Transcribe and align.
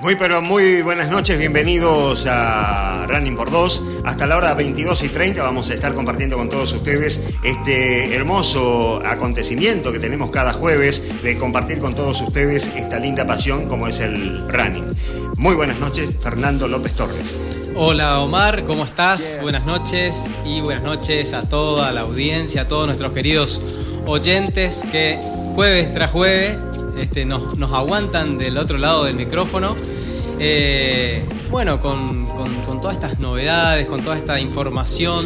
Muy 0.00 0.14
pero 0.14 0.40
muy 0.40 0.80
buenas 0.82 1.10
noches, 1.10 1.38
bienvenidos 1.38 2.28
a 2.30 3.04
Running 3.08 3.36
por 3.36 3.50
2. 3.50 3.82
Hasta 4.04 4.28
la 4.28 4.36
hora 4.36 4.54
22 4.54 5.02
y 5.02 5.08
30 5.08 5.42
vamos 5.42 5.70
a 5.70 5.74
estar 5.74 5.92
compartiendo 5.92 6.36
con 6.36 6.48
todos 6.48 6.72
ustedes 6.72 7.34
este 7.42 8.14
hermoso 8.14 9.02
acontecimiento 9.04 9.90
que 9.90 9.98
tenemos 9.98 10.30
cada 10.30 10.52
jueves 10.52 11.20
de 11.20 11.36
compartir 11.36 11.80
con 11.80 11.96
todos 11.96 12.20
ustedes 12.20 12.70
esta 12.76 13.00
linda 13.00 13.26
pasión 13.26 13.66
como 13.66 13.88
es 13.88 13.98
el 13.98 14.48
running. 14.48 14.84
Muy 15.36 15.56
buenas 15.56 15.80
noches, 15.80 16.08
Fernando 16.22 16.68
López 16.68 16.92
Torres. 16.92 17.40
Hola 17.74 18.20
Omar, 18.20 18.64
¿cómo 18.66 18.84
estás? 18.84 19.40
Buenas 19.42 19.66
noches 19.66 20.30
y 20.44 20.60
buenas 20.60 20.84
noches 20.84 21.34
a 21.34 21.48
toda 21.48 21.90
la 21.90 22.02
audiencia, 22.02 22.62
a 22.62 22.68
todos 22.68 22.86
nuestros 22.86 23.12
queridos 23.12 23.60
oyentes 24.06 24.86
que 24.92 25.18
jueves 25.56 25.92
tras 25.92 26.12
jueves 26.12 26.56
este, 27.00 27.24
nos, 27.24 27.56
nos, 27.56 27.72
aguantan 27.72 28.38
del 28.38 28.58
otro 28.58 28.78
lado 28.78 29.04
del 29.04 29.14
micrófono. 29.14 29.74
Eh, 30.40 31.24
bueno, 31.50 31.80
con, 31.80 32.26
con, 32.26 32.80
todas 32.80 32.96
estas 32.96 33.18
novedades, 33.18 33.86
con 33.86 34.02
toda 34.02 34.16
esta 34.16 34.38
información 34.38 35.24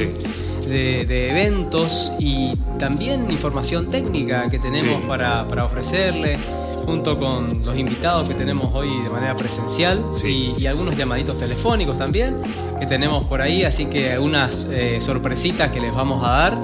de, 0.66 1.30
eventos 1.30 2.13
y 2.19 2.57
también 2.79 3.30
información 3.30 3.91
técnica 3.91 4.49
que 4.49 4.59
tenemos 4.59 5.03
para, 5.03 5.47
para, 5.49 5.65
ofrecerle, 5.65 6.39
junto 6.85 7.19
con 7.19 7.65
los 7.65 7.79
invitados 7.79 8.29
que 8.29 8.35
tenemos 8.35 8.75
hoy 8.75 8.89
de 9.02 9.11
manera 9.11 9.37
presencial 9.37 10.02
y, 10.25 10.66
algunos 10.66 10.97
llamaditos 10.97 11.37
telefónicos 11.37 11.99
también 11.99 12.37
que 12.79 12.87
tenemos 12.87 13.25
por 13.25 13.43
ahí, 13.43 13.65
así 13.65 13.87
que 13.87 14.13
algunas 14.13 14.69
eh, 14.71 15.01
sorpresitas 15.01 15.71
que 15.71 15.80
les 15.80 15.93
vamos 15.93 16.25
a 16.25 16.30
dar. 16.30 16.59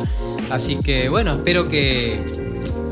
Así 0.51 0.77
que 0.77 1.11
bueno, 1.11 1.33
espero 1.33 1.69
que 1.69 2.38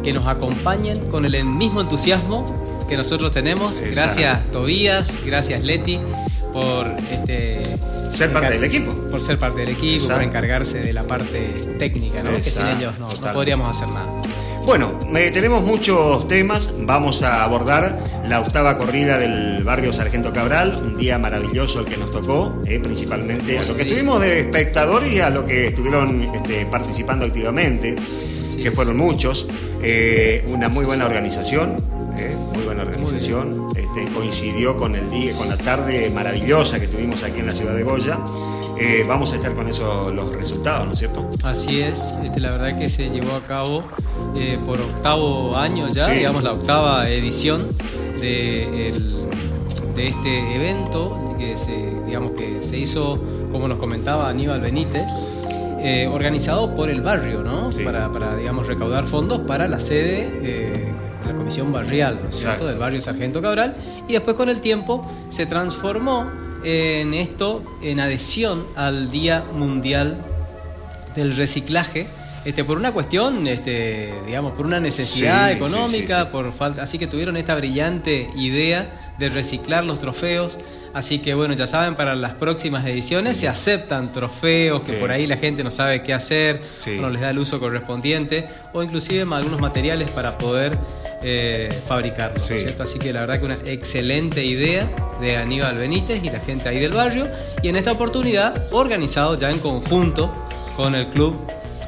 que 0.07 0.13
nos 0.13 0.29
acompañen 0.29 1.01
con 1.07 1.25
el 1.25 1.45
mismo 1.45 1.81
entusiasmo 1.81 2.87
que 2.89 2.97
nosotros 2.97 3.33
tenemos. 3.33 3.81
Gracias 3.81 4.47
Tobías, 4.53 5.19
gracias 5.27 5.65
Leti 5.65 5.99
por 6.53 6.87
este, 7.11 7.61
ser 8.11 8.33
parte 8.33 8.53
del 8.53 8.63
equipo. 8.63 8.93
Por 9.11 9.21
ser 9.21 9.37
parte 9.37 9.63
del 9.63 9.71
equipo, 9.71 10.07
por 10.07 10.23
encargarse 10.23 10.79
de 10.79 10.93
la 10.93 11.09
parte 11.09 11.41
técnica, 11.81 12.23
¿no? 12.23 12.31
que 12.37 12.41
sin 12.45 12.69
ellos 12.69 12.95
no, 13.01 13.09
podríamos 13.33 13.69
hacer 13.69 13.89
nada. 13.89 14.07
Bueno, 14.65 14.97
tenemos 15.13 15.65
muchos 15.65 16.29
temas. 16.29 16.73
Vamos 16.83 17.25
a 17.25 17.43
abordar 17.43 17.99
la 18.29 18.41
octava 18.41 18.79
corrida 18.79 19.19
del 19.19 19.65
barrio 19.65 19.93
Sargento 19.93 20.33
Cabral, 20.33 20.81
un 20.85 20.97
día 20.97 21.19
maravilloso 21.19 21.81
el 21.81 21.87
que 21.87 21.97
nos 21.97 22.13
tocó, 22.13 22.63
eh, 22.65 22.79
principalmente 22.79 23.59
a 23.59 23.65
lo 23.65 23.75
que 23.75 23.83
estuvimos 23.83 24.21
de 24.21 24.39
espectadores 24.39 25.13
y 25.13 25.19
a 25.19 25.31
lo 25.31 25.45
que 25.45 25.67
estuvieron 25.67 26.33
este, 26.33 26.65
participando 26.67 27.25
activamente, 27.25 27.97
que 28.63 28.71
fueron 28.71 28.97
muchos. 28.97 29.49
Eh, 29.83 30.45
una 30.49 30.69
muy 30.69 30.85
buena 30.85 31.07
organización, 31.07 31.83
eh, 32.17 32.37
muy 32.53 32.65
buena 32.65 32.83
organización. 32.83 33.69
Este, 33.77 34.11
coincidió 34.13 34.77
con 34.77 34.95
el 34.95 35.11
día, 35.11 35.33
con 35.35 35.49
la 35.49 35.57
tarde 35.57 36.11
maravillosa 36.11 36.81
que 36.81 36.89
tuvimos 36.89 37.23
aquí 37.23 37.41
en 37.41 37.47
la 37.47 37.53
ciudad 37.53 37.75
de 37.75 37.83
Goya. 37.83 38.19
Eh, 38.79 39.05
vamos 39.09 39.33
a 39.33 39.37
estar 39.37 39.55
con 39.55 39.67
esos 39.67 40.15
los 40.15 40.35
resultados, 40.37 40.87
¿no 40.87 40.93
es 40.93 40.99
cierto? 40.99 41.31
Así 41.43 41.81
es, 41.81 42.13
este, 42.23 42.41
la 42.41 42.51
verdad 42.51 42.79
que 42.79 42.91
se 42.91 43.09
llevó 43.09 43.35
a 43.35 43.47
cabo 43.47 43.85
por 44.67 44.81
octavo 44.83 45.57
año 45.57 45.89
ya, 45.89 46.09
digamos 46.09 46.43
la 46.43 46.53
octava 46.53 47.09
edición 47.09 47.67
de, 48.21 48.93
de 49.95 50.09
este 50.09 50.55
evento 50.57 51.35
que 51.39 51.57
se, 51.57 51.75
digamos 52.05 52.33
que 52.33 52.63
se 52.63 52.79
hizo, 52.79 53.19
como 53.51 53.67
nos 53.67 53.79
comentaba 53.79 54.29
Aníbal 54.29 54.61
Benítez, 54.61 55.07
eh, 55.87 56.09
organizado 56.09 56.75
por 56.75 56.91
el 56.91 57.01
barrio, 57.01 57.45
¿no? 57.45 57.71
Para, 57.85 58.37
digamos, 58.37 58.67
recaudar 58.67 59.07
fondos 59.07 59.43
para 59.47 59.69
la 59.69 59.79
sede 59.79 60.29
eh, 60.43 60.93
de 61.23 61.33
la 61.33 61.37
Comisión 61.37 61.73
Barrial, 61.73 62.19
¿no 62.23 62.67
Del 62.67 62.77
barrio 62.77 63.01
Sargento 63.01 63.41
Cabral. 63.41 63.77
Y 64.09 64.15
después 64.15 64.35
con 64.35 64.49
el 64.49 64.61
tiempo 64.61 65.09
se 65.29 65.47
transformó 65.47 66.29
en 66.65 67.15
esto, 67.15 67.63
en 67.83 68.01
adhesión 68.01 68.67
al 68.75 69.13
Día 69.13 69.45
Mundial 69.53 70.17
del 71.15 71.37
Reciclaje. 71.37 72.09
Este, 72.45 72.65
por 72.65 72.79
una 72.79 72.91
cuestión, 72.91 73.47
este, 73.47 74.13
digamos, 74.27 74.55
por 74.55 74.67
una 74.67 74.81
necesidad 74.81 75.53
económica, 75.53 76.33
por 76.33 76.53
falta, 76.53 76.83
así 76.83 76.99
que 76.99 77.07
tuvieron 77.07 77.37
esta 77.37 77.55
brillante 77.55 78.29
idea 78.37 79.06
de 79.19 79.29
reciclar 79.29 79.85
los 79.85 79.99
trofeos. 79.99 80.59
Así 80.95 81.19
que 81.19 81.35
bueno, 81.35 81.53
ya 81.55 81.67
saben, 81.67 81.95
para 81.95 82.15
las 82.15 82.35
próximas 82.35 82.87
ediciones 82.87 83.37
se 83.37 83.49
aceptan 83.49 84.13
trofeos 84.13 84.83
que 84.83 84.95
por 84.95 85.11
ahí 85.11 85.27
la 85.27 85.37
gente 85.37 85.63
no 85.63 85.71
sabe 85.71 86.03
qué 86.03 86.15
hacer, 86.15 86.63
no 87.01 87.11
les 87.11 87.21
da 87.21 87.31
el 87.31 87.39
uso 87.39 87.61
correspondiente, 87.61 88.49
o 88.73 88.83
inclusive 88.83 89.27
algunos 89.35 89.61
materiales 89.61 90.11
para 90.11 90.39
poder 90.39 90.79
eh, 91.23 91.83
fabricarlos, 91.85 92.47
¿cierto? 92.47 92.83
Así 92.83 92.99
que 92.99 93.13
la 93.13 93.21
verdad 93.21 93.39
que 93.41 93.45
una 93.45 93.59
excelente 93.67 94.43
idea 94.43 94.89
de 95.21 95.37
Aníbal 95.37 95.77
Benítez 95.77 96.25
y 96.25 96.31
la 96.31 96.41
gente 96.41 96.71
ahí 96.71 96.81
del 96.81 96.93
barrio, 96.93 97.29
y 97.63 97.69
en 97.69 97.77
esta 97.77 97.93
oportunidad 97.93 98.67
organizado 98.73 99.37
ya 99.37 99.51
en 99.51 99.59
conjunto 99.59 100.33
con 100.77 100.95
el 100.95 101.09
club 101.09 101.37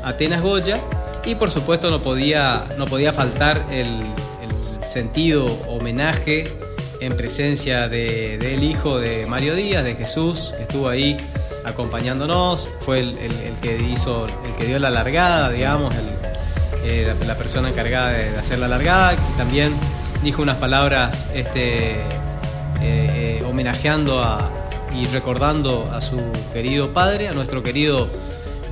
Atenas 0.05 0.43
Goya, 0.43 0.83
y 1.25 1.35
por 1.35 1.51
supuesto 1.51 1.91
no 1.91 2.03
podía, 2.03 2.65
no 2.77 2.87
podía 2.87 3.15
faltar 3.15 3.65
el, 3.71 3.87
el 3.87 4.85
sentido 4.85 5.47
homenaje 5.67 6.45
en 7.01 7.17
presencia 7.17 7.89
del 7.89 8.63
hijo 8.63 8.99
de 8.99 9.27
Mario 9.27 9.55
Díaz, 9.55 9.85
de 9.85 9.95
Jesús, 9.95 10.55
que 10.57 10.63
estuvo 10.63 10.89
ahí 10.89 11.17
acompañándonos, 11.65 12.69
fue 12.81 13.01
el, 13.01 13.17
que 13.61 13.77
hizo, 13.77 14.27
el 14.27 14.55
que 14.57 14.65
dio 14.65 14.79
la 14.79 14.91
largada, 14.91 15.51
digamos, 15.51 15.95
eh, 16.85 17.15
la, 17.27 17.35
persona 17.37 17.69
encargada 17.69 18.11
de, 18.11 18.37
hacer 18.39 18.59
la 18.59 18.69
largada, 18.69 19.11
que 19.15 19.23
también 19.37 19.73
dijo 20.23 20.43
unas 20.43 20.57
palabras 20.57 21.29
este, 21.35 21.91
eh, 21.93 22.01
eh, 22.83 23.45
homenajeando 23.47 24.25
y 24.95 25.07
recordando 25.07 25.91
a 25.93 26.01
su 26.01 26.21
querido 26.53 26.93
padre, 26.93 27.29
a 27.29 27.33
nuestro 27.33 27.63
querido 27.63 28.09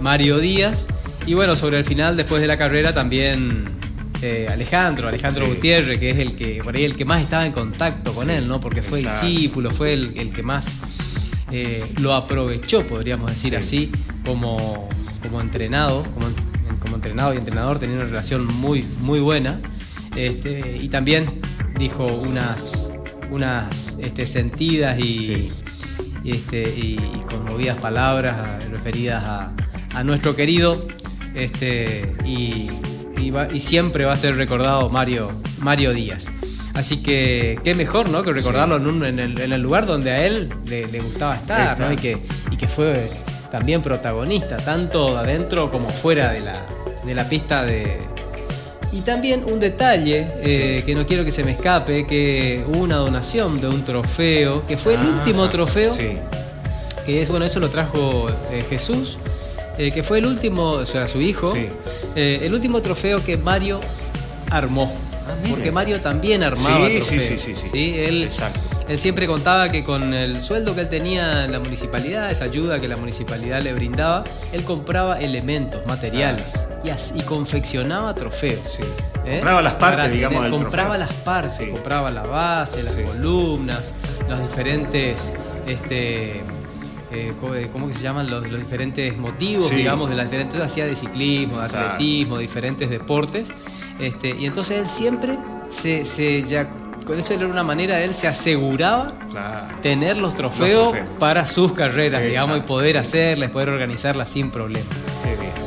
Mario 0.01 0.39
Díaz. 0.39 0.87
Y 1.27 1.35
bueno, 1.35 1.57
sobre 1.57 1.79
el 1.79 1.85
final, 1.85 2.17
después 2.17 2.41
de 2.41 2.49
la 2.49 2.57
carrera, 2.57 2.95
también 2.95 3.77
eh, 4.23 4.49
Alejandro, 4.51 5.09
Alejandro 5.09 5.47
Gutiérrez, 5.47 5.99
que 5.99 6.11
es 6.11 6.19
el 6.19 6.37
que 6.37 6.63
por 6.65 6.75
ahí 6.75 6.85
el 6.85 6.97
que 6.97 7.05
más 7.05 7.23
estaba 7.23 7.45
en 7.45 7.53
contacto 7.53 8.13
con 8.15 8.31
él, 8.31 8.49
¿no? 8.49 8.61
Porque 8.61 8.83
fue 8.83 9.01
discípulo, 9.01 9.71
fue 9.71 9.93
el, 9.93 10.33
que 10.33 10.43
más 10.43 10.79
eh, 11.51 11.85
lo 11.99 12.15
aprovechó, 12.15 12.87
podríamos 12.87 13.31
decir 13.31 13.57
así, 13.57 13.93
como, 14.25 14.89
como 15.23 15.41
entrenado, 15.41 16.03
como, 16.15 16.29
como, 16.81 16.97
entrenado 16.97 17.35
y 17.35 17.37
entrenador, 17.37 17.79
tenía 17.79 17.97
una 17.97 18.05
relación 18.05 18.47
muy, 18.47 18.85
muy 19.01 19.21
buena. 19.21 19.61
Este, 20.17 20.79
y 20.81 20.89
también 20.89 21.43
dijo 21.79 22.07
unas, 22.07 22.95
unas 23.31 23.99
este, 24.01 24.27
sentidas 24.27 24.99
y, 24.99 25.53
este, 26.25 26.63
y, 26.63 26.99
conmovidas 27.29 27.77
palabras 27.79 28.65
referidas 28.71 29.23
a, 29.25 29.53
a 29.95 30.05
nuestro 30.05 30.35
querido 30.35 30.87
este, 31.35 32.11
y 32.25 32.71
y, 33.19 33.61
siempre 33.61 34.05
va 34.05 34.13
a 34.13 34.17
ser 34.17 34.37
recordado 34.37 34.89
Mario, 34.89 35.31
Mario 35.59 35.93
Díaz. 35.93 36.31
Así 36.75 37.03
que 37.03 37.59
qué 37.65 37.75
mejor, 37.75 38.11
¿no? 38.11 38.23
Que 38.23 38.33
recordarlo 38.33 38.77
en, 38.77 39.19
el, 39.19 39.63
lugar 39.63 39.87
donde 39.87 40.11
a 40.11 40.27
él 40.27 40.51
le, 40.67 41.01
gustaba 41.01 41.37
estar, 41.37 41.79
¿no? 41.79 41.93
Y 41.93 41.97
que, 41.97 42.19
y 42.51 42.57
que 42.57 42.69
fue 42.69 43.11
también 43.51 43.81
protagonista, 43.81 44.59
tanto 44.59 45.17
adentro 45.17 45.71
como 45.71 45.89
fuera 45.89 46.33
de 46.33 46.41
la, 46.41 46.67
de 47.05 47.15
la 47.15 47.29
pista 47.29 47.65
de... 47.65 47.99
Y 48.93 49.01
también 49.01 49.45
un 49.45 49.59
detalle 49.59 50.29
eh, 50.43 50.83
que 50.87 50.95
no 50.95 51.07
quiero 51.07 51.25
que 51.25 51.31
se 51.31 51.45
me 51.45 51.53
escape, 51.53 52.07
que 52.07 52.65
hubo 52.67 52.83
una 52.83 52.97
donación 52.97 53.61
de 53.61 53.69
un 53.69 53.85
trofeo, 53.85 54.67
que 54.67 54.77
fue 54.77 54.95
el 54.95 55.01
ah, 55.01 55.19
último 55.19 55.49
trofeo, 55.49 55.93
que 57.05 57.23
es, 57.23 57.29
bueno, 57.29 57.45
eso 57.45 57.61
lo 57.61 57.69
trajo 57.69 58.31
eh, 58.53 58.65
Jesús, 58.69 59.19
eh, 59.79 59.93
que 59.93 60.03
fue 60.03 60.19
el 60.19 60.27
último, 60.27 60.73
o 60.73 60.87
sea, 60.87 61.07
su 61.09 61.21
hijo, 61.21 61.53
eh, 62.15 62.41
el 62.43 62.55
último 62.55 62.81
trofeo 62.81 63.23
que 63.23 63.37
Mario 63.37 63.81
armó. 64.51 64.93
Ah, 65.29 65.35
porque 65.51 65.73
Mario 65.73 66.01
también 66.01 66.43
armaba 66.43 66.87
sí, 66.87 66.97
trofeos. 66.97 67.07
Sí, 67.07 67.21
sí, 67.21 67.39
sí, 67.39 67.69
sí. 67.69 67.95
Él, 67.99 68.23
Exacto. 68.23 68.61
él 68.89 68.99
siempre 68.99 69.27
contaba 69.27 69.69
que 69.71 69.83
con 69.83 70.15
el 70.15 70.41
sueldo 70.41 70.75
que 70.75 70.83
él 70.83 70.89
tenía 70.89 71.45
en 71.45 71.53
la 71.53 71.59
municipalidad, 71.59 72.31
esa 72.31 72.45
ayuda 72.45 72.79
que 72.79 72.87
la 72.87 72.97
municipalidad 72.97 73.61
le 73.61 73.73
brindaba, 73.73 74.23
él 74.53 74.65
compraba 74.65 75.21
elementos, 75.21 75.85
materiales 75.85 76.67
y, 77.15 77.21
confeccionaba 77.23 78.15
trofeos. 78.15 78.79
¿Eh? 79.27 79.39
Compraba 79.39 79.63
las 79.63 79.75
partes, 79.75 80.13
digamos, 80.13 80.43
del 80.43 80.53
Compraba 80.53 80.97
las 80.97 81.13
partes, 81.13 81.69
compraba 81.69 82.11
la 82.13 82.23
base, 82.23 82.83
las 82.85 82.95
columnas, 82.95 83.95
los 84.29 84.41
diferentes 84.41 85.33
este, 85.67 86.43
eh, 87.13 87.33
eh, 87.55 87.69
¿cómo 87.73 87.89
que 87.89 87.95
se 87.95 88.03
llaman? 88.03 88.29
Los, 88.29 88.45
diferentes 88.45 89.17
motivos, 89.17 89.71
digamos, 89.71 90.11
de 90.11 90.17
las 90.17 90.27
diferentes, 90.27 90.61
hacía 90.61 90.87
de 90.87 90.97
ciclismo, 90.97 91.61
de 91.61 91.67
atletismo, 91.67 92.39
diferentes 92.39 92.91
deportes. 92.91 93.53
Este, 93.99 94.31
y 94.31 94.47
entonces 94.47 94.79
él 94.79 94.89
siempre 94.89 95.39
se, 95.69 96.43
ya, 96.43 96.69
con 97.07 97.19
eso 97.19 97.35
era 97.35 97.47
una 97.47 97.63
manera, 97.63 98.01
él 98.01 98.15
se 98.15 98.27
aseguraba 98.29 99.13
tener 99.83 100.17
los 100.17 100.35
trofeos, 100.35 100.95
para 101.19 101.47
sus 101.47 101.73
carreras, 101.73 102.23
digamos, 102.23 102.59
y 102.59 102.61
poder 102.63 102.99
hacerlas, 102.99 103.51
poder 103.51 103.69
organizarlas 103.69 104.31
sin 104.31 104.51
problema. 104.51 104.89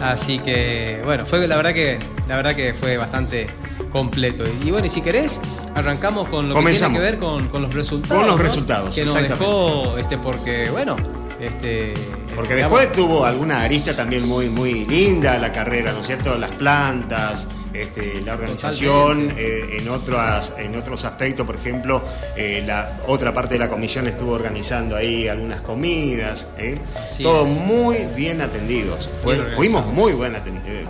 Así 0.01 0.39
que, 0.39 1.01
bueno, 1.03 1.25
fue 1.25 1.45
la 1.47 1.57
verdad 1.57 1.73
que, 1.73 1.99
la 2.27 2.37
verdad 2.37 2.55
que 2.55 2.73
fue 2.73 2.97
bastante 2.97 3.47
completo. 3.91 4.45
Y 4.63 4.71
bueno, 4.71 4.87
y 4.87 4.89
si 4.89 5.01
querés, 5.01 5.39
arrancamos 5.75 6.27
con 6.29 6.49
lo 6.49 6.55
que 6.55 6.71
tiene 6.71 6.93
que 6.93 6.99
ver 6.99 7.17
con, 7.17 7.49
los 7.51 7.73
resultados. 7.73 8.17
Con 8.17 8.27
los 8.27 8.39
resultados, 8.39 8.95
Que 8.95 9.05
nos 9.05 9.21
dejó, 9.21 9.97
este, 9.97 10.17
porque, 10.17 10.69
bueno, 10.69 10.95
este, 11.39 11.93
porque 12.35 12.55
después 12.55 12.91
tuvo 12.91 13.25
alguna 13.25 13.61
arista 13.61 13.95
también 13.95 14.27
muy, 14.27 14.49
muy 14.49 14.85
linda 14.85 15.37
la 15.37 15.51
carrera, 15.51 15.91
¿no 15.93 16.01
es 16.01 16.07
cierto? 16.07 16.37
Las 16.37 16.51
plantas, 16.51 17.47
este, 17.73 18.21
la 18.21 18.33
organización, 18.33 19.31
eh, 19.37 19.77
en, 19.77 19.89
otras, 19.89 20.55
en 20.57 20.75
otros 20.75 21.05
aspectos, 21.05 21.45
por 21.45 21.55
ejemplo, 21.55 22.01
eh, 22.35 22.63
la 22.65 22.99
otra 23.07 23.33
parte 23.33 23.55
de 23.55 23.59
la 23.59 23.69
comisión 23.69 24.07
estuvo 24.07 24.31
organizando 24.33 24.95
ahí 24.95 25.27
algunas 25.27 25.61
comidas, 25.61 26.47
¿eh? 26.57 26.77
todo 27.21 27.45
muy 27.45 28.07
bien 28.15 28.41
atendidos. 28.41 29.09
fuimos 29.55 29.85
muy 29.87 30.13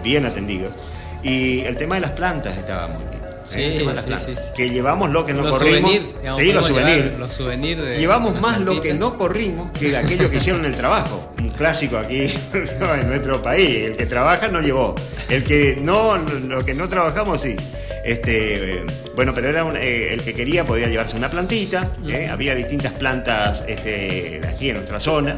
bien 0.03 0.25
atendidos. 0.25 0.73
Y 1.21 1.61
el 1.61 1.75
tema 1.75 1.95
de 1.95 2.01
las 2.01 2.11
plantas 2.11 2.57
estaba 2.57 2.87
muy 2.87 3.03
bien. 3.09 3.18
Sí, 3.49 3.79
sí, 3.95 4.33
sí, 4.35 4.51
Que 4.55 4.69
llevamos 4.69 5.09
lo 5.09 5.25
que 5.25 5.33
no 5.33 5.49
corrimos. 5.49 5.91
sí, 6.35 6.51
los 6.51 6.67
souvenirs. 6.67 7.99
Llevamos 7.99 8.39
más 8.41 8.59
lo 8.61 8.79
que 8.81 8.93
no 8.93 9.17
corrimos 9.17 9.71
que 9.71 9.95
aquellos 9.97 10.29
que 10.29 10.37
hicieron 10.37 10.65
el 10.65 10.75
trabajo. 10.75 11.33
Un 11.39 11.49
clásico 11.49 11.97
aquí 11.97 12.23
en 12.53 13.07
nuestro 13.07 13.41
país. 13.41 13.85
El 13.85 13.95
que 13.95 14.05
trabaja 14.05 14.47
no 14.49 14.61
llevó. 14.61 14.95
El 15.29 15.43
que 15.43 15.77
no, 15.81 16.17
lo 16.17 16.63
que 16.63 16.73
no 16.73 16.87
trabajamos 16.87 17.41
sí. 17.41 17.55
Este, 18.05 18.85
bueno, 19.15 19.33
pero 19.33 19.49
era 19.49 19.67
eh, 19.79 20.13
el 20.13 20.21
que 20.23 20.33
quería 20.33 20.65
podía 20.65 20.87
llevarse 20.87 21.17
una 21.17 21.29
plantita. 21.29 21.83
¿eh? 22.07 22.27
Había 22.29 22.53
distintas 22.55 22.93
plantas 22.93 23.65
este, 23.67 24.41
aquí 24.47 24.69
en 24.69 24.77
nuestra 24.77 24.99
zona 24.99 25.37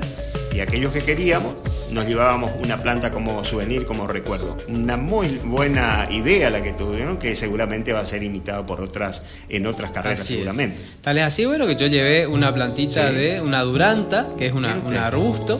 y 0.54 0.60
aquellos 0.60 0.92
que 0.92 1.02
queríamos 1.02 1.56
nos 1.92 2.06
llevábamos 2.08 2.52
una 2.62 2.82
planta 2.82 3.12
como 3.12 3.44
souvenir, 3.44 3.86
como 3.86 4.08
recuerdo. 4.08 4.58
Una 4.70 4.98
muy 4.98 5.40
buena 5.44 6.08
idea 6.10 6.50
la 6.50 6.62
que 6.64 6.72
tuvieron, 6.72 7.18
que 7.18 7.36
seguramente 7.36 7.94
va 7.94 8.00
a 8.00 8.06
ser 8.06 8.24
imitado 8.24 8.66
por 8.66 8.82
otras, 8.82 9.26
en 9.50 9.66
otras 9.68 9.92
carreras 9.92 10.26
seguramente. 10.26 10.82
Tal 11.02 11.18
es 11.18 11.26
así, 11.26 11.46
bueno, 11.46 11.68
que 11.68 11.76
yo 11.76 11.88
llevé 11.88 12.28
una 12.28 12.54
plantita 12.54 13.12
de 13.12 13.42
una 13.42 13.62
duranta, 13.62 14.28
que 14.38 14.48
es 14.48 14.54
una, 14.54 14.76
un 14.76 14.96
arbusto, 14.96 15.60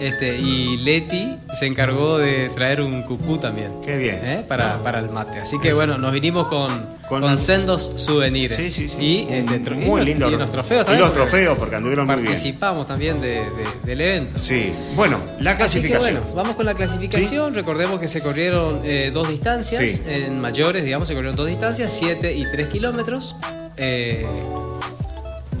este, 0.00 0.36
y 0.38 0.78
Leti 0.78 1.36
se 1.52 1.66
encargó 1.66 2.18
de 2.18 2.48
traer 2.50 2.80
un 2.80 3.02
cucú 3.02 3.38
también. 3.38 3.72
Qué 3.84 3.96
bien. 3.96 4.20
¿eh? 4.24 4.44
Para, 4.46 4.82
para 4.82 4.98
el 4.98 5.10
mate. 5.10 5.38
Así 5.38 5.58
que 5.60 5.72
bueno, 5.72 5.98
nos 5.98 6.12
vinimos 6.12 6.48
con 6.48 6.97
con, 7.08 7.38
sendos 7.38 7.92
souvenirs. 7.96 8.54
Sí, 8.54 8.64
sí, 8.64 8.88
sí. 8.88 9.00
Y, 9.00 9.32
este, 9.32 9.70
muy 9.70 10.04
lindo. 10.04 10.30
Y 10.30 10.36
los 10.36 10.50
trofeos 10.50 10.84
también. 10.84 11.04
Y 11.04 11.06
los 11.06 11.14
trofeos, 11.14 11.58
porque 11.58 11.76
anduvieron 11.76 12.06
muy 12.06 12.16
bien. 12.16 12.26
Participamos 12.26 12.86
también 12.86 13.20
de, 13.20 13.44
del 13.84 14.00
evento. 14.00 14.38
Sí. 14.38 14.72
Bueno, 14.94 15.20
la 15.40 15.56
clasificación. 15.56 16.14
bueno, 16.14 16.34
vamos 16.34 16.56
con 16.56 16.66
la 16.66 16.74
clasificación. 16.74 17.54
Recordemos 17.54 17.98
que 18.00 18.08
se 18.08 18.20
corrieron 18.20 18.80
eh, 18.84 19.10
dos 19.12 19.28
distancias. 19.28 20.02
En 20.06 20.40
mayores, 20.40 20.84
digamos, 20.84 21.08
se 21.08 21.14
corrieron 21.14 21.36
dos 21.36 21.46
distancias, 21.46 21.92
7 21.98 22.34
y 22.34 22.50
3 22.50 22.68
kilómetros. 22.68 23.36
Eh, 23.76 24.26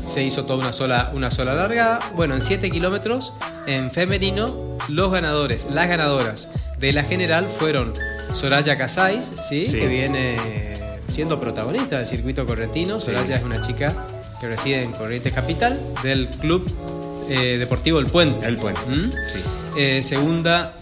se 0.00 0.22
hizo 0.22 0.44
toda 0.44 0.58
una 0.60 0.72
sola, 0.72 1.10
una 1.14 1.30
sola 1.30 1.54
largada. 1.54 2.00
Bueno, 2.14 2.34
en 2.34 2.42
7 2.42 2.70
kilómetros, 2.70 3.34
en 3.66 3.90
femenino, 3.90 4.78
los 4.88 5.10
ganadores, 5.10 5.68
las 5.70 5.88
ganadoras 5.88 6.50
de 6.78 6.92
la 6.92 7.04
general 7.04 7.46
fueron 7.48 7.92
Soraya 8.32 8.78
Casais, 8.78 9.32
¿sí? 9.48 9.64
que 9.64 9.86
viene 9.86 10.36
siendo 11.08 11.40
protagonista 11.40 11.98
del 11.98 12.06
circuito 12.06 12.46
correntino. 12.46 13.00
Soraya 13.00 13.36
es 13.36 13.44
una 13.44 13.60
chica 13.60 13.94
que 14.40 14.48
reside 14.48 14.82
en 14.82 14.92
Corrientes 14.92 15.32
Capital, 15.32 15.78
del 16.02 16.28
Club 16.28 16.70
eh, 17.28 17.56
Deportivo 17.58 17.98
El 17.98 18.06
Puente. 18.06 18.46
El 18.46 18.56
Puente, 18.56 18.80
¿Mm? 18.88 19.10
sí. 19.28 19.38
Eh, 19.76 20.02
segunda 20.02 20.74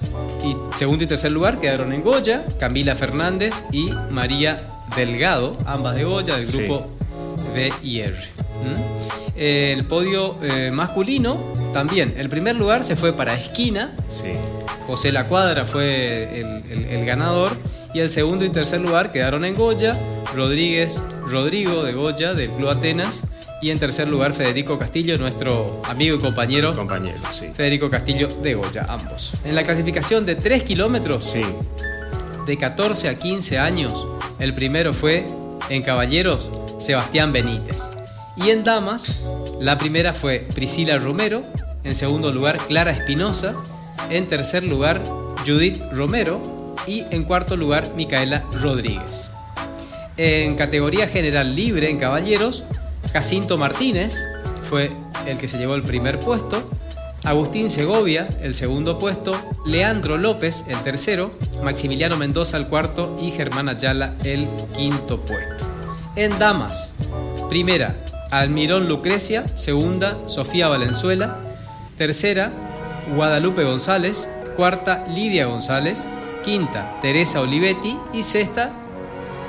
y, 0.45 0.57
segundo 0.77 1.05
y 1.05 1.07
tercer 1.07 1.33
lugar 1.33 1.61
quedaron 1.61 1.93
en 1.93 2.03
Goya, 2.03 2.45
Camila 2.59 2.95
Fernández 2.97 3.65
y 3.73 3.91
María 4.11 4.61
Delgado, 4.97 5.57
ambas 5.65 5.95
de 5.95 6.05
Goya, 6.05 6.37
del 6.37 6.47
grupo 6.47 6.91
BIR. 7.55 8.15
¿Mm? 8.15 9.07
el 9.39 9.85
podio 9.85 10.39
eh, 10.43 10.71
masculino 10.73 11.37
también. 11.75 12.15
El 12.17 12.31
primer 12.31 12.57
lugar 12.57 12.85
se 12.85 12.97
fue 12.97 13.13
para 13.13 13.35
Esquina. 13.35 13.93
Sí. 14.09 14.31
José 14.87 15.13
La 15.13 15.25
Cuadra 15.25 15.67
fue 15.67 16.41
el 16.41 17.05
ganador. 17.05 17.51
Y 17.97 18.01
el 18.01 18.11
segundo 18.11 18.45
y 18.45 18.51
tercer 18.51 18.83
lugar 18.83 19.11
quedaron 19.11 19.43
en 19.47 19.55
Goya, 19.55 19.99
Rodríguez 20.35 21.01
Rodrigo 21.27 21.83
de 21.83 21.95
Goya 21.95 22.35
del 22.35 22.51
Club 22.51 22.69
Atenas 22.69 23.23
y 23.63 23.71
en 23.71 23.79
tercer 23.79 24.07
lugar 24.07 24.35
Federico 24.35 24.79
Castillo, 24.79 25.17
nuestro 25.17 25.81
amigo 25.87 26.17
y 26.17 26.19
compañero. 26.19 26.77
Compañero, 26.77 27.19
sí. 27.33 27.47
Federico 27.55 27.89
Castillo 27.89 28.29
de 28.43 28.53
Goya, 28.53 28.85
ambos. 28.87 29.33
En 29.47 29.55
la 29.55 29.63
clasificación 29.63 30.27
de 30.27 30.35
3 30.35 30.65
kilómetros, 30.65 31.25
sí. 31.25 31.41
de 32.45 32.59
14 32.59 33.09
a 33.09 33.19
15 33.19 33.59
años, 33.59 34.07
el 34.41 34.53
primero 34.53 34.93
fue 34.93 35.25
en 35.71 35.81
Caballeros 35.81 36.51
Sebastián 36.77 37.33
Benítez. 37.33 37.81
Y 38.37 38.51
en 38.51 38.63
Damas, 38.63 39.21
la 39.59 39.79
primera 39.79 40.13
fue 40.13 40.47
Priscila 40.55 40.99
Romero, 40.99 41.43
en 41.83 41.95
segundo 41.95 42.31
lugar 42.31 42.59
Clara 42.59 42.91
Espinosa, 42.91 43.55
en 44.11 44.27
tercer 44.27 44.65
lugar 44.65 45.03
Judith 45.47 45.81
Romero 45.93 46.56
y 46.87 47.05
en 47.11 47.25
cuarto 47.25 47.57
lugar 47.57 47.93
Micaela 47.97 48.45
Rodríguez. 48.53 49.31
En 50.17 50.55
categoría 50.57 51.09
general 51.09 51.55
libre 51.55 51.91
en 51.91 51.99
caballeros, 51.99 52.65
Jacinto 53.13 53.59
Martínez 53.59 54.15
fue 54.69 54.91
el 55.27 55.39
que 55.39 55.49
se 55.49 55.59
llevó 55.59 55.75
el 55.75 55.83
primer 55.83 56.19
puesto, 56.19 56.71
Agustín 57.25 57.71
Segovia 57.71 58.29
el 58.41 58.55
segundo 58.55 58.99
puesto, 58.99 59.35
Leandro 59.67 60.17
López 60.17 60.67
el 60.69 60.79
tercero, 60.79 61.33
Maximiliano 61.63 62.17
Mendoza 62.17 62.57
el 62.57 62.69
cuarto 62.69 63.19
y 63.21 63.31
Germán 63.31 63.69
Ayala 63.69 64.15
el 64.25 64.49
quinto 64.77 65.21
puesto. 65.21 65.67
En 66.15 66.39
damas, 66.39 66.95
primera 67.49 67.97
Almirón 68.31 68.89
Lucrecia, 68.89 69.45
segunda 69.55 70.17
Sofía 70.27 70.69
Valenzuela, 70.69 71.37
tercera 71.99 72.53
Guadalupe 73.15 73.65
González, 73.65 74.29
cuarta 74.57 75.05
Lidia 75.13 75.47
González, 75.47 76.09
quinta 76.47 76.99
Teresa 77.03 77.41
Olivetti 77.41 77.99
y 78.15 78.23
sexta 78.23 78.71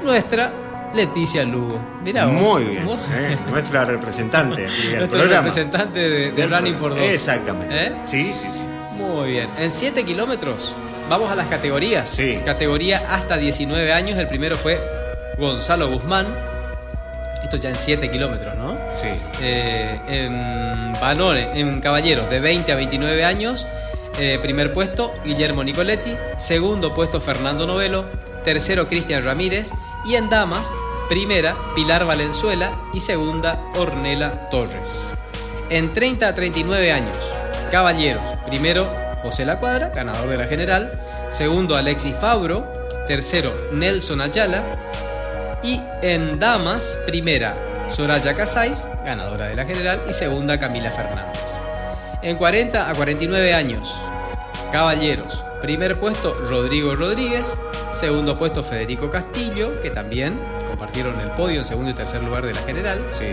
nuestra 0.03 0.51
Leticia 0.95 1.43
Lugo. 1.43 1.79
Muy 2.01 2.63
bien, 2.63 2.87
¿eh? 2.87 3.37
nuestra 3.51 3.85
representante 3.85 4.67
nuestra 4.97 5.41
representante 5.41 6.31
de, 6.31 6.47
Running 6.47 6.75
por 6.75 6.95
Dos. 6.95 7.01
Exactamente. 7.01 7.75
¿Eh? 7.75 7.91
Sí, 8.05 8.33
sí, 8.33 8.47
sí. 8.51 8.61
Muy 8.97 9.31
bien. 9.31 9.49
En 9.59 9.71
7 9.71 10.03
kilómetros, 10.05 10.75
vamos 11.07 11.29
a 11.29 11.35
las 11.35 11.45
categorías. 11.47 12.09
Sí. 12.09 12.39
Categoría 12.43 13.03
hasta 13.09 13.37
19 13.37 13.93
años. 13.93 14.17
El 14.17 14.25
primero 14.25 14.57
fue 14.57 14.81
Gonzalo 15.37 15.89
Guzmán. 15.89 16.25
Esto 17.43 17.57
ya 17.57 17.69
en 17.69 17.77
7 17.77 18.09
kilómetros, 18.09 18.55
¿no? 18.55 18.73
Sí. 18.95 19.09
Eh, 19.39 19.99
en 20.07 20.93
varones, 20.93 21.49
en 21.53 21.79
caballeros, 21.79 22.27
de 22.29 22.39
20 22.39 22.71
a 22.71 22.75
29 22.75 23.23
años. 23.23 23.67
Primer 24.41 24.73
puesto, 24.73 25.13
Guillermo 25.23 25.63
Nicoletti. 25.63 26.15
Segundo 26.37 26.93
puesto, 26.93 27.21
Fernando 27.21 27.67
Novelo. 27.67 28.05
Tercero, 28.43 28.87
Cristian 28.87 29.23
Ramírez 29.25 29.71
y 30.05 30.15
en 30.15 30.29
damas, 30.29 30.71
primera 31.09 31.55
Pilar 31.75 32.05
Valenzuela 32.05 32.71
y 32.93 33.01
segunda 33.01 33.61
Ornela 33.75 34.49
Torres. 34.49 35.11
En 35.69 35.91
30 35.91 36.29
a 36.29 36.33
39 36.33 36.93
años, 36.93 37.33
caballeros, 37.69 38.23
primero 38.45 38.89
José 39.21 39.45
La 39.45 39.59
Cuadra, 39.59 39.89
ganador 39.89 40.29
de 40.29 40.37
la 40.37 40.47
general, 40.47 40.97
segundo 41.29 41.75
Alexis 41.75 42.15
Fabro, 42.15 42.71
tercero 43.05 43.53
Nelson 43.73 44.21
Ayala 44.21 44.63
y 45.61 45.81
en 46.01 46.39
damas, 46.39 46.97
primera 47.05 47.57
Soraya 47.87 48.33
Casais, 48.33 48.89
ganadora 49.03 49.47
de 49.47 49.55
la 49.55 49.65
general, 49.65 50.01
y 50.09 50.13
segunda 50.13 50.57
Camila 50.57 50.91
Fernández. 50.91 51.66
En 52.27 52.35
40 52.35 52.89
a 52.89 52.93
49 52.93 53.53
años, 53.53 54.01
caballeros, 54.69 55.45
primer 55.61 55.97
puesto 55.97 56.33
Rodrigo 56.33 56.93
Rodríguez, 56.93 57.57
Segundo 57.93 58.37
puesto 58.37 58.65
Federico 58.65 59.09
Castillo, 59.09 59.79
que 59.79 59.91
también 59.91 60.37
compartieron 60.67 61.17
el 61.21 61.31
podio 61.31 61.59
en 61.59 61.63
segundo 61.63 61.91
y 61.91 61.93
tercer 61.93 62.21
lugar 62.21 62.45
de 62.45 62.53
la 62.53 62.61
general. 62.63 63.01
Sí. 63.09 63.27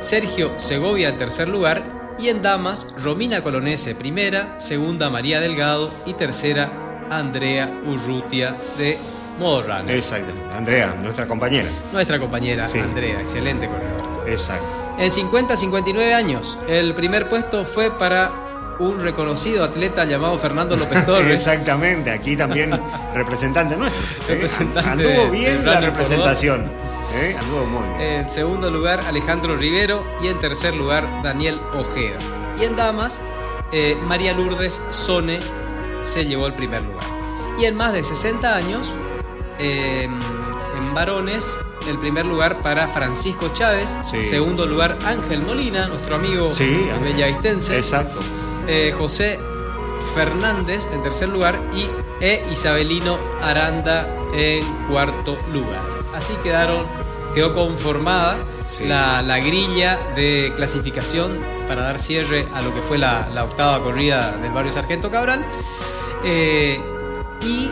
Sergio 0.00 0.52
Segovia 0.56 1.10
en 1.10 1.16
tercer 1.16 1.46
lugar. 1.46 1.84
Y 2.18 2.28
en 2.28 2.42
damas, 2.42 2.88
Romina 3.00 3.40
Colonese 3.40 3.94
primera, 3.94 4.56
segunda 4.58 5.10
María 5.10 5.38
Delgado 5.38 5.88
y 6.04 6.14
tercera 6.14 6.72
Andrea 7.10 7.72
Urrutia 7.86 8.56
de 8.78 8.98
Modo 9.38 9.62
Exactamente. 9.86 10.52
Andrea, 10.52 10.92
nuestra 11.00 11.28
compañera. 11.28 11.70
Nuestra 11.92 12.18
compañera, 12.18 12.66
Andrea, 12.66 13.20
excelente 13.20 13.68
corredora. 13.68 14.28
Exacto. 14.28 14.83
En 14.98 15.10
50-59 15.10 16.14
años, 16.14 16.58
el 16.68 16.94
primer 16.94 17.28
puesto 17.28 17.64
fue 17.64 17.90
para 17.90 18.30
un 18.78 19.00
reconocido 19.02 19.64
atleta 19.64 20.04
llamado 20.04 20.38
Fernando 20.38 20.76
López 20.76 21.04
Torres. 21.06 21.30
Exactamente, 21.30 22.10
aquí 22.10 22.36
también 22.36 22.78
representante 23.14 23.76
nuestro. 23.76 24.02
¿eh? 24.28 24.46
Anduvo 24.84 25.30
bien 25.30 25.64
la 25.64 25.80
representación. 25.80 26.70
¿eh? 27.14 27.36
Anduvo 27.38 27.66
muy 27.66 27.88
bien. 27.88 28.00
En 28.00 28.28
segundo 28.28 28.70
lugar, 28.70 29.00
Alejandro 29.06 29.56
Rivero. 29.56 30.04
Y 30.22 30.28
en 30.28 30.38
tercer 30.38 30.74
lugar, 30.74 31.08
Daniel 31.22 31.60
Ojeda. 31.74 32.18
Y 32.60 32.64
en 32.64 32.76
damas, 32.76 33.20
eh, 33.72 33.96
María 34.06 34.32
Lourdes 34.32 34.80
Sone 34.90 35.40
se 36.04 36.24
llevó 36.24 36.46
el 36.46 36.54
primer 36.54 36.82
lugar. 36.82 37.06
Y 37.58 37.64
en 37.64 37.76
más 37.76 37.92
de 37.92 38.02
60 38.02 38.54
años, 38.54 38.92
en 39.58 40.12
varones, 40.92 41.58
el 41.88 41.98
primer 41.98 42.26
lugar 42.26 42.62
para 42.62 42.88
Francisco 42.88 43.48
Chávez, 43.52 43.96
segundo 44.22 44.66
lugar 44.66 44.98
Ángel 45.04 45.42
Molina, 45.42 45.88
nuestro 45.88 46.16
amigo 46.16 46.52
sí, 46.52 46.88
bellavistense. 47.02 47.76
Exacto. 47.76 48.20
Eh, 48.66 48.94
José 48.96 49.38
Fernández 50.14 50.88
en 50.92 51.02
tercer 51.02 51.28
lugar 51.28 51.60
y 51.74 51.88
e 52.20 52.42
Isabelino 52.52 53.18
Aranda 53.42 54.08
en 54.34 54.64
cuarto 54.88 55.36
lugar. 55.52 55.82
Así 56.14 56.32
quedaron, 56.42 56.86
quedó 57.34 57.54
conformada 57.54 58.38
la, 58.86 59.38
grilla 59.38 59.98
de 60.14 60.52
clasificación 60.56 61.38
para 61.68 61.82
dar 61.82 61.98
cierre 61.98 62.46
a 62.54 62.62
lo 62.62 62.74
que 62.74 62.80
fue 62.80 62.98
la, 62.98 63.26
octava 63.44 63.82
corrida 63.82 64.32
del 64.38 64.52
barrio 64.52 64.72
Sargento 64.72 65.10
Cabral. 65.10 65.44
Eh, 66.24 66.80
y 67.42 67.70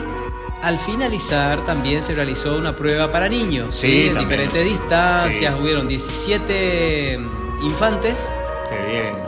al 0.62 0.78
finalizar 0.78 1.64
también 1.66 2.02
se 2.02 2.14
realizó 2.14 2.56
una 2.56 2.74
prueba 2.74 3.10
para 3.10 3.28
niños, 3.28 3.74
sí, 3.74 4.08
en 4.08 4.18
diferentes 4.18 4.64
distancias, 4.64 5.54
hubieron 5.60 5.88
17 5.88 7.18
infantes 7.64 8.30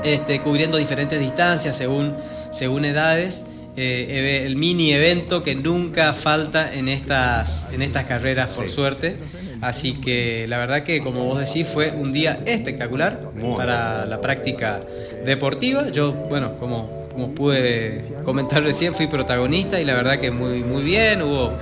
Este, 0.02 0.40
cubriendo 0.40 0.76
diferentes 0.76 1.18
distancias 1.18 1.76
según, 1.76 2.14
según 2.50 2.84
edades. 2.84 3.44
Eh, 3.76 4.44
el 4.46 4.54
mini 4.54 4.92
evento 4.92 5.42
que 5.42 5.56
nunca 5.56 6.12
falta 6.12 6.72
en 6.72 6.88
estas, 6.88 7.66
en 7.72 7.82
estas 7.82 8.04
carreras, 8.04 8.50
por 8.50 8.68
suerte. 8.68 9.16
Así 9.60 9.94
que 9.94 10.46
la 10.48 10.58
verdad 10.58 10.82
que, 10.82 11.02
como 11.02 11.24
vos 11.24 11.38
decís, 11.38 11.66
fue 11.66 11.90
un 11.90 12.12
día 12.12 12.38
espectacular 12.44 13.18
para 13.56 14.06
la 14.06 14.20
práctica 14.20 14.80
deportiva. 15.24 15.88
Yo, 15.88 16.12
bueno, 16.12 16.56
como 16.56 17.03
como 17.14 17.34
pude 17.34 18.04
comentar 18.24 18.62
recién, 18.62 18.94
fui 18.94 19.06
protagonista 19.06 19.80
y 19.80 19.84
la 19.84 19.94
verdad 19.94 20.18
que 20.18 20.30
muy, 20.30 20.62
muy 20.62 20.82
bien, 20.82 21.22
hubo 21.22 21.52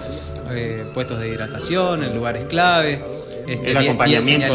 eh, 0.50 0.84
puestos 0.94 1.20
de 1.20 1.28
hidratación 1.28 2.02
en 2.02 2.14
lugares 2.14 2.46
clave. 2.46 3.00
Este, 3.46 3.72
el 3.72 3.78
bien, 3.78 3.78
acompañamiento 3.78 4.54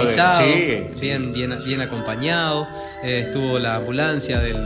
bien, 0.99 1.33
bien, 1.33 1.57
bien, 1.63 1.81
acompañado. 1.81 2.67
Eh, 3.03 3.23
estuvo 3.27 3.59
la 3.59 3.75
ambulancia 3.75 4.39
del, 4.39 4.57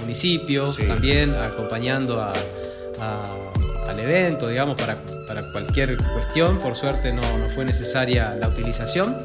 municipio 0.00 0.66
también 0.88 1.34
acompañando 1.36 2.20
al 2.20 4.00
evento, 4.00 4.48
digamos, 4.48 4.74
para, 4.74 4.98
para, 5.30 5.42
cualquier 5.52 5.96
cuestión. 5.96 6.58
Por 6.58 6.74
suerte 6.74 7.12
no, 7.12 7.22
no 7.38 7.48
fue 7.48 7.64
necesaria 7.64 8.34
la 8.38 8.48
utilización. 8.48 9.16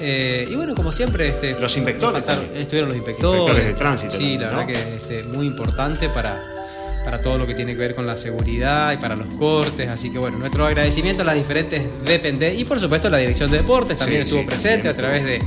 Eh, 0.00 0.46
y 0.48 0.54
bueno, 0.54 0.74
como 0.74 0.92
siempre, 0.92 1.28
este, 1.28 1.58
los 1.58 1.76
inspectores 1.76 2.22
estuvieron 2.54 2.88
los 2.88 2.96
inspectores. 2.96 3.66
de 3.66 3.74
tránsito. 3.74 4.16
Sí, 4.16 4.38
la 4.38 4.48
verdad 4.48 4.66
que 4.66 4.74
es 4.74 5.02
este, 5.02 5.24
muy 5.24 5.46
importante 5.46 6.08
para, 6.08 6.40
para 7.04 7.20
todo 7.20 7.36
lo 7.36 7.46
que 7.46 7.54
tiene 7.54 7.72
que 7.72 7.78
ver 7.78 7.94
con 7.94 8.06
la 8.06 8.16
seguridad 8.16 8.92
y 8.92 8.96
para 8.98 9.16
los 9.16 9.26
cortes. 9.38 9.88
Así 9.88 10.10
que 10.10 10.18
bueno, 10.18 10.38
nuestro 10.38 10.64
agradecimiento 10.64 11.22
a 11.22 11.26
las 11.26 11.34
diferentes 11.34 11.82
dependencias 12.04 12.60
y 12.60 12.64
por 12.64 12.78
supuesto 12.78 13.10
la 13.10 13.18
Dirección 13.18 13.50
de 13.50 13.58
Deportes 13.58 13.98
también 13.98 14.22
estuvo 14.22 14.46
presente 14.46 14.88
a 14.88 14.94
través 14.94 15.24
de, 15.24 15.42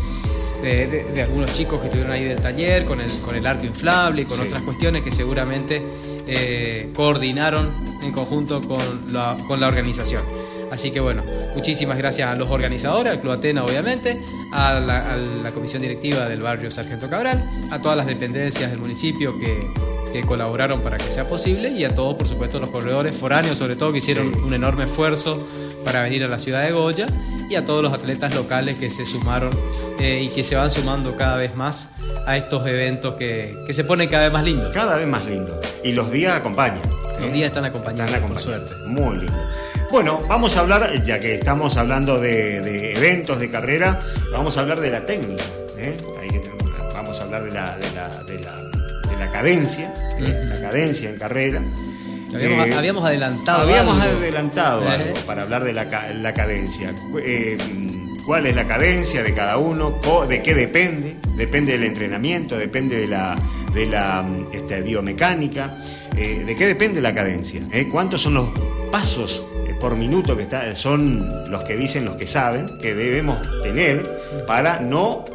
de, 1.14 1.22
algunos 1.22 1.52
chicos 1.54 1.80
que 1.80 1.88
estuvieron 1.88 2.14
ahí 2.14 2.26
del 2.26 2.40
taller 2.40 2.86
con 2.86 3.00
el, 3.00 3.10
con 3.22 3.36
el 3.36 3.46
arco 3.46 3.66
inflable 3.66 4.24
y 4.24 4.26
con 4.26 4.40
otras 4.40 4.62
cuestiones 4.64 5.02
que 5.02 5.12
seguramente 5.12 5.82
eh, 6.28 6.92
coordinaron 6.96 7.72
en 8.02 8.12
conjunto 8.12 8.62
con 8.62 9.14
la, 9.14 9.38
con 9.48 9.60
la 9.60 9.68
organización. 9.68 10.24
Así 10.74 10.90
que 10.90 11.00
bueno, 11.00 11.24
muchísimas 11.54 12.00
gracias 12.00 12.32
a 12.32 12.36
los 12.36 12.50
organizadores, 12.50 13.14
al 13.14 13.22
Club 13.22 13.34
Atena 13.34 13.64
obviamente, 13.64 14.20
a 14.52 14.80
la, 14.80 15.52
comisión 15.54 15.84
directiva 15.84 16.28
del 16.28 16.42
barrio 16.42 16.72
Sargento 16.72 17.08
Cabral, 17.12 17.48
a 17.70 17.80
todas 17.80 17.96
las 17.96 18.08
dependencias 18.08 18.72
del 18.72 18.80
municipio 18.80 19.38
que, 19.38 19.94
colaboraron 20.28 20.82
para 20.82 20.98
que 20.98 21.10
sea 21.10 21.28
posible 21.28 21.70
y 21.70 21.86
a 21.86 21.96
todos, 21.96 22.14
por 22.16 22.28
supuesto, 22.28 22.60
los 22.60 22.70
corredores 22.70 23.18
foráneos, 23.18 23.58
sobre 23.58 23.76
todo, 23.76 23.92
que 23.92 23.98
hicieron 23.98 24.32
un 24.44 24.54
enorme 24.54 24.84
esfuerzo 24.84 25.44
para 25.84 26.02
venir 26.02 26.24
a 26.24 26.28
la 26.28 26.40
ciudad 26.40 26.64
de 26.64 26.72
Goya 26.72 27.08
y 27.50 27.56
a 27.56 27.66
todos 27.66 27.84
los 27.84 27.94
atletas 27.94 28.34
locales 28.34 28.78
que 28.78 28.90
se 28.90 29.06
sumaron 29.06 29.52
eh, 30.00 30.22
y 30.24 30.30
que 30.30 30.44
se 30.44 30.56
van 30.56 30.70
sumando 30.70 31.16
cada 31.16 31.38
vez 31.38 31.56
más 31.56 31.92
a 32.26 32.38
estos 32.38 32.66
eventos 32.68 33.16
que, 33.16 33.56
se 33.70 33.84
ponen 33.84 34.10
cada 34.10 34.24
vez 34.24 34.34
más 34.34 34.44
lindos. 34.44 34.74
Cada 34.74 34.98
vez 34.98 35.08
más 35.08 35.26
lindos. 35.26 35.58
Y 35.84 35.94
los 35.94 36.12
días 36.12 36.36
acompañan. 36.36 36.82
Los 37.20 37.32
días 37.32 37.48
están 37.48 37.66
acompañados, 37.66 38.18
por 38.20 38.40
suerte. 38.40 38.74
Muy 38.88 39.18
lindo. 39.18 39.48
Bueno, 39.92 40.22
vamos 40.28 40.58
a 40.58 40.62
hablar, 40.62 41.04
ya 41.04 41.20
que 41.20 41.36
estamos 41.36 41.78
hablando 41.78 42.20
de, 42.20 42.96
eventos, 42.96 43.40
de 43.40 43.50
carrera, 43.50 44.02
vamos 44.32 44.58
a 44.58 44.62
hablar 44.62 44.80
de 44.80 44.90
la 44.90 45.06
técnica. 45.06 45.44
¿eh? 45.78 45.98
vamos 46.94 47.20
a 47.20 47.24
hablar 47.26 47.44
de 47.44 47.52
la, 47.52 49.30
cadencia, 49.32 49.94
¿eh? 50.20 50.46
la 50.50 50.62
cadencia 50.62 51.10
en 51.10 51.18
carrera. 51.18 51.62
Habíamos, 52.36 53.04
eh, 53.04 53.08
adelantado. 53.08 53.62
Habíamos 53.62 54.02
adelantado 54.02 54.88
algo 54.88 55.16
para 55.26 55.44
hablar 55.44 55.64
de 55.64 55.74
la, 55.74 56.34
cadencia. 56.34 56.94
¿Cuál 58.26 58.48
es 58.48 58.56
la 58.56 58.68
cadencia 58.68 59.24
de 59.24 59.34
cada 59.34 59.58
uno? 59.58 60.00
¿De 60.28 60.42
qué 60.42 60.54
depende? 60.54 61.18
Depende 61.36 61.74
del 61.74 61.84
entrenamiento, 61.84 62.58
depende 62.58 62.98
de 62.98 63.08
la, 63.08 63.38
de 63.74 63.86
la 63.86 64.26
este, 64.52 64.82
biomecánica. 64.82 65.78
¿De 66.16 66.56
qué 66.58 66.68
depende 66.68 67.02
la 67.02 67.14
cadencia? 67.14 67.62
¿Cuántos 67.92 68.22
son 68.22 68.36
los 68.36 68.50
pasos 68.92 69.46
por 69.84 69.98
minuto 69.98 70.38
que 70.38 70.44
está, 70.44 70.74
son 70.78 71.52
los 71.52 71.66
que 71.66 71.76
dicen 71.76 72.06
los 72.06 72.16
que 72.16 72.26
saben 72.26 72.78
que 72.78 72.96
debemos 72.96 73.38
tener 73.64 74.02
para 74.48 74.80
no 74.80 75.26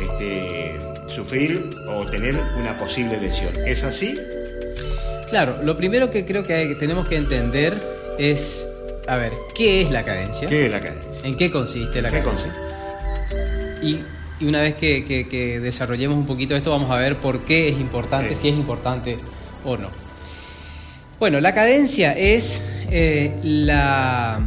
este, 0.00 0.78
sufrir 1.06 1.68
o 1.88 2.06
tener 2.06 2.34
una 2.56 2.78
posible 2.78 3.20
lesión. 3.20 3.52
¿Es 3.66 3.84
así? 3.84 4.18
Claro, 5.28 5.58
lo 5.62 5.76
primero 5.76 6.10
que 6.10 6.24
creo 6.24 6.44
que 6.44 6.74
tenemos 6.78 7.08
que 7.08 7.16
entender 7.16 7.74
es, 8.18 8.68
a 9.08 9.16
ver, 9.16 9.32
¿qué 9.54 9.82
es 9.82 9.90
la 9.90 10.04
cadencia? 10.04 10.48
¿Qué 10.48 10.66
es 10.66 10.70
la 10.70 10.80
cadencia? 10.80 11.26
¿En 11.26 11.36
qué 11.36 11.50
consiste 11.50 12.02
la 12.02 12.10
cadencia? 12.10 12.54
Y, 13.82 14.00
una 14.44 14.60
vez 14.60 14.74
que, 14.74 15.60
desarrollemos 15.62 16.18
un 16.18 16.26
poquito 16.26 16.54
esto, 16.54 16.70
vamos 16.70 16.90
a 16.90 16.98
ver 16.98 17.16
por 17.16 17.44
qué 17.44 17.68
es 17.68 17.80
importante, 17.80 18.34
si 18.34 18.48
es 18.48 18.54
importante 18.54 19.18
o 19.64 19.76
no. 19.76 19.88
Bueno, 21.18 21.40
la 21.40 21.54
cadencia 21.54 22.12
es 22.12 22.62
eh, 22.90 23.32
la, 23.42 24.40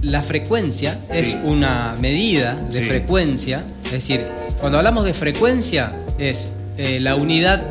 la, 0.00 0.22
frecuencia, 0.22 0.98
es 1.12 1.36
una 1.44 1.94
medida 2.00 2.54
de 2.54 2.82
frecuencia, 2.82 3.64
es 3.84 3.90
decir, 3.90 4.24
cuando 4.60 4.78
hablamos 4.78 5.04
de 5.04 5.12
frecuencia 5.12 5.92
es 6.18 6.48
eh, 6.78 7.00
la 7.00 7.16
unidad 7.16 7.62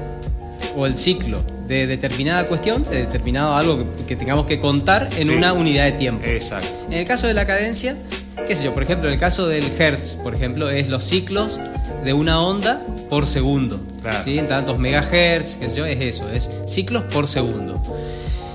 o 0.75 0.85
el 0.85 0.95
ciclo 0.95 1.41
de 1.67 1.87
determinada 1.87 2.45
cuestión, 2.45 2.83
de 2.83 2.99
determinado 2.99 3.55
algo 3.55 3.83
que, 4.07 4.15
tengamos 4.15 4.45
que 4.45 4.59
contar 4.59 5.09
en 5.17 5.29
una 5.29 5.53
unidad 5.53 5.85
de 5.85 5.91
tiempo. 5.93 6.25
Exacto. 6.25 6.67
En 6.87 6.93
el 6.93 7.05
caso 7.05 7.27
de 7.27 7.33
la 7.33 7.45
cadencia, 7.45 7.95
qué 8.47 8.55
sé 8.55 8.65
yo, 8.65 8.73
por 8.73 8.83
ejemplo, 8.83 9.07
en 9.07 9.15
el 9.15 9.19
caso 9.19 9.47
del 9.47 9.65
Hertz, 9.77 10.15
por 10.23 10.33
ejemplo, 10.33 10.69
es 10.69 10.87
los 10.87 11.03
ciclos 11.03 11.59
de 12.03 12.13
una 12.13 12.41
onda 12.41 12.81
por 13.09 13.27
segundo. 13.27 13.79
¿sí? 14.23 14.39
En 14.39 14.47
tantos 14.47 14.79
megahertz, 14.79 15.57
qué 15.57 15.69
sé 15.69 15.77
yo, 15.77 15.85
es 15.85 15.99
eso, 15.99 16.29
es 16.31 16.49
ciclos 16.67 17.03
por 17.03 17.27
segundo. 17.27 17.81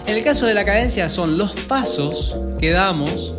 En 0.07 0.16
el 0.16 0.25
caso 0.25 0.47
de 0.47 0.54
la 0.54 0.64
cadencia 0.64 1.09
son 1.09 1.38
los 1.38 1.52
pasos 1.52 2.37
que 2.59 2.71
damos 2.71 3.35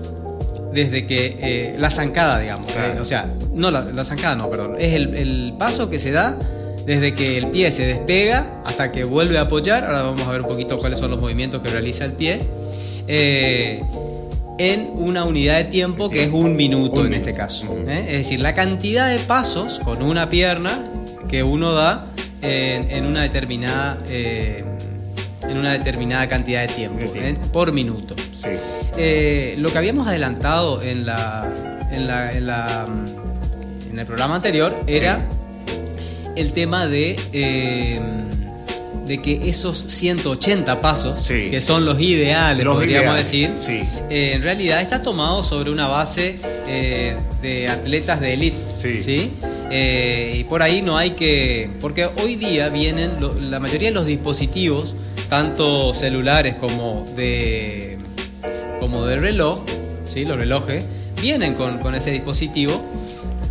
desde 0.73 1.05
que 1.05 1.37
eh, 1.39 1.75
la 1.77 1.89
zancada, 1.89 2.39
digamos. 2.39 2.69
Eh, 2.69 2.99
o 2.99 3.05
sea, 3.05 3.31
no 3.53 3.69
la, 3.69 4.03
zancada, 4.03 4.35
no, 4.35 4.49
perdón. 4.49 4.75
Es 4.79 4.93
el, 4.93 5.53
paso 5.57 5.89
que 5.89 5.99
se 5.99 6.11
da 6.11 6.37
desde 6.85 7.13
que 7.13 7.37
el 7.37 7.47
pie 7.47 7.71
se 7.71 7.85
despega 7.85 8.61
hasta 8.65 8.91
que 8.91 9.03
vuelve 9.03 9.37
a 9.37 9.41
apoyar. 9.41 9.83
Ahora 9.85 10.03
vamos 10.03 10.27
a 10.27 10.31
ver 10.31 10.41
un 10.41 10.47
poquito 10.47 10.79
cuáles 10.79 10.99
son 10.99 11.11
los 11.11 11.19
movimientos 11.19 11.61
que 11.61 11.69
realiza 11.69 12.05
el 12.05 12.13
pie. 12.13 12.39
Eh, 13.07 13.81
en 14.59 14.91
una 14.95 15.23
unidad 15.23 15.57
de 15.57 15.63
tiempo 15.65 16.09
que 16.09 16.23
es 16.23 16.31
un 16.31 16.55
minuto 16.55 17.05
en 17.05 17.13
este 17.13 17.33
caso. 17.33 17.65
Es 17.87 18.11
decir, 18.11 18.39
la 18.39 18.53
cantidad 18.53 19.09
de 19.09 19.19
pasos 19.19 19.79
con 19.79 20.03
una 20.03 20.29
pierna 20.29 20.79
que 21.27 21.43
uno 21.43 21.73
da 21.73 22.05
en, 22.41 23.05
una 23.05 23.23
determinada 23.23 23.97
en 25.49 25.57
una 25.57 25.73
determinada 25.73 26.27
cantidad 26.27 26.61
de 26.61 26.73
tiempo, 26.73 26.99
¿eh? 27.15 27.35
por 27.51 27.73
minuto. 27.73 28.15
Eh, 28.97 29.55
lo 29.57 29.71
que 29.71 29.77
habíamos 29.77 30.07
adelantado 30.07 30.81
en, 30.81 31.05
la, 31.05 31.47
en, 31.91 32.07
la, 32.07 32.85
en, 33.91 33.99
el 33.99 34.05
programa 34.05 34.35
anterior 34.35 34.75
era 34.87 35.19
el 36.35 36.53
tema 36.53 36.87
de, 36.87 37.19
eh, 37.33 37.99
de 39.05 39.21
que 39.21 39.49
esos 39.49 39.85
180 39.87 40.81
pasos, 40.81 41.27
que 41.27 41.61
son 41.61 41.85
los 41.85 41.99
ideales, 41.99 42.65
podríamos 42.65 43.17
decir, 43.17 43.49
en 44.09 44.41
realidad 44.41 44.81
está 44.81 45.01
tomado 45.01 45.43
sobre 45.43 45.71
una 45.71 45.87
base 45.87 46.39
de 47.41 47.67
atletas 47.69 48.19
de 48.19 48.33
élite. 48.33 48.57
¿sí? 48.75 49.31
y 49.71 50.43
por 50.43 50.61
ahí 50.61 50.81
no 50.81 50.97
hay 50.97 51.11
que. 51.11 51.69
Porque 51.81 52.07
hoy 52.23 52.35
día 52.35 52.69
vienen 52.69 53.11
la 53.49 53.59
mayoría 53.59 53.89
de 53.89 53.95
los 53.95 54.05
dispositivos 54.05 54.95
tanto 55.33 55.95
celulares 55.95 56.53
como 56.59 57.07
de, 57.15 57.97
como 58.79 59.03
de 59.07 59.17
reloj, 59.17 59.61
¿sí? 60.07 60.25
los 60.25 60.37
relojes, 60.37 60.85
vienen 61.19 61.55
con, 61.55 61.95
ese 61.95 62.11
dispositivo 62.11 62.85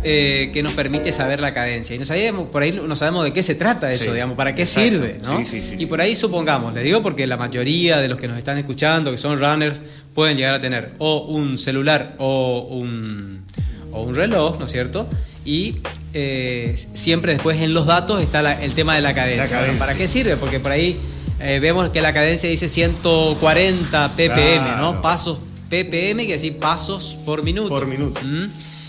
eh, 0.03 0.49
que 0.53 0.61
nos 0.63 0.73
permite 0.73 1.11
saber 1.11 1.39
la 1.39 1.53
cadencia. 1.53 1.95
Y 1.95 1.99
no 1.99 2.05
sabemos, 2.05 2.49
por 2.49 2.61
ahí 2.63 2.71
no 2.71 2.95
sabemos 2.95 3.23
de 3.23 3.33
qué 3.33 3.43
se 3.43 3.55
trata 3.55 3.89
eso, 3.89 4.13
digamos, 4.13 4.35
para 4.35 4.53
qué 4.53 4.65
sirve. 4.65 5.19
¿no? 5.23 5.39
y 5.77 5.85
por 5.85 6.01
ahí 6.01 6.15
supongamos, 6.15 6.73
le 6.73 6.83
digo 6.83 7.01
porque 7.01 7.25
la 7.27 7.37
mayoría 7.37 7.97
de 7.99 8.07
los 8.07 8.19
que 8.19 8.27
nos 8.27 8.37
están 8.37 8.57
escuchando, 8.57 9.11
que 9.11 9.17
son 9.17 9.39
runners, 9.39 9.81
pueden 10.13 10.37
llegar 10.37 10.53
a 10.53 10.59
tener 10.59 10.93
o 10.99 11.23
un 11.23 11.57
celular 11.57 12.15
o 12.17 12.67
un, 12.69 13.43
o 13.91 14.03
un 14.03 14.15
reloj, 14.15 14.59
¿no 14.59 14.65
es 14.65 14.71
cierto? 14.71 15.07
Y 15.45 15.77
eh, 16.13 16.75
siempre 16.93 17.33
después 17.33 17.61
en 17.61 17.73
los 17.73 17.85
datos 17.85 18.21
está 18.21 18.61
el 18.61 18.73
tema 18.73 18.95
de 18.95 19.01
la 19.01 19.13
cadencia. 19.13 19.59
¿Para 19.79 19.95
qué 19.95 20.07
sirve? 20.07 20.37
Porque 20.37 20.59
por 20.59 20.71
ahí 20.71 20.99
eh, 21.39 21.59
vemos 21.59 21.89
que 21.89 22.01
la 22.01 22.13
cadencia 22.13 22.49
dice 22.49 22.69
140 22.69 24.15
ppm, 24.15 24.77
¿no? 24.77 25.01
Pasos 25.01 25.39
ppm, 25.69 26.25
que 26.25 26.33
decir 26.33 26.57
pasos 26.57 27.17
por 27.25 27.43
minuto. 27.43 27.69
Por 27.69 27.87
minuto. 27.87 28.19
¿Mm? 28.23 28.45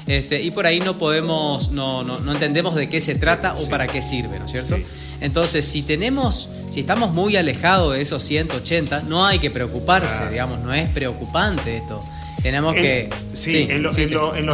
Este, 0.07 0.43
y 0.43 0.51
por 0.51 0.67
ahí 0.67 0.81
no 0.81 0.99
podemos, 0.99 1.71
no, 1.71 2.03
no, 2.03 2.33
entendemos 2.33 2.75
de 2.75 2.89
qué 2.89 3.01
se 3.01 3.15
trata 3.15 3.55
o 3.55 3.69
para 3.69 3.87
qué 3.87 4.03
sirve, 4.03 4.39
¿no 4.39 4.45
es 4.45 4.51
cierto? 4.51 4.77
Entonces, 5.21 5.65
si 5.65 5.83
tenemos, 5.83 6.51
si 6.71 6.81
estamos 6.81 7.13
muy 7.13 7.37
alejados 7.37 7.95
de 7.95 8.03
esos 8.03 8.23
180, 8.23 9.03
no 9.03 9.25
hay 9.25 9.39
que 9.39 9.51
preocuparse, 9.51 10.29
digamos, 10.31 10.61
no 10.61 10.75
es 10.75 10.89
preocupante 10.91 11.79
esto. 11.79 12.05
Tenemos 12.43 12.75
que. 12.75 13.09
Sí, 13.33 13.67
en, 13.71 13.83
los 13.83 13.97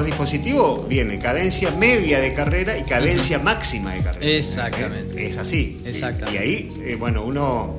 dispositivos 0.05 0.87
viene 0.87 1.19
cadencia 1.19 1.73
media 1.73 2.21
de 2.21 2.33
carrera 2.35 2.79
y 2.79 2.85
cadencia 2.85 3.41
máxima 3.41 3.95
de 3.95 4.03
carrera. 4.03 4.27
Exactamente. 4.27 5.27
Es 5.27 5.39
así. 5.39 5.83
Exactamente. 5.85 6.39
Y, 6.39 6.49
ahí, 6.49 6.73
eh, 6.85 6.95
bueno, 6.95 7.25
uno 7.25 7.77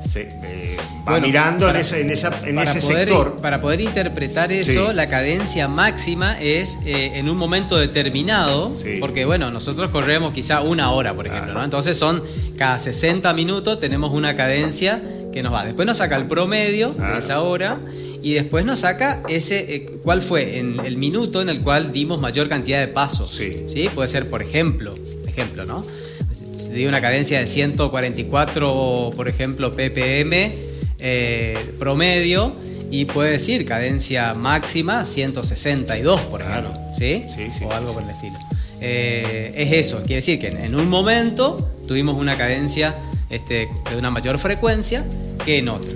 se, 0.00 0.30
eh, 0.44 0.63
va 1.08 1.20
mirando 1.20 1.68
en, 1.68 1.76
ese, 1.76 2.00
en, 2.00 2.10
ese 2.10 2.80
sector. 2.80 3.38
Para 3.40 3.60
poder 3.60 3.80
interpretar 3.80 4.52
eso, 4.52 4.92
la 4.92 5.08
cadencia 5.08 5.68
máxima 5.68 6.38
es 6.40 6.78
eh, 6.84 7.12
en 7.14 7.28
un 7.28 7.36
momento 7.36 7.76
determinado, 7.76 8.72
porque 9.00 9.24
bueno, 9.24 9.50
nosotros 9.50 9.90
corremos 9.90 10.32
quizá 10.32 10.62
una 10.62 10.90
hora, 10.90 11.14
por 11.14 11.26
ejemplo, 11.26 11.54
¿no? 11.54 11.64
Entonces 11.64 11.96
son 11.96 12.22
cada 12.56 12.78
60 12.78 13.32
minutos 13.34 13.80
tenemos 13.80 14.12
una 14.12 14.34
cadencia 14.34 15.02
que 15.32 15.42
nos 15.42 15.52
va. 15.52 15.64
Después 15.64 15.86
nos 15.86 15.98
saca 15.98 16.16
el 16.16 16.26
promedio 16.26 16.90
de 16.90 17.18
esa 17.18 17.42
hora 17.42 17.80
y 18.22 18.34
después 18.34 18.64
nos 18.64 18.80
saca 18.80 19.20
ese 19.28 19.74
eh, 19.74 19.86
cuál 20.02 20.22
fue 20.22 20.58
en 20.58 20.80
el 20.84 20.96
minuto 20.96 21.42
en 21.42 21.48
el 21.48 21.60
cual 21.60 21.92
dimos 21.92 22.20
mayor 22.20 22.48
cantidad 22.48 22.80
de 22.80 22.88
pasos. 22.88 23.30
Sí. 23.30 23.90
Puede 23.94 24.08
ser, 24.08 24.30
por 24.30 24.42
ejemplo, 24.42 24.94
ejemplo, 25.26 25.64
¿no? 25.64 25.84
Si 26.32 26.68
di 26.68 26.86
una 26.86 27.00
cadencia 27.00 27.38
de 27.38 27.46
144, 27.46 29.12
por 29.14 29.28
ejemplo, 29.28 29.72
ppm 29.72 30.63
eh, 31.06 31.74
promedio 31.78 32.56
y 32.90 33.04
puede 33.04 33.32
decir 33.32 33.66
cadencia 33.66 34.32
máxima 34.32 35.04
162, 35.04 36.18
por 36.22 36.40
ejemplo, 36.40 36.72
¿sí? 36.96 37.26
Sí, 37.28 37.50
sí, 37.50 37.64
o 37.64 37.72
algo 37.72 37.92
por 37.92 38.02
el 38.04 38.10
estilo. 38.10 38.38
Eh, 38.80 39.52
es 39.54 39.72
eso, 39.72 39.98
quiere 39.98 40.16
decir 40.16 40.40
que 40.40 40.48
en, 40.48 40.74
un 40.74 40.88
momento 40.88 41.76
tuvimos 41.86 42.16
una 42.16 42.38
cadencia 42.38 42.94
este, 43.28 43.68
de 43.90 43.96
una 43.98 44.10
mayor 44.10 44.38
frecuencia 44.38 45.04
que 45.44 45.58
en 45.58 45.68
otra. 45.68 45.92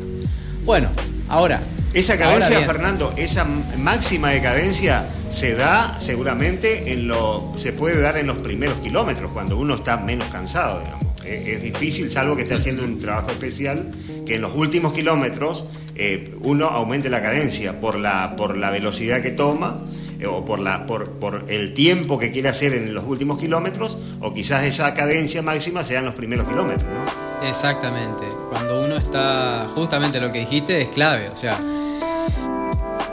Bueno, 0.65 0.91
ahora 1.29 1.63
esa 1.95 2.19
cadencia, 2.19 2.61
Fernando, 2.67 3.15
esa 3.17 3.47
máxima 3.79 4.31
de 4.31 4.43
cadencia 4.43 5.09
se 5.31 5.55
da 5.55 5.99
seguramente 5.99 6.93
en 6.93 7.09
lo. 7.09 7.53
se 7.57 7.73
puede 7.73 8.01
dar 8.01 8.19
en 8.19 8.27
los 8.27 8.39
primeros 8.39 8.77
kilómetros, 8.79 9.33
cuando 9.33 9.57
uno 9.57 9.77
está 9.77 9.97
menos 9.97 10.29
cansado, 10.29 10.81
digamos. 10.81 10.98
Es, 11.29 11.63
difícil, 11.63 12.09
salvo 12.09 12.37
que 12.37 12.43
esté 12.43 12.55
haciendo 12.55 12.85
un 12.85 12.99
trabajo 12.99 13.31
especial, 13.31 13.93
que 14.27 14.37
en 14.37 14.41
los 14.41 14.55
últimos 14.55 14.93
kilómetros 14.93 15.67
eh, 15.95 16.35
uno 16.41 16.67
aumente 16.67 17.09
la 17.09 17.21
cadencia 17.21 17.81
por 17.81 17.99
la, 17.99 18.37
por 18.37 18.57
la 18.57 18.71
velocidad 18.71 19.21
que 19.21 19.31
toma 19.31 19.83
eh, 20.21 20.27
o 20.27 20.45
por, 20.45 20.59
la, 20.59 20.87
por, 20.87 21.13
por, 21.19 21.45
el 21.49 21.75
tiempo 21.75 22.19
que 22.19 22.31
quiere 22.31 22.49
hacer 22.49 22.73
en 22.73 22.95
los 22.95 23.05
últimos 23.05 23.39
kilómetros, 23.39 23.99
o 24.21 24.33
quizás 24.33 24.65
esa 24.65 24.95
cadencia 24.95 25.43
máxima 25.43 25.85
sea 25.85 26.01
en 26.01 26.07
los 26.07 26.15
primeros 26.15 26.47
kilómetros. 26.47 26.89
Exactamente. 27.43 28.25
Cuando 28.51 28.85
uno 28.85 28.97
está, 28.97 29.67
justamente 29.75 30.21
lo 30.21 30.33
que 30.33 30.41
dijiste 30.41 30.81
es 30.81 30.89
clave, 30.89 31.29
o 31.29 31.37
sea, 31.37 31.59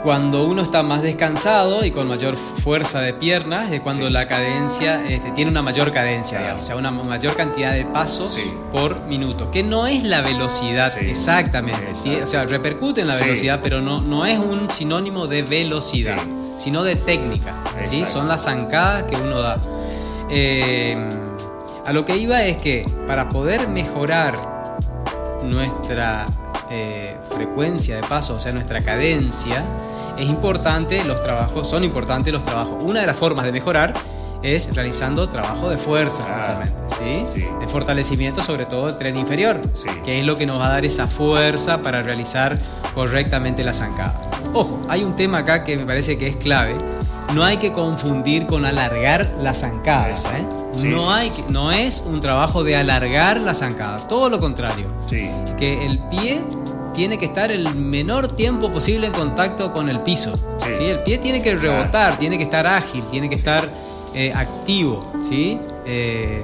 cuando 0.06 0.44
uno 0.44 0.62
está 0.62 0.84
más 0.84 1.02
descansado 1.02 1.84
y 1.84 1.90
con 1.90 2.06
mayor 2.06 2.36
fuerza 2.36 3.00
de 3.00 3.12
piernas 3.12 3.72
es 3.72 3.80
cuando 3.80 4.08
la 4.08 4.28
cadencia 4.28 5.04
este, 5.08 5.32
tiene 5.32 5.50
una 5.50 5.62
mayor 5.62 5.92
cadencia, 5.92 6.54
o 6.56 6.62
sea, 6.62 6.76
una 6.76 6.92
mayor 6.92 7.34
cantidad 7.34 7.72
de 7.72 7.84
pasos 7.84 8.38
por 8.70 9.00
minuto, 9.06 9.50
que 9.50 9.64
no 9.64 9.88
es 9.88 10.04
la 10.04 10.20
velocidad 10.20 10.96
exactamente, 10.98 11.90
o 12.22 12.26
sea, 12.28 12.44
repercute 12.44 13.00
en 13.00 13.08
la 13.08 13.16
velocidad, 13.16 13.58
pero 13.60 13.80
no, 13.80 14.00
no 14.00 14.24
es 14.24 14.38
un 14.38 14.70
sinónimo 14.70 15.26
de 15.26 15.42
velocidad, 15.42 16.22
sino 16.56 16.84
de 16.84 16.94
técnica, 16.94 17.56
¿sí? 17.82 18.06
son 18.06 18.28
las 18.28 18.44
zancadas 18.44 19.02
que 19.10 19.16
uno 19.16 19.40
da. 19.40 19.60
Eh, 20.30 20.96
a 21.84 21.92
lo 21.92 22.04
que 22.04 22.16
iba 22.16 22.44
es 22.44 22.58
que 22.58 22.88
para 23.08 23.28
poder 23.28 23.66
mejorar 23.66 24.38
nuestra 25.42 26.26
eh, 26.70 27.16
frecuencia 27.34 27.96
de 27.96 28.02
paso, 28.02 28.36
o 28.36 28.38
sea, 28.38 28.52
nuestra 28.52 28.82
cadencia, 28.82 29.64
es 30.18 30.28
importante 30.28 31.04
los 31.04 31.22
trabajos, 31.22 31.68
son 31.68 31.84
importantes 31.84 32.32
los 32.32 32.44
trabajos. 32.44 32.76
Una 32.82 33.00
de 33.00 33.06
las 33.06 33.16
formas 33.16 33.44
de 33.44 33.52
mejorar 33.52 33.94
es 34.42 34.74
realizando 34.74 35.28
trabajo 35.28 35.68
de 35.68 35.78
fuerza, 35.78 36.22
justamente, 36.22 36.82
¿sí? 36.88 37.40
De 37.58 37.66
fortalecimiento, 37.66 38.42
sobre 38.42 38.66
todo 38.66 38.86
del 38.86 38.96
tren 38.96 39.16
inferior, 39.16 39.60
que 40.04 40.20
es 40.20 40.26
lo 40.26 40.36
que 40.36 40.46
nos 40.46 40.60
va 40.60 40.66
a 40.66 40.70
dar 40.70 40.84
esa 40.84 41.06
fuerza 41.06 41.82
para 41.82 42.02
realizar 42.02 42.58
correctamente 42.94 43.64
la 43.64 43.72
zancada. 43.72 44.20
Ojo, 44.52 44.80
hay 44.88 45.02
un 45.02 45.16
tema 45.16 45.38
acá 45.38 45.64
que 45.64 45.76
me 45.76 45.84
parece 45.84 46.16
que 46.18 46.28
es 46.28 46.36
clave. 46.36 46.76
No 47.34 47.44
hay 47.44 47.56
que 47.56 47.72
confundir 47.72 48.46
con 48.46 48.64
alargar 48.64 49.28
la 49.42 49.52
zancada. 49.52 50.10
¿eh? 50.10 50.46
no, 50.84 51.12
hay, 51.12 51.30
no 51.48 51.72
es 51.72 52.04
un 52.06 52.20
trabajo 52.20 52.62
de 52.62 52.76
alargar 52.76 53.40
la 53.40 53.54
zancada, 53.54 54.06
todo 54.06 54.28
lo 54.30 54.38
contrario. 54.38 54.88
Que 55.08 55.86
el 55.86 55.98
pie 56.08 56.40
tiene 56.96 57.18
que 57.18 57.26
estar 57.26 57.52
el 57.52 57.74
menor 57.74 58.28
tiempo 58.28 58.72
posible 58.72 59.06
en 59.06 59.12
contacto 59.12 59.72
con 59.72 59.90
el 59.90 60.00
piso. 60.00 60.34
Sí. 60.58 60.86
El 60.86 61.00
pie 61.00 61.18
tiene 61.18 61.42
que 61.42 61.54
rebotar, 61.54 62.18
tiene 62.18 62.38
que 62.38 62.44
estar 62.44 62.66
ágil, 62.66 63.04
tiene 63.10 63.28
que 63.28 63.34
estar 63.34 63.70
eh, 64.14 64.32
activo. 64.34 65.12
¿sí? 65.22 65.60
Eh, 65.84 66.42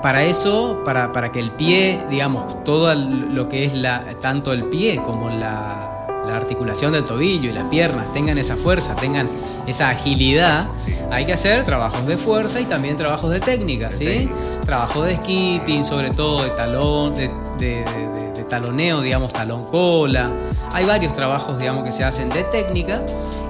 para 0.00 0.22
eso, 0.22 0.82
para, 0.84 1.12
para, 1.12 1.32
que 1.32 1.40
el 1.40 1.50
pie, 1.50 2.00
digamos, 2.10 2.62
todo 2.64 2.94
lo 2.94 3.48
que 3.48 3.64
es 3.64 3.74
la, 3.74 4.04
tanto 4.20 4.52
el 4.52 4.64
pie 4.64 5.00
como 5.04 5.28
la, 5.28 5.88
articulación 6.32 6.92
del 6.92 7.04
tobillo 7.04 7.50
y 7.50 7.52
las 7.52 7.64
piernas 7.64 8.10
tengan 8.14 8.38
esa 8.38 8.56
fuerza, 8.56 8.96
tengan 8.96 9.28
esa 9.66 9.90
agilidad, 9.90 10.66
hay 11.10 11.26
que 11.26 11.34
hacer 11.34 11.62
trabajos 11.64 12.06
de 12.06 12.16
fuerza 12.16 12.58
y 12.58 12.64
también 12.64 12.96
trabajos 12.96 13.30
de 13.32 13.40
técnica, 13.40 13.92
¿sí? 13.92 14.30
Trabajo 14.64 15.02
de 15.02 15.16
skipping, 15.16 15.84
sobre 15.84 16.10
todo 16.10 16.44
de 16.44 16.50
talón, 16.50 17.14
de 17.14 18.31
taloneo, 18.52 19.00
digamos, 19.00 19.32
talón 19.32 19.64
cola. 19.64 20.30
Hay 20.72 20.84
varios 20.84 21.14
trabajos, 21.14 21.58
digamos, 21.58 21.84
que 21.84 21.92
se 21.92 22.04
hacen 22.04 22.28
de 22.28 22.44
técnica, 22.44 23.00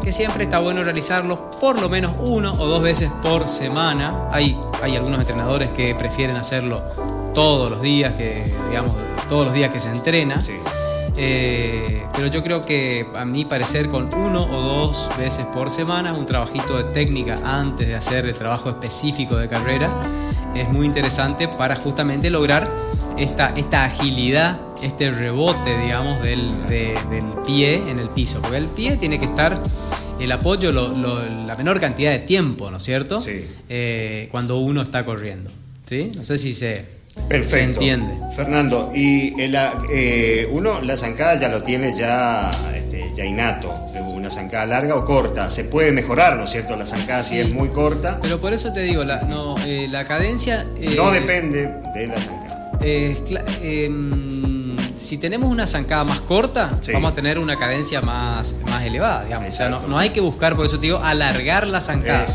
que 0.00 0.12
siempre 0.12 0.44
está 0.44 0.60
bueno 0.60 0.84
realizarlos 0.84 1.40
por 1.60 1.80
lo 1.80 1.88
menos 1.88 2.12
uno 2.20 2.54
o 2.54 2.68
dos 2.68 2.80
veces 2.80 3.10
por 3.20 3.48
semana. 3.48 4.28
Hay, 4.30 4.56
hay 4.80 4.94
algunos 4.94 5.18
entrenadores 5.18 5.72
que 5.72 5.92
prefieren 5.96 6.36
hacerlo 6.36 6.84
todos 7.34 7.68
los 7.68 7.82
días, 7.82 8.14
que, 8.14 8.44
digamos, 8.68 8.94
todos 9.28 9.46
los 9.46 9.54
días 9.54 9.72
que 9.72 9.80
se 9.80 9.90
entrena. 9.90 10.38
Eh, 11.16 12.06
pero 12.14 12.28
yo 12.28 12.44
creo 12.44 12.62
que 12.62 13.08
a 13.16 13.24
mi 13.24 13.44
parecer 13.44 13.88
con 13.88 14.08
uno 14.14 14.44
o 14.44 14.60
dos 14.60 15.10
veces 15.18 15.46
por 15.46 15.72
semana, 15.72 16.14
un 16.14 16.26
trabajito 16.26 16.76
de 16.76 16.84
técnica 16.84 17.38
antes 17.44 17.88
de 17.88 17.96
hacer 17.96 18.26
el 18.26 18.36
trabajo 18.36 18.70
específico 18.70 19.34
de 19.34 19.48
carrera, 19.48 19.90
es 20.54 20.68
muy 20.68 20.86
interesante 20.86 21.48
para 21.48 21.74
justamente 21.74 22.30
lograr 22.30 22.70
esta, 23.18 23.52
esta 23.56 23.84
agilidad 23.84 24.58
este 24.82 25.10
rebote, 25.10 25.78
digamos, 25.78 26.22
del, 26.22 26.50
pie 27.46 27.76
en 27.88 27.98
el 27.98 28.08
piso. 28.08 28.40
Porque 28.40 28.56
el 28.56 28.66
pie 28.66 28.96
tiene 28.96 29.18
que 29.18 29.24
estar, 29.24 29.60
el 30.20 30.32
apoyo, 30.32 30.72
la 30.72 31.54
menor 31.56 31.80
cantidad 31.80 32.10
de 32.10 32.18
tiempo, 32.18 32.70
¿no 32.70 32.76
es 32.76 32.82
cierto? 32.82 33.20
Sí. 33.20 33.46
Eh, 33.68 34.28
cuando 34.30 34.58
uno 34.58 34.82
está 34.82 35.04
corriendo. 35.04 35.50
¿Sí? 35.88 36.12
No 36.16 36.24
sé 36.24 36.38
si 36.38 36.54
se, 36.54 36.84
Perfecto. 37.28 37.80
entiende. 37.80 38.14
Fernando, 38.34 38.92
y 38.94 39.34
eh, 39.38 40.48
uno 40.50 40.80
la 40.80 40.96
zancada 40.96 41.38
ya 41.38 41.48
lo 41.48 41.62
tiene 41.62 41.96
ya, 41.96 42.50
este, 42.74 43.12
ya 43.14 43.24
innato. 43.24 43.70
Una 44.12 44.30
zancada 44.30 44.66
larga 44.66 44.94
o 44.94 45.04
corta. 45.04 45.50
Se 45.50 45.64
puede 45.64 45.90
mejorar, 45.90 46.36
¿no 46.36 46.44
es 46.44 46.50
cierto? 46.50 46.76
La 46.76 46.86
zancada 46.86 47.24
si 47.24 47.40
es 47.40 47.50
muy 47.50 47.68
corta. 47.70 48.20
Pero 48.22 48.40
por 48.40 48.52
eso 48.52 48.72
te 48.72 48.80
digo, 48.80 49.04
la, 49.04 49.20
no, 49.22 49.56
eh, 49.66 49.88
la 49.90 50.04
cadencia. 50.04 50.64
no 50.96 51.10
depende 51.10 51.72
de 51.94 52.06
la 52.06 52.20
zancada. 52.20 52.41
Em, 52.82 54.76
si 54.96 55.18
tenemos 55.18 55.50
una 55.50 55.66
zancada 55.66 56.04
más 56.04 56.20
corta, 56.20 56.78
vamos 56.92 57.12
a 57.12 57.14
tener 57.14 57.38
una 57.38 57.56
cadencia 57.58 58.00
más, 58.00 58.56
más 58.64 58.84
elevada, 58.84 59.24
digamos. 59.24 59.48
O 59.48 59.52
sea, 59.52 59.68
no, 59.68 59.98
hay 59.98 60.10
que 60.10 60.20
buscar, 60.20 60.56
por 60.56 60.66
eso 60.66 60.78
te 60.78 60.86
digo, 60.86 60.98
alargar 61.02 61.66
la 61.66 61.80
zancada. 61.80 62.26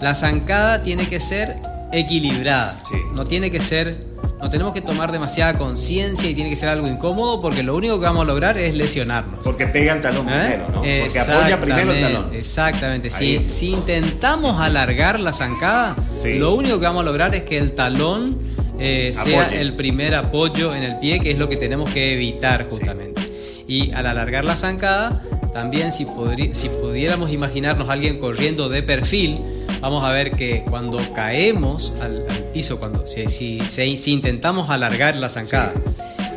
La 0.00 0.14
zancada 0.14 0.82
tiene 0.82 1.08
que 1.08 1.20
ser 1.20 1.56
equilibrada. 1.92 2.80
No 3.14 3.24
tiene 3.24 3.50
que 3.50 3.60
ser. 3.60 4.10
No 4.40 4.48
tenemos 4.48 4.72
que 4.72 4.80
tomar 4.80 5.12
demasiada 5.12 5.58
conciencia 5.58 6.30
y 6.30 6.34
tiene 6.34 6.48
que 6.48 6.56
ser 6.56 6.70
algo 6.70 6.88
incómodo 6.88 7.42
porque 7.42 7.62
lo 7.62 7.76
único 7.76 8.00
que 8.00 8.06
vamos 8.06 8.22
a 8.22 8.24
lograr 8.24 8.56
es 8.56 8.74
lesionarnos. 8.74 9.40
Porque 9.44 9.66
pega 9.66 9.92
el 9.92 10.00
talón 10.00 10.26
¿Eh? 10.30 10.32
primero, 10.32 10.68
¿no? 10.68 10.74
Porque 10.76 11.20
apoya 11.20 11.60
primero 11.60 11.92
el 11.92 12.00
talón. 12.00 12.30
Exactamente. 12.32 13.10
Si, 13.10 13.46
si, 13.50 13.72
intentamos 13.72 14.58
alargar 14.58 15.20
la 15.20 15.34
zancada, 15.34 15.94
lo 16.24 16.54
único 16.54 16.80
que 16.80 16.86
vamos 16.86 17.02
a 17.02 17.04
lograr 17.04 17.34
es 17.34 17.42
que 17.42 17.58
el 17.58 17.72
talón 17.72 18.49
eh, 18.80 19.12
sea 19.12 19.46
el 19.48 19.74
primer 19.74 20.14
apoyo 20.14 20.74
en 20.74 20.82
el 20.82 20.98
pie, 20.98 21.20
que 21.20 21.30
es 21.30 21.38
lo 21.38 21.48
que 21.48 21.56
tenemos 21.56 21.90
que 21.90 22.14
evitar 22.14 22.66
justamente. 22.68 23.20
Y 23.68 23.92
al 23.92 24.06
alargar 24.06 24.44
la 24.44 24.56
zancada, 24.56 25.22
también 25.52 25.92
si, 25.92 26.06
si 26.52 26.68
pudiéramos 26.68 27.30
imaginarnos 27.30 27.88
a 27.88 27.92
alguien 27.92 28.18
corriendo 28.18 28.68
de 28.68 28.82
perfil, 28.82 29.38
vamos 29.80 30.02
a 30.04 30.10
ver 30.12 30.32
que 30.32 30.64
cuando 30.68 30.98
caemos 31.12 31.92
al, 32.00 32.24
piso, 32.52 32.80
cuando 32.80 33.06
si, 33.06 33.28
si, 33.28 34.12
intentamos 34.12 34.70
alargar 34.70 35.16
la 35.16 35.28
zancada, 35.28 35.72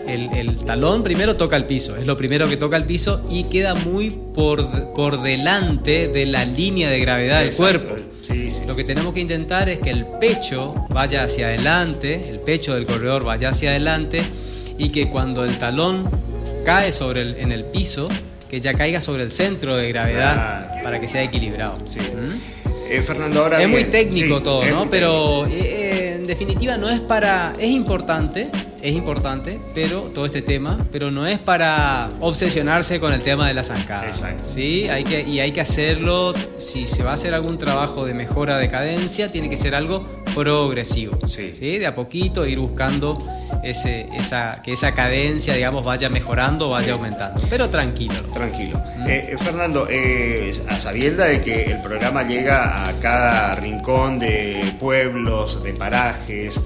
el, 0.08 0.58
talón 0.66 1.02
primero 1.02 1.36
toca 1.36 1.56
el 1.56 1.66
piso, 1.66 1.96
es 1.96 2.06
lo 2.06 2.18
primero 2.18 2.48
que 2.48 2.58
toca 2.58 2.78
el 2.78 2.84
piso 2.84 3.26
y 3.30 3.46
queda 3.46 3.74
muy 3.74 4.12
por, 4.12 4.94
por 4.94 5.24
delante 5.24 6.08
de 6.08 6.26
la 6.26 6.46
línea 6.46 6.90
de 6.90 7.00
gravedad 7.00 7.42
del 7.42 7.54
cuerpo. 7.54 7.96
Lo 8.68 8.76
que 8.76 8.84
tenemos 8.84 9.14
que 9.14 9.20
intentar 9.20 9.70
es 9.70 9.80
que 9.80 9.90
el 9.90 10.06
pecho 10.06 10.74
vaya 10.90 11.24
hacia 11.24 11.48
adelante, 11.48 12.30
el 12.30 12.40
pecho 12.40 12.74
del 12.76 12.86
corredor 12.86 13.24
vaya 13.24 13.50
hacia 13.50 13.72
adelante 13.72 14.24
y 14.78 14.90
que 14.90 15.10
cuando 15.10 15.44
el 15.44 15.58
talón 15.58 16.10
cae 16.66 16.92
sobre 16.94 17.22
el, 17.22 17.36
en 17.38 17.52
el 17.52 17.66
piso, 17.66 18.08
que 18.50 18.62
ya 18.62 18.74
caiga 18.74 19.02
sobre 19.02 19.24
el 19.24 19.32
centro 19.32 19.76
de 19.76 19.90
gravedad 19.90 20.82
para 20.84 21.00
que 21.00 21.08
sea 21.08 21.24
equilibrado. 21.24 21.78
¿Mm? 21.80 22.64
Eh, 22.90 23.02
Fernando, 23.02 23.42
ahora 23.42 23.62
es 23.62 23.70
muy 23.70 23.86
técnico 23.86 24.42
todo, 24.42 24.64
¿no? 24.66 24.90
Pero 24.90 25.48
en 26.24 26.28
definitiva 26.28 26.78
no 26.78 26.90
es 26.90 27.02
para, 27.02 27.52
es 27.60 27.70
importante, 27.70 28.50
es 28.82 28.94
importante, 28.94 29.60
pero 29.76 30.04
todo 30.14 30.26
este 30.26 30.42
tema, 30.42 30.78
pero 30.90 31.12
no 31.12 31.28
es 31.28 31.38
para 31.38 32.10
obsesionarse 32.22 33.02
con 33.02 33.12
el 33.12 33.22
tema 33.22 33.46
de 33.50 33.54
la 33.54 33.66
zancada. 33.66 34.08
Exacto. 34.08 34.44
¿sí? 34.46 34.88
Hay 34.88 35.04
que, 35.04 35.22
y 35.24 35.42
hay 35.42 35.52
que 35.52 35.60
hacerlo, 35.60 36.34
si 36.58 36.88
se 36.88 37.04
va 37.04 37.12
a 37.12 37.14
hacer 37.16 37.34
algún 37.34 37.58
trabajo 37.58 38.06
de 38.06 38.14
mejora 38.14 38.58
de 38.58 38.70
cadencia, 38.70 39.30
tiene 39.30 39.50
que 39.50 39.58
ser 39.58 39.76
algo 39.76 40.23
progresivo. 40.34 41.18
Sí. 41.28 41.52
De 41.80 41.88
a 41.88 41.94
poquito 41.94 42.46
ir 42.46 42.60
buscando 42.60 43.18
ese, 43.64 44.08
esa, 44.18 44.62
que 44.64 44.74
esa 44.74 44.94
cadencia, 44.94 45.54
digamos, 45.54 45.86
vaya 45.86 46.10
mejorando, 46.10 46.70
vaya 46.70 46.94
aumentando. 46.94 47.42
Pero 47.50 47.70
tranquilo. 47.70 48.16
Tranquilo. 48.34 48.82
Mm. 49.00 49.08
Eh, 49.08 49.28
eh, 49.32 49.38
Fernando, 49.38 49.88
eh, 49.90 50.54
a 50.70 50.80
sabienda 50.80 51.26
de 51.26 51.42
que 51.42 51.64
el 51.72 51.82
programa 51.82 52.24
llega 52.24 52.88
a 52.88 52.94
cada 53.00 53.56
rincón 53.56 54.20
de 54.20 54.76
pueblos, 54.80 55.64
de 55.64 55.74
parajes, 55.74 56.62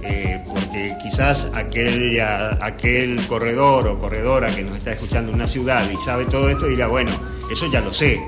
porque 0.48 0.96
quizás 1.02 1.52
aquel, 1.56 2.20
aquel 2.62 3.26
corredor 3.28 3.88
o 3.88 4.00
corredora 4.00 4.56
que 4.56 4.64
nos 4.64 4.78
está 4.78 4.92
escuchando 4.92 5.32
en 5.32 5.36
una 5.36 5.48
ciudad 5.48 5.88
y 5.90 5.98
sabe 5.98 6.26
todo 6.26 6.50
esto 6.50 6.68
dirá, 6.68 6.88
bueno, 6.88 7.12
eso 7.52 7.70
ya 7.72 7.82
lo 7.82 7.94
sé. 7.94 8.20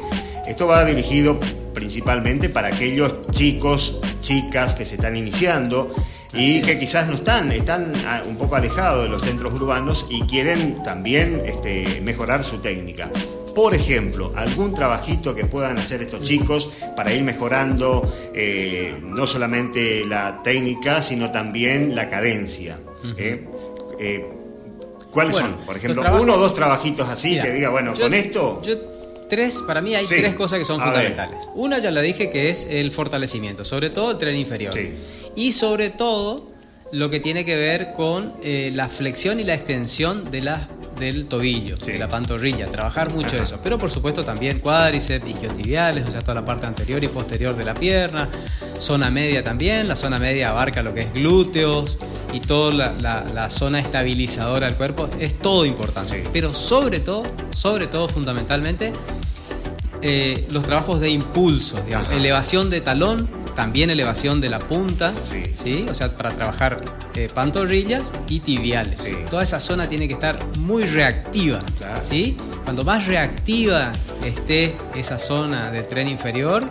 Esto 0.47 0.67
va 0.67 0.83
dirigido 0.83 1.39
principalmente 1.73 2.49
para 2.49 2.69
aquellos 2.69 3.29
chicos, 3.31 3.99
chicas 4.21 4.75
que 4.75 4.85
se 4.85 4.95
están 4.95 5.15
iniciando 5.15 5.93
y 6.33 6.61
que 6.61 6.77
quizás 6.77 7.07
no 7.07 7.15
están, 7.15 7.51
están 7.51 7.93
ah, 8.05 8.21
un 8.25 8.37
poco 8.37 8.55
alejados 8.55 9.03
de 9.03 9.09
los 9.09 9.23
centros 9.23 9.53
urbanos 9.53 10.07
y 10.09 10.21
quieren 10.23 10.83
también 10.83 11.41
este, 11.45 12.01
mejorar 12.01 12.43
su 12.43 12.59
técnica. 12.59 13.09
Por 13.55 13.73
ejemplo, 13.73 14.31
algún 14.35 14.73
trabajito 14.73 15.33
que 15.33 15.45
puedan 15.45 15.77
hacer 15.79 16.01
estos 16.01 16.21
chicos 16.21 16.69
para 16.95 17.13
ir 17.13 17.23
mejorando 17.23 18.07
eh, 18.33 18.95
no 19.03 19.25
solamente 19.25 20.05
la 20.05 20.43
técnica, 20.43 21.01
sino 21.01 21.31
también 21.31 21.95
la 21.95 22.09
cadencia. 22.09 22.77
¿eh? 23.17 23.47
Eh, 23.99 24.29
¿Cuáles 25.11 25.35
son? 25.35 25.53
Por 25.65 25.75
ejemplo, 25.75 26.03
uno 26.21 26.35
o 26.35 26.37
dos 26.37 26.53
trabajitos 26.53 27.09
así 27.09 27.39
que 27.39 27.51
diga, 27.51 27.69
bueno, 27.69 27.93
con 27.99 28.13
esto 28.13 28.61
tres, 29.29 29.61
para 29.65 29.81
mí 29.81 29.95
hay 29.95 30.05
tres 30.05 30.35
cosas 30.35 30.59
que 30.59 30.65
son 30.65 30.81
fundamentales. 30.81 31.47
Una 31.55 31.79
ya 31.79 31.91
la 31.91 32.01
dije 32.01 32.29
que 32.31 32.49
es 32.49 32.67
el 32.69 32.91
fortalecimiento, 32.91 33.63
sobre 33.63 33.89
todo 33.89 34.11
el 34.11 34.17
tren 34.17 34.35
inferior. 34.35 34.73
Y 35.35 35.51
sobre 35.51 35.89
todo 35.89 36.49
lo 36.91 37.09
que 37.09 37.19
tiene 37.19 37.45
que 37.45 37.55
ver 37.55 37.93
con 37.93 38.33
eh, 38.43 38.71
la 38.73 38.89
flexión 38.89 39.39
y 39.39 39.43
la 39.43 39.53
extensión 39.53 40.29
de 40.31 40.41
la, 40.41 40.67
del 40.99 41.27
tobillo, 41.27 41.77
de 41.77 41.99
la 41.99 42.07
pantorrilla, 42.07 42.67
trabajar 42.67 43.13
mucho 43.13 43.41
eso. 43.41 43.59
Pero 43.63 43.77
por 43.77 43.91
supuesto 43.91 44.25
también 44.25 44.59
cuádriceps, 44.59 45.29
isquiotibiales, 45.29 46.07
o 46.07 46.11
sea, 46.11 46.21
toda 46.21 46.35
la 46.35 46.45
parte 46.45 46.65
anterior 46.65 47.03
y 47.03 47.07
posterior 47.07 47.55
de 47.55 47.63
la 47.63 47.73
pierna, 47.73 48.29
zona 48.77 49.09
media 49.09 49.43
también, 49.43 49.87
la 49.87 49.95
zona 49.95 50.19
media 50.19 50.49
abarca 50.49 50.81
lo 50.81 50.93
que 50.93 51.01
es 51.01 51.13
glúteos 51.13 51.99
y 52.33 52.39
toda 52.39 52.93
la, 52.93 53.49
zona 53.49 53.79
estabilizadora 53.79 54.67
del 54.67 54.75
cuerpo, 54.75 55.09
es 55.19 55.37
todo 55.37 55.65
importante. 55.65 56.23
Pero 56.33 56.53
sobre 56.53 56.99
todo, 56.99 57.23
sobre 57.51 57.87
todo 57.87 58.07
fundamentalmente, 58.07 58.91
eh, 60.01 60.47
los 60.51 60.63
trabajos 60.65 60.99
de 60.99 61.09
impulso, 61.09 61.79
digamos, 61.85 62.09
elevación 62.11 62.69
de 62.69 62.81
talón, 62.81 63.29
también 63.55 63.89
elevación 63.89 64.39
de 64.39 64.49
la 64.49 64.59
punta, 64.59 65.13
sí. 65.21 65.85
o 65.89 65.93
sea, 65.93 66.15
para 66.15 66.31
trabajar 66.31 66.81
eh, 67.15 67.27
pantorrillas 67.33 68.13
y 68.29 68.39
tibiales. 68.39 69.13
Toda 69.29 69.43
esa 69.43 69.59
zona 69.59 69.89
tiene 69.89 70.07
que 70.07 70.13
estar 70.13 70.39
muy 70.57 70.83
reactiva. 70.83 71.59
¿sí? 72.01 72.37
Cuando 72.63 72.85
más 72.85 73.07
reactiva 73.07 73.91
esté 74.23 74.75
esa 74.95 75.19
zona 75.19 75.71
del 75.71 75.85
tren 75.87 76.07
inferior, 76.07 76.63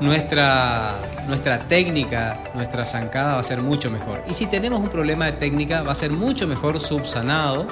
nuestra, 0.00 0.94
nuestra 1.26 1.58
técnica, 1.66 2.38
nuestra 2.54 2.86
zancada 2.86 3.34
va 3.34 3.40
a 3.40 3.44
ser 3.44 3.60
mucho 3.60 3.90
mejor. 3.90 4.22
Y 4.30 4.34
si 4.34 4.46
tenemos 4.46 4.78
un 4.78 4.88
problema 4.88 5.26
de 5.26 5.32
técnica, 5.32 5.82
va 5.82 5.92
a 5.92 5.96
ser 5.96 6.12
mucho 6.12 6.46
mejor 6.46 6.78
subsanado 6.78 7.66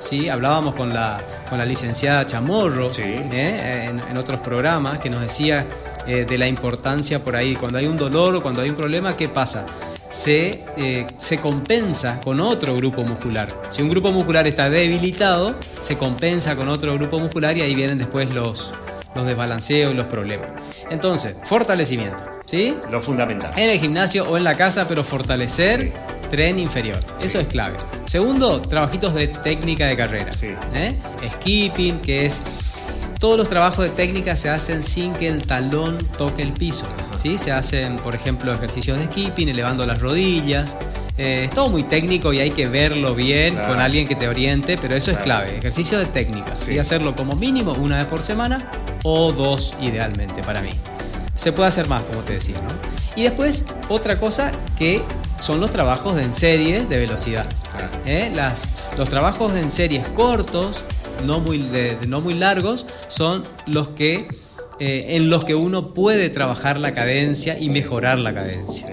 ¿sí? 0.00 0.28
Hablábamos 0.28 0.74
con 0.74 0.92
la, 0.92 1.20
con 1.50 1.58
la 1.58 1.66
licenciada 1.66 2.24
Chamorro 2.24 2.88
¿eh? 2.96 3.90
en, 4.08 4.16
otros 4.16 4.40
programas 4.40 5.00
que 5.00 5.10
nos 5.10 5.20
decía 5.20 5.66
eh, 6.06 6.24
de 6.24 6.38
la 6.38 6.46
importancia 6.46 7.22
por 7.22 7.34
ahí, 7.34 7.56
cuando 7.56 7.78
hay 7.78 7.86
un 7.86 7.96
dolor 7.96 8.36
o 8.36 8.42
cuando 8.42 8.62
hay 8.62 8.70
un 8.70 8.76
problema, 8.76 9.16
¿qué 9.16 9.28
pasa? 9.28 9.66
Se, 10.08 10.64
eh, 10.76 11.06
se, 11.16 11.38
compensa 11.38 12.20
con 12.20 12.40
otro 12.40 12.74
grupo 12.76 13.02
muscular. 13.02 13.48
Si 13.70 13.82
un 13.82 13.90
grupo 13.90 14.10
muscular 14.12 14.46
está 14.46 14.70
debilitado, 14.70 15.56
se 15.80 15.98
compensa 15.98 16.56
con 16.56 16.68
otro 16.68 16.94
grupo 16.94 17.18
muscular 17.18 17.56
y 17.56 17.62
ahí 17.62 17.74
vienen 17.74 17.98
después 17.98 18.30
los, 18.30 18.72
los 19.14 19.26
desbalanceos 19.26 19.92
y 19.92 19.96
los 19.96 20.06
problemas. 20.06 20.50
Entonces, 20.90 21.36
fortalecimiento. 21.42 22.22
¿sí? 22.44 22.74
Lo 22.90 23.00
fundamental. 23.00 23.52
En 23.56 23.70
el 23.70 23.78
gimnasio 23.78 24.28
o 24.28 24.36
en 24.36 24.44
la 24.44 24.56
casa, 24.56 24.88
pero 24.88 25.04
fortalecer 25.04 25.92
tren 26.30 26.58
inferior. 26.58 27.00
Eso 27.20 27.40
es 27.40 27.48
clave. 27.48 27.76
Segundo, 28.04 28.60
trabajitos 28.62 29.14
de 29.14 29.28
técnica 29.28 29.86
de 29.86 29.96
carrera. 29.96 30.32
¿eh? 30.74 30.98
Skipping, 31.32 31.98
que 32.00 32.26
es 32.26 32.40
todos 33.20 33.36
los 33.36 33.50
trabajos 33.50 33.84
de 33.84 33.90
técnica 33.90 34.34
se 34.34 34.48
hacen 34.48 34.82
sin 34.82 35.12
que 35.12 35.28
el 35.28 35.46
talón 35.46 35.98
toque 36.16 36.42
el 36.42 36.54
piso. 36.54 36.86
¿sí? 37.18 37.36
Se 37.36 37.52
hacen, 37.52 37.96
por 37.96 38.14
ejemplo, 38.14 38.50
ejercicios 38.50 38.98
de 38.98 39.04
skipping, 39.04 39.50
elevando 39.50 39.84
las 39.84 40.00
rodillas. 40.00 40.78
Eh, 41.18 41.44
es 41.44 41.50
todo 41.50 41.68
muy 41.68 41.82
técnico 41.82 42.32
y 42.32 42.40
hay 42.40 42.50
que 42.50 42.66
verlo 42.66 43.14
bien 43.14 43.56
con 43.56 43.78
alguien 43.78 44.08
que 44.08 44.14
te 44.14 44.26
oriente, 44.26 44.78
pero 44.80 44.96
eso 44.96 45.10
es 45.10 45.18
clave. 45.18 45.58
Ejercicio 45.58 45.98
de 45.98 46.06
técnica. 46.06 46.54
Y 46.66 46.78
hacerlo 46.78 47.14
como 47.14 47.36
mínimo 47.36 47.72
una 47.74 47.98
vez 47.98 48.06
por 48.06 48.22
semana 48.22 48.70
o 49.02 49.30
dos 49.32 49.74
idealmente 49.82 50.42
para 50.42 50.62
mí. 50.62 50.70
Se 51.34 51.52
puede 51.52 51.68
hacer 51.68 51.88
más, 51.88 52.02
como 52.04 52.22
te 52.22 52.32
decía. 52.32 52.56
¿no? 52.56 52.70
Y 53.16 53.24
después, 53.24 53.66
otra 53.90 54.18
cosa 54.18 54.50
que 54.78 55.02
son 55.40 55.60
los 55.60 55.70
trabajos 55.70 56.20
en 56.20 56.32
serie 56.32 56.86
de 56.86 56.98
velocidad. 56.98 57.46
¿Eh? 58.06 58.30
Las, 58.34 58.68
los 58.96 59.08
trabajos 59.08 59.52
en 59.54 59.70
series 59.70 60.06
cortos, 60.08 60.84
no 61.24 61.40
muy, 61.40 61.68
no 62.06 62.20
muy 62.20 62.34
largos, 62.34 62.86
son 63.08 63.44
los 63.66 63.88
que 63.88 64.28
eh, 64.78 65.16
en 65.16 65.28
los 65.28 65.44
que 65.44 65.54
uno 65.54 65.92
puede 65.92 66.30
trabajar 66.30 66.80
la 66.80 66.94
cadencia 66.94 67.58
y 67.58 67.68
mejorar 67.68 68.18
la 68.18 68.32
cadencia. 68.32 68.86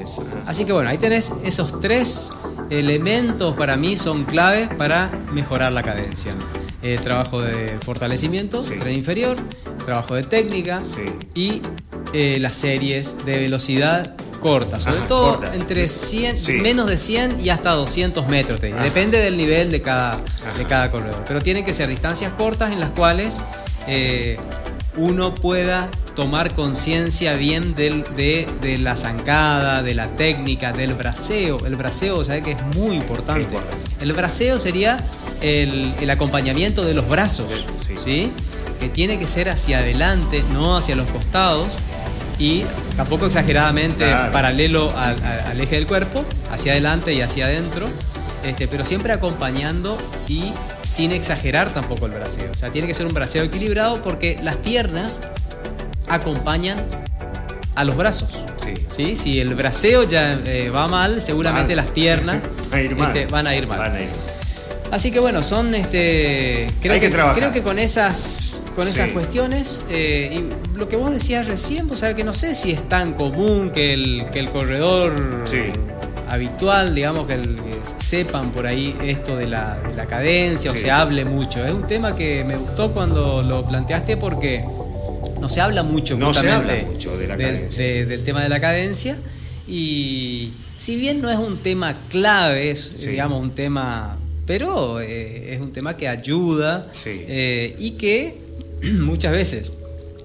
Así 0.45 0.65
que 0.65 0.73
bueno, 0.73 0.89
ahí 0.89 0.97
tenés 0.97 1.31
esos 1.45 1.79
tres 1.79 2.31
elementos 2.69 3.55
para 3.55 3.77
mí 3.77 3.95
son 3.95 4.25
claves 4.25 4.67
para 4.77 5.09
mejorar 5.31 5.71
la 5.71 5.83
cadencia. 5.83 6.33
El 6.81 6.99
trabajo 6.99 7.41
de 7.41 7.77
fortalecimiento, 7.81 8.63
tren 8.63 8.97
inferior, 8.97 9.37
trabajo 9.85 10.15
de 10.15 10.23
técnica 10.23 10.83
y 11.33 11.61
eh, 12.13 12.37
las 12.39 12.57
series 12.57 13.25
de 13.25 13.37
velocidad 13.37 14.15
corta, 14.37 14.79
sobre 14.79 15.01
todo 15.01 15.39
entre 15.53 15.89
100, 15.89 16.61
menos 16.61 16.87
de 16.87 16.97
100 16.97 17.39
y 17.39 17.49
hasta 17.49 17.71
200 17.71 18.27
metros. 18.27 18.59
Depende 18.59 19.19
del 19.19 19.37
nivel 19.37 19.71
de 19.71 19.81
cada, 19.81 20.19
de 20.57 20.65
cada 20.65 20.91
corredor. 20.91 21.23
Pero 21.27 21.41
tienen 21.41 21.63
que 21.65 21.73
ser 21.73 21.87
distancias 21.89 22.31
cortas 22.37 22.71
en 22.71 22.79
las 22.79 22.91
cuales 22.91 23.41
eh, 23.87 24.37
uno 24.95 25.35
pueda 25.35 25.89
tomar 26.15 26.53
conciencia 26.55 27.33
bien 27.33 27.75
de, 27.75 28.47
de, 28.61 28.77
la 28.79 28.95
zancada, 28.95 29.83
de 29.83 29.93
la 29.93 30.07
técnica, 30.07 30.73
del 30.73 30.95
braceo. 30.95 31.63
El 31.65 31.75
braceo, 31.75 32.23
¿sabe 32.23 32.41
que 32.41 32.51
es 32.53 32.63
muy 32.75 32.95
importante? 32.95 33.55
El 34.01 34.13
braceo 34.13 34.57
sería 34.57 34.97
el, 35.41 35.93
el 35.99 36.09
acompañamiento 36.09 36.83
de 36.83 36.95
los 36.95 37.07
brazos, 37.07 37.65
sí. 37.81 38.31
Que 38.79 38.89
tiene 38.89 39.17
que 39.17 39.27
ser 39.27 39.49
hacia 39.49 39.79
adelante, 39.79 40.43
no 40.53 40.77
hacia 40.77 40.95
los 40.95 41.09
costados 41.09 41.67
y 42.39 42.63
tampoco 42.95 43.25
exageradamente 43.25 44.05
paralelo 44.31 44.93
al, 44.95 45.59
eje 45.59 45.75
del 45.75 45.87
cuerpo, 45.87 46.23
hacia 46.51 46.73
adelante 46.73 47.13
y 47.13 47.21
hacia 47.21 47.45
adentro, 47.45 47.87
este, 48.43 48.67
pero 48.67 48.85
siempre 48.85 49.13
acompañando 49.13 49.97
y 50.27 50.53
sin 50.83 51.11
exagerar 51.11 51.71
tampoco 51.71 52.05
el 52.05 52.13
braceo. 52.13 52.51
O 52.51 52.55
sea, 52.55 52.69
tiene 52.69 52.87
que 52.87 52.93
ser 52.93 53.05
un 53.05 53.13
braceo 53.13 53.43
equilibrado 53.43 54.01
porque 54.01 54.39
las 54.41 54.55
piernas 54.57 55.21
acompañan 56.07 56.77
a 57.75 57.83
los 57.83 57.95
brazos. 57.95 58.43
Sí. 58.89 59.15
Si 59.15 59.39
el 59.39 59.55
braceo 59.55 60.03
ya 60.03 60.33
eh, 60.45 60.69
va 60.69 60.87
mal, 60.87 61.21
seguramente 61.21 61.75
las 61.75 61.89
piernas 61.91 62.39
van, 62.71 62.79
a 62.79 62.83
ir 62.83 62.95
mal. 62.95 63.17
Este, 63.17 63.31
van 63.31 63.47
a 63.47 63.55
ir 63.55 63.67
mal. 63.67 63.91
Así 64.91 65.11
que 65.11 65.19
bueno, 65.19 65.43
son 65.43 65.75
este. 65.75 66.71
Creo 66.81 66.93
Hay 66.93 66.99
que, 66.99 67.09
trabajar. 67.09 67.37
Creo 67.37 67.51
que 67.51 67.61
con 67.61 67.77
esas, 67.79 68.63
con 68.75 68.87
esas 68.87 69.09
cuestiones. 69.11 69.83
Eh, 69.89 70.39
y 70.39 70.77
lo 70.77 70.87
que 70.87 70.95
vos 70.95 71.11
decías 71.11 71.47
recién, 71.47 71.87
vos 71.87 71.99
sabés 71.99 72.15
que 72.15 72.23
no 72.23 72.33
sé 72.33 72.55
si 72.55 72.71
es 72.71 72.87
tan 72.87 73.13
común 73.13 73.71
que 73.71 73.93
el, 73.93 74.25
que 74.31 74.39
el 74.39 74.49
corredor 74.49 75.43
habitual, 76.29 76.93
digamos, 76.95 77.27
que, 77.27 77.37
sepan 77.99 78.51
por 78.51 78.65
ahí 78.65 78.97
esto 79.03 79.35
de 79.37 79.47
la, 79.47 79.77
de 79.79 79.95
la 79.95 80.05
cadencia 80.05 80.71
o 80.71 80.75
se 80.75 80.91
hable 80.91 81.25
mucho. 81.25 81.65
Es 81.65 81.73
un 81.73 81.87
tema 81.87 82.15
que 82.15 82.43
me 82.45 82.55
gustó 82.55 82.91
cuando 82.91 83.41
lo 83.41 83.65
planteaste 83.65 84.17
porque 84.17 84.63
no 85.39 85.49
se 85.49 85.61
habla 85.61 85.83
mucho 85.83 86.17
no 86.17 86.33
se 86.33 86.49
habla 86.49 86.73
mucho 86.91 87.15
de 87.15 87.27
la 87.27 87.37
del, 87.37 88.09
del 88.09 88.23
tema 88.23 88.41
de 88.41 88.49
la 88.49 88.59
cadencia. 88.59 89.17
Y 89.67 90.53
si 90.77 90.95
bien 90.95 91.21
no 91.21 91.29
es 91.29 91.37
un 91.37 91.57
tema 91.57 91.93
clave, 92.09 92.71
es 92.71 93.05
digamos 93.05 93.41
un 93.41 93.51
tema 93.51 94.17
pero 94.47 95.01
eh, 95.01 95.53
es 95.53 95.61
un 95.61 95.71
tema 95.71 95.95
que 95.95 96.07
ayuda 96.07 96.89
eh, 97.05 97.75
y 97.77 97.91
que 97.91 98.35
muchas 99.01 99.33
veces 99.33 99.73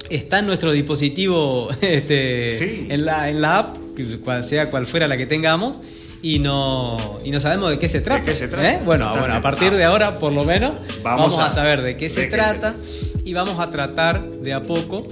está 0.09 0.39
en 0.39 0.47
nuestro 0.47 0.73
dispositivo 0.73 1.69
este, 1.83 2.95
en, 2.95 3.05
la, 3.05 3.29
en 3.29 3.43
la 3.43 3.59
app, 3.59 3.77
cual 4.25 4.45
sea 4.45 4.71
cual 4.71 4.87
fuera 4.87 5.09
la 5.09 5.19
que 5.19 5.27
tengamos, 5.27 5.81
y 6.23 6.39
no, 6.39 7.19
y 7.25 7.33
no 7.33 7.41
sabemos 7.41 7.71
de 7.71 7.81
qué 7.81 7.89
se 7.89 8.01
trata. 8.01 8.31
¿eh? 8.31 8.81
Bueno, 8.85 9.13
bueno, 9.19 9.35
a 9.35 9.43
partir 9.43 9.73
de 9.73 9.83
ahora, 9.83 10.21
por 10.21 10.33
lo 10.33 10.45
menos, 10.45 10.75
vamos, 11.03 11.39
a, 11.41 11.51
saber 11.51 11.83
de 11.83 11.97
qué 11.97 12.09
se 12.09 12.29
trata 12.29 12.77
y 13.25 13.33
vamos 13.33 13.59
a 13.59 13.71
tratar 13.71 14.23
de 14.23 14.53
a 14.53 14.63
poco, 14.63 15.07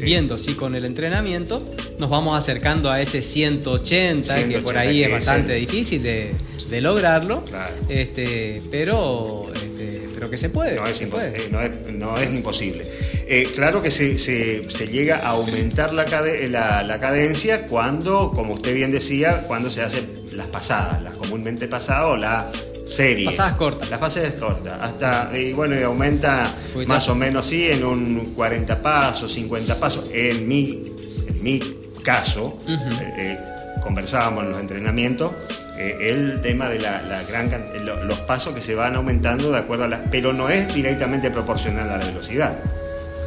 viendo 0.00 0.38
si 0.38 0.54
con 0.54 0.74
el 0.74 0.86
entrenamiento 0.86 1.62
nos 1.98 2.08
vamos 2.08 2.36
acercando 2.36 2.90
a 2.90 3.02
ese 3.02 3.20
180, 3.20 4.48
que 4.48 4.58
por 4.60 4.78
ahí 4.78 5.02
es 5.02 5.10
bastante 5.10 5.52
difícil 5.54 6.02
de 6.02 6.32
de 6.68 6.80
lograrlo, 6.80 7.44
este, 7.88 8.62
pero, 8.70 9.46
este, 9.54 10.08
pero 10.14 10.30
que 10.30 10.38
se 10.38 10.50
puede. 10.50 10.76
No 10.76 10.86
es, 10.86 11.00
eh, 11.00 11.48
No 11.92 12.18
es, 12.18 12.34
imposible. 12.34 12.84
Eh, 13.26 13.50
claro 13.54 13.82
que 13.82 13.90
se, 13.90 14.18
se, 14.18 14.88
llega 14.88 15.18
a 15.18 15.30
aumentar 15.30 15.92
la, 15.92 16.04
la, 16.82 17.00
cadencia 17.00 17.66
cuando, 17.66 18.32
como 18.34 18.54
usted 18.54 18.74
bien 18.74 18.90
decía, 18.90 19.44
cuando 19.46 19.70
se 19.70 19.82
hacen 19.82 20.24
las 20.32 20.46
pasadas, 20.46 21.02
las 21.02 21.14
comúnmente 21.14 21.68
pasadas 21.68 22.06
o 22.06 22.16
las 22.16 22.46
series. 22.84 23.26
Pasadas 23.26 23.52
cortas. 23.54 23.90
Las 23.90 23.98
pasadas 23.98 24.34
cortas. 24.34 24.78
Hasta, 24.80 25.30
y 25.36 25.52
bueno, 25.52 25.78
y 25.78 25.82
aumenta 25.82 26.52
más 26.86 27.08
o 27.08 27.14
menos, 27.14 27.46
sí, 27.46 27.70
en 27.70 27.84
un 27.84 28.34
40 28.34 28.82
pasos, 28.82 29.32
50 29.32 29.80
pasos. 29.80 30.06
En 30.12 30.46
mi, 30.46 30.92
en 31.26 31.42
mi 31.42 31.60
caso, 32.02 32.58
eh, 33.18 33.38
conversábamos 33.82 34.44
en 34.44 34.50
los 34.50 34.60
entrenamientos, 34.60 35.32
eh, 35.76 36.10
el 36.10 36.40
tema 36.40 36.68
de 36.68 36.78
la, 36.78 37.22
gran 37.28 37.50
los 38.04 38.18
pasos 38.20 38.54
que 38.54 38.60
se 38.60 38.74
van 38.74 38.94
aumentando 38.94 39.50
de 39.50 39.58
acuerdo 39.58 39.84
a 39.84 39.88
la. 39.88 40.04
Pero 40.10 40.32
no 40.32 40.48
es 40.48 40.72
directamente 40.72 41.30
proporcional 41.30 41.90
a 41.90 41.96
la 41.96 42.06
velocidad. 42.06 42.56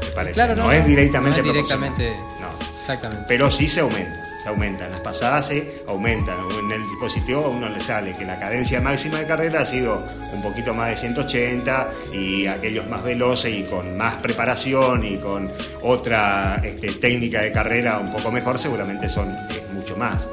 Me 0.02 0.12
parece. 0.12 0.36
Claro, 0.36 0.56
no, 0.56 0.72
es 0.72 0.86
directamente 0.86 1.42
no 1.42 1.48
directamente. 1.48 2.16
No. 2.40 2.48
Exactamente. 2.78 3.26
Pero 3.28 3.52
sí 3.52 3.68
se 3.68 3.82
aumenta. 3.82 4.24
Se 4.42 4.50
aumentan. 4.50 4.90
Las 4.92 5.02
pasadas 5.02 5.48
se 5.48 5.84
aumentan. 5.88 6.38
En 6.58 6.72
el 6.72 6.84
dispositivo 6.84 7.46
a 7.46 7.50
uno 7.50 7.68
le 7.68 7.82
sale 7.82 8.14
que 8.14 8.24
la 8.24 8.40
cadencia 8.40 8.80
máxima 8.80 9.20
de 9.20 9.26
carrera 9.26 9.62
ha 9.62 9.66
sido 9.66 10.06
un 10.32 10.42
poquito 10.42 10.74
más 10.74 10.90
de 10.90 10.96
180 10.96 11.90
y 12.14 12.48
aquellos 12.48 12.88
más 12.88 13.04
veloces 13.04 13.54
y 13.54 13.64
con 13.64 13.98
más 13.98 14.16
preparación 14.16 15.04
y 15.04 15.18
con 15.18 15.52
otra 15.82 16.62
este, 16.64 16.94
técnica 16.94 17.42
de 17.42 17.52
carrera 17.52 17.98
un 17.98 18.12
poco 18.12 18.32
mejor, 18.32 18.58
seguramente 18.58 19.10
son 19.10 19.36
mucho 19.74 19.98
más. 19.98 20.30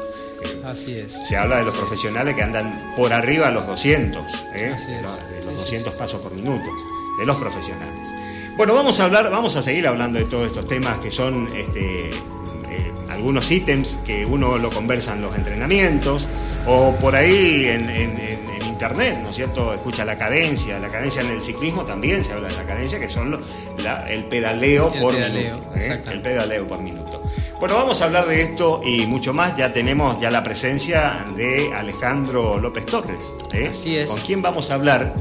Así 0.66 0.96
es. 0.98 1.12
Se 1.12 1.36
habla 1.36 1.58
de 1.58 1.64
los 1.64 1.76
profesionales 1.76 2.34
que 2.34 2.42
andan 2.42 2.94
por 2.96 3.12
arriba 3.12 3.48
a 3.48 3.50
los 3.50 3.66
200, 3.66 4.24
¿eh? 4.54 4.74
los, 5.02 5.20
200 5.44 5.94
pasos 5.94 6.20
por 6.20 6.32
minuto, 6.34 6.70
de 7.18 7.26
los 7.26 7.36
profesionales. 7.36 8.14
Bueno, 8.56 8.74
vamos 8.74 9.00
a 9.00 9.04
hablar, 9.04 9.30
vamos 9.30 9.56
a 9.56 9.62
seguir 9.62 9.86
hablando 9.86 10.18
de 10.18 10.24
todos 10.26 10.46
estos 10.46 10.66
temas 10.66 10.98
que 10.98 11.10
son 11.10 11.48
este, 11.56 12.10
eh, 12.10 12.92
algunos 13.10 13.50
ítems 13.50 13.96
que 14.04 14.24
uno 14.24 14.58
lo 14.58 14.70
conversa 14.70 15.12
en 15.14 15.22
los 15.22 15.36
entrenamientos 15.36 16.28
o 16.66 16.94
por 16.96 17.16
ahí 17.16 17.66
en, 17.66 18.34
internet, 18.74 19.18
¿no 19.22 19.30
es 19.30 19.36
cierto? 19.36 19.72
Escucha 19.72 20.04
la 20.04 20.18
cadencia, 20.18 20.80
la 20.80 20.88
cadencia 20.88 21.22
en 21.22 21.30
el 21.30 21.42
ciclismo 21.42 21.84
también 21.84 22.24
se 22.24 22.32
habla 22.32 22.48
de 22.48 22.56
la 22.56 22.64
cadencia, 22.64 22.98
que 22.98 23.08
son 23.08 23.40
el 24.08 24.24
pedaleo 24.24 24.92
por 24.94 25.14
minuto. 25.14 25.72
¿eh? 25.76 26.02
El 26.10 26.20
pedaleo 26.20 26.66
por 26.66 26.82
minuto. 26.82 27.03
Bueno, 27.60 27.76
vamos 27.76 28.02
a 28.02 28.06
hablar 28.06 28.26
de 28.26 28.42
esto 28.42 28.82
y 28.84 29.06
mucho 29.06 29.32
más. 29.32 29.56
Ya 29.56 29.72
tenemos 29.72 30.20
ya 30.20 30.30
la 30.30 30.42
presencia 30.42 31.24
de 31.36 31.72
Alejandro 31.72 32.58
López 32.58 32.84
Torres. 32.84 33.32
¿eh? 33.52 33.68
Así 33.70 33.96
es. 33.96 34.10
¿Con 34.10 34.20
quién 34.20 34.42
vamos 34.42 34.70
a 34.70 34.74
hablar, 34.74 35.14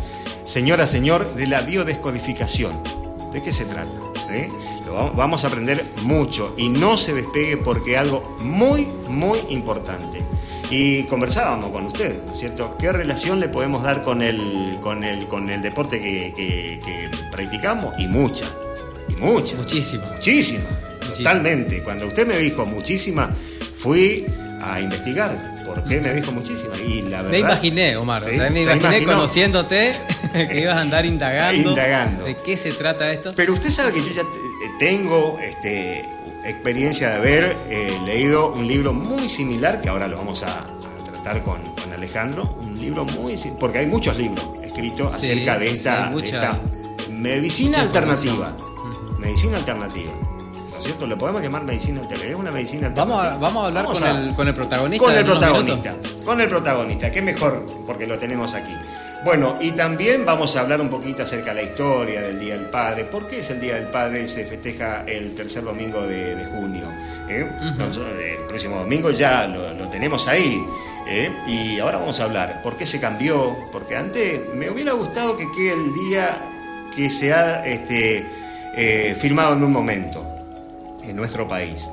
señora, 0.44 0.88
señor, 0.88 1.36
de 1.36 1.48
la 1.48 1.62
biodescodificación? 1.62 2.74
¿De 3.32 3.42
qué 3.42 3.52
se 3.52 3.66
trata? 3.66 3.92
¿Eh? 4.32 4.50
vamos 5.16 5.44
a 5.44 5.48
aprender 5.48 5.84
mucho 6.04 6.54
y 6.58 6.70
no 6.70 6.98
se 6.98 7.14
despegue 7.14 7.58
porque 7.58 7.94
es 7.94 8.00
algo 8.00 8.36
muy, 8.42 8.88
muy 9.08 9.40
importante. 9.50 10.24
Y 10.70 11.04
conversábamos 11.04 11.72
con 11.72 11.86
usted, 11.86 12.24
¿no 12.26 12.34
es 12.34 12.40
cierto? 12.40 12.76
¿Qué 12.78 12.92
relación 12.92 13.40
le 13.40 13.48
podemos 13.48 13.84
dar 13.84 14.04
con 14.04 14.22
el, 14.22 14.78
con 14.82 15.04
el, 15.04 15.28
con 15.28 15.50
el 15.50 15.62
deporte 15.62 16.02
que, 16.02 16.80
que 16.84 17.10
practicamos? 17.32 17.94
Y 18.00 18.08
mucha, 18.08 18.48
y 19.08 19.16
mucha. 19.18 19.58
Muchísima. 19.58 20.06
Muchísima. 20.14 20.64
Totalmente. 21.18 21.84
Cuando 21.84 22.08
usted 22.08 22.28
me 22.28 22.38
dijo 22.38 22.66
muchísima, 22.66 23.30
fui 23.76 24.26
a 24.62 24.80
investigar. 24.80 25.54
¿Por 25.66 25.84
qué 25.86 26.02
me 26.02 26.14
dijo 26.14 26.32
muchísima? 26.32 26.76
Y 26.78 27.02
la 27.04 27.18
verdad. 27.18 27.32
Me 27.32 27.40
imaginé, 27.40 27.96
Omar. 27.98 28.24
O 28.24 28.34
sea, 28.34 28.50
me 28.50 28.62
imaginé 28.62 29.06
conociéndote 29.06 29.92
que 30.34 30.62
ibas 30.62 30.78
a 30.78 30.82
andar 30.82 31.06
indagando, 31.06 31.70
indagando. 31.70 32.26
de 32.26 32.36
qué 32.36 32.58
se 32.58 32.74
trata 32.74 33.12
esto. 33.12 33.34
Pero 33.36 33.54
usted 33.54 33.70
sabe 33.70 33.94
que 33.94 34.02
yo 34.02 34.10
ya 34.14 34.24
tengo 34.80 35.40
este, 35.42 36.06
experiencia 36.46 37.10
de 37.10 37.16
haber 37.16 37.58
eh, 37.70 37.98
leído 38.06 38.54
un 38.54 38.68
libro 38.68 38.94
muy 38.94 39.28
similar, 39.30 39.82
que 39.82 39.90
ahora 39.90 40.08
lo 40.08 40.18
vamos 40.18 40.44
a, 40.44 40.62
tratar 41.12 41.44
con, 41.44 41.74
Alejandro. 41.94 42.58
Un 42.60 42.80
libro 42.80 43.06
muy. 43.06 43.36
Porque 43.60 43.80
hay 43.80 43.88
muchos 43.88 44.18
libros 44.18 44.46
escritos 44.64 45.14
acerca 45.14 45.58
de, 45.58 45.70
esta, 45.70 46.12
medicina 47.10 47.82
alternativa. 47.82 48.58
Medicina 49.20 49.58
alternativa. 49.58 50.12
¿Cierto? 50.84 51.08
Le 51.08 51.16
podemos 51.16 51.42
llamar 51.42 51.64
medicina 51.64 52.02
alternativa. 52.02 52.34
Es 52.34 52.40
una 52.40 52.52
medicina 52.52 52.92
Vamos 52.94 53.26
a, 53.26 53.38
vamos 53.38 53.64
a 53.64 53.68
hablar 53.68 53.86
con, 53.86 53.96
El, 53.96 54.36
con, 54.36 54.48
el, 54.48 54.54
protagonista. 54.54 55.06
Con 55.06 55.18
el 55.18 55.26
protagonista. 55.26 55.96
Con 56.26 56.42
el 56.42 56.50
protagonista, 56.50 57.12
que 57.12 57.22
mejor 57.22 57.66
porque 57.88 58.06
lo 58.06 58.18
tenemos 58.18 58.54
aquí. 58.54 58.74
Bueno, 59.24 59.58
y 59.62 59.72
también 59.72 60.26
vamos 60.26 60.58
a 60.58 60.62
hablar 60.62 60.82
un 60.82 60.90
poquito 60.90 61.24
acerca 61.24 61.54
de 61.54 61.62
la 61.62 61.64
historia 61.64 62.22
del 62.22 62.40
Día 62.40 62.56
del 62.56 62.70
Padre. 62.70 63.06
¿Por 63.06 63.26
qué 63.26 63.40
es 63.40 63.50
el 63.52 63.62
Día 63.62 63.76
del 63.76 63.86
Padre? 63.86 64.28
Se 64.28 64.44
festeja 64.44 65.06
el 65.08 65.34
tercer 65.34 65.64
domingo 65.64 66.02
de, 66.06 66.46
junio. 66.52 66.84
¿eh? 67.30 67.48
el 67.70 68.46
próximo 68.48 68.80
domingo 68.80 69.12
ya 69.12 69.48
lo, 69.48 69.88
tenemos 69.88 70.28
ahí. 70.28 70.62
¿eh? 71.08 71.32
Y 71.48 71.80
ahora 71.80 72.00
vamos 72.00 72.20
a 72.20 72.26
hablar. 72.26 72.62
¿Por 72.62 72.76
qué 72.76 72.86
se 72.86 73.00
cambió? 73.00 73.56
Porque 73.72 73.96
antes 73.96 74.42
me 74.54 74.70
hubiera 74.70 74.92
gustado 74.92 75.38
que 75.38 75.50
quede 75.56 75.72
el 75.74 75.94
día 75.94 76.50
que 76.94 77.10
se 77.10 77.34
ha 77.34 77.66
este, 77.66 78.26
eh, 78.76 79.16
firmado 79.18 79.54
en 79.54 79.64
un 79.64 79.72
momento 79.72 80.33
en 81.04 81.16
nuestro 81.16 81.48
país. 81.48 81.90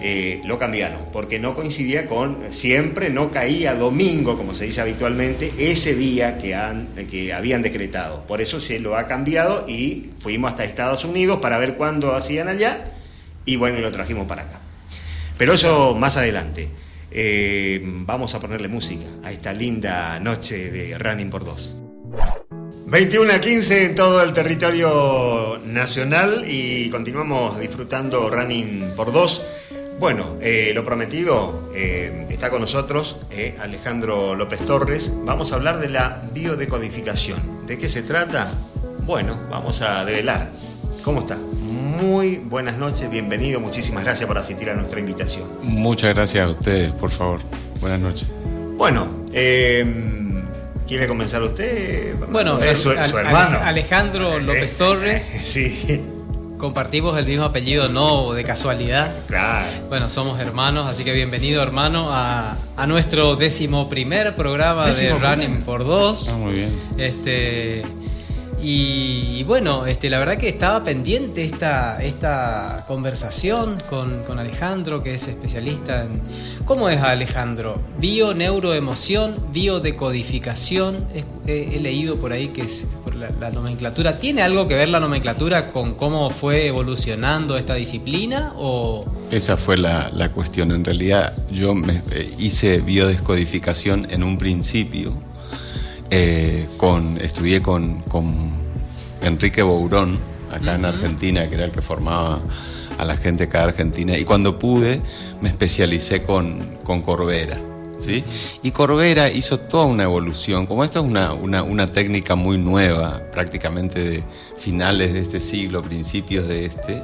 Eh, 0.00 0.40
lo 0.44 0.58
cambiaron, 0.58 1.00
porque 1.12 1.38
no 1.38 1.54
coincidía 1.54 2.06
con, 2.06 2.52
siempre 2.52 3.10
no 3.10 3.30
caía 3.30 3.74
domingo, 3.74 4.36
como 4.36 4.54
se 4.54 4.64
dice 4.64 4.80
habitualmente, 4.80 5.52
ese 5.58 5.94
día 5.94 6.36
que, 6.38 6.54
han, 6.54 6.88
que 7.10 7.32
habían 7.32 7.62
decretado. 7.62 8.26
Por 8.26 8.40
eso 8.40 8.60
se 8.60 8.80
lo 8.80 8.96
ha 8.96 9.06
cambiado 9.06 9.66
y 9.68 10.10
fuimos 10.18 10.52
hasta 10.52 10.64
Estados 10.64 11.04
Unidos 11.04 11.38
para 11.38 11.58
ver 11.58 11.76
cuándo 11.76 12.14
hacían 12.14 12.48
allá 12.48 12.84
y 13.44 13.56
bueno, 13.56 13.78
y 13.78 13.82
lo 13.82 13.92
trajimos 13.92 14.26
para 14.26 14.42
acá. 14.42 14.60
Pero 15.38 15.54
eso 15.54 15.94
más 15.94 16.16
adelante. 16.16 16.68
Eh, 17.10 17.80
vamos 17.84 18.34
a 18.34 18.40
ponerle 18.40 18.68
música 18.68 19.04
a 19.22 19.30
esta 19.30 19.52
linda 19.52 20.18
noche 20.18 20.70
de 20.70 20.98
Running 20.98 21.30
por 21.30 21.44
Dos. 21.44 21.76
21 22.86 23.32
a 23.32 23.40
15 23.40 23.86
en 23.86 23.94
todo 23.94 24.22
el 24.22 24.32
territorio 24.32 25.58
nacional 25.64 26.44
y 26.46 26.90
continuamos 26.90 27.58
disfrutando 27.58 28.28
Running 28.28 28.92
por 28.94 29.12
dos. 29.12 29.46
Bueno, 29.98 30.36
eh, 30.40 30.72
lo 30.74 30.84
prometido, 30.84 31.70
eh, 31.74 32.26
está 32.28 32.50
con 32.50 32.60
nosotros 32.60 33.26
eh, 33.30 33.56
Alejandro 33.58 34.34
López 34.34 34.60
Torres. 34.66 35.12
Vamos 35.24 35.52
a 35.52 35.56
hablar 35.56 35.80
de 35.80 35.88
la 35.88 36.22
biodecodificación. 36.34 37.66
¿De 37.66 37.78
qué 37.78 37.88
se 37.88 38.02
trata? 38.02 38.52
Bueno, 39.06 39.40
vamos 39.50 39.80
a 39.80 40.04
develar. 40.04 40.50
¿Cómo 41.04 41.20
está? 41.20 41.36
Muy 41.36 42.36
buenas 42.36 42.76
noches, 42.76 43.10
bienvenido, 43.10 43.60
muchísimas 43.60 44.04
gracias 44.04 44.26
por 44.26 44.36
asistir 44.36 44.68
a 44.68 44.74
nuestra 44.74 45.00
invitación. 45.00 45.48
Muchas 45.62 46.14
gracias 46.14 46.46
a 46.46 46.50
ustedes, 46.50 46.92
por 46.92 47.10
favor. 47.10 47.40
Buenas 47.80 48.00
noches. 48.00 48.28
Bueno, 48.76 49.06
eh, 49.32 50.23
¿Quiere 50.86 51.06
comenzar 51.08 51.42
usted? 51.42 52.14
Bueno, 52.30 52.58
es 52.58 52.78
su, 52.78 52.90
hermano. 52.90 53.58
Alejandro 53.62 54.38
López 54.38 54.76
Torres. 54.76 55.22
Sí. 55.44 56.02
compartimos 56.58 57.16
el 57.18 57.26
mismo 57.26 57.44
apellido, 57.44 57.88
no 57.88 58.32
de 58.32 58.44
casualidad. 58.44 59.14
Claro. 59.26 59.66
Bueno, 59.88 60.10
somos 60.10 60.40
hermanos, 60.40 60.86
así 60.86 61.04
que 61.04 61.12
bienvenido 61.12 61.62
hermano 61.62 62.08
a, 62.10 62.56
nuestro 62.86 63.36
décimo 63.36 63.88
primer 63.88 64.34
programa 64.34 64.86
de 64.86 65.14
Running 65.14 65.62
por 65.62 65.84
Dos. 65.84 66.30
Ah, 66.32 66.36
muy 66.36 66.54
bien. 66.54 66.80
Este, 66.98 67.82
y, 68.66 69.44
bueno, 69.44 69.84
este, 69.84 70.08
la 70.08 70.18
verdad 70.18 70.38
que 70.38 70.48
estaba 70.48 70.82
pendiente 70.82 71.44
esta, 71.44 72.02
esta 72.02 72.86
conversación 72.88 73.78
con, 73.90 74.38
Alejandro, 74.38 75.02
que 75.02 75.14
es 75.14 75.28
especialista 75.28 76.04
en... 76.04 76.22
¿Cómo 76.64 76.88
es 76.88 76.98
Alejandro? 77.02 77.78
Bio, 77.98 78.32
neuroemoción, 78.32 79.34
biodecodificación. 79.52 80.96
He, 81.46 81.76
he 81.76 81.80
leído 81.80 82.16
por 82.16 82.32
ahí 82.32 82.48
que 82.48 82.62
es 82.62 82.88
la, 83.40 83.50
nomenclatura. 83.50 84.18
¿Tiene 84.18 84.40
algo 84.40 84.66
que 84.66 84.76
ver 84.76 84.88
la 84.88 84.98
nomenclatura 84.98 85.70
con 85.70 85.94
cómo 85.94 86.30
fue 86.30 86.66
evolucionando 86.66 87.58
esta 87.58 87.74
disciplina? 87.74 88.54
O... 88.56 89.04
Esa 89.30 89.58
fue 89.58 89.76
la, 89.76 90.10
cuestión. 90.34 90.72
En 90.72 90.84
realidad 90.84 91.36
yo 91.50 91.74
me, 91.74 92.02
eh, 92.12 92.34
hice 92.38 92.80
biodescodificación 92.80 94.08
en 94.10 94.22
un 94.22 94.38
principio 94.38 95.14
eh, 96.16 96.68
con, 96.76 97.18
estudié 97.20 97.60
con, 97.60 98.04
Enrique 99.20 99.62
Bourón, 99.62 100.16
acá 100.52 100.76
en 100.76 100.84
Argentina, 100.84 101.48
que 101.48 101.56
era 101.56 101.64
el 101.64 101.72
que 101.72 101.82
formaba 101.82 102.40
a 102.98 103.04
la 103.04 103.16
gente 103.16 103.44
acá 103.44 103.58
de 103.58 103.64
Argentina, 103.64 104.16
y 104.16 104.24
cuando 104.24 104.56
pude 104.56 105.00
me 105.40 105.48
especialicé 105.48 106.22
con, 106.22 106.60
con 106.84 107.02
Corbera. 107.02 107.58
¿sí? 108.00 108.22
Y 108.62 108.70
Corbera 108.70 109.28
hizo 109.28 109.58
toda 109.58 109.86
una 109.86 110.04
evolución, 110.04 110.66
como 110.66 110.84
esto 110.84 111.00
es 111.00 111.04
una, 111.04 111.32
una, 111.32 111.86
técnica 111.88 112.36
muy 112.36 112.58
nueva, 112.58 113.20
prácticamente 113.32 113.98
de 113.98 114.22
finales 114.56 115.14
de 115.14 115.20
este 115.20 115.40
siglo, 115.40 115.82
principios 115.82 116.46
de 116.46 116.66
este. 116.66 117.02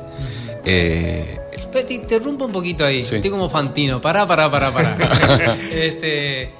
Eh, 0.64 1.40
te 1.72 1.94
interrumpo 1.94 2.44
un 2.44 2.52
poquito 2.52 2.84
ahí, 2.84 3.00
estoy 3.00 3.28
como 3.28 3.50
Fantino, 3.50 4.00
pará, 4.00 4.24
pará, 4.24 4.48
pará, 4.48 4.72
pará. 4.72 5.58
este, 5.72 6.52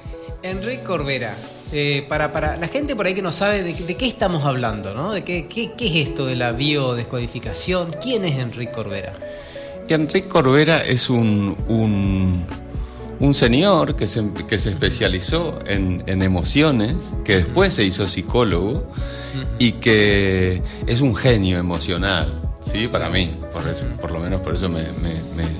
Enrique 0.43 0.83
Corbera, 0.83 1.33
eh, 1.71 2.05
para, 2.09 2.33
para, 2.33 2.57
la 2.57 2.67
gente 2.67 2.95
por 2.95 3.05
ahí 3.05 3.13
que 3.13 3.21
no 3.21 3.31
sabe 3.31 3.63
de, 3.63 3.73
qué 3.73 4.07
estamos 4.07 4.45
hablando, 4.45 4.93
¿no? 4.93 5.11
De 5.11 5.23
qué, 5.23 5.47
qué, 5.47 5.71
es 5.79 6.07
esto 6.07 6.25
de 6.25 6.35
la 6.35 6.51
biodescodificación. 6.51 7.91
¿Quién 8.01 8.25
es 8.25 8.37
Enrique 8.39 8.71
Corbera? 8.71 9.13
Enrique 9.87 10.27
Corbera 10.27 10.81
es 10.81 11.09
un, 11.09 11.55
un, 13.19 13.33
señor 13.33 13.95
que 13.95 14.07
se, 14.07 14.23
que 14.47 14.57
se 14.57 14.69
especializó 14.69 15.59
en, 15.65 16.03
emociones, 16.21 16.95
que 17.23 17.37
después 17.37 17.73
se 17.73 17.83
hizo 17.83 18.07
psicólogo 18.07 18.87
y 19.59 19.73
que 19.73 20.61
es 20.87 21.01
un 21.01 21.15
genio 21.15 21.57
emocional. 21.57 22.41
Sí, 22.69 22.87
para 22.87 23.09
mí, 23.09 23.31
por, 23.51 23.67
eso, 23.67 23.85
por 23.99 24.11
lo 24.11 24.19
menos 24.19 24.41
por 24.41 24.55
eso 24.55 24.69
me... 24.69 24.81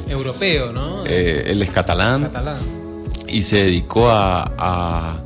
Europeo, 0.10 0.72
¿no? 0.72 1.06
Eh, 1.06 1.46
él 1.48 1.62
es 1.62 1.70
catalán. 1.70 2.30
Y 3.28 3.44
se 3.44 3.64
dedicó 3.64 4.10
a 4.10 4.52
a 4.58 5.22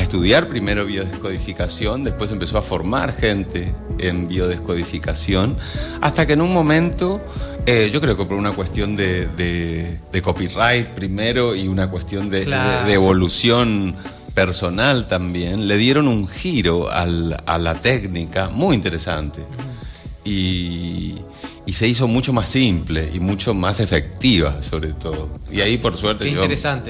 estudiar 0.00 0.48
primero 0.48 0.86
biodescodificación, 0.86 2.04
después 2.04 2.30
empezó 2.32 2.56
a 2.56 2.62
formar 2.62 3.14
gente 3.14 3.74
en 3.98 4.28
biodescodificación, 4.28 5.56
hasta 6.00 6.26
que 6.26 6.32
en 6.32 6.40
un 6.40 6.52
momento, 6.52 7.20
eh, 7.66 7.90
yo 7.92 8.00
creo 8.00 8.16
que 8.16 8.24
por 8.24 8.36
una 8.36 8.52
cuestión 8.52 8.96
de, 8.96 10.00
copyright 10.22 10.88
primero 10.88 11.54
y 11.54 11.68
una 11.68 11.90
cuestión 11.90 12.30
de, 12.30 12.42
evolución 12.88 13.94
personal 14.34 15.06
también, 15.06 15.68
le 15.68 15.76
dieron 15.76 16.08
un 16.08 16.26
giro 16.26 16.88
a 16.90 17.06
la 17.58 17.74
técnica 17.74 18.48
muy 18.48 18.74
interesante. 18.74 19.42
Y, 20.24 21.16
y 21.64 21.74
se 21.74 21.86
hizo 21.86 22.08
mucho 22.08 22.32
más 22.32 22.48
simple 22.48 23.08
y 23.14 23.20
mucho 23.20 23.54
más 23.54 23.78
efectiva, 23.80 24.60
sobre 24.62 24.94
todo. 24.94 25.28
Y 25.50 25.60
ahí, 25.60 25.76
por 25.78 25.96
suerte, 25.96 26.28
yo 26.30 26.44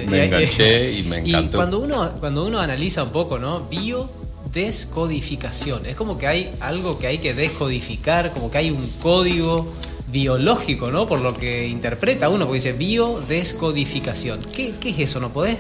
me 0.07 0.25
enganché 0.25 0.99
y, 0.99 1.03
me 1.03 1.19
encantó. 1.27 1.57
Y 1.57 1.59
cuando 1.59 1.81
uno, 1.81 2.11
cuando 2.21 2.47
uno 2.47 2.59
analiza 2.61 3.05
un 3.05 3.11
poco, 3.11 3.39
¿no? 3.39 3.69
Biodescodificación. 3.69 5.85
Es 5.87 5.95
como 5.95 6.17
que 6.19 6.27
hay 6.27 6.51
algo 6.61 6.99
que 6.99 7.07
hay 7.07 7.19
que 7.19 7.35
descodificar, 7.35 8.33
como 8.33 8.51
que 8.51 8.57
hay 8.59 8.71
un 8.71 8.85
código 9.03 9.71
biológico, 10.11 10.91
¿no? 10.91 11.07
Por 11.07 11.21
lo 11.21 11.35
que 11.35 11.69
interpreta 11.69 12.31
uno, 12.31 12.47
porque 12.47 12.59
dice 12.59 12.73
biodescodificación. 12.73 14.41
¿Qué, 14.55 14.75
qué 14.81 14.89
es 14.91 14.99
eso? 15.01 15.21
¿No 15.21 15.33
podés 15.33 15.59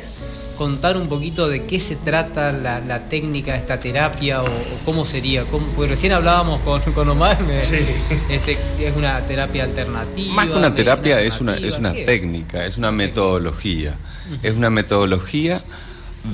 contar 0.56 0.96
un 0.96 1.08
poquito 1.08 1.48
de 1.48 1.64
qué 1.64 1.80
se 1.80 1.96
trata 1.96 2.52
la, 2.52 3.08
técnica, 3.08 3.56
esta 3.56 3.80
terapia 3.80 4.42
o, 4.42 4.46
cómo 4.84 5.04
sería? 5.04 5.44
Cómo, 5.44 5.66
porque 5.74 5.90
recién 5.90 6.12
hablábamos 6.12 6.60
con, 6.60 6.80
con 6.92 7.08
Omar, 7.08 7.38
este, 7.50 8.52
es 8.52 8.96
una 8.96 9.20
terapia 9.26 9.64
alternativa. 9.64 10.34
Más 10.34 10.48
que 10.48 10.54
una 10.54 10.74
terapia 10.74 11.20
es 11.20 11.40
una, 11.40 11.54
es 11.54 11.78
una 11.78 11.92
técnica, 11.92 12.64
es? 12.64 12.78
una 12.78 12.92
metodología. 12.92 13.96
Es 14.42 14.52
una 14.52 14.70
metodología 14.70 15.62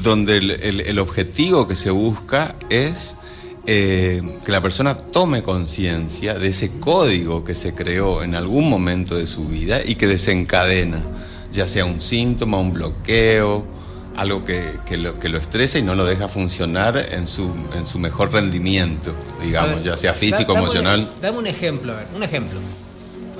donde 0.03 0.37
el, 0.37 0.99
objetivo 0.99 1.67
que 1.67 1.75
se 1.75 1.91
busca 1.91 2.55
es 2.71 3.13
eh, 3.67 4.23
que 4.45 4.53
la 4.53 4.61
persona 4.61 4.95
tome 4.95 5.43
conciencia 5.43 6.35
de 6.35 6.49
ese 6.49 6.71
código 6.79 7.45
que 7.45 7.55
se 7.55 7.75
creó 7.75 8.23
en 8.23 8.35
algún 8.35 8.69
momento 8.69 9.15
de 9.17 9.27
su 9.27 9.47
vida 9.47 9.81
y 9.85 9.95
que 9.95 10.07
desencadena, 10.07 11.03
ya 11.53 11.67
sea 11.67 11.85
un 11.85 12.01
síntoma, 12.01 12.59
un 12.59 12.73
bloqueo, 12.73 13.65
algo 14.19 14.45
que, 14.45 14.97
lo, 14.97 15.19
que 15.21 15.29
lo 15.29 15.39
estresa 15.39 15.79
y 15.79 15.83
no 15.83 15.95
lo 15.95 16.05
deja 16.05 16.27
funcionar 16.27 16.97
en 17.13 17.29
su, 17.29 17.55
en 17.77 17.87
su 17.87 18.01
mejor 18.01 18.33
rendimiento, 18.33 19.15
digamos, 19.41 19.85
ya 19.85 19.97
sea 19.97 20.13
físico, 20.13 20.57
emocional. 20.57 21.09
dame 21.23 21.39
un 21.39 21.47
ejemplo, 21.47 21.93
a 21.93 21.97
ver, 21.97 22.07
un 22.17 22.25
ejemplo. 22.25 22.59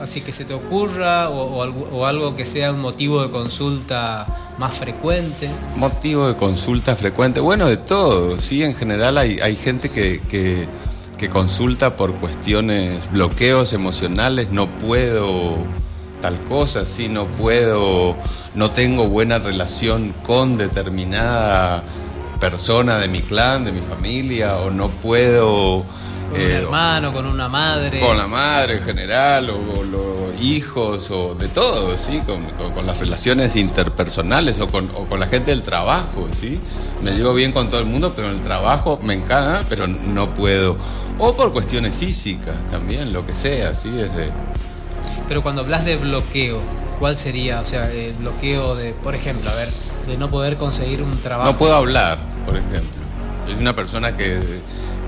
Así 0.01 0.21
que 0.21 0.33
se 0.33 0.45
te 0.45 0.55
ocurra 0.55 1.31
o, 1.31 1.65
o, 1.65 2.07
algo 2.07 2.37
que 2.37 2.47
sea 2.47 2.71
un 2.71 2.79
motivo 2.79 3.21
de 3.21 3.31
consulta 3.31 4.55
más 4.57 4.75
frecuente. 4.75 5.51
Motivo 5.75 6.29
de 6.29 6.37
consulta 6.37 6.95
frecuente, 6.95 7.41
bueno, 7.41 7.67
de 7.67 7.77
todo, 7.77 8.41
sí, 8.41 8.63
en 8.63 8.77
general 8.77 9.19
hay, 9.19 9.41
hay 9.41 9.57
gente 9.57 9.89
que, 9.89 10.21
que, 10.29 10.69
que 11.19 11.29
consulta 11.29 11.97
por 11.97 12.15
cuestiones, 12.15 13.11
bloqueos 13.11 13.73
emocionales, 13.73 14.53
no 14.53 14.69
puedo 14.79 15.57
tal 16.21 16.41
cosa, 16.41 16.85
si 16.85 17.09
no 17.09 17.27
puedo, 17.27 18.17
no 18.55 18.71
tengo 18.71 19.09
buena 19.09 19.39
relación 19.39 20.15
con 20.23 20.57
determinada 20.57 21.83
persona 22.39 22.99
de 22.99 23.09
mi 23.09 23.21
clan, 23.21 23.65
de 23.65 23.73
mi 23.73 23.83
familia, 23.83 24.57
o 24.59 24.71
no 24.71 24.89
puedo... 24.89 25.85
Con 26.29 26.37
un 26.37 26.43
eh, 26.43 26.55
hermano, 26.57 27.13
con 27.13 27.25
una 27.25 27.49
madre. 27.49 28.01
Con 28.01 28.19
la 28.19 28.27
madre 28.27 28.77
en 28.77 28.83
general, 28.83 29.49
o, 29.49 29.83
los 29.83 30.45
hijos, 30.45 31.11
o 31.11 31.35
de 31.35 31.49
todo, 31.49 31.97
¿sí? 31.97 32.21
Con, 32.21 32.87
las 32.87 32.99
relaciones 32.99 33.57
interpersonales, 33.57 34.61
o 34.61 34.69
con, 34.69 34.91
la 35.19 35.27
gente 35.27 35.53
del 35.53 35.63
trabajo, 35.63 36.29
¿sí? 36.39 36.61
Me 37.03 37.13
llevo 37.13 37.33
bien 37.33 37.53
con 37.53 37.71
todo 37.71 37.81
el 37.81 37.87
mundo, 37.87 38.13
pero 38.15 38.29
en 38.29 38.35
el 38.35 38.41
trabajo 38.43 38.99
me 39.03 39.15
encanta, 39.15 39.65
pero 39.69 39.87
no 39.87 40.35
puedo. 40.35 40.77
O 41.19 41.35
por 41.35 41.53
cuestiones 41.53 41.95
físicas 41.95 42.55
también, 42.71 43.13
lo 43.13 43.25
que 43.25 43.35
sea, 43.35 43.75
¿sí? 43.75 43.91
Desde 43.91 44.31
pero 45.29 45.43
cuando 45.43 45.63
hablas 45.63 45.85
de 45.85 45.97
bloqueo, 45.97 46.61
¿cuál 46.99 47.17
sería? 47.17 47.61
O 47.61 47.67
sea, 47.67 47.91
el 47.93 48.15
bloqueo 48.15 48.75
de, 48.75 48.93
por 48.93 49.15
ejemplo, 49.15 49.49
a 49.51 49.55
ver, 49.55 49.69
de 50.07 50.17
no 50.17 50.31
poder 50.31 50.57
conseguir 50.57 51.03
un 51.03 51.21
trabajo. 51.21 51.53
No 51.53 51.59
puedo 51.59 51.75
hablar, 51.75 52.19
por 52.45 52.57
ejemplo. 52.57 53.03
Soy 53.47 53.55
una 53.55 53.75
persona 53.75 54.17
que 54.17 54.61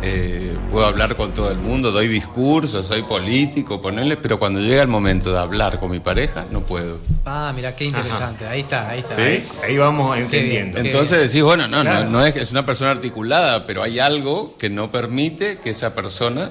eh, 0.02 0.56
puedo 0.70 0.86
hablar 0.86 1.16
con 1.16 1.34
todo 1.34 1.50
el 1.50 1.58
mundo, 1.58 1.90
doy 1.90 2.08
discursos, 2.08 2.86
soy 2.86 3.02
político, 3.02 3.82
ponerle, 3.82 4.16
pero 4.16 4.38
cuando 4.38 4.60
llega 4.60 4.82
el 4.82 4.88
momento 4.88 5.30
de 5.32 5.38
hablar 5.38 5.78
con 5.78 5.90
mi 5.90 6.00
pareja, 6.00 6.46
no 6.50 6.60
puedo. 6.60 6.98
Ah, 7.26 7.52
mira, 7.54 7.76
qué 7.76 7.84
interesante. 7.84 8.46
Ahí 8.46 8.60
está, 8.60 8.88
ahí 8.88 9.00
está. 9.00 9.16
¿Sí? 9.16 9.44
Ahí 9.62 9.76
vamos 9.76 10.16
entendiendo. 10.16 10.78
Entonces 10.78 11.20
decís, 11.20 11.42
bueno, 11.42 11.68
no, 11.68 11.84
no, 11.84 12.04
no 12.04 12.24
es, 12.24 12.36
es 12.36 12.50
una 12.50 12.64
persona 12.64 12.92
articulada, 12.92 13.66
pero 13.66 13.82
hay 13.82 13.98
algo 13.98 14.56
que 14.58 14.70
no 14.70 14.90
permite 14.90 15.58
que 15.58 15.70
esa 15.70 15.94
persona 15.94 16.50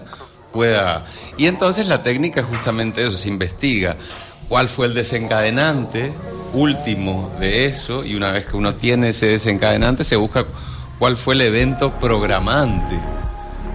pueda... 0.52 1.06
Y 1.38 1.48
entonces 1.48 1.88
la 1.88 2.04
técnica 2.04 2.42
es 2.42 2.46
justamente 2.48 3.04
eso, 3.04 3.12
se 3.12 3.30
investiga 3.30 3.96
cuál 4.48 4.68
fue 4.68 4.88
el 4.88 4.94
desencadenante 4.94 6.12
último 6.54 7.32
de 7.40 7.66
eso 7.66 8.04
y 8.04 8.16
una 8.16 8.32
vez 8.32 8.48
que 8.48 8.58
uno 8.58 8.74
tiene 8.74 9.10
ese 9.10 9.28
desencadenante 9.28 10.04
se 10.04 10.16
busca 10.16 10.46
cuál 10.98 11.16
fue 11.16 11.36
el 11.36 11.42
evento 11.42 11.94
programante 12.00 13.00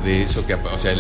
de 0.05 0.23
eso 0.23 0.45
que 0.45 0.55
o 0.55 0.79
sea 0.79 0.95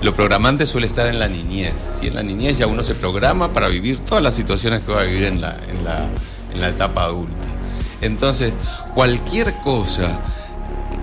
lo 0.00 0.14
programante 0.14 0.64
suele 0.64 0.86
estar 0.86 1.06
en 1.08 1.18
la 1.18 1.28
niñez. 1.28 1.74
Si 2.00 2.06
en 2.06 2.14
la 2.14 2.22
niñez 2.22 2.56
ya 2.56 2.66
uno 2.66 2.84
se 2.84 2.94
programa 2.94 3.52
para 3.52 3.68
vivir 3.68 4.00
todas 4.00 4.22
las 4.22 4.34
situaciones 4.34 4.80
que 4.82 4.92
va 4.92 5.00
a 5.00 5.04
vivir 5.04 5.24
en 5.24 5.40
la, 5.40 5.58
en 5.68 5.84
la, 5.84 6.08
en 6.54 6.60
la 6.60 6.68
etapa 6.68 7.02
adulta. 7.02 7.48
Entonces 8.00 8.52
cualquier 8.94 9.54
cosa 9.56 10.20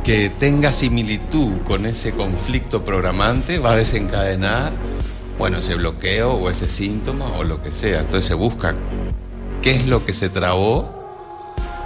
que 0.06 0.30
tenga 0.30 0.72
similitud 0.72 1.62
con 1.66 1.88
ese 1.88 2.12
conflicto 2.14 2.86
programante 2.86 3.58
va 3.58 3.72
a 3.72 3.76
desencadenar, 3.76 4.72
bueno, 5.40 5.58
ese 5.58 5.74
bloqueo 5.74 6.34
o 6.34 6.52
ese 6.52 6.70
síntoma 6.70 7.26
o 7.38 7.44
lo 7.44 7.60
que 7.60 7.72
sea. 7.72 8.02
Entonces 8.02 8.26
se 8.26 8.36
busca 8.36 8.76
qué 9.64 9.72
es 9.72 9.88
lo 9.88 10.06
que 10.06 10.14
se 10.14 10.30
trabó 10.30 10.94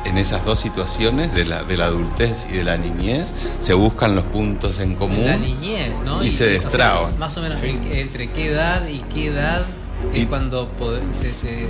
en 0.03 0.17
esas 0.17 0.43
dos 0.43 0.59
situaciones 0.59 1.34
de 1.34 1.45
la, 1.45 1.63
de 1.63 1.78
la 1.78 1.86
adultez 1.86 2.45
y 2.51 2.57
de 2.57 2.65
la 2.65 2.78
niñez 2.78 3.32
se 3.61 3.74
buscan 3.74 4.15
los 4.15 4.26
puntos 4.26 4.80
en 4.80 4.95
común. 4.95 5.26
La 5.26 5.38
niñez, 5.38 6.01
¿no? 6.03 6.22
Y, 6.22 6.32
se 6.32 6.47
destraban. 6.47 7.17
más 7.20 7.38
o 7.38 7.41
menos 7.41 7.59
entre 7.63 8.28
qué 8.28 8.47
edad 8.47 8.86
y 8.86 8.99
qué 9.13 9.28
edad 9.28 9.65
y, 10.13 10.26
cuando 10.26 10.70
se, 11.11 11.70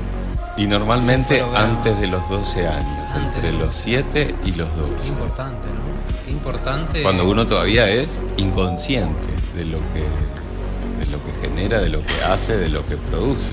Y 0.57 0.65
normalmente 0.65 1.43
antes 1.55 1.99
de 1.99 2.07
los 2.07 2.27
12 2.27 2.67
años, 2.67 3.11
entre 3.15 3.53
los 3.53 3.75
7 3.75 4.35
y 4.45 4.53
los 4.53 4.75
12. 4.75 5.07
Importante, 5.09 5.67
¿no? 5.67 5.88
Importante. 6.29 7.01
Cuando 7.03 7.27
uno 7.27 7.45
todavía 7.47 7.89
es 7.89 8.21
inconsciente 8.37 9.27
de 9.55 9.65
lo 9.65 9.79
que, 9.91 10.01
de 10.99 11.11
lo 11.11 11.23
que 11.23 11.31
genera, 11.41 11.81
de 11.81 11.89
lo 11.89 12.05
que 12.05 12.23
hace, 12.23 12.57
de 12.57 12.69
lo 12.69 12.85
que 12.85 12.97
produce. 12.97 13.51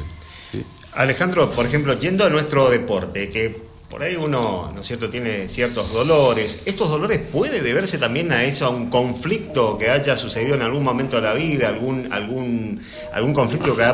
Alejandro, 0.94 1.50
por 1.50 1.66
ejemplo, 1.66 1.98
yendo 1.98 2.24
a 2.24 2.30
nuestro 2.30 2.70
deporte, 2.70 3.28
que 3.28 3.66
por 3.90 4.02
ahí 4.02 4.16
uno, 4.16 4.72
¿no 4.74 4.80
es 4.80 4.86
cierto?, 4.86 5.08
tiene 5.10 5.48
ciertos 5.48 5.92
dolores. 5.92 6.62
¿Estos 6.66 6.88
dolores 6.88 7.18
puede 7.18 7.60
deberse 7.60 7.98
también 7.98 8.32
a 8.32 8.44
eso, 8.44 8.66
a 8.66 8.70
un 8.70 8.90
conflicto 8.90 9.78
que 9.78 9.90
haya 9.90 10.16
sucedido 10.16 10.54
en 10.54 10.62
algún 10.62 10.82
momento 10.82 11.16
de 11.16 11.22
la 11.22 11.34
vida, 11.34 11.68
algún, 11.68 12.12
algún, 12.12 12.80
algún 13.12 13.32
conflicto 13.32 13.76
que 13.76 13.84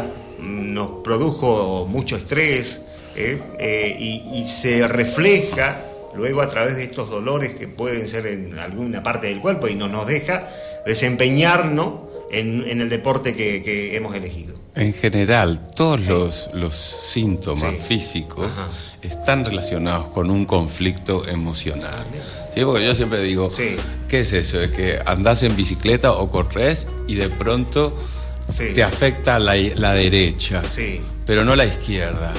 nos 0.40 1.02
produjo 1.04 1.86
mucho 1.88 2.16
estrés 2.16 2.82
eh? 3.14 3.40
Eh, 3.58 3.96
y, 3.98 4.46
se 4.48 4.88
refleja 4.88 5.78
luego 6.16 6.42
a 6.42 6.48
través 6.48 6.76
de 6.76 6.84
estos 6.84 7.10
dolores 7.10 7.54
que 7.54 7.68
pueden 7.68 8.08
ser 8.08 8.26
en 8.26 8.58
alguna 8.58 9.02
parte 9.02 9.28
del 9.28 9.40
cuerpo 9.40 9.68
y 9.68 9.74
no 9.74 9.88
nos 9.88 10.06
deja 10.06 10.48
desempeñarnos 10.86 11.92
en, 12.30 12.80
el 12.80 12.88
deporte 12.88 13.34
que 13.34 13.96
hemos 13.96 14.14
elegido? 14.14 14.52
En 14.74 14.94
general, 14.94 15.60
todos 15.76 16.50
los, 16.54 16.74
síntomas 16.74 17.74
físicos 17.86 18.50
están 19.02 19.44
relacionados 19.44 20.06
con 20.08 20.30
un 20.30 20.46
conflicto 20.46 21.28
emocional. 21.28 22.06
¿Sí? 22.54 22.64
Porque 22.64 22.86
yo 22.86 22.94
siempre 22.94 23.20
digo, 23.20 23.50
¿qué 24.08 24.20
es 24.20 24.32
eso? 24.32 24.62
Es 24.62 24.70
que 24.70 24.98
andás 25.04 25.42
en 25.42 25.56
bicicleta 25.56 26.12
o 26.12 26.30
corres 26.30 26.86
y 27.06 27.16
de 27.16 27.28
pronto 27.28 27.94
te 28.74 28.82
afecta 28.82 29.38
la, 29.38 29.56
la 29.56 29.92
derecha, 29.92 30.62
pero 31.26 31.44
no 31.44 31.54
la 31.54 31.66
izquierda. 31.66 32.32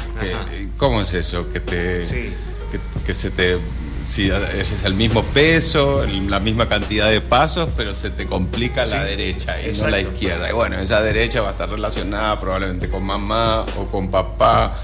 ¿Cómo 0.78 1.02
es 1.02 1.14
eso? 1.14 1.52
Que, 1.54 1.60
te, 1.60 2.04
que 3.06 3.14
se 3.14 3.32
te 3.32 3.58
si 4.08 4.30
es 4.30 4.84
el 4.84 4.94
mismo 4.94 5.24
peso, 5.24 6.06
la 6.30 6.40
misma 6.40 6.68
cantidad 6.68 7.10
de 7.10 7.22
pasos, 7.22 7.70
pero 7.76 7.96
se 7.96 8.10
te 8.10 8.28
complica 8.28 8.86
la 8.86 9.04
derecha 9.04 9.56
y 9.62 9.76
no 9.76 9.88
la 9.90 10.02
izquierda. 10.02 10.50
Y 10.50 10.54
bueno, 10.54 10.78
esa 10.80 11.02
derecha 11.02 11.42
va 11.42 11.50
a 11.50 11.52
estar 11.52 11.70
relacionada 11.70 12.40
probablemente 12.40 12.90
con 12.90 13.04
mamá 13.04 13.66
o 13.78 13.88
con 13.88 14.12
papá. 14.12 14.78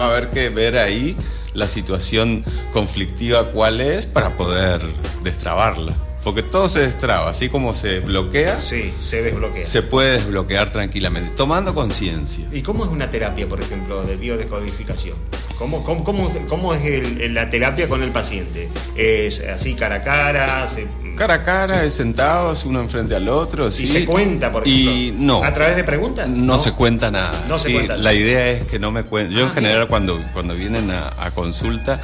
Va 0.00 0.04
a 0.04 0.08
haber 0.08 0.30
que 0.30 0.50
ver 0.50 0.78
ahí 0.78 1.16
la 1.52 1.68
situación 1.68 2.44
conflictiva 2.72 3.50
cuál 3.50 3.80
es 3.80 4.06
para 4.06 4.36
poder 4.36 4.80
destrabarla. 5.22 5.94
Porque 6.24 6.42
todo 6.42 6.70
se 6.70 6.80
destraba, 6.80 7.30
así 7.30 7.50
como 7.50 7.74
se 7.74 8.00
bloquea. 8.00 8.58
Sí, 8.60 8.94
se 8.98 9.22
desbloquea. 9.22 9.64
Se 9.64 9.82
puede 9.82 10.12
desbloquear 10.12 10.70
tranquilamente, 10.70 11.36
tomando 11.36 11.74
conciencia. 11.74 12.46
¿Y 12.50 12.62
cómo 12.62 12.84
es 12.86 12.90
una 12.90 13.10
terapia, 13.10 13.46
por 13.46 13.60
ejemplo, 13.60 14.02
de 14.04 14.16
biodescodificación? 14.16 15.16
¿Cómo, 15.58 15.84
cómo, 15.84 16.02
cómo, 16.48 16.74
es 16.74 17.30
la 17.30 17.50
terapia 17.50 17.88
con 17.88 18.02
el 18.02 18.10
paciente? 18.10 18.70
¿Es 18.96 19.40
así 19.42 19.74
cara 19.74 19.96
a 19.96 20.02
cara? 20.02 20.66
Cara 21.14 21.34
a 21.34 21.44
cara, 21.44 21.88
sentados 21.90 22.64
uno 22.64 22.80
enfrente 22.80 23.14
al 23.14 23.28
otro. 23.28 23.68
¿Y 23.68 23.72
se 23.72 24.04
cuenta, 24.04 24.52
por 24.52 24.66
ejemplo? 24.66 24.92
Y 24.92 25.14
no. 25.16 25.44
¿A 25.44 25.52
través 25.52 25.76
de 25.76 25.84
preguntas? 25.84 26.28
No, 26.28 26.58
se 26.58 26.72
cuenta 26.72 27.10
nada. 27.10 27.44
No 27.48 27.58
se 27.58 27.72
cuenta 27.72 27.96
La 27.96 28.12
idea 28.12 28.48
es 28.50 28.64
que 28.64 28.78
no 28.78 28.90
me 28.90 29.02
cuenten. 29.04 29.36
Yo 29.36 29.44
en 29.44 29.50
ah, 29.50 29.54
general 29.54 29.88
cuando, 29.88 30.22
cuando 30.32 30.54
vienen 30.54 30.90
a, 30.90 31.30
consulta 31.34 32.00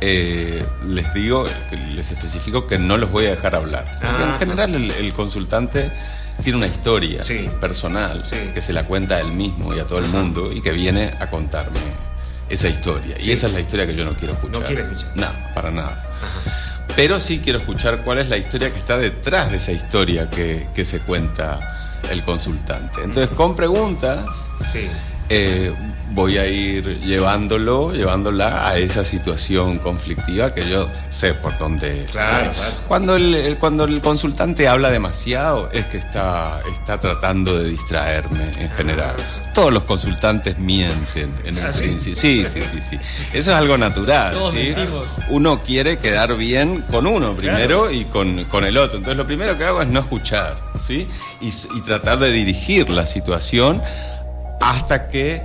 eh, 0.00 0.64
les 0.86 1.12
digo, 1.14 1.46
les 1.94 2.10
especifico 2.10 2.66
que 2.66 2.78
no 2.78 2.96
los 2.96 3.10
voy 3.10 3.26
a 3.26 3.30
dejar 3.30 3.54
hablar. 3.54 3.84
Porque 4.00 4.22
en 4.22 4.38
general 4.38 4.74
el, 4.74 5.12
consultante 5.12 5.90
tiene 6.42 6.58
una 6.58 6.66
historia 6.66 7.22
personal 7.60 8.22
que 8.54 8.62
se 8.62 8.72
la 8.72 8.84
cuenta 8.84 9.16
a 9.16 9.20
él 9.20 9.32
mismo 9.32 9.74
y 9.74 9.78
a 9.78 9.86
todo 9.86 9.98
el 9.98 10.06
mundo 10.06 10.52
y 10.52 10.60
que 10.60 10.72
viene 10.72 11.14
a 11.20 11.30
contarme 11.30 11.80
esa 12.48 12.68
historia. 12.68 13.16
Y 13.18 13.30
esa 13.30 13.46
es 13.46 13.52
la 13.52 13.60
historia 13.60 13.86
que 13.86 13.94
yo 13.94 14.04
no 14.04 14.14
quiero 14.14 14.34
escuchar. 14.34 14.60
No 14.60 14.66
quiere 14.66 14.82
escuchar. 14.82 15.16
No, 15.16 15.28
para 15.54 15.70
nada. 15.70 16.04
Pero 16.96 17.18
sí 17.18 17.40
quiero 17.42 17.58
escuchar 17.58 18.02
cuál 18.04 18.18
es 18.18 18.28
la 18.28 18.36
historia 18.36 18.70
que 18.70 18.78
está 18.78 18.98
detrás 18.98 19.50
de 19.50 19.56
esa 19.56 19.72
historia 19.72 20.28
que, 20.28 20.84
se 20.84 21.00
cuenta 21.00 21.60
el 22.10 22.22
consultante. 22.22 23.02
Entonces, 23.02 23.34
con 23.36 23.54
preguntas, 23.54 24.50
eh, 25.28 25.72
voy 26.10 26.36
a 26.36 26.46
ir 26.46 27.00
llevándolo, 27.00 27.92
llevándola 27.92 28.68
a 28.68 28.76
esa 28.76 29.04
situación 29.04 29.78
conflictiva 29.78 30.52
que 30.52 30.68
yo 30.68 30.88
sé 31.08 31.34
por 31.34 31.56
dónde. 31.58 32.06
Claro, 32.10 32.52
Cuando 32.88 33.16
el, 33.16 33.56
cuando 33.58 33.84
el 33.84 34.00
consultante 34.00 34.68
habla 34.68 34.90
demasiado 34.90 35.70
es 35.72 35.86
que 35.86 35.98
está, 35.98 36.60
está 36.72 36.98
tratando 37.00 37.58
de 37.58 37.70
distraerme 37.70 38.50
en 38.58 38.70
general. 38.70 39.14
Todos 39.54 39.72
los 39.72 39.84
consultantes 39.84 40.58
mienten 40.58 41.30
en 41.44 41.58
el 41.58 41.64
¿Ah, 41.64 41.70
principio. 41.76 42.14
Sí, 42.14 42.44
sí, 42.46 42.62
sí, 42.62 42.80
sí. 42.80 42.96
Eso 43.32 43.50
es 43.50 43.56
algo 43.56 43.76
natural. 43.76 44.34
Uno 45.28 45.60
quiere 45.60 45.98
quedar 45.98 46.36
bien 46.36 46.82
con 46.90 47.06
uno 47.06 47.34
primero 47.36 47.90
y 47.90 48.04
con, 48.06 48.44
con, 48.44 48.64
el 48.64 48.78
otro. 48.78 48.98
Entonces 48.98 49.16
lo 49.16 49.26
primero 49.26 49.58
que 49.58 49.64
hago 49.64 49.82
es 49.82 49.88
no 49.88 50.00
escuchar, 50.00 50.56
¿sí? 50.80 51.06
Y, 51.40 51.48
y 51.48 51.80
tratar 51.82 52.18
de 52.18 52.32
dirigir 52.32 52.88
la 52.88 53.06
situación 53.06 53.82
hasta 54.60 55.08
que 55.08 55.42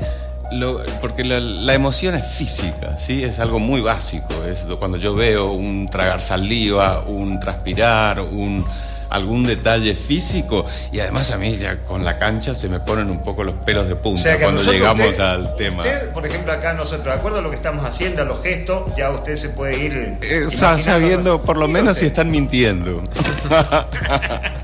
porque 1.01 1.23
la, 1.23 1.73
emoción 1.73 2.15
es 2.15 2.25
física, 2.25 2.97
¿sí? 2.97 3.23
es 3.23 3.39
algo 3.39 3.59
muy 3.59 3.81
básico. 3.81 4.43
Es 4.45 4.65
cuando 4.79 4.97
yo 4.97 5.13
veo 5.13 5.51
un 5.51 5.89
tragar 5.89 6.21
saliva, 6.21 7.01
un 7.01 7.39
transpirar, 7.39 8.21
un, 8.21 8.65
algún 9.09 9.45
detalle 9.45 9.95
físico, 9.95 10.65
y 10.91 10.99
además 10.99 11.31
a 11.31 11.37
mí 11.37 11.55
ya 11.57 11.83
con 11.83 12.03
la 12.03 12.17
cancha 12.17 12.55
se 12.55 12.69
me 12.69 12.79
ponen 12.79 13.09
un 13.09 13.23
poco 13.23 13.43
los 13.43 13.55
pelos 13.55 13.87
de 13.87 13.95
punta 13.95 14.37
cuando 14.39 14.61
llegamos 14.61 15.19
al 15.19 15.55
tema. 15.55 15.83
por 16.13 16.25
ejemplo, 16.25 16.51
acá 16.51 16.73
nosotros, 16.73 17.05
de 17.05 17.13
acuerdo 17.13 17.39
a 17.39 17.41
lo 17.41 17.49
que 17.49 17.55
estamos 17.55 17.85
haciendo, 17.85 18.21
a 18.21 18.25
los 18.25 18.41
gestos, 18.43 18.93
ya 18.95 19.09
usted 19.11 19.35
se 19.35 19.49
puede 19.49 19.77
ir. 19.77 20.17
Eh, 20.21 20.49
sabiendo 20.49 21.41
por 21.41 21.57
lo 21.57 21.67
menos 21.67 21.97
si 21.97 22.05
están 22.05 22.31
mintiendo. 22.31 23.03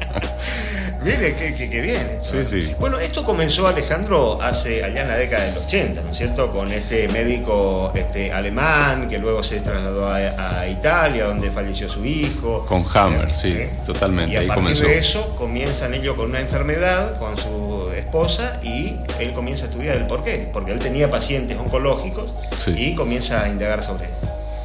Mire, 1.03 1.35
qué, 1.35 1.81
bien. 1.81 2.17
Sí, 2.21 2.45
sí. 2.45 2.73
Bueno, 2.79 2.97
esto 2.97 3.23
comenzó 3.23 3.67
Alejandro 3.67 4.41
hace 4.41 4.83
allá 4.83 5.01
en 5.01 5.07
la 5.09 5.17
década 5.17 5.45
del 5.45 5.57
80, 5.57 6.01
¿no 6.01 6.11
es 6.11 6.17
cierto? 6.17 6.49
Con 6.49 6.71
este 6.71 7.09
médico 7.09 7.91
este, 7.93 8.31
alemán 8.31 9.09
que 9.09 9.19
luego 9.19 9.43
se 9.43 9.59
trasladó 9.59 10.07
a, 10.07 10.23
Italia, 10.67 11.25
donde 11.25 11.51
falleció 11.51 11.89
su 11.89 12.05
hijo. 12.05 12.65
Con 12.65 12.85
Hammer, 12.93 13.35
sí, 13.35 13.49
¿Eh? 13.49 13.69
totalmente. 13.85 14.33
Y 14.33 14.49
a 14.49 14.55
partir 14.55 14.77
de 14.77 14.97
eso 14.97 15.35
comienzan 15.35 15.93
ellos 15.93 16.15
con 16.15 16.29
una 16.29 16.39
enfermedad, 16.39 17.17
con 17.19 17.37
su 17.37 17.91
esposa, 17.95 18.59
y 18.63 18.95
él 19.19 19.33
comienza 19.33 19.65
a 19.65 19.69
estudiar 19.69 19.97
el 19.97 20.07
por 20.07 20.23
qué. 20.23 20.49
Porque 20.51 20.71
él 20.71 20.79
tenía 20.79 21.09
pacientes 21.09 21.57
oncológicos 21.57 22.33
y 22.67 22.95
comienza 22.95 23.43
a 23.43 23.49
indagar 23.49 23.83
sobre 23.83 24.05
él. 24.05 24.13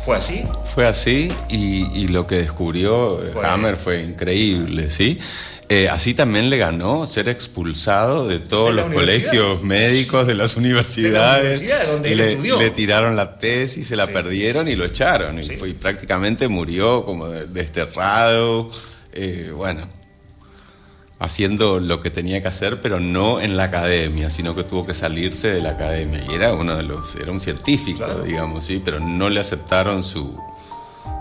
¿Fue 0.05 0.17
así? 0.17 0.45
Fue 0.65 0.87
así 0.87 1.31
y, 1.51 2.09
lo 2.09 2.27
que 2.27 2.37
descubrió 2.37 3.21
Hammer 3.45 3.77
fue 3.77 4.03
increíble, 4.03 4.91
¿sí? 4.91 5.21
Eh, 5.71 5.87
así 5.91 6.15
también 6.15 6.49
le 6.49 6.57
ganó 6.57 7.07
ser 7.07 7.29
expulsado 7.29 8.27
de 8.27 8.39
todos 8.39 8.75
los 8.75 8.87
colegios 8.87 9.63
médicos 9.63 10.27
de 10.27 10.35
las 10.35 10.57
universidades. 10.57 11.63
donde 11.87 12.17
le, 12.17 12.33
estudió. 12.33 12.59
le, 12.59 12.71
tiraron 12.71 13.17
la 13.17 13.37
tesis, 13.37 13.87
se 13.87 13.95
la 13.95 14.07
perdieron 14.07 14.67
y 14.69 14.77
lo 14.77 14.87
echaron. 14.87 15.39
Y, 15.39 15.73
prácticamente 15.75 16.49
murió 16.49 17.05
como 17.05 17.29
desterrado. 17.29 18.71
Eh, 19.13 19.53
bueno, 19.55 19.87
haciendo 21.19 21.81
lo 21.81 22.01
que 22.01 22.09
tenía 22.09 22.41
que 22.41 22.49
hacer, 22.49 22.81
pero 22.81 22.99
no 22.99 23.39
en 23.39 23.59
la 23.59 23.65
academia, 23.65 24.31
sino 24.31 24.55
que 24.55 24.65
tuvo 24.65 24.87
que 24.87 24.95
salirse 24.95 25.49
de 25.49 25.61
la 25.61 25.73
academia. 25.73 26.23
Y 26.31 26.35
era 26.35 26.55
uno 26.55 26.77
de 26.77 26.83
los, 26.85 27.15
era 27.17 27.31
un 27.31 27.43
científico, 27.43 28.07
digamos, 28.25 28.65
sí, 28.65 28.81
pero 28.83 29.01
no 29.01 29.29
le 29.29 29.41
aceptaron 29.41 30.03
su, 30.03 30.35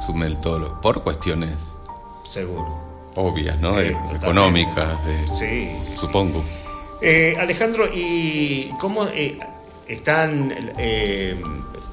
su 0.06 0.80
por 0.82 1.04
cuestiones. 1.04 1.64
Seguro 2.30 2.87
obvias, 3.18 3.60
¿no? 3.60 3.80
económicas, 3.80 4.98
sí, 5.34 5.70
supongo. 5.98 6.44
Eh, 7.02 7.36
Alejandro, 7.40 7.86
¿y 7.94 8.70
cómo 8.80 9.06
eh, 9.08 9.38
están... 9.88 10.74
Eh, 10.78 11.40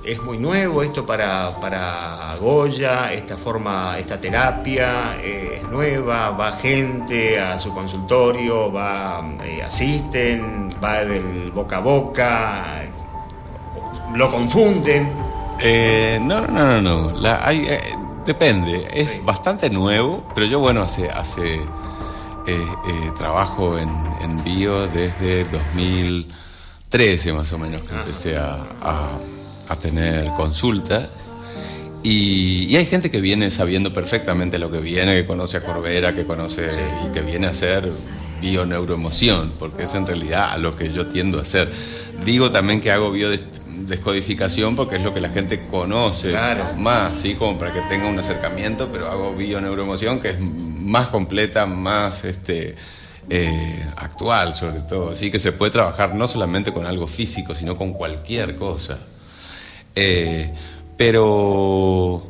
es 0.04 0.20
muy 0.22 0.36
nuevo 0.36 0.82
esto 0.82 1.06
para, 1.06 1.50
para 1.62 2.36
Goya, 2.38 3.10
esta 3.14 3.38
forma, 3.38 3.96
esta 3.98 4.20
terapia 4.20 5.18
es 5.22 5.62
nueva, 5.70 6.28
va 6.32 6.52
gente 6.52 7.40
a 7.40 7.58
su 7.58 7.72
consultorio, 7.72 8.70
va, 8.70 9.24
asisten, 9.64 10.76
va 10.84 11.06
del 11.06 11.50
boca 11.52 11.78
a 11.78 11.80
boca, 11.80 12.84
lo 14.14 14.30
confunden. 14.30 15.10
no, 16.20 16.40
no, 16.48 16.80
no, 16.80 16.82
no. 16.82 17.10
La, 17.18 17.40
hay, 17.42 17.66
Depende, 18.26 18.88
es 18.94 19.22
bastante 19.22 19.68
nuevo, 19.68 20.26
pero 20.34 20.46
yo 20.46 20.58
bueno, 20.58 20.80
hace, 20.80 21.10
hace 21.10 21.56
eh, 21.56 21.60
eh, 22.46 23.10
trabajo 23.18 23.78
en, 23.78 23.90
en, 24.22 24.42
bio 24.42 24.86
desde 24.86 25.44
2013 25.44 27.34
más 27.34 27.52
o 27.52 27.58
menos 27.58 27.82
que 27.82 27.94
empecé 27.94 28.38
a, 28.38 28.58
a, 29.68 29.76
tener 29.76 30.28
consultas 30.34 31.10
Y, 32.02 32.74
hay 32.76 32.86
gente 32.86 33.10
que 33.10 33.20
viene 33.20 33.50
sabiendo 33.50 33.92
perfectamente 33.92 34.58
lo 34.58 34.70
que 34.70 34.78
viene, 34.78 35.14
que 35.14 35.26
conoce 35.26 35.58
a 35.58 35.60
Corbera, 35.62 36.14
que 36.14 36.24
conoce 36.24 36.70
y 37.06 37.12
que 37.12 37.20
viene 37.20 37.46
a 37.46 37.50
hacer 37.50 37.90
bio-neuroemoción, 38.40 39.52
porque 39.58 39.82
es 39.82 39.94
en 39.94 40.06
realidad 40.06 40.56
lo 40.58 40.74
que 40.74 40.90
yo 40.92 41.08
tiendo 41.08 41.38
a 41.38 41.42
hacer. 41.42 41.70
Digo 42.24 42.50
también 42.50 42.80
que 42.80 42.90
hago 42.90 43.10
biodescodificación 43.74 44.76
porque 44.76 44.96
es 44.96 45.02
lo 45.02 45.12
que 45.12 45.20
la 45.20 45.28
gente 45.28 45.66
conoce 45.66 46.34
más, 46.76 47.18
¿sí? 47.18 47.34
como 47.34 47.58
para 47.58 47.72
que 47.72 47.80
tenga 47.82 48.06
un 48.06 48.18
acercamiento, 48.18 48.88
pero 48.92 49.10
hago 49.10 49.34
bio-neuroemoción 49.34 50.20
que 50.20 50.30
es 50.30 50.40
más 50.40 51.08
completa, 51.08 51.66
más 51.66 52.24
este, 52.24 52.74
eh, 53.30 53.86
actual 53.96 54.56
sobre 54.56 54.80
todo, 54.80 55.10
así 55.10 55.30
que 55.30 55.40
se 55.40 55.52
puede 55.52 55.72
trabajar 55.72 56.14
no 56.14 56.28
solamente 56.28 56.72
con 56.72 56.86
algo 56.86 57.06
físico, 57.06 57.54
sino 57.54 57.76
con 57.76 57.92
cualquier 57.92 58.56
cosa. 58.56 58.98
Eh, 59.96 60.52
pero 60.96 62.22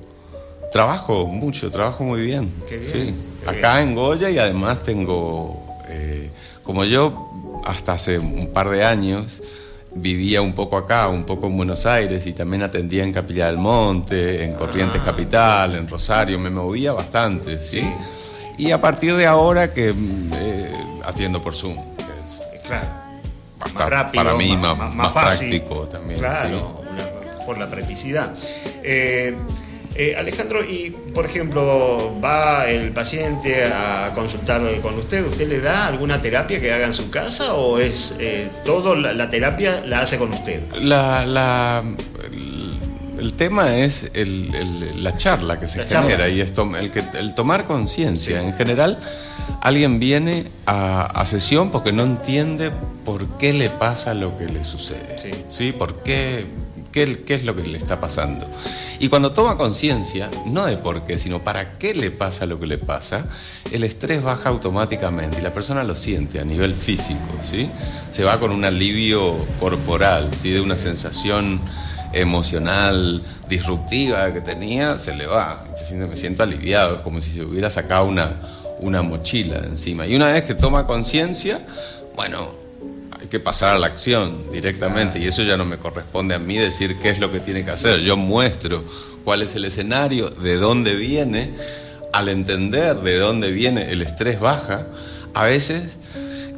trabajo 0.72 1.26
mucho, 1.26 1.70
trabajo 1.70 2.04
muy 2.04 2.22
bien. 2.22 2.52
sí. 2.68 3.14
Acá 3.46 3.82
en 3.82 3.94
Goya 3.94 4.30
y 4.30 4.38
además 4.38 4.82
tengo, 4.82 5.62
eh, 5.88 6.30
como 6.62 6.86
yo 6.86 7.60
hasta 7.66 7.92
hace 7.92 8.18
un 8.18 8.46
par 8.54 8.70
de 8.70 8.82
años 8.82 9.42
vivía 9.94 10.42
un 10.42 10.52
poco 10.52 10.76
acá, 10.76 11.08
un 11.08 11.24
poco 11.24 11.46
en 11.46 11.56
Buenos 11.56 11.86
Aires 11.86 12.26
y 12.26 12.32
también 12.32 12.62
atendía 12.62 13.04
en 13.04 13.12
Capilla 13.12 13.46
del 13.46 13.58
Monte, 13.58 14.44
en 14.44 14.54
Corrientes 14.54 15.00
ah. 15.02 15.06
Capital, 15.06 15.76
en 15.76 15.88
Rosario, 15.88 16.38
me 16.38 16.50
movía 16.50 16.92
bastante, 16.92 17.58
¿sí? 17.58 17.82
Y 18.58 18.70
a 18.70 18.80
partir 18.80 19.16
de 19.16 19.26
ahora 19.26 19.72
que 19.72 19.90
eh, 19.90 20.72
atiendo 21.04 21.42
por 21.42 21.54
Zoom. 21.54 21.76
claro. 22.66 23.04
Más 23.74 23.90
rápido, 23.90 24.22
para 24.22 24.36
mí 24.36 24.56
más, 24.56 25.12
práctico 25.12 25.88
también. 25.88 26.18
Claro, 26.20 26.82
por 27.46 27.56
la 27.56 27.68
practicidad. 27.68 28.34
Eh, 28.82 29.34
eh, 29.96 30.16
Alejandro, 30.16 30.64
y 30.64 30.90
por 31.14 31.24
ejemplo, 31.24 32.18
va 32.22 32.66
el 32.66 32.90
paciente 32.90 33.64
a 33.64 34.10
consultar 34.14 34.60
con 34.82 34.98
usted, 34.98 35.24
¿usted 35.24 35.48
le 35.48 35.60
da 35.60 35.86
alguna 35.86 36.20
terapia 36.20 36.60
que 36.60 36.72
haga 36.72 36.86
en 36.86 36.94
su 36.94 37.10
casa 37.10 37.54
o 37.54 37.78
es 37.78 38.16
eh, 38.18 38.48
todo 38.64 38.96
la, 38.96 39.30
terapia 39.30 39.82
la 39.86 40.00
hace 40.00 40.18
con 40.18 40.32
usted? 40.32 40.62
La, 40.80 41.84
el, 43.18 43.32
tema 43.34 43.76
es 43.76 44.10
la 44.14 45.16
charla 45.16 45.60
que 45.60 45.68
se 45.68 45.84
genera 45.84 46.28
y 46.28 46.40
el, 46.40 46.90
que, 46.90 47.04
el 47.14 47.34
tomar 47.34 47.64
conciencia. 47.64 48.42
En 48.42 48.52
general, 48.54 48.98
alguien 49.60 50.00
viene 50.00 50.44
a, 50.66 51.24
sesión 51.24 51.70
porque 51.70 51.92
no 51.92 52.02
entiende 52.02 52.72
por 53.04 53.26
qué 53.38 53.52
le 53.52 53.70
pasa 53.70 54.12
lo 54.12 54.36
que 54.36 54.46
le 54.46 54.64
sucede. 54.64 55.16
Sí. 55.18 55.30
¿sí? 55.48 55.72
¿Por 55.72 56.02
qué? 56.02 56.46
Qué, 56.94 57.34
es 57.34 57.44
lo 57.44 57.56
que 57.56 57.62
le 57.64 57.76
está 57.76 58.00
pasando. 58.00 58.46
Y 59.00 59.08
cuando 59.08 59.32
toma 59.32 59.56
conciencia, 59.56 60.30
no 60.46 60.66
de 60.66 60.76
por 60.76 61.04
qué, 61.04 61.18
sino 61.18 61.42
para 61.42 61.76
qué 61.76 61.92
le 61.92 62.12
pasa 62.12 62.46
lo 62.46 62.60
que 62.60 62.66
le 62.66 62.78
pasa, 62.78 63.26
el 63.72 63.82
estrés 63.82 64.22
baja 64.22 64.50
automáticamente 64.50 65.40
y 65.40 65.42
la 65.42 65.52
persona 65.52 65.82
lo 65.82 65.96
siente 65.96 66.38
a 66.38 66.44
nivel 66.44 66.76
físico, 66.76 67.18
¿sí? 67.42 67.68
Se 68.12 68.22
va 68.22 68.38
con 68.38 68.52
un 68.52 68.64
alivio 68.64 69.34
corporal, 69.58 70.30
¿sí? 70.40 70.50
De 70.50 70.60
una 70.60 70.76
sensación 70.76 71.60
emocional 72.12 73.22
disruptiva 73.48 74.32
que 74.32 74.40
tenía, 74.40 74.96
se 74.96 75.16
le 75.16 75.26
va. 75.26 75.64
Me 75.90 76.16
siento 76.16 76.44
aliviado, 76.44 77.02
como 77.02 77.20
si 77.20 77.30
se 77.30 77.42
hubiera 77.42 77.70
sacado 77.70 78.04
una, 78.04 78.40
una 78.78 79.02
mochila 79.02 79.58
encima. 79.58 80.06
Y 80.06 80.14
una 80.14 80.26
vez 80.26 80.44
que 80.44 80.54
toma 80.54 80.86
conciencia, 80.86 81.60
bueno, 82.14 82.63
hay 83.24 83.30
que 83.30 83.40
pasar 83.40 83.74
a 83.74 83.78
la 83.78 83.86
acción 83.86 84.52
directamente 84.52 85.18
y 85.18 85.26
eso 85.26 85.42
ya 85.42 85.56
no 85.56 85.64
me 85.64 85.78
corresponde 85.78 86.34
a 86.34 86.38
mí 86.38 86.58
decir 86.58 86.98
qué 86.98 87.08
es 87.08 87.18
lo 87.18 87.32
que 87.32 87.40
tiene 87.40 87.64
que 87.64 87.70
hacer. 87.70 88.00
Yo 88.00 88.18
muestro 88.18 88.84
cuál 89.24 89.40
es 89.40 89.54
el 89.54 89.64
escenario, 89.64 90.28
de 90.28 90.56
dónde 90.56 90.94
viene. 90.94 91.50
Al 92.12 92.28
entender 92.28 92.96
de 92.98 93.18
dónde 93.18 93.50
viene 93.50 93.90
el 93.90 94.02
estrés 94.02 94.38
baja, 94.38 94.86
a 95.32 95.44
veces, 95.44 95.96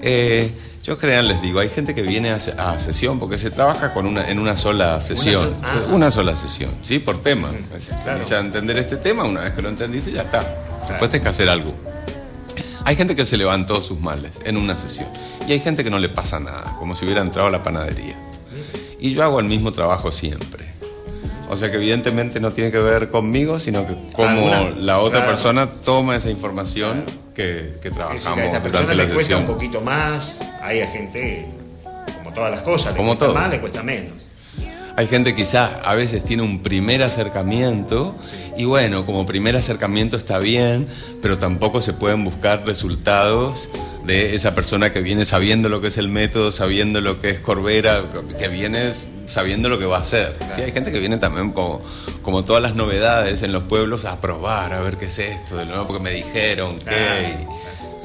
eh, 0.03 0.51
yo 0.83 0.99
crean, 0.99 1.29
les 1.29 1.41
digo, 1.41 1.61
hay 1.61 1.69
gente 1.71 1.95
que 1.95 2.03
viene 2.03 2.31
a, 2.31 2.79
sesión 2.79 3.19
porque 3.19 3.39
se 3.39 3.51
trabaja 3.51 3.95
con 3.95 4.05
una, 4.05 4.29
en 4.29 4.39
una 4.39 4.57
sola 4.57 5.01
sesión. 5.01 5.55
Una, 5.93 6.11
sola 6.11 6.35
sesión, 6.35 6.73
¿sí? 6.83 6.99
Por 6.99 7.23
tema. 7.23 7.49
Claro. 8.03 8.21
O 8.21 8.25
sea, 8.25 8.41
entender 8.41 8.77
este 8.77 8.97
tema, 8.97 9.25
una 9.25 9.43
vez 9.43 9.55
que 9.55 9.63
lo 9.63 9.69
entendiste, 9.69 10.13
ya 10.13 10.23
está. 10.23 10.41
Después 10.89 11.11
tienes 11.11 11.23
que 11.23 11.29
hacer 11.29 11.49
algo. 11.49 11.75
Hay 12.87 12.95
gente 12.95 13.17
que 13.17 13.27
se 13.27 13.37
levantó 13.37 13.83
sus 13.83 13.99
males 13.99 14.31
en 14.45 14.57
una 14.57 14.77
sesión 14.77 15.09
y 15.49 15.51
hay 15.51 15.59
gente 15.59 15.83
que 15.83 15.91
no 15.91 15.99
le 15.99 16.09
pasa 16.09 16.39
nada, 16.39 16.77
como 16.79 16.95
si 16.95 17.05
hubiera 17.05 17.21
entrado 17.21 17.49
a 17.49 17.51
la 17.51 17.61
panadería. 17.61 18.15
Y 19.01 19.13
yo 19.13 19.25
hago 19.25 19.41
el 19.41 19.47
mismo 19.47 19.73
trabajo 19.73 20.13
siempre. 20.13 20.65
O 21.51 21.57
sea 21.57 21.69
que 21.69 21.79
evidentemente 21.79 22.39
no 22.39 22.53
tiene 22.53 22.71
que 22.71 22.79
ver 22.79 23.11
conmigo, 23.11 23.59
sino 23.59 23.85
que 23.89 23.97
como 24.13 24.71
la 24.79 25.01
otra 25.01 25.27
persona 25.27 25.69
toma 25.69 26.15
esa 26.15 26.31
información 26.31 27.05
que, 27.35 27.77
trabajamos. 27.83 28.21
Es 28.21 28.27
a 28.29 28.45
esta 28.45 28.63
persona 28.63 28.95
le 28.95 29.09
cuesta 29.09 29.37
un 29.37 29.47
poquito 29.47 29.81
más, 29.81 30.41
hay 30.63 30.79
gente, 30.87 31.49
como 32.19 32.33
todas 32.33 32.53
las 32.53 32.61
cosas, 32.61 32.93
le 32.93 32.99
como 32.99 33.17
cuesta 33.17 33.35
más, 33.35 33.51
le 33.51 33.61
cuesta 33.61 33.83
menos. 33.83 34.26
Hay 34.97 35.07
gente 35.07 35.35
quizá 35.35 35.79
a 35.85 35.95
veces 35.95 36.25
tiene 36.25 36.43
un 36.43 36.63
primer 36.63 37.03
acercamiento 37.03 38.17
y 38.57 38.65
bueno, 38.65 39.05
como 39.05 39.27
primer 39.27 39.55
acercamiento 39.55 40.17
está 40.17 40.39
bien, 40.39 40.89
pero 41.21 41.37
tampoco 41.37 41.83
se 41.83 41.93
pueden 41.93 42.25
buscar 42.25 42.65
resultados 42.65 43.69
de 44.07 44.35
esa 44.35 44.55
persona 44.55 44.95
que 44.95 45.03
viene 45.03 45.27
sabiendo 45.27 45.69
lo 45.69 45.83
que 45.83 45.89
es 45.89 45.99
el 45.99 46.09
método, 46.09 46.51
sabiendo 46.51 47.03
lo 47.03 47.21
que 47.21 47.29
es 47.29 47.41
Corbera, 47.41 48.03
que 48.39 48.49
viene 48.49 48.91
sabiendo 49.27 49.69
lo 49.69 49.79
que 49.79 49.85
va 49.85 49.99
a 49.99 50.01
hacer. 50.01 50.35
Sí, 50.55 50.63
hay 50.63 50.73
gente 50.73 50.91
que 50.93 51.01
viene 51.01 51.19
también 51.19 51.53
como, 51.53 51.83
como 52.23 52.45
todas 52.45 52.63
las 52.63 52.75
novedades 52.75 53.43
en 53.43 53.53
los 53.53 53.65
pueblos 53.65 54.07
a 54.07 54.21
probar, 54.23 54.73
a 54.73 54.81
ver 54.81 54.97
qué 54.97 55.07
es 55.07 55.19
esto, 55.19 55.57
de 55.57 55.67
nuevo 55.67 55.87
porque 55.87 56.03
me 56.03 56.11
dijeron 56.11 56.79
que... 56.79 57.47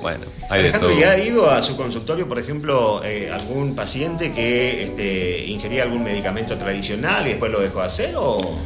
Bueno, 0.02 0.26
hay 0.50 0.64
de 0.64 0.72
todo. 0.72 0.92
¿y 0.98 1.04
ha 1.04 1.24
ido 1.24 1.50
a 1.50 1.62
su 1.62 1.78
consultorio, 1.78 2.28
por 2.28 2.40
ejemplo, 2.40 3.04
eh, 3.04 3.30
algún 3.32 3.76
paciente 3.76 4.32
que 4.32 4.84
este, 4.84 5.46
ingería 5.46 5.84
algún 5.84 6.04
medicamento 6.04 6.58
tradicional 6.58 7.26
y 7.28 7.32
después 7.32 7.52
lo 7.52 7.60
dejó 7.60 7.82
hacer 7.82 8.16
o...? 8.18 8.58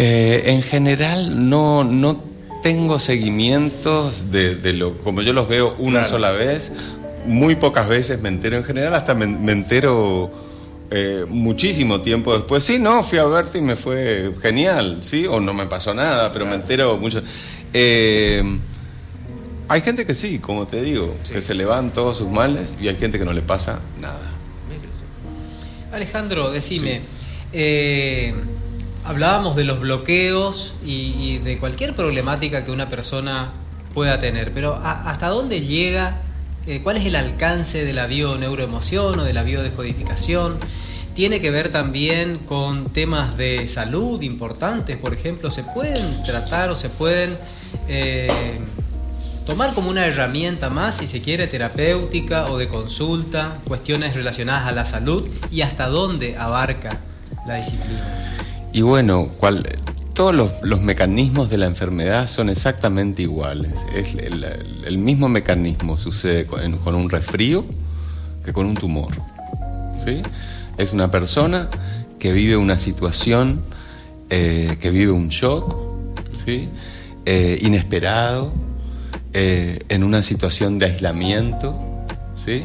Eh, 0.00 0.52
en 0.52 0.62
general 0.62 1.48
no, 1.48 1.82
no 1.82 2.22
tengo 2.62 3.00
seguimientos 3.00 4.30
de, 4.30 4.72
lo 4.72 4.96
como 4.98 5.22
yo 5.22 5.32
los 5.32 5.48
veo 5.48 5.74
una 5.78 6.04
sola 6.04 6.30
vez. 6.30 6.70
Muy 7.26 7.56
pocas 7.56 7.88
veces 7.88 8.20
me 8.20 8.28
entero 8.28 8.56
en 8.56 8.64
general, 8.64 8.94
hasta 8.94 9.14
me, 9.14 9.52
entero 9.52 10.30
eh, 10.92 11.24
muchísimo 11.28 12.00
tiempo 12.00 12.32
después. 12.32 12.62
Sí, 12.62 12.78
no, 12.78 13.02
fui 13.02 13.18
a 13.18 13.24
verte 13.24 13.58
y 13.58 13.62
me 13.62 13.74
fue 13.74 14.32
genial, 14.40 14.98
¿sí? 15.00 15.26
O 15.26 15.40
no 15.40 15.52
me 15.52 15.66
pasó 15.66 15.92
nada, 15.92 16.32
pero 16.32 16.46
me 16.46 16.54
entero 16.54 16.96
mucho. 16.96 17.20
Hay 19.70 19.82
gente 19.82 20.06
que 20.06 20.14
sí, 20.14 20.38
como 20.38 20.66
te 20.66 20.80
digo, 20.80 21.14
que 21.30 21.42
se 21.42 21.54
le 21.54 21.66
van 21.66 21.90
todos 21.90 22.16
sus 22.16 22.28
males 22.28 22.74
y 22.80 22.88
hay 22.88 22.96
gente 22.96 23.18
que 23.18 23.26
no 23.26 23.34
le 23.34 23.42
pasa 23.42 23.80
nada. 24.00 24.18
Alejandro, 25.92 26.50
decime, 26.50 27.02
eh, 27.52 28.34
hablábamos 29.04 29.56
de 29.56 29.64
los 29.64 29.78
bloqueos 29.80 30.74
y, 30.84 31.38
de 31.38 31.58
cualquier 31.58 31.94
problemática 31.94 32.64
que 32.64 32.70
una 32.70 32.88
persona 32.88 33.52
pueda 33.92 34.18
tener, 34.18 34.52
pero 34.52 34.74
¿hasta 34.74 35.28
dónde 35.28 35.60
llega? 35.60 36.22
Eh, 36.66 36.80
¿Cuál 36.82 36.96
es 36.96 37.04
el 37.04 37.16
alcance 37.16 37.84
de 37.84 37.92
la 37.92 38.06
bioneuroemoción 38.06 39.20
o 39.20 39.24
de 39.24 39.32
la 39.34 39.42
biodescodificación? 39.42 40.58
Tiene 41.14 41.40
que 41.40 41.50
ver 41.50 41.70
también 41.70 42.38
con 42.38 42.90
temas 42.90 43.36
de 43.36 43.68
salud 43.68 44.22
importantes, 44.22 44.96
por 44.96 45.12
ejemplo, 45.12 45.50
¿se 45.50 45.62
pueden 45.62 46.22
tratar 46.22 46.70
o 46.70 46.76
se 46.76 46.88
pueden... 46.88 47.36
Eh, 47.88 48.30
tomar 49.48 49.72
como 49.72 49.88
una 49.88 50.04
herramienta 50.04 50.68
más, 50.68 50.98
si 50.98 51.06
se 51.06 51.22
quiere, 51.22 51.46
terapéutica 51.46 52.50
o 52.50 52.58
de 52.58 52.68
consulta, 52.68 53.56
cuestiones 53.64 54.14
relacionadas 54.14 54.66
a 54.66 54.72
la 54.72 54.84
salud 54.84 55.26
y 55.50 55.62
hasta 55.62 55.88
dónde 55.88 56.36
abarca 56.36 56.98
la 57.46 57.54
disciplina. 57.56 58.36
Y 58.74 58.82
bueno, 58.82 59.30
todos 60.12 60.34
los, 60.62 60.82
mecanismos 60.82 61.48
de 61.48 61.56
la 61.56 61.64
enfermedad 61.64 62.28
son 62.28 62.50
exactamente 62.50 63.22
iguales. 63.22 63.72
Es 63.96 64.16
el, 64.16 64.98
mismo 64.98 65.30
mecanismo 65.30 65.96
sucede 65.96 66.44
con, 66.44 66.94
un 66.94 67.08
resfrío 67.08 67.64
que 68.44 68.52
con 68.52 68.66
un 68.66 68.74
tumor. 68.74 69.14
Es 70.76 70.92
una 70.92 71.10
persona 71.10 71.70
que 72.18 72.32
vive 72.32 72.58
una 72.58 72.76
situación, 72.76 73.62
eh, 74.28 74.76
que 74.78 74.90
vive 74.90 75.12
un 75.12 75.30
shock 75.30 75.74
¿sí? 76.44 76.68
Eh, 77.24 77.58
inesperado, 77.62 78.67
eh, 79.32 79.80
en 79.88 80.04
una 80.04 80.22
situación 80.22 80.78
de 80.78 80.86
aislamiento, 80.86 81.78
¿sí? 82.44 82.64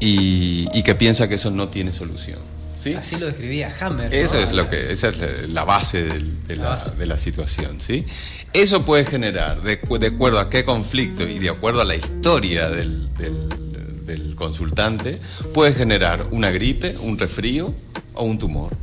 Y, 0.00 0.82
que 0.82 0.94
piensa 0.94 1.28
que 1.28 1.34
eso 1.34 1.50
no 1.50 1.68
tiene 1.68 1.92
solución. 1.92 2.38
¿sí? 2.82 2.94
Así 2.94 3.16
lo 3.16 3.26
describía 3.26 3.74
Hammer. 3.80 4.14
Eso 4.14 4.38
es 4.38 4.52
lo 4.52 4.68
que, 4.68 4.92
esa 4.92 5.08
es 5.08 5.48
la 5.48 5.64
base, 5.64 6.04
de, 6.04 6.56
la, 6.56 7.18
situación. 7.18 7.80
¿sí? 7.80 8.06
Eso 8.52 8.84
puede 8.84 9.04
generar, 9.04 9.60
de, 9.62 9.80
acuerdo 10.06 10.38
a 10.38 10.48
qué 10.48 10.64
conflicto 10.64 11.26
y 11.26 11.38
de 11.38 11.50
acuerdo 11.50 11.82
a 11.82 11.84
la 11.84 11.96
historia 11.96 12.70
del, 12.70 13.12
del 13.14 14.34
consultante, 14.34 15.18
puede 15.52 15.74
generar 15.74 16.28
una 16.30 16.50
gripe, 16.50 16.96
un 17.00 17.18
resfrío 17.18 17.74
o 18.14 18.24
un 18.24 18.38
tumor. 18.38 18.74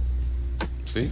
¿sí? 0.85 1.09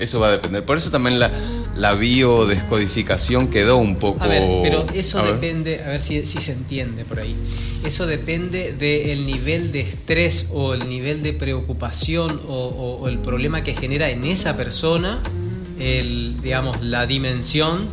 Eso 0.00 0.18
va 0.18 0.28
a 0.28 0.32
depender. 0.32 0.64
Por 0.64 0.78
eso 0.78 0.90
también 0.90 1.18
la, 1.18 1.30
la 1.76 1.94
biodescodificación 1.94 3.48
quedó 3.48 3.76
un 3.76 3.96
poco... 3.96 4.24
A 4.24 4.26
ver, 4.26 4.42
pero 4.62 4.86
eso 4.94 5.22
depende, 5.22 5.80
a 5.84 5.88
ver 5.90 6.02
si, 6.02 6.24
se 6.24 6.52
entiende 6.52 7.04
por 7.04 7.20
ahí. 7.20 7.36
Eso 7.84 8.06
depende 8.06 8.72
del 8.72 9.26
nivel 9.26 9.72
de 9.72 9.80
estrés 9.80 10.48
o 10.52 10.74
el 10.74 10.88
nivel 10.88 11.22
de 11.22 11.34
preocupación 11.34 12.40
o, 12.48 13.06
el 13.08 13.18
problema 13.18 13.62
que 13.62 13.74
genera 13.74 14.10
en 14.10 14.24
esa 14.24 14.56
persona, 14.56 15.22
el, 15.78 16.40
digamos, 16.42 16.80
la 16.82 17.06
dimensión 17.06 17.88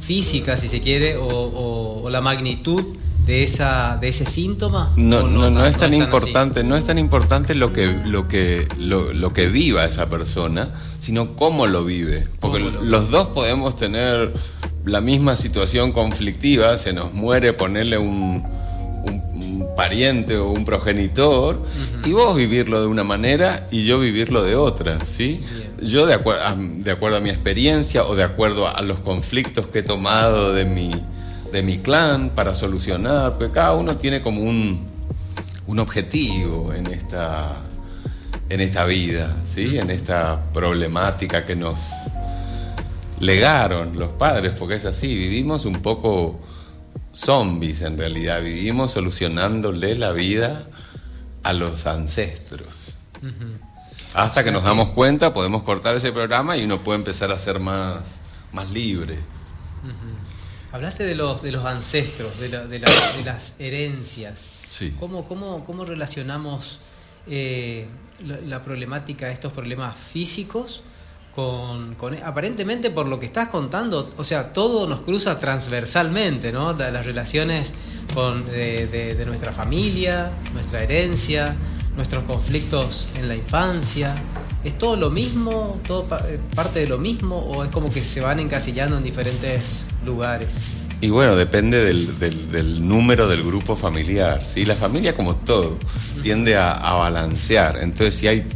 física, 0.00 0.56
si 0.56 0.68
se 0.68 0.80
quiere, 0.80 1.16
o 1.18 2.08
la 2.10 2.22
magnitud 2.22 2.84
de 3.30 3.44
esa 3.44 3.96
de 4.00 4.08
ese 4.08 4.26
síntoma 4.26 4.92
no 4.96 5.28
no, 5.28 5.50
no, 5.50 5.64
es 5.64 5.76
tan, 5.76 5.94
importante 5.94 6.64
no 6.64 6.76
es 6.76 6.84
tan 6.84 6.98
importante 6.98 7.54
lo 7.54 7.72
que 7.72 7.86
lo 8.04 8.26
que 8.26 8.66
lo, 8.76 9.32
que 9.32 9.46
viva 9.46 9.84
esa 9.84 10.08
persona 10.08 10.68
sino 10.98 11.36
cómo 11.36 11.68
lo 11.68 11.84
vive. 11.84 12.26
Porque 12.40 12.58
los 12.58 13.10
dos 13.10 13.28
podemos 13.28 13.76
tener 13.76 14.32
la 14.84 15.00
misma 15.00 15.36
situación 15.36 15.92
conflictiva 15.92 16.76
se 16.76 16.92
nos 16.92 17.12
muere 17.12 17.52
ponerle 17.52 17.98
un, 17.98 18.42
un, 19.04 19.66
pariente 19.76 20.36
o 20.36 20.50
un 20.50 20.64
progenitor 20.64 21.64
y 22.04 22.10
vos 22.10 22.36
vivirlo 22.36 22.80
de 22.80 22.88
una 22.88 23.04
manera 23.04 23.68
y 23.70 23.84
yo 23.84 24.00
vivirlo 24.00 24.42
de 24.42 24.56
otra 24.56 25.04
sí 25.04 25.40
yo 25.80 26.04
de 26.04 26.14
acuerdo 26.14 26.42
de 26.58 26.90
acuerdo 26.90 27.18
a 27.18 27.20
mi 27.20 27.30
experiencia 27.30 28.04
o 28.04 28.16
de 28.16 28.24
acuerdo 28.24 28.66
a 28.66 28.82
los 28.82 28.98
conflictos 28.98 29.68
que 29.68 29.78
he 29.78 29.82
tomado 29.84 30.52
de 30.52 30.64
mi 30.64 30.90
de 31.52 31.62
mi 31.62 31.78
clan 31.78 32.30
para 32.30 32.54
solucionar, 32.54 33.32
porque 33.32 33.52
cada 33.52 33.74
uno 33.74 33.96
tiene 33.96 34.20
como 34.22 34.42
un, 34.42 34.86
un 35.66 35.78
objetivo 35.78 36.72
en 36.72 36.86
esta, 36.86 37.56
en 38.48 38.60
esta 38.60 38.84
vida, 38.84 39.36
¿sí? 39.52 39.78
en 39.78 39.90
esta 39.90 40.40
problemática 40.52 41.46
que 41.46 41.56
nos 41.56 41.78
legaron 43.20 43.98
los 43.98 44.12
padres, 44.12 44.54
porque 44.58 44.76
es 44.76 44.84
así, 44.84 45.14
vivimos 45.14 45.66
un 45.66 45.82
poco 45.82 46.40
zombies 47.12 47.82
en 47.82 47.98
realidad, 47.98 48.42
vivimos 48.42 48.92
solucionándole 48.92 49.94
la 49.94 50.12
vida 50.12 50.66
a 51.42 51.52
los 51.52 51.86
ancestros. 51.86 52.94
Hasta 54.14 54.42
que 54.42 54.50
nos 54.50 54.64
damos 54.64 54.90
cuenta, 54.90 55.32
podemos 55.32 55.62
cortar 55.62 55.96
ese 55.96 56.10
programa 56.10 56.56
y 56.56 56.64
uno 56.64 56.80
puede 56.80 56.98
empezar 56.98 57.30
a 57.30 57.38
ser 57.38 57.60
más, 57.60 58.20
más 58.52 58.70
libre. 58.70 59.18
Hablaste 60.72 61.04
de 61.04 61.14
los, 61.16 61.42
de 61.42 61.50
los 61.50 61.64
ancestros, 61.64 62.38
de, 62.38 62.48
de, 62.48 62.78
las 62.78 63.56
herencias. 63.58 64.50
Sí. 64.68 64.94
¿Cómo, 65.00 65.26
cómo, 65.26 65.64
cómo 65.64 65.84
relacionamos 65.84 66.80
eh, 67.26 67.86
la, 68.24 68.62
problemática, 68.62 69.30
estos 69.30 69.52
problemas 69.52 69.96
físicos, 69.96 70.82
con, 71.34 71.94
con, 71.96 72.16
aparentemente 72.22 72.90
por 72.90 73.06
lo 73.06 73.18
que 73.18 73.26
estás 73.26 73.48
contando, 73.48 74.12
o 74.16 74.24
sea, 74.24 74.52
todo 74.52 74.86
nos 74.86 75.00
cruza 75.00 75.38
transversalmente, 75.38 76.52
¿no? 76.52 76.72
Las 76.72 77.04
relaciones 77.04 77.74
con, 78.14 78.46
de, 78.46 78.86
de, 78.86 79.26
nuestra 79.26 79.52
familia, 79.52 80.30
nuestra 80.52 80.82
herencia, 80.82 81.56
nuestros 81.96 82.24
conflictos 82.24 83.08
en 83.16 83.28
la 83.28 83.34
infancia. 83.34 84.16
¿Es 84.64 84.76
todo 84.76 84.96
lo 84.96 85.10
mismo, 85.10 85.80
todo 85.86 86.06
eh, 86.28 86.38
parte 86.54 86.80
de 86.80 86.86
lo 86.86 86.98
mismo 86.98 87.36
o 87.36 87.64
es 87.64 87.70
como 87.70 87.90
que 87.90 88.02
se 88.02 88.20
van 88.20 88.40
encasillando 88.40 88.98
en 88.98 89.04
diferentes 89.04 89.86
lugares? 90.04 90.58
Y 91.00 91.08
bueno, 91.08 91.34
depende 91.34 91.82
del, 91.82 92.86
número 92.86 93.26
del 93.26 93.42
grupo 93.42 93.74
familiar. 93.74 94.44
¿sí? 94.44 94.66
La 94.66 94.76
familia, 94.76 95.16
como 95.16 95.34
todo, 95.34 95.78
tiende 96.22 96.58
a, 96.58 96.92
balancear. 96.92 97.78
Entonces, 97.80 98.14
si 98.14 98.28
hay... 98.28 98.46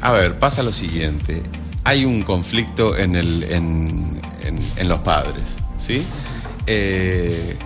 A 0.00 0.12
ver, 0.12 0.38
pasa 0.38 0.62
lo 0.62 0.72
siguiente. 0.72 1.42
Hay 1.84 2.06
un 2.06 2.22
conflicto 2.22 2.96
en, 2.96 3.14
el, 3.14 3.42
en, 3.44 4.20
en 4.76 4.88
los 4.88 5.00
padres. 5.00 5.44
¿sí? 5.78 6.04
Eh, 6.66 7.56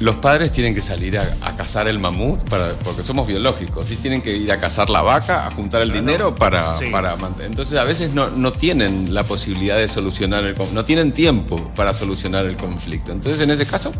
los 0.00 0.16
padres 0.16 0.52
tienen 0.52 0.74
que 0.74 0.82
salir 0.82 1.18
a, 1.18 1.56
cazar 1.56 1.88
el 1.88 1.98
mamut 1.98 2.40
para, 2.48 2.74
porque 2.84 3.02
somos 3.02 3.26
biológicos, 3.26 3.90
y 3.90 3.96
tienen 3.96 4.22
que 4.22 4.36
ir 4.36 4.50
a 4.52 4.58
cazar 4.58 4.90
la 4.90 5.02
vaca, 5.02 5.46
a 5.46 5.50
juntar 5.50 5.82
el 5.82 5.92
dinero 5.92 6.34
para, 6.34 6.74
para 6.92 7.16
mantener. 7.16 7.50
Entonces 7.50 7.78
a 7.78 7.84
veces 7.84 8.12
no, 8.12 8.30
no, 8.30 8.52
tienen 8.52 9.12
la 9.12 9.24
posibilidad 9.24 9.76
de 9.76 9.88
solucionar 9.88 10.44
el 10.44 10.56
no 10.72 10.84
tienen 10.84 11.12
tiempo 11.12 11.70
para 11.74 11.94
solucionar 11.94 12.46
el 12.46 12.56
conflicto. 12.56 13.12
Entonces 13.12 13.40
en 13.40 13.50
ese 13.50 13.66
caso, 13.66 13.92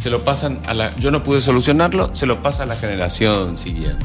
se 0.00 0.10
lo 0.10 0.24
pasan 0.24 0.60
a 0.66 0.74
la. 0.74 0.94
Yo 0.96 1.10
no 1.10 1.22
pude 1.22 1.40
solucionarlo, 1.40 2.14
se 2.14 2.26
lo 2.26 2.42
pasa 2.42 2.64
a 2.64 2.66
la 2.66 2.76
generación 2.76 3.58
siguiente. 3.58 4.04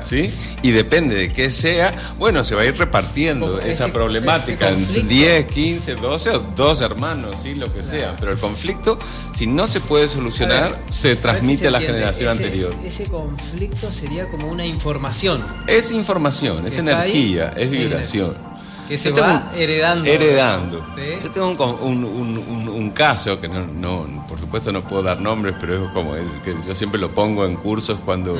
¿Sí? 0.00 0.32
Y 0.62 0.70
depende 0.70 1.14
de 1.14 1.32
qué 1.32 1.50
sea, 1.50 1.94
bueno, 2.18 2.44
se 2.44 2.54
va 2.54 2.62
a 2.62 2.64
ir 2.64 2.76
repartiendo 2.76 3.60
esa 3.60 3.92
problemática 3.92 4.70
en 4.70 5.08
10, 5.08 5.46
15, 5.46 5.94
12 5.96 6.30
o 6.30 6.38
dos 6.56 6.80
hermanos, 6.80 7.40
¿sí? 7.42 7.54
Lo 7.54 7.72
que 7.72 7.82
sea. 7.82 8.16
Pero 8.18 8.32
el 8.32 8.38
conflicto, 8.38 8.98
si 9.34 9.46
no 9.46 9.66
se 9.66 9.80
puede 9.80 10.08
solucionar, 10.08 10.80
se 10.88 11.16
transmite 11.16 11.68
a, 11.68 11.70
la 11.70 11.80
generación 11.80 12.30
anterior. 12.30 12.74
Ese 12.84 13.04
conflicto 13.06 13.90
sería 13.92 14.28
como 14.28 14.48
una 14.48 14.64
información. 14.64 15.44
Es 15.66 15.90
información, 15.90 16.66
es 16.66 16.78
energía, 16.78 17.52
es 17.56 17.70
vibración. 17.70 18.52
Que 18.88 18.98
se 18.98 19.10
va 19.12 19.50
heredando. 19.56 20.04
Heredando. 20.04 20.84
Yo 21.22 21.30
tengo 21.30 21.78
un, 21.82 22.90
caso 22.90 23.40
que 23.40 23.48
no, 23.48 24.06
por 24.28 24.38
supuesto 24.38 24.70
no 24.70 24.82
puedo 24.82 25.02
dar 25.02 25.20
nombres, 25.20 25.54
pero 25.58 25.86
es 25.86 25.92
como 25.92 26.12
que 26.44 26.54
yo 26.66 26.74
siempre 26.74 27.00
lo 27.00 27.14
pongo 27.14 27.46
en 27.46 27.56
cursos 27.56 27.98
cuando 28.04 28.38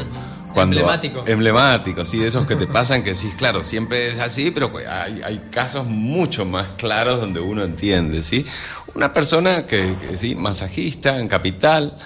emblemático. 0.61 1.25
Emblemático, 1.27 2.05
sí, 2.05 2.19
de 2.19 2.29
esos 2.29 2.47
que 2.47 2.57
te 2.57 2.67
pasan 2.67 3.03
que 3.03 3.15
sí, 3.15 3.31
claro, 3.37 3.63
siempre 3.63 4.09
es 4.09 4.21
así, 4.21 4.51
pero 4.51 4.73
hay, 4.89 5.41
casos 5.51 5.87
mucho 5.87 6.45
más 6.45 6.69
claros 6.77 7.21
donde 7.21 7.41
uno 7.41 7.65
entiende, 7.65 8.23
¿sí? 8.23 8.45
Una 8.95 9.13
persona 9.13 9.67
que, 9.67 9.95
sí, 10.17 10.35
masajista 10.35 11.19
en 11.19 11.29
Capital, 11.29 11.97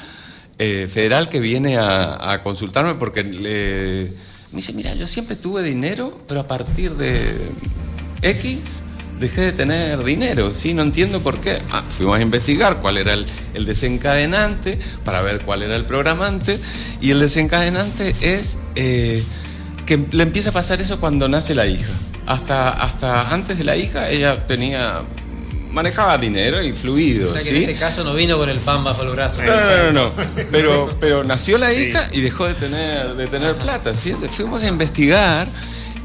eh, 0.59 0.89
federal, 0.91 1.29
que 1.29 1.41
viene 1.41 1.79
a, 1.79 2.41
consultarme 2.43 2.95
porque 2.95 3.25
le, 3.25 4.13
me 4.53 4.57
dice, 4.57 4.73
mira, 4.73 4.95
yo 4.95 5.07
siempre 5.07 5.37
tuve 5.37 5.63
dinero, 5.63 6.19
pero 6.29 6.41
a 6.41 6.47
partir 6.47 6.95
de 6.95 7.51
X 8.23 8.61
dejé 9.19 9.43
de 9.43 9.53
tener 9.53 10.03
dinero, 10.05 10.53
¿sí? 10.55 10.75
No 10.75 10.83
entiendo 10.83 11.23
por 11.23 11.41
qué. 11.41 11.59
Ah, 11.71 11.85
fuimos 11.89 12.19
a 12.19 12.23
investigar 12.23 12.79
cuál 12.79 12.99
era 12.99 13.15
el, 13.15 13.27
desencadenante 13.67 14.79
para 15.05 15.23
ver 15.23 15.41
cuál 15.41 15.63
era 15.63 15.77
el 15.77 15.87
programante 15.87 16.61
y 17.01 17.11
el 17.11 17.21
desencadenante 17.21 18.15
es 18.21 18.59
eh, 18.75 19.23
que 19.87 20.05
le 20.11 20.23
empieza 20.23 20.51
a 20.51 20.53
pasar 20.53 20.81
eso 20.81 21.01
cuando 21.01 21.29
nace 21.29 21.55
la 21.55 21.67
hija. 21.67 21.93
Hasta, 22.27 22.71
hasta 22.71 23.31
antes 23.31 23.57
de 23.57 23.65
la 23.65 23.77
hija 23.77 24.11
ella 24.11 24.47
tenía 24.47 25.03
manejaba 25.71 26.17
dinero 26.17 26.63
y 26.63 26.73
fluido. 26.73 27.29
O 27.29 27.33
sea 27.33 27.43
que 27.43 27.51
en 27.51 27.57
este 27.57 27.75
caso 27.75 28.03
no 28.03 28.15
vino 28.15 28.39
con 28.39 28.49
el 28.49 28.59
pan 28.59 28.83
bajo 28.83 29.03
el 29.03 29.11
brazo. 29.11 29.43
No, 29.43 29.93
no, 29.93 29.93
no, 29.93 30.13
Pero, 30.51 30.97
pero 30.99 31.23
nació 31.23 31.59
la 31.59 31.73
hija 31.73 32.09
y 32.13 32.23
dejó 32.23 32.47
de 32.47 32.55
tener, 32.55 33.15
de 33.15 33.27
tener 33.27 33.57
plata. 33.57 33.93
Fuimos 34.31 34.63
a 34.63 34.69
investigar 34.69 35.49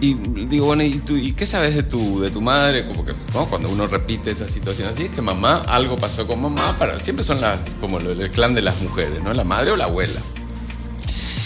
y 0.01 0.15
digo, 0.47 0.65
bueno, 0.65 0.83
¿y, 0.83 0.97
tú, 0.97 1.15
¿y 1.15 1.33
qué 1.33 1.45
sabes 1.45 1.75
de 1.75 1.83
tu, 1.83 2.21
de 2.21 2.31
tu 2.31 2.41
madre? 2.41 2.87
Como 2.87 3.05
que, 3.05 3.13
Cuando 3.49 3.69
uno 3.69 3.85
repite 3.85 4.31
esa 4.31 4.49
situación 4.49 4.89
así, 4.89 5.03
es 5.03 5.11
que 5.11 5.21
mamá, 5.21 5.63
algo 5.67 5.95
pasó 5.97 6.25
con 6.25 6.41
mamá, 6.41 6.75
para, 6.79 6.99
siempre 6.99 7.23
son 7.23 7.39
las, 7.39 7.59
como 7.79 7.99
el, 7.99 8.31
clan 8.31 8.55
de 8.55 8.63
las 8.63 8.81
mujeres, 8.81 9.23
¿no? 9.23 9.31
La 9.31 9.43
madre 9.43 9.71
o 9.71 9.75
la 9.75 9.83
abuela. 9.85 10.19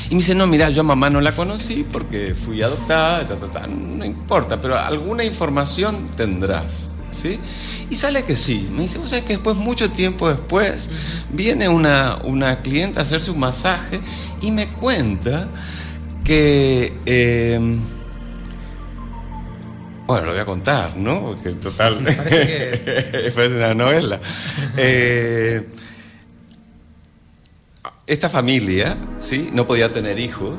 Y 0.09 0.11
me 0.11 0.19
dice, 0.19 0.35
no, 0.35 0.47
mira, 0.47 0.69
yo 0.69 0.81
a 0.81 0.83
mamá 0.83 1.09
no 1.09 1.19
la 1.19 1.35
conocí 1.35 1.85
porque 1.91 2.33
fui 2.33 2.61
adoptada, 2.61 3.27
no 3.67 4.05
importa, 4.05 4.61
pero 4.61 4.79
alguna 4.79 5.25
información 5.25 6.07
tendrás, 6.15 6.87
¿sí? 7.11 7.37
Y 7.89 7.95
sale 7.95 8.23
que 8.23 8.37
sí. 8.37 8.69
Me 8.71 8.83
dice, 8.83 8.99
o 8.99 9.05
sea, 9.05 9.19
que 9.19 9.33
después, 9.33 9.57
mucho 9.57 9.91
tiempo 9.91 10.29
después, 10.29 10.89
viene 11.29 11.67
una, 11.67 12.19
una 12.23 12.59
clienta 12.59 13.01
a 13.01 13.03
hacerse 13.03 13.31
un 13.31 13.39
masaje 13.39 13.99
y 14.39 14.51
me 14.51 14.67
cuenta 14.67 15.49
que... 16.23 16.93
Eh, 17.05 17.79
bueno, 20.07 20.27
lo 20.27 20.31
voy 20.33 20.41
a 20.41 20.45
contar, 20.45 20.97
¿no? 20.97 21.21
Porque 21.21 21.49
en 21.49 21.59
total. 21.59 21.97
Parece 22.03 22.47
que. 22.47 23.27
es 23.27 23.37
una 23.37 23.73
novela. 23.73 24.19
Eh, 24.77 25.67
esta 28.05 28.29
familia, 28.29 28.95
¿sí? 29.19 29.49
No 29.51 29.65
podía 29.65 29.91
tener 29.91 30.19
hijos 30.19 30.57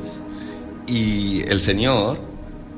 y 0.85 1.43
el 1.49 1.61
señor 1.61 2.19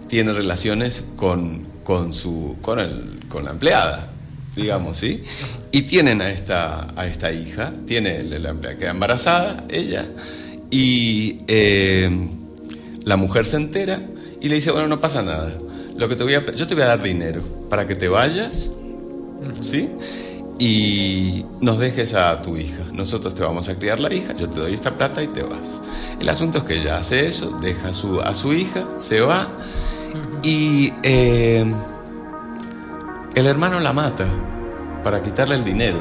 tiene 0.07 0.32
relaciones 0.32 1.05
con, 1.15 1.65
con, 1.84 2.13
su, 2.13 2.57
con, 2.61 2.80
el, 2.80 3.20
con 3.30 3.45
la 3.45 3.51
empleada, 3.51 4.07
digamos, 4.55 4.97
¿sí? 4.97 5.24
Y 5.72 5.84
tienen 5.84 6.22
a 6.22 6.30
esta, 6.30 6.88
a 6.95 7.07
esta 7.07 7.32
hija, 7.32 7.74
tiene 7.88 8.24
la 8.24 8.49
empleada, 8.49 8.78
queda 8.78 8.91
embarazada, 8.91 9.63
ella, 9.70 10.05
y 10.70 11.39
eh, 11.47 12.11
la 13.05 13.17
mujer 13.17 13.47
se 13.47 13.55
entera 13.57 14.01
y 14.39 14.49
le 14.49 14.55
dice, 14.55 14.70
bueno, 14.70 14.88
no 14.88 14.99
pasa 14.99 15.24
nada 15.24 15.51
lo 16.00 16.08
que 16.08 16.16
te 16.16 16.24
voy 16.24 16.34
a, 16.34 16.45
yo 16.56 16.66
te 16.66 16.74
voy 16.76 16.84
a 16.84 16.88
dar 16.88 17.02
dinero 17.02 17.41
para 17.70 17.86
que 17.86 17.93
te 17.93 18.08
vayas, 18.08 18.70
¿sí? 19.62 19.91
Y 20.58 21.45
nos 21.60 21.78
dejes 21.78 22.14
a 22.14 22.41
tu 22.41 22.56
hija. 22.56 22.84
Nosotros 22.93 23.36
te 23.36 23.43
vamos 23.43 23.68
a 23.68 23.76
criar 23.76 24.00
la 24.00 24.14
hija, 24.14 24.34
yo 24.34 24.47
te 24.47 24.62
doy 24.62 24.74
esta 24.74 24.91
plata 24.91 25.22
y 25.22 25.28
te 25.28 25.43
vas. 25.43 25.82
El 26.20 26.30
asunto 26.30 26.60
es 26.60 26.64
que 26.64 26.80
ella 26.80 26.97
hace 26.97 27.28
eso, 27.28 27.60
deja 27.62 27.89
a 27.89 27.93
su, 27.93 28.22
a 28.22 28.34
su 28.34 28.54
hija, 28.54 28.86
se 28.97 29.20
va 29.20 29.47
y 30.41 30.93
eh, 31.04 31.66
el 33.36 33.45
hermano 33.45 33.82
la 33.82 33.91
mata 33.91 34.26
para 35.04 35.22
quitarle 35.22 35.56
el 35.56 35.66
dinero. 35.66 36.00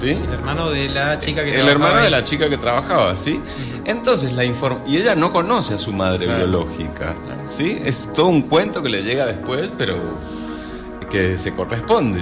¿Sí? 0.00 0.10
El 0.10 0.32
hermano 0.32 0.70
de 0.70 0.88
la 0.88 1.18
chica 1.20 1.44
que 1.44 1.58
El 1.58 1.68
hermano 1.68 2.02
de 2.02 2.10
la 2.10 2.24
chica 2.24 2.48
que 2.48 2.58
trabajaba, 2.58 3.16
¿sí? 3.16 3.40
Entonces 3.86 4.32
la 4.32 4.44
informa 4.44 4.80
y 4.86 4.96
ella 4.96 5.14
no 5.14 5.32
conoce 5.32 5.74
a 5.74 5.78
su 5.78 5.92
madre 5.92 6.26
biológica, 6.26 7.14
¿sí? 7.46 7.78
Es 7.84 8.08
todo 8.14 8.28
un 8.28 8.42
cuento 8.42 8.82
que 8.82 8.88
le 8.88 9.02
llega 9.02 9.26
después, 9.26 9.72
pero 9.76 9.96
que 11.10 11.36
se 11.36 11.54
corresponde. 11.54 12.20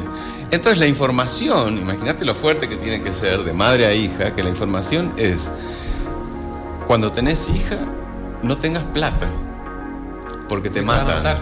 Entonces 0.51 0.81
la 0.81 0.87
información, 0.87 1.79
imagínate 1.79 2.25
lo 2.25 2.35
fuerte 2.35 2.69
que 2.69 2.77
tiene 2.77 3.01
que 3.03 3.13
ser 3.13 3.43
de 3.43 3.53
madre 3.53 3.87
a 3.87 3.95
hija, 3.95 4.35
que 4.35 4.43
la 4.43 4.51
información 4.51 5.13
es 5.17 5.51
cuando 6.87 7.11
tenés 7.11 7.49
hija, 7.49 7.79
no 8.43 8.59
tengas 8.59 8.85
plata, 8.85 9.31
porque 10.49 10.69
te, 10.69 10.83
mata. 10.83 11.41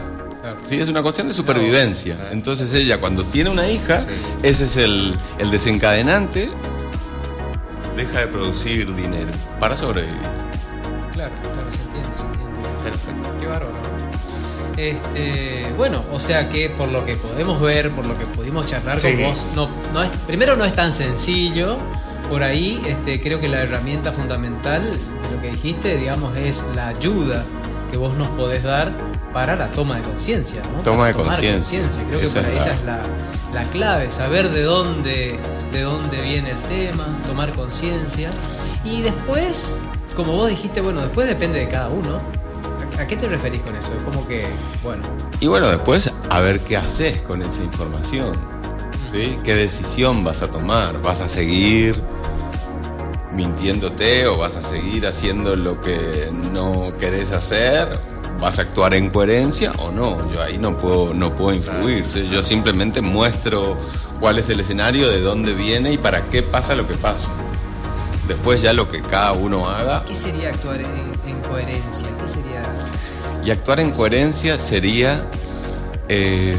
Sí, 0.65 0.81
es 0.81 0.89
una 0.89 1.03
cuestión 1.03 1.27
de 1.27 1.35
supervivencia. 1.35 2.29
Entonces 2.31 2.73
ella 2.75 3.01
cuando 3.01 3.25
tiene 3.25 3.51
una 3.51 3.69
hija, 3.69 4.05
ese 4.43 4.65
es 4.67 4.77
el, 4.77 5.17
el, 5.39 5.51
desencadenante, 5.51 6.49
deja 8.01 8.21
de 8.21 8.27
producir 8.29 8.95
dinero 8.95 9.31
para 9.59 9.77
sobrevivir. 9.77 10.17
Claro, 11.13 11.33
claro, 11.43 11.71
se 11.71 11.83
entiende, 11.83 12.09
se 12.15 12.25
entiende. 12.25 12.69
Perfecto, 12.83 13.35
qué 13.39 13.47
bárbaro. 13.47 13.91
Este, 14.77 15.73
bueno, 15.77 16.03
o 16.11 16.19
sea 16.21 16.49
que 16.49 16.71
por 16.71 16.89
lo 16.89 17.05
que 17.05 17.17
podemos 17.17 17.61
ver, 17.61 17.91
por 17.91 18.07
lo 18.07 18.19
que 18.19 18.25
pudimos 18.25 18.65
charlar 18.67 19.01
con 19.01 19.23
vos, 19.23 19.47
no, 19.55 19.69
no 19.93 20.03
es, 20.03 20.11
primero 20.27 20.57
no 20.57 20.65
es 20.65 20.75
tan 20.75 20.93
sencillo. 20.93 21.77
Por 22.31 22.45
ahí 22.45 22.81
este, 22.87 23.21
creo 23.21 23.41
que 23.41 23.49
la 23.49 23.61
herramienta 23.61 24.13
fundamental 24.13 24.83
de 24.83 25.37
lo 25.37 25.43
que 25.43 25.51
dijiste, 25.51 25.97
digamos, 25.97 26.37
es 26.37 26.65
la 26.77 26.89
ayuda 26.89 27.45
que 27.91 27.97
vos 27.97 28.17
nos 28.17 28.29
podés 28.29 28.63
dar 28.63 28.93
para 29.33 29.57
la 29.57 29.69
toma 29.69 29.97
de 29.97 30.03
conciencia. 30.03 30.63
¿no? 30.73 30.83
Toma 30.83 31.09
de 31.09 31.15
conciencia. 31.15 31.83
Creo 32.09 32.21
que 32.21 32.29
por 32.29 32.45
ahí 32.45 32.57
esa 32.57 32.73
es 32.73 32.85
la, 32.85 33.01
la, 33.53 33.65
clave, 33.71 34.11
saber 34.11 34.49
de 34.51 34.63
dónde, 34.63 35.39
de 35.73 35.83
dónde 35.83 36.21
viene 36.21 36.51
el 36.51 36.59
tema, 36.63 37.07
tomar 37.27 37.53
conciencia. 37.55 38.31
Y 38.85 39.03
después, 39.03 39.79
como 40.17 40.33
vos 40.33 40.49
dijiste, 40.49 40.81
bueno, 40.81 41.01
después 41.01 41.29
depende 41.29 41.61
de 41.61 41.69
cada 41.69 41.89
uno. 41.89 42.21
¿A 42.99 43.07
qué 43.07 43.17
te 43.17 43.29
referís 43.29 43.63
con 43.63 43.75
eso? 43.77 43.93
Es 43.93 44.05
como 44.05 44.27
que, 44.27 44.45
bueno. 44.83 45.03
Y 45.41 45.47
bueno, 45.47 45.69
después 45.69 46.13
a 46.29 46.41
ver 46.41 46.61
qué 46.61 46.77
haces 46.77 47.23
con 47.23 47.43
esa 47.43 47.63
información. 47.63 48.37
¿sí? 49.13 49.39
¿Qué 49.45 49.55
decisión 49.55 50.25
vas 50.25 50.43
a 50.43 50.49
tomar? 50.49 51.01
¿Vas 51.03 51.21
a 51.21 51.29
seguir 51.29 51.97
mintiéndote 53.33 54.27
o 54.27 54.37
vas 54.37 54.57
a 54.57 54.63
seguir 54.63 55.07
haciendo 55.07 55.57
lo 55.57 55.81
que 55.81 56.31
no 56.53 56.93
querés 56.99 57.33
hacer? 57.33 57.99
¿Vas 58.41 58.59
a 58.59 58.63
actuar 58.63 58.95
en 58.95 59.11
coherencia 59.11 59.73
o 59.79 59.91
no? 59.91 60.31
Yo 60.33 60.43
ahí 60.43 60.59
no 60.59 60.79
puedo, 60.79 61.13
no 61.13 61.35
puedo 61.35 61.55
influir. 61.55 62.05
Yo 62.07 62.43
simplemente 62.43 63.01
muestro 63.01 63.77
cuál 64.21 64.39
es 64.39 64.49
el 64.51 64.61
escenario, 64.61 65.11
de 65.11 65.21
dónde 65.23 65.55
viene 65.55 65.93
y 65.93 65.99
para 65.99 66.23
qué 66.23 66.43
pasa 66.43 66.75
lo 66.75 66.87
que 66.87 66.95
pasa. 66.95 67.29
Después 68.29 68.63
ya 68.63 68.73
lo 68.73 68.89
que 68.89 69.01
cada 69.01 69.33
uno 69.33 69.69
haga. 69.69 70.05
¿Qué 70.05 70.15
sería 70.15 70.51
actuar 70.51 70.81
en, 70.81 71.41
coherencia? 71.49 72.09
¿Qué 72.21 72.29
sería? 72.29 72.63
Y 73.45 73.51
actuar 73.51 73.81
en 73.81 73.91
coherencia 73.91 74.61
sería 74.61 75.25
eh, 76.09 76.57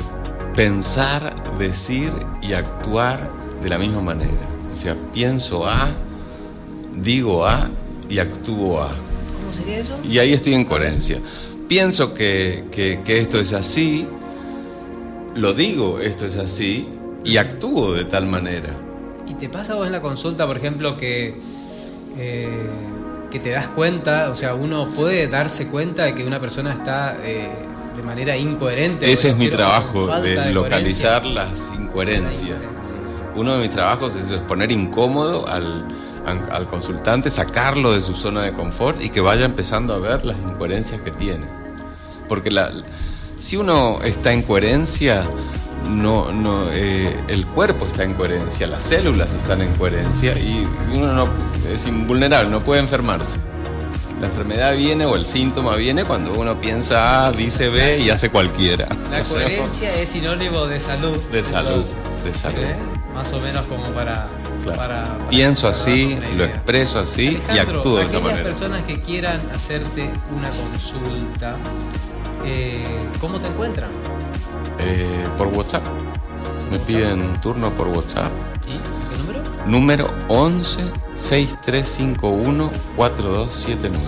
pensar, 0.55 1.33
decir 1.57 2.11
y 2.41 2.53
actuar 2.53 3.31
de 3.61 3.69
la 3.69 3.77
misma 3.77 4.01
manera. 4.01 4.31
O 4.73 4.77
sea, 4.77 4.97
pienso 5.13 5.65
A, 5.67 5.91
digo 6.97 7.45
A 7.45 7.69
y 8.09 8.19
actúo 8.19 8.81
A. 8.81 8.89
¿Cómo 8.89 9.53
sería 9.53 9.77
eso? 9.77 9.97
Y 10.03 10.17
ahí 10.17 10.33
estoy 10.33 10.55
en 10.55 10.65
coherencia. 10.65 11.19
Pienso 11.69 12.13
que, 12.13 12.65
que 12.71 13.17
esto 13.19 13.39
es 13.39 13.53
así, 13.53 14.05
lo 15.35 15.53
digo, 15.53 15.99
esto 15.99 16.25
es 16.25 16.35
así, 16.35 16.85
y 17.23 17.37
actúo 17.37 17.93
de 17.93 18.05
tal 18.05 18.25
manera. 18.25 18.75
¿Y 19.27 19.35
te 19.35 19.49
pasa 19.49 19.75
vos 19.75 19.85
en 19.85 19.93
la 19.93 20.01
consulta, 20.01 20.45
por 20.45 20.57
ejemplo, 20.57 20.97
que 20.97 21.33
eh, 22.17 22.69
que 23.31 23.39
te 23.39 23.49
das 23.49 23.69
cuenta, 23.69 24.29
o 24.29 24.35
sea, 24.35 24.53
uno 24.53 24.87
puede 24.89 25.27
darse 25.27 25.67
cuenta 25.67 26.03
de 26.03 26.13
que 26.13 26.25
una 26.25 26.39
persona 26.39 26.73
está 26.73 27.17
eh, 27.23 27.49
de 27.95 28.03
manera 28.03 28.35
incoherente. 28.35 29.11
Ese 29.11 29.29
es 29.29 29.37
mi 29.37 29.47
trabajo, 29.47 30.07
de, 30.19 30.51
localizar 30.51 31.25
las 31.25 31.71
incoherencias. 31.73 32.59
Uno 33.35 33.53
de 33.53 33.59
mis 33.59 33.69
trabajos 33.69 34.13
es 34.15 34.27
poner 34.41 34.71
incómodo 34.71 35.47
al, 35.47 35.87
al 36.25 36.67
consultante, 36.67 37.31
sacarlo 37.31 37.93
de 37.93 38.01
su 38.01 38.13
zona 38.13 38.43
de 38.43 38.53
confort 38.53 39.01
y 39.01 39.09
que 39.09 39.21
vaya 39.21 39.45
empezando 39.45 39.93
a 39.93 39.99
ver 39.99 40.25
las 40.25 40.37
incoherencias 40.37 41.01
que 41.01 41.11
tiene. 41.11 41.45
Porque 42.27 42.51
la, 42.51 42.69
si 43.39 43.55
uno 43.55 43.99
está 44.03 44.33
en 44.33 44.43
coherencia, 44.43 45.25
no, 45.89 46.31
no, 46.31 46.69
eh, 46.71 47.17
el 47.27 47.45
cuerpo 47.47 47.85
está 47.85 48.03
en 48.03 48.13
coherencia, 48.13 48.67
las 48.67 48.83
células 48.83 49.33
están 49.33 49.61
en 49.61 49.73
coherencia 49.75 50.37
y 50.37 50.67
uno 50.93 51.13
no, 51.13 51.27
es 51.71 51.85
invulnerable, 51.87 52.49
no 52.49 52.61
puede 52.61 52.81
enfermarse. 52.81 53.39
La 54.19 54.27
enfermedad 54.27 54.75
viene 54.75 55.05
o 55.05 55.15
el 55.15 55.25
síntoma 55.25 55.75
viene 55.75 56.05
cuando 56.05 56.33
uno 56.33 56.61
piensa 56.61 57.25
A, 57.25 57.31
dice 57.31 57.69
B 57.69 57.99
y 57.99 58.11
hace 58.11 58.29
cualquiera. 58.29 58.87
La 59.09 59.23
coherencia 59.23 59.95
es 59.95 60.09
sinónimo 60.09 60.67
de 60.67 60.79
salud. 60.79 61.17
De 61.31 61.43
salud, 61.43 61.83
de 62.23 62.33
salud. 62.33 62.59
¿Eh? 62.59 62.75
Más 63.15 63.33
o 63.33 63.41
menos 63.41 63.65
como 63.65 63.85
para... 63.93 64.27
Pienso 65.29 65.67
así, 65.67 66.19
lo 66.35 66.43
expreso 66.43 66.99
así 66.99 67.41
y 67.53 67.57
actúo 67.57 67.97
de 67.97 68.03
esa 68.03 68.13
manera. 68.13 68.33
Aquellas 68.33 68.43
personas 68.43 68.83
que 68.83 69.01
quieran 69.01 69.41
hacerte 69.55 70.07
una 70.37 70.49
consulta, 70.49 71.55
eh, 72.45 72.85
¿cómo 73.19 73.39
te 73.39 73.47
encuentran? 73.47 73.89
Eh, 74.83 75.27
por 75.37 75.47
WhatsApp. 75.47 75.83
Me 76.71 76.79
piden 76.79 77.21
un 77.21 77.39
turno 77.41 77.69
por 77.75 77.87
WhatsApp. 77.89 78.31
¿Y 78.67 78.77
qué 79.09 79.17
número? 79.17 79.43
Número 79.67 80.09
11 80.27 80.83
6351 81.15 82.71
4279. 82.95 84.07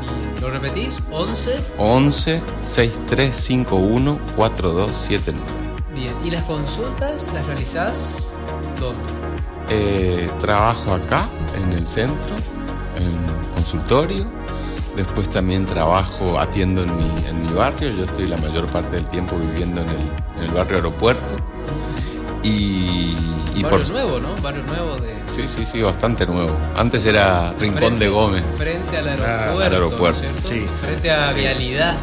Bien, 0.00 0.40
¿lo 0.42 0.50
repetís? 0.50 1.02
11 1.10 1.60
11 1.78 2.42
6351 2.62 4.18
4279. 4.36 5.64
Bien, 5.94 6.14
¿y 6.24 6.30
las 6.30 6.44
consultas 6.44 7.30
las 7.32 7.46
realizás 7.46 8.28
dónde? 8.80 9.02
Eh, 9.70 10.28
trabajo 10.40 10.92
acá, 10.92 11.28
en 11.56 11.72
el 11.72 11.86
centro, 11.86 12.36
en 12.96 13.16
consultorio 13.54 14.26
Después 14.96 15.28
también 15.28 15.66
trabajo, 15.66 16.38
atiendo 16.38 16.84
en 16.84 16.96
mi, 16.96 17.26
en 17.28 17.42
mi 17.42 17.52
barrio. 17.52 17.90
Yo 17.90 18.04
estoy 18.04 18.28
la 18.28 18.36
mayor 18.36 18.66
parte 18.66 18.96
del 18.96 19.08
tiempo 19.08 19.36
viviendo 19.36 19.80
en 19.80 19.88
el, 19.88 20.00
en 20.38 20.42
el 20.44 20.50
barrio 20.52 20.76
aeropuerto. 20.76 21.34
Y, 22.44 23.16
y 23.56 23.62
barrio 23.62 23.88
nuevo, 23.88 24.20
¿no? 24.20 24.36
Barrio 24.42 24.62
nuevo 24.64 24.96
de... 24.98 25.14
Sí, 25.26 25.48
sí, 25.48 25.64
sí, 25.64 25.82
bastante 25.82 26.26
nuevo. 26.26 26.56
Antes 26.76 27.04
era 27.06 27.52
Rincón 27.58 27.98
de 27.98 28.08
Gómez. 28.08 28.44
Frente 28.56 28.98
al 28.98 29.08
aeropuerto. 29.08 29.62
al 29.62 29.72
aeropuerto. 29.72 30.20
Sí. 30.44 30.66
Frente 30.80 31.10
a 31.10 31.32
Vialidad. 31.32 31.96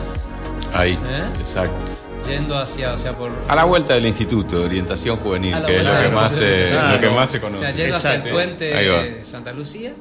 Ahí, 0.74 0.94
¿Eh? 0.94 1.40
exacto. 1.40 1.92
Yendo 2.28 2.58
hacia, 2.58 2.94
o 2.94 2.98
sea, 2.98 3.18
por... 3.18 3.32
A 3.48 3.56
la 3.56 3.64
vuelta 3.64 3.94
del 3.94 4.06
Instituto 4.06 4.60
de 4.60 4.66
Orientación 4.66 5.18
Juvenil, 5.18 5.56
que 5.66 5.80
es 5.80 5.86
lo 5.86 6.00
que, 6.02 6.10
más 6.10 6.34
se, 6.34 6.72
lo 6.72 7.00
que 7.00 7.10
más 7.10 7.30
se 7.30 7.40
conoce. 7.40 7.64
O 7.64 7.68
sea, 7.68 7.76
yendo 7.76 7.96
hacia 7.96 8.16
el 8.16 8.24
puente 8.24 8.66
de 8.66 9.26
Santa 9.26 9.54
Lucía. 9.54 9.94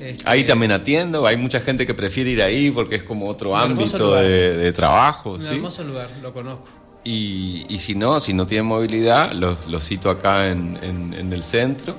Este, 0.00 0.28
ahí 0.28 0.44
también 0.44 0.72
atiendo, 0.72 1.26
hay 1.26 1.36
mucha 1.36 1.60
gente 1.60 1.86
que 1.86 1.94
prefiere 1.94 2.30
ir 2.30 2.42
ahí 2.42 2.70
porque 2.70 2.96
es 2.96 3.02
como 3.02 3.28
otro 3.28 3.56
ámbito 3.56 4.14
de, 4.14 4.72
trabajo. 4.72 5.32
Un 5.32 5.44
hermoso 5.44 5.84
lugar, 5.84 6.08
lo 6.22 6.32
conozco. 6.32 6.68
Y, 7.04 7.64
si 7.78 7.94
no, 7.94 8.20
si 8.20 8.34
no 8.34 8.46
tienen 8.46 8.66
movilidad, 8.66 9.32
los, 9.32 9.58
cito 9.82 10.10
acá 10.10 10.48
en, 10.48 11.32
el 11.32 11.42
centro. 11.42 11.96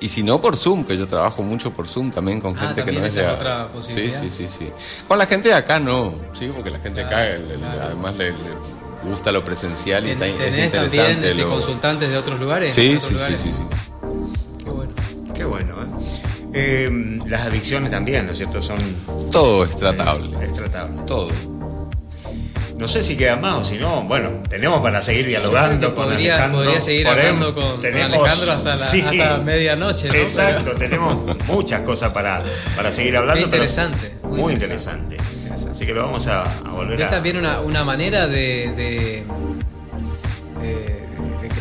Y 0.00 0.08
si 0.08 0.22
no, 0.22 0.40
por 0.40 0.56
Zoom, 0.56 0.84
que 0.84 0.96
yo 0.96 1.06
trabajo 1.06 1.42
mucho 1.42 1.72
por 1.72 1.86
Zoom 1.86 2.10
también 2.10 2.40
con 2.40 2.56
ah, 2.56 2.60
gente 2.60 2.84
que 2.84 2.92
no 2.92 3.04
es 3.04 3.14
de 3.14 3.26
otra 3.26 3.68
posibilidad. 3.70 4.22
Sí, 4.22 4.30
sí, 4.30 4.48
sí, 4.48 4.64
sí. 4.66 4.72
Con 5.06 5.18
la 5.18 5.26
gente 5.26 5.50
de 5.50 5.54
acá 5.54 5.78
no, 5.78 6.14
sí, 6.32 6.50
porque 6.54 6.70
la 6.70 6.78
gente 6.78 7.00
de 7.00 7.06
acá 7.06 7.18
además 7.82 8.16
le, 8.16 8.32
gusta 9.04 9.30
lo 9.30 9.44
presencial 9.44 10.06
y 10.06 10.10
está, 10.10 10.26
es 10.26 10.32
interesante. 10.32 10.96
también 10.96 11.24
este, 11.24 11.42
consultantes 11.44 12.08
de 12.08 12.16
otros 12.16 12.40
lugares? 12.40 12.72
Sí, 12.72 12.98
sí, 12.98 13.14
sí, 13.14 13.36
sí, 13.36 13.48
sí. 13.48 13.54
Qué 14.64 14.70
bueno. 14.70 14.92
Qué 15.34 15.44
bueno, 15.44 15.74
¿eh? 15.74 16.29
Eh, 16.52 17.18
las 17.26 17.42
adicciones 17.42 17.90
también, 17.90 18.26
¿no 18.26 18.32
es 18.32 18.38
cierto? 18.38 18.60
Son. 18.60 18.80
Todo 19.30 19.64
es 19.64 19.76
tratable. 19.76 20.36
es 20.42 20.52
tratable. 20.52 21.02
Todo. 21.06 21.30
No 22.80 22.88
sé 22.88 23.02
si 23.02 23.14
queda 23.14 23.36
más 23.36 23.56
o 23.56 23.64
si 23.64 23.76
no, 23.76 24.04
bueno, 24.04 24.30
tenemos 24.48 24.80
para 24.80 25.02
seguir 25.02 25.26
dialogando 25.26 25.94
con 25.94 26.06
podría, 26.06 26.36
Alejandro. 26.36 26.62
Podría 26.62 26.80
seguir 26.80 27.06
hablando 27.08 27.54
con, 27.54 27.64
Alejandro 27.84 28.52
hasta, 28.52 29.12
la, 29.12 29.38
medianoche. 29.44 30.08
¿no? 30.08 30.14
Exacto, 30.14 30.70
tenemos 30.78 31.36
muchas 31.46 31.82
cosas 31.82 32.10
para, 32.12 32.42
para 32.74 32.90
seguir 32.90 33.18
hablando. 33.18 33.44
interesante. 33.44 34.14
muy, 34.22 34.54
interesante. 34.54 35.18
Así 35.52 35.84
que 35.84 35.92
lo 35.92 36.04
vamos 36.04 36.26
a, 36.28 36.44
volver 36.74 37.02
a. 37.02 37.04
Es 37.04 37.10
también 37.10 37.36
una, 37.36 37.60
una 37.60 37.84
manera 37.84 38.26
de, 38.26 38.72
de, 38.74 39.24
de, 40.62 40.99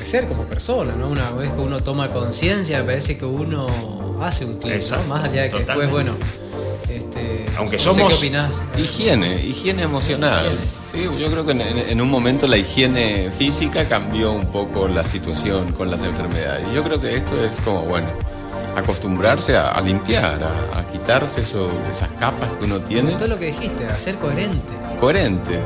crecer 0.09 0.27
como 0.27 0.45
persona, 0.45 0.95
¿no? 0.95 1.07
Una 1.07 1.29
vez 1.29 1.51
que 1.51 1.59
uno 1.59 1.83
toma 1.83 2.09
conciencia, 2.09 2.83
parece 2.83 3.15
que 3.15 3.25
uno 3.25 4.17
hace 4.23 4.43
un 4.43 4.57
clic, 4.57 4.81
más 5.07 5.23
allá 5.23 5.43
de 5.43 5.49
que 5.51 5.59
después, 5.59 5.91
bueno, 5.91 6.13
este, 6.89 7.45
aunque 7.55 7.77
somos 7.77 8.23
higiene, 8.75 9.39
higiene 9.45 9.83
emocional. 9.83 10.49
Sí, 10.91 11.03
yo 11.03 11.29
creo 11.29 11.45
que 11.45 11.51
en, 11.51 12.01
un 12.01 12.09
momento 12.09 12.47
la 12.47 12.57
higiene 12.57 13.29
física 13.29 13.87
cambió 13.87 14.31
un 14.31 14.49
poco 14.49 14.87
la 14.87 15.05
situación 15.05 15.73
con 15.73 15.91
las 15.91 16.01
enfermedades. 16.01 16.65
Y 16.71 16.73
yo 16.73 16.83
creo 16.83 16.99
que 16.99 17.13
esto 17.13 17.45
es 17.45 17.59
como, 17.59 17.83
bueno, 17.83 18.07
acostumbrarse 18.75 19.57
a, 19.57 19.79
limpiar, 19.81 20.39
a, 20.73 20.87
quitarse 20.87 21.41
eso, 21.41 21.69
esas 21.91 22.09
capas 22.13 22.49
que 22.57 22.65
uno 22.65 22.79
tiene. 22.79 23.11
Todo 23.11 23.27
lo 23.27 23.37
que 23.37 23.45
dijiste, 23.45 23.85
a 23.85 23.99
ser 23.99 24.15
coherente. 24.15 24.73
Coherente, 24.99 25.59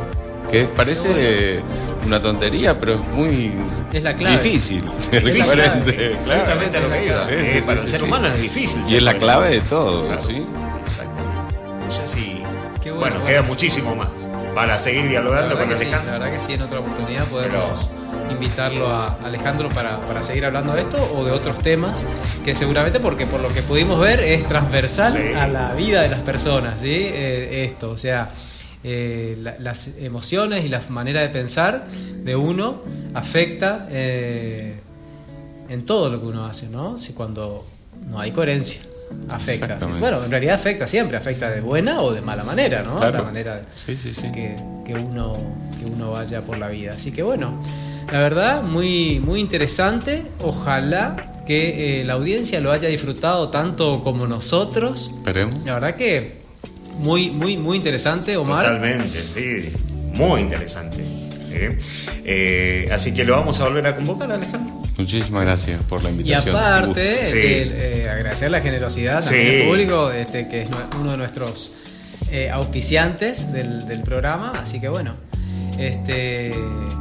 que 0.49 0.65
parece 0.65 1.61
una 2.05 2.21
tontería, 2.21 2.79
pero 2.79 2.95
es 2.95 3.01
muy 3.13 3.51
es 3.91 4.03
la 4.03 4.15
clave. 4.15 4.41
difícil 4.41 4.83
ser 4.97 5.21
coherente. 5.21 6.13
Exactamente 6.13 6.79
lo 6.79 6.91
que 6.91 7.05
iba. 7.05 7.25
Eh, 7.29 7.63
para 7.65 7.81
el 7.81 7.87
ser 7.87 8.03
humano 8.03 8.27
es 8.27 8.41
difícil. 8.41 8.81
Y 8.87 8.95
es 8.95 9.03
la 9.03 9.17
clave 9.17 9.49
de 9.49 9.61
todo. 9.61 10.07
¿sí? 10.19 10.43
Exactamente. 10.83 11.55
No 11.85 11.91
sé 11.91 12.07
si. 12.07 12.43
Bueno, 12.91 13.23
queda 13.23 13.43
muchísimo 13.43 13.95
más 13.95 14.09
para 14.53 14.77
seguir 14.77 15.07
dialogando 15.07 15.57
con 15.57 15.71
Alejandro. 15.71 16.05
la 16.05 16.19
verdad 16.19 16.31
que 16.31 16.39
sí, 16.39 16.53
en 16.53 16.61
otra 16.61 16.79
oportunidad 16.79 17.25
podemos 17.27 17.91
invitarlo 18.29 18.89
a 18.89 19.17
Alejandro 19.23 19.69
para, 19.69 19.99
para, 19.99 20.21
seguir 20.21 20.45
hablando 20.45 20.73
de 20.73 20.81
esto 20.81 20.97
o 21.15 21.23
de 21.23 21.31
otros 21.31 21.59
temas 21.59 22.05
que 22.43 22.53
seguramente, 22.53 22.99
porque 22.99 23.25
por 23.25 23.41
lo 23.41 23.53
que 23.53 23.61
pudimos 23.61 23.99
ver, 23.99 24.19
es 24.19 24.45
transversal 24.47 25.17
a 25.37 25.47
la 25.47 25.73
vida 25.73 26.01
de 26.01 26.09
las 26.09 26.21
personas, 26.21 26.75
¿sí? 26.81 26.91
Eh, 26.91 27.69
esto, 27.71 27.91
o 27.91 27.97
sea, 27.97 28.29
eh, 28.83 29.37
las 29.59 29.97
emociones 29.99 30.65
y 30.65 30.67
la 30.67 30.81
manera 30.89 31.21
de 31.21 31.29
pensar 31.29 31.85
de 32.23 32.35
uno 32.35 32.81
afecta 33.13 33.87
eh, 33.89 34.75
en 35.69 35.85
todo 35.85 36.09
lo 36.09 36.21
que 36.21 36.27
uno 36.27 36.45
hace, 36.45 36.69
¿no? 36.69 36.97
Si 36.97 37.13
cuando 37.13 37.65
no 38.07 38.19
hay 38.19 38.31
coherencia 38.31 38.81
afecta. 39.29 39.77
Bueno, 39.99 40.23
en 40.23 40.31
realidad 40.31 40.55
afecta 40.55 40.87
siempre, 40.87 41.17
afecta 41.17 41.49
de 41.49 41.61
buena 41.61 42.01
o 42.01 42.13
de 42.13 42.21
mala 42.21 42.43
manera, 42.43 42.83
¿no? 42.83 42.99
La 42.99 43.21
manera 43.21 43.61
Que, 43.85 44.57
que, 44.85 44.93
uno, 44.95 45.37
que 45.79 45.85
uno 45.85 46.11
vaya 46.11 46.41
por 46.41 46.57
la 46.57 46.67
vida. 46.67 46.93
Así 46.95 47.11
que 47.11 47.23
bueno, 47.23 47.61
la 48.11 48.19
verdad, 48.19 48.63
muy, 48.63 49.19
muy 49.19 49.39
interesante. 49.39 50.23
Ojalá 50.41 51.43
que 51.45 52.01
eh, 52.01 52.03
la 52.05 52.13
audiencia 52.13 52.59
lo 52.61 52.71
haya 52.71 52.89
disfrutado 52.89 53.49
tanto 53.49 54.03
como 54.03 54.27
nosotros. 54.27 55.11
Esperemos. 55.17 55.55
La 55.65 55.75
verdad 55.75 55.95
que 55.95 56.42
muy, 56.99 57.31
muy, 57.31 57.57
muy 57.57 57.77
interesante, 57.77 58.37
Omar. 58.37 58.65
Totalmente, 58.65 59.21
sí. 59.21 59.71
Muy 60.13 60.41
interesante. 60.41 61.01
¿eh? 61.51 61.79
Eh, 62.25 62.89
así 62.91 63.13
que 63.13 63.23
lo 63.23 63.35
vamos 63.35 63.59
a 63.59 63.65
volver 63.65 63.87
a 63.87 63.95
convocar, 63.95 64.31
Alejandro. 64.31 64.83
Muchísimas 64.97 65.43
gracias 65.43 65.81
por 65.83 66.03
la 66.03 66.11
invitación. 66.11 66.55
Y 66.55 66.57
aparte, 66.57 68.09
agradecer 68.09 68.51
la 68.51 68.61
generosidad 68.61 69.23
también 69.23 69.47
del 69.47 69.67
público, 69.67 70.11
este, 70.11 70.47
que 70.47 70.63
es 70.63 70.69
uno 70.99 71.11
de 71.11 71.17
nuestros 71.17 71.73
auspiciantes 72.51 73.51
del, 73.51 73.87
del 73.87 74.01
programa. 74.01 74.53
Así 74.59 74.79
que 74.79 74.89
bueno, 74.89 75.15
este, 75.77 76.53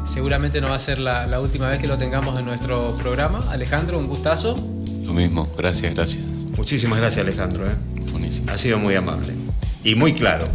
seguramente 0.07 0.61
no 0.61 0.68
va 0.68 0.76
a 0.76 0.78
ser 0.78 0.99
la, 0.99 1.40
última 1.40 1.68
vez 1.68 1.78
que 1.78 1.86
lo 1.86 1.99
tengamos 1.99 2.38
en 2.38 2.45
nuestro 2.45 2.97
programa. 2.97 3.45
Alejandro, 3.51 3.99
un 3.99 4.07
gustazo. 4.07 4.57
Lo 5.05 5.12
mismo, 5.12 5.51
gracias, 5.57 5.95
gracias. 5.95 6.24
Muchísimas 6.57 6.99
gracias 6.99 7.26
Alejandro. 7.26 7.66
¿eh? 7.66 7.74
Ha 8.47 8.57
sido 8.57 8.78
muy 8.78 8.95
amable 8.95 9.34
y 9.85 9.95
muy 9.95 10.12
claro. 10.12 10.49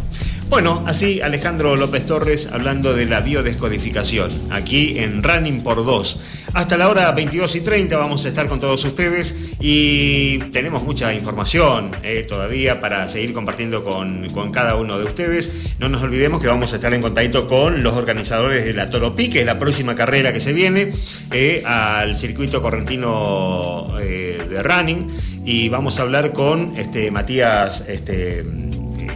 Bueno, 0.48 0.82
así 0.86 1.20
Alejandro 1.20 1.76
López 1.76 2.06
Torres 2.06 2.48
hablando 2.50 2.94
de 2.94 3.04
la 3.04 3.20
biodescodificación, 3.20 4.30
aquí 4.50 4.98
en 4.98 5.22
Running 5.22 5.62
por 5.62 5.84
2. 5.84 6.20
Hasta 6.54 6.78
la 6.78 6.88
hora 6.88 7.12
22 7.12 7.54
y 7.56 7.60
30 7.60 7.98
vamos 7.98 8.24
a 8.24 8.28
estar 8.28 8.48
con 8.48 8.58
todos 8.58 8.82
ustedes 8.82 9.50
y 9.60 10.38
tenemos 10.50 10.82
mucha 10.84 11.12
información 11.12 11.94
eh, 12.02 12.24
todavía 12.26 12.80
para 12.80 13.06
seguir 13.10 13.34
compartiendo 13.34 13.84
con, 13.84 14.26
cada 14.50 14.76
uno 14.76 14.98
de 14.98 15.04
ustedes. 15.04 15.52
No 15.78 15.90
nos 15.90 16.02
olvidemos 16.02 16.40
que 16.40 16.48
vamos 16.48 16.72
a 16.72 16.76
estar 16.76 16.94
en 16.94 17.02
contacto 17.02 17.46
con 17.46 17.82
los 17.82 17.92
organizadores 17.92 18.64
de 18.64 18.72
la 18.72 18.88
Toropi, 18.88 19.28
que 19.28 19.40
es 19.40 19.46
la 19.46 19.58
próxima 19.58 19.94
carrera 19.94 20.32
que 20.32 20.40
se 20.40 20.54
viene 20.54 20.94
eh, 21.30 21.62
al 21.66 22.16
circuito 22.16 22.62
correntino 22.62 23.96
eh, 24.00 24.46
de 24.48 24.62
running 24.62 25.08
y 25.44 25.68
vamos 25.68 25.98
a 25.98 26.02
hablar 26.02 26.32
con 26.32 26.74
este, 26.78 27.10
Matías. 27.10 27.86
Este, 27.88 28.44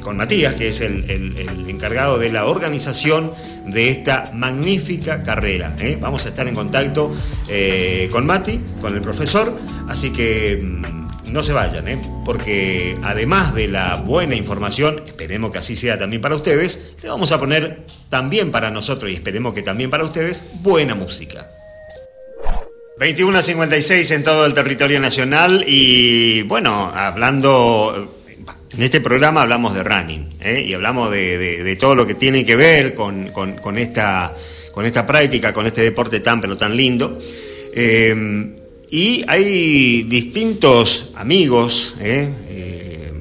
con 0.03 0.17
Matías, 0.17 0.55
que 0.55 0.69
es 0.69 0.81
el, 0.81 1.11
encargado 1.69 2.19
de 2.19 2.31
la 2.31 2.47
organización 2.47 3.33
de 3.67 3.91
esta 3.91 4.31
magnífica 4.35 5.23
carrera. 5.23 5.77
¿eh? 5.81 5.97
Vamos 6.01 6.27
a 6.27 6.29
estar 6.29 6.47
en 6.47 6.55
contacto 6.55 7.15
eh, 7.49 8.09
con 8.13 8.27
Mati, 8.27 8.61
con 8.81 8.95
el 8.95 9.01
profesor, 9.01 9.57
así 9.89 10.11
que 10.11 10.61
mm, 10.63 11.33
no 11.33 11.43
se 11.43 11.53
vayan, 11.53 11.89
¿eh? 11.89 11.99
porque 12.25 12.97
además 13.03 13.55
de 13.55 13.69
la 13.69 13.97
buena 13.97 14.35
información, 14.35 15.03
esperemos 15.07 15.51
que 15.51 15.59
así 15.59 15.77
sea 15.77 15.99
también 15.99 16.21
para 16.21 16.37
ustedes, 16.37 16.93
le 17.03 17.09
vamos 17.09 17.33
a 17.33 17.41
poner 17.41 17.85
también 18.11 18.51
para 18.51 18.71
nosotros 18.71 19.11
y 19.11 19.15
esperemos 19.15 19.55
que 19.55 19.63
también 19.63 19.91
para 19.91 20.05
ustedes 20.05 20.45
buena 20.61 20.95
música. 20.95 21.47
21 22.99 23.37
a 23.37 23.43
56 23.43 24.11
en 24.13 24.23
todo 24.23 24.47
el 24.47 24.55
territorio 24.55 25.01
nacional 25.01 25.65
y 25.67 26.43
bueno, 26.43 26.93
hablando 26.95 28.22
en 28.75 28.83
este 28.83 29.01
programa 29.01 29.43
hablamos 29.43 29.75
de 29.75 29.83
running 29.83 30.29
¿eh? 30.41 30.65
y 30.67 30.73
hablamos 30.73 31.11
de, 31.11 31.77
todo 31.79 31.95
lo 31.95 32.07
que 32.07 32.15
tiene 32.15 32.47
que 32.47 32.57
ver 32.57 32.95
con, 32.95 33.29
esta, 33.77 34.35
con 34.73 34.87
esta 34.87 35.07
práctica, 35.07 35.53
con 35.53 35.67
este 35.67 35.83
deporte 35.83 36.21
tan 36.21 36.41
pero 36.41 36.57
tan 36.57 36.77
lindo. 36.77 37.19
Eh, 37.75 38.57
y 38.91 39.25
hay 39.27 40.03
distintos 40.05 41.13
amigos, 41.17 41.97
¿eh? 42.01 42.29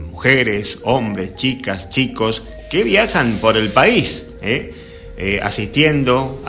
mujeres, 0.10 0.80
hombres, 0.84 1.36
chicas, 1.36 1.89
chicos, 1.89 2.43
que 2.70 2.84
viajan 2.84 3.38
por 3.38 3.58
el 3.58 3.70
país, 3.70 4.28
asistiendo 5.41 6.43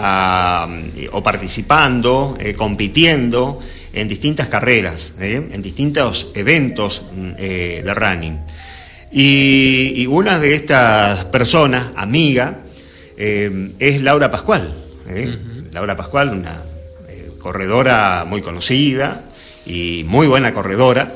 o 1.12 1.22
participando, 1.22 2.36
compitiendo 2.56 3.60
en 3.92 4.08
distintas 4.08 4.48
carreras, 4.48 5.14
en 5.20 5.62
distintos 5.62 6.32
eventos 6.34 7.04
de 7.38 7.94
running. 7.94 8.38
Y, 9.12 10.06
una 10.06 10.38
de 10.38 10.54
estas 10.54 11.26
personas, 11.26 11.92
amiga, 11.96 12.60
eh, 13.18 13.70
es 13.78 14.00
Laura 14.00 14.30
Pascual. 14.30 14.72
¿eh? 15.06 15.36
Laura 15.70 15.96
Pascual, 15.96 16.30
una 16.30 16.62
eh, 17.08 17.30
corredora 17.38 18.24
muy 18.26 18.40
conocida 18.40 19.22
y 19.66 20.04
muy 20.08 20.26
buena 20.26 20.54
corredora, 20.54 21.12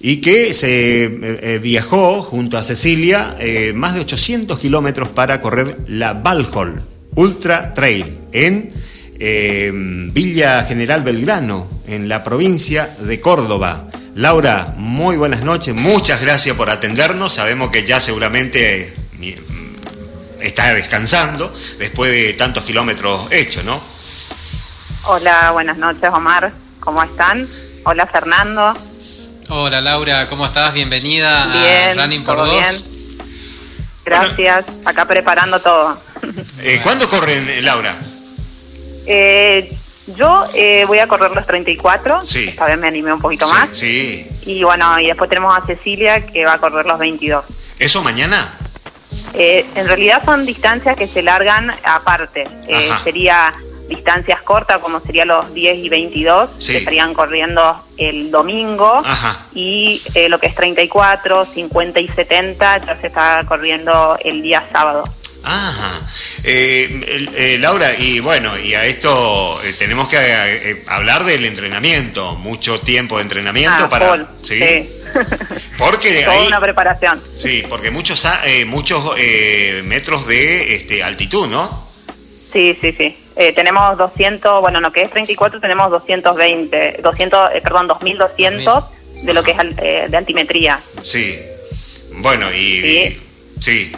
y 0.00 0.20
que 0.22 0.54
se 0.54 1.58
viajó 1.62 2.22
junto 2.22 2.58
a 2.58 2.62
Cecilia 2.62 3.36
más 3.74 3.94
de 3.94 4.00
800 4.00 4.58
kilómetros 4.58 5.08
para 5.08 5.40
correr 5.40 5.78
la 5.88 6.12
Valhall 6.12 6.82
Ultra 7.14 7.72
Trail 7.72 8.18
en 8.32 8.72
Villa 10.12 10.64
General 10.64 11.02
Belgrano, 11.02 11.66
en 11.86 12.08
la 12.08 12.22
provincia 12.22 12.94
de 13.00 13.20
Córdoba. 13.20 13.88
Laura, 14.16 14.72
muy 14.78 15.18
buenas 15.18 15.42
noches, 15.42 15.74
muchas 15.74 16.22
gracias 16.22 16.56
por 16.56 16.70
atendernos. 16.70 17.34
Sabemos 17.34 17.68
que 17.70 17.84
ya 17.84 18.00
seguramente 18.00 18.96
mm, 19.12 20.40
está 20.40 20.72
descansando 20.72 21.52
después 21.78 22.10
de 22.10 22.32
tantos 22.32 22.62
kilómetros 22.62 23.30
hechos, 23.30 23.62
¿no? 23.64 23.78
Hola, 25.04 25.50
buenas 25.50 25.76
noches 25.76 26.08
Omar, 26.10 26.50
¿cómo 26.80 27.02
están? 27.02 27.46
Hola 27.84 28.06
Fernando. 28.06 28.74
Hola 29.50 29.82
Laura, 29.82 30.26
¿cómo 30.30 30.46
estás? 30.46 30.72
Bienvenida 30.72 31.90
a 31.90 31.92
Running 31.92 32.24
por 32.24 32.38
Dos. 32.38 32.86
Gracias, 34.02 34.64
acá 34.86 35.04
preparando 35.04 35.60
todo. 35.60 36.00
Eh, 36.60 36.80
¿Cuándo 36.82 37.06
corren, 37.10 37.62
Laura? 37.62 37.94
Eh, 39.04 39.76
yo 40.06 40.44
eh, 40.54 40.84
voy 40.86 41.00
a 41.00 41.08
correr 41.08 41.32
los 41.32 41.46
34, 41.46 42.24
sí. 42.24 42.48
esta 42.48 42.66
vez 42.66 42.78
me 42.78 42.86
animé 42.86 43.12
un 43.12 43.20
poquito 43.20 43.48
más. 43.48 43.76
Sí. 43.76 44.28
Y 44.42 44.62
bueno, 44.62 44.98
y 45.00 45.06
después 45.06 45.28
tenemos 45.28 45.56
a 45.56 45.66
Cecilia 45.66 46.24
que 46.26 46.44
va 46.44 46.54
a 46.54 46.58
correr 46.58 46.86
los 46.86 46.98
22. 46.98 47.44
¿Eso 47.78 48.02
mañana? 48.02 48.54
Eh, 49.34 49.66
en 49.74 49.86
realidad 49.86 50.22
son 50.24 50.46
distancias 50.46 50.96
que 50.96 51.06
se 51.06 51.22
largan 51.22 51.70
aparte. 51.84 52.48
Eh, 52.68 52.90
sería 53.02 53.52
distancias 53.88 54.42
cortas 54.42 54.78
como 54.78 55.00
sería 55.00 55.24
los 55.24 55.52
10 55.52 55.78
y 55.78 55.88
22, 55.88 56.50
que 56.66 56.78
estarían 56.78 57.12
corriendo 57.12 57.80
el 57.96 58.30
domingo. 58.30 59.02
Y 59.54 60.02
lo 60.28 60.38
que 60.38 60.46
es 60.46 60.54
34, 60.54 61.44
50 61.44 62.00
y 62.00 62.08
70 62.08 62.86
ya 62.86 63.00
se 63.00 63.08
está 63.08 63.44
corriendo 63.46 64.16
el 64.22 64.42
día 64.42 64.64
sábado. 64.70 65.04
Ajá. 65.48 66.00
Eh, 66.42 67.30
eh, 67.36 67.56
Laura, 67.60 67.94
y 67.96 68.18
bueno, 68.18 68.58
y 68.58 68.74
a 68.74 68.84
esto 68.84 69.62
eh, 69.62 69.74
tenemos 69.78 70.08
que 70.08 70.82
hablar 70.88 71.22
del 71.22 71.44
entrenamiento, 71.44 72.34
mucho 72.34 72.80
tiempo 72.80 73.18
de 73.18 73.22
entrenamiento 73.22 73.84
ah, 73.84 73.88
para... 73.88 74.26
¿sí? 74.42 74.90
Porque 75.78 76.24
Toda 76.24 76.48
una 76.48 76.60
preparación. 76.60 77.22
Sí, 77.32 77.64
porque 77.68 77.90
muchos 77.90 78.26
muchos 78.66 79.14
metros 79.84 80.26
de 80.26 80.74
este, 80.74 81.02
altitud, 81.02 81.46
¿no? 81.46 81.88
Sí, 82.52 82.76
sí, 82.80 82.92
sí. 82.92 83.16
tenemos 83.54 83.96
200, 83.96 84.60
bueno, 84.60 84.80
lo 84.80 84.92
que 84.92 85.02
es 85.02 85.10
34 85.10 85.60
tenemos 85.60 85.90
220, 85.90 86.98
200, 87.02 87.50
perdón, 87.62 87.86
2200 87.86 88.84
de 89.22 89.32
lo 89.32 89.42
que 89.42 89.52
es 89.52 90.10
de 90.10 90.16
altimetría. 90.16 90.80
Sí. 91.02 91.38
Bueno, 92.16 92.52
y... 92.52 93.18
sí. 93.60 93.92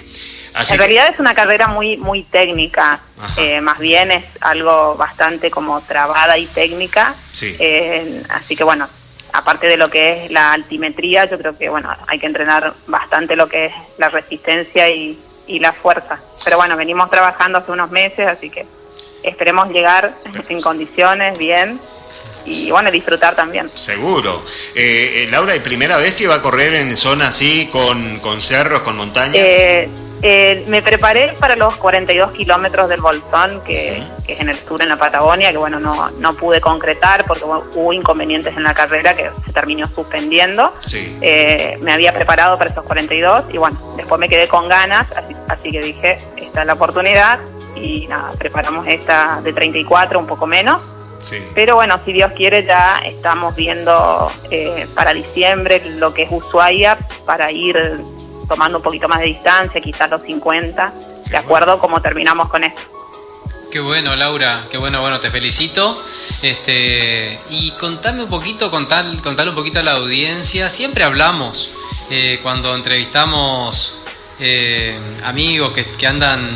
En 0.55 0.79
realidad 0.79 1.09
es 1.13 1.21
una 1.21 1.35
carrera 1.35 1.69
muy 1.69 1.97
muy 1.97 2.23
técnica, 2.23 3.01
eh, 3.37 3.61
más 3.61 3.79
bien 3.79 4.11
es 4.11 4.25
algo 4.41 4.97
bastante 4.97 5.51
como 5.51 5.81
trabada 5.83 6.39
y 6.39 6.47
técnica. 6.47 7.15
Eh, 7.41 8.23
así 8.31 8.57
que 8.57 8.65
bueno, 8.65 8.89
aparte 9.33 9.67
de 9.67 9.77
lo 9.77 9.91
que 9.91 10.25
es 10.25 10.31
la 10.31 10.53
altimetría, 10.53 11.25
yo 11.27 11.39
creo 11.39 11.57
que 11.57 11.69
bueno 11.69 11.91
hay 12.07 12.19
que 12.19 12.27
entrenar 12.27 12.75
bastante 12.87 13.37
lo 13.37 13.49
que 13.49 13.67
es 13.67 13.73
la 13.99 14.09
resistencia 14.09 14.89
y, 14.89 15.19
y 15.47 15.59
la 15.59 15.73
fuerza. 15.73 16.19
Pero 16.45 16.57
bueno, 16.57 16.77
venimos 16.77 17.11
trabajando 17.11 17.59
hace 17.59 17.73
unos 17.73 17.91
meses, 17.91 18.27
así 18.27 18.51
que 18.51 18.67
esperemos 19.23 19.69
llegar 19.71 20.15
en 20.49 20.61
condiciones 20.61 21.37
bien 21.39 21.81
y 22.47 22.71
bueno, 22.71 22.91
disfrutar 22.91 23.35
también. 23.37 23.71
Seguro. 23.75 24.43
Eh, 24.75 25.25
eh, 25.25 25.29
Laura, 25.31 25.55
¿y 25.55 25.61
primera 25.61 25.97
vez 25.99 26.15
que 26.15 26.27
va 26.27 26.37
a 26.37 26.43
correr 26.43 26.75
en 26.75 26.97
zona 26.97 27.29
así, 27.29 27.69
con, 27.71 28.21
con 28.21 28.41
cerros, 28.43 28.81
con 28.81 28.97
montañas? 28.97 29.37
Eh, 29.37 29.89
eh, 30.23 30.65
me 30.69 30.83
preparé 30.83 31.35
para 31.39 31.57
los 31.57 31.77
42 31.77 32.33
kilómetros 32.33 32.89
del 32.89 33.01
Bolsón, 33.01 33.61
que, 33.65 34.03
es 34.27 34.41
en 34.41 34.49
el 34.49 34.57
sur, 34.57 34.83
en 34.83 34.89
la 34.89 34.97
Patagonia, 34.97 35.51
que 35.51 35.59
bueno, 35.59 35.81
no, 35.81 36.11
no 36.11 36.35
pude 36.35 36.61
concretar 36.61 37.25
porque 37.27 37.45
hubo 37.45 37.93
inconvenientes 37.93 38.57
en 38.57 38.63
la 38.63 38.75
carrera 38.75 39.15
que 39.15 39.31
se 39.45 39.53
terminó 39.53 39.89
suspendiendo. 39.89 40.73
me 41.81 41.93
había 41.93 42.13
preparado 42.13 42.59
para 42.59 42.71
esos 42.71 42.85
42 42.85 43.45
y 43.53 43.59
bueno, 43.59 43.79
después 43.97 44.19
me 44.19 44.29
quedé 44.29 44.49
con 44.49 44.69
ganas, 44.69 45.07
así, 45.17 45.35
así 45.49 45.71
que 45.71 45.81
dije, 45.81 46.19
esta 46.37 46.61
es 46.61 46.67
la 46.67 46.75
oportunidad 46.75 47.39
y 47.75 48.07
nada, 48.09 48.33
preparamos 48.39 48.87
esta 48.87 49.41
de 49.43 49.53
34, 49.53 50.19
un 50.19 50.27
poco 50.27 50.47
menos 50.47 50.81
pero 51.55 51.77
bueno, 51.77 52.01
si 52.05 52.13
Dios 52.13 52.33
quiere 52.33 52.65
ya 52.65 53.01
estamos 53.05 53.55
viendo 53.57 54.31
eh, 54.51 54.87
para 54.95 55.13
diciembre 55.13 55.83
lo 55.97 56.15
que 56.15 56.23
es 56.23 56.29
Ushuaia 56.31 56.99
para 57.27 57.51
ir 57.51 57.77
tomando 58.49 58.79
un 58.79 58.83
poquito 58.83 59.09
más 59.09 59.21
de 59.21 59.27
distancia, 59.27 59.81
quizás 59.81 60.11
los 60.11 60.23
50, 60.23 60.93
de 61.31 61.37
acuerdo 61.37 61.79
como 61.79 62.01
terminamos 62.01 62.49
con 62.49 62.65
esto. 62.65 62.81
Qué 63.71 63.81
bueno, 63.81 64.17
Laura, 64.17 64.65
qué 64.71 64.79
bueno, 64.79 65.03
bueno, 65.03 65.21
te 65.21 65.31
felicito. 65.31 66.03
Este, 66.43 67.39
y 67.51 67.71
contame 67.73 68.23
un 68.23 68.31
poquito, 68.31 68.71
contar, 68.71 69.05
contarle 69.23 69.51
un 69.51 69.57
poquito 69.57 69.79
a 69.81 69.83
la 69.83 69.93
audiencia. 69.93 70.71
Siempre 70.71 71.05
hablamos 71.05 71.73
eh, 72.09 72.41
cuando 72.43 72.75
entrevistamos 72.75 73.99
eh, 74.41 74.99
amigos 75.25 75.73
que, 75.73 75.85
que 75.85 76.07
andan 76.07 76.49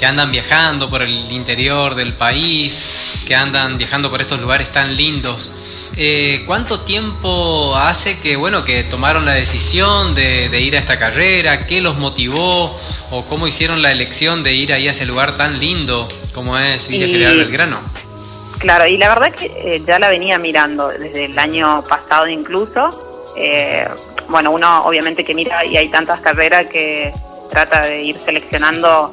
que 0.00 0.06
andan 0.06 0.32
viajando 0.32 0.88
por 0.88 1.02
el 1.02 1.30
interior 1.30 1.94
del 1.94 2.14
país, 2.14 3.22
que 3.26 3.34
andan 3.34 3.76
viajando 3.76 4.10
por 4.10 4.22
estos 4.22 4.40
lugares 4.40 4.72
tan 4.72 4.96
lindos. 4.96 5.52
Eh, 5.94 6.42
¿Cuánto 6.46 6.80
tiempo 6.80 7.76
hace 7.76 8.18
que, 8.18 8.36
bueno, 8.36 8.64
que 8.64 8.82
tomaron 8.84 9.26
la 9.26 9.34
decisión 9.34 10.14
de, 10.14 10.58
ir 10.58 10.74
a 10.74 10.78
esta 10.78 10.98
carrera? 10.98 11.66
¿Qué 11.66 11.82
los 11.82 11.98
motivó? 11.98 12.74
¿O 13.10 13.26
cómo 13.26 13.46
hicieron 13.46 13.82
la 13.82 13.92
elección 13.92 14.42
de 14.42 14.54
ir 14.54 14.72
ahí 14.72 14.88
a 14.88 14.92
ese 14.92 15.04
lugar 15.04 15.36
tan 15.36 15.58
lindo 15.58 16.08
como 16.32 16.56
es 16.56 16.88
Villa 16.88 17.06
General 17.06 17.36
Belgrano? 17.36 17.80
Claro, 18.58 18.86
y 18.86 18.96
la 18.96 19.10
verdad 19.10 19.28
es 19.28 19.34
que 19.34 19.74
eh, 19.74 19.82
ya 19.86 19.98
la 19.98 20.08
venía 20.08 20.38
mirando 20.38 20.88
desde 20.88 21.26
el 21.26 21.38
año 21.38 21.84
pasado 21.86 22.26
incluso. 22.26 23.34
Eh, 23.36 23.86
bueno, 24.30 24.50
uno 24.50 24.82
obviamente 24.86 25.26
que 25.26 25.34
mira 25.34 25.62
y 25.62 25.76
hay 25.76 25.90
tantas 25.90 26.22
carreras 26.22 26.68
que 26.68 27.12
trata 27.50 27.82
de 27.82 28.02
ir 28.02 28.18
seleccionando 28.24 29.12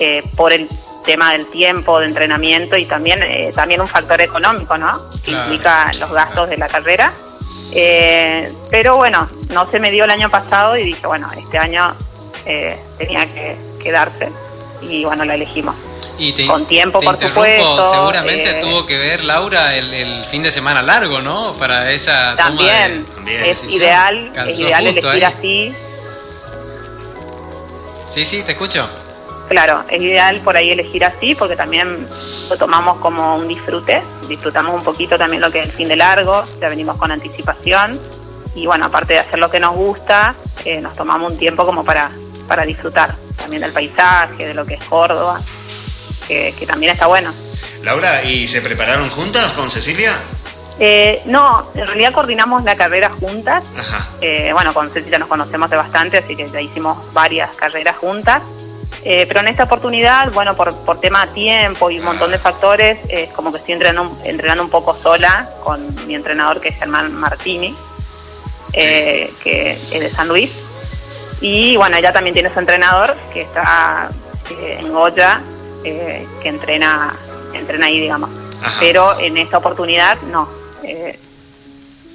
eh, 0.00 0.22
por 0.36 0.52
el 0.52 0.68
tema 1.04 1.32
del 1.32 1.46
tiempo 1.46 1.98
de 1.98 2.06
entrenamiento 2.06 2.76
y 2.76 2.84
también 2.84 3.20
eh, 3.20 3.50
también 3.52 3.80
un 3.80 3.88
factor 3.88 4.20
económico, 4.20 4.78
¿no? 4.78 5.10
Que 5.24 5.32
implica 5.32 5.90
los 5.98 6.12
gastos 6.12 6.48
de 6.48 6.56
la 6.56 6.68
carrera. 6.68 7.12
Eh, 7.72 8.52
pero 8.70 8.96
bueno, 8.96 9.28
no 9.50 9.68
se 9.70 9.80
me 9.80 9.90
dio 9.90 10.04
el 10.04 10.10
año 10.10 10.30
pasado 10.30 10.76
y 10.76 10.84
dije, 10.84 11.04
bueno, 11.06 11.28
este 11.36 11.58
año 11.58 11.94
tenía 12.96 13.26
que 13.26 13.58
quedarse 13.82 14.30
y 14.80 15.04
bueno, 15.04 15.24
la 15.24 15.34
elegimos. 15.34 15.74
Y 16.16 16.46
con 16.46 16.64
tiempo, 16.66 17.00
por 17.00 17.20
supuesto. 17.20 17.90
Seguramente 17.90 18.54
tuvo 18.54 18.86
que 18.86 18.98
ver, 18.98 19.24
Laura, 19.24 19.74
el, 19.74 20.24
fin 20.24 20.44
de 20.44 20.52
semana 20.52 20.80
largo, 20.80 21.20
¿no? 21.20 21.54
Para 21.54 21.90
esa 21.90 22.36
también, 22.36 23.04
es 23.26 23.64
ideal, 23.64 24.32
es 24.46 24.60
ideal 24.60 24.86
elegir 24.86 25.24
así. 25.24 25.74
Sí, 28.06 28.24
sí, 28.24 28.42
te 28.44 28.52
escucho. 28.52 28.88
Claro, 29.48 29.82
es 29.88 30.02
ideal 30.02 30.40
por 30.40 30.56
ahí 30.56 30.70
elegir 30.70 31.04
así 31.04 31.34
porque 31.34 31.56
también 31.56 32.06
lo 32.50 32.56
tomamos 32.58 32.98
como 32.98 33.36
un 33.36 33.48
disfrute, 33.48 34.02
disfrutamos 34.28 34.74
un 34.74 34.84
poquito 34.84 35.16
también 35.16 35.40
lo 35.40 35.50
que 35.50 35.60
es 35.60 35.66
el 35.66 35.72
fin 35.72 35.88
de 35.88 35.96
largo, 35.96 36.44
ya 36.60 36.68
venimos 36.68 36.96
con 36.96 37.10
anticipación 37.10 37.98
y 38.54 38.66
bueno, 38.66 38.86
aparte 38.86 39.14
de 39.14 39.20
hacer 39.20 39.38
lo 39.38 39.50
que 39.50 39.58
nos 39.58 39.74
gusta, 39.74 40.34
eh, 40.64 40.80
nos 40.80 40.94
tomamos 40.94 41.32
un 41.32 41.38
tiempo 41.38 41.64
como 41.64 41.82
para, 41.84 42.10
para 42.46 42.64
disfrutar 42.64 43.14
también 43.36 43.62
del 43.62 43.72
paisaje, 43.72 44.48
de 44.48 44.54
lo 44.54 44.66
que 44.66 44.74
es 44.74 44.84
Córdoba, 44.84 45.40
que, 46.26 46.52
también 46.66 46.92
está 46.92 47.06
bueno. 47.06 47.32
Laura, 47.82 48.22
¿y 48.24 48.46
se 48.46 48.60
prepararon 48.60 49.08
juntas 49.08 49.52
con 49.52 49.70
Cecilia? 49.70 50.12
Eh, 50.78 51.22
no, 51.24 51.70
en 51.74 51.86
realidad 51.86 52.12
coordinamos 52.12 52.64
la 52.64 52.76
carrera 52.76 53.10
juntas. 53.10 53.64
Eh, 54.20 54.50
bueno, 54.52 54.74
con 54.74 54.90
Cecilia 54.92 55.18
nos 55.18 55.28
conocemos 55.28 55.70
de 55.70 55.76
bastante, 55.76 56.18
así 56.18 56.36
que 56.36 56.50
ya 56.50 56.60
hicimos 56.60 56.98
varias 57.12 57.54
carreras 57.56 57.96
juntas. 57.96 58.42
Eh, 59.04 59.26
pero 59.26 59.40
en 59.40 59.48
esta 59.48 59.64
oportunidad, 59.64 60.32
bueno, 60.32 60.56
por, 60.56 60.74
por 60.78 61.00
tema 61.00 61.26
tiempo 61.28 61.90
y 61.90 61.98
un 61.98 62.04
montón 62.04 62.30
de 62.30 62.38
factores, 62.38 62.98
es 63.08 63.30
como 63.30 63.52
que 63.52 63.58
estoy 63.58 63.74
entrenando, 63.74 64.16
entrenando 64.24 64.62
un 64.64 64.70
poco 64.70 64.94
sola 64.94 65.48
con 65.62 65.94
mi 66.06 66.14
entrenador 66.14 66.60
que 66.60 66.70
es 66.70 66.76
Germán 66.76 67.14
Martini, 67.14 67.74
eh, 68.72 69.32
que 69.42 69.72
es 69.72 69.90
de 69.90 70.10
San 70.10 70.28
Luis. 70.28 70.50
Y 71.40 71.76
bueno, 71.76 71.96
ella 71.96 72.12
también 72.12 72.34
tiene 72.34 72.52
su 72.52 72.58
entrenador 72.58 73.16
que 73.32 73.42
está 73.42 74.10
eh, 74.50 74.78
en 74.80 74.92
Goya, 74.92 75.40
que 75.82 76.26
entrena, 76.42 77.14
entrena 77.54 77.86
ahí, 77.86 78.00
digamos. 78.00 78.30
Pero 78.80 79.18
en 79.20 79.38
esta 79.38 79.58
oportunidad 79.58 80.20
no. 80.22 80.48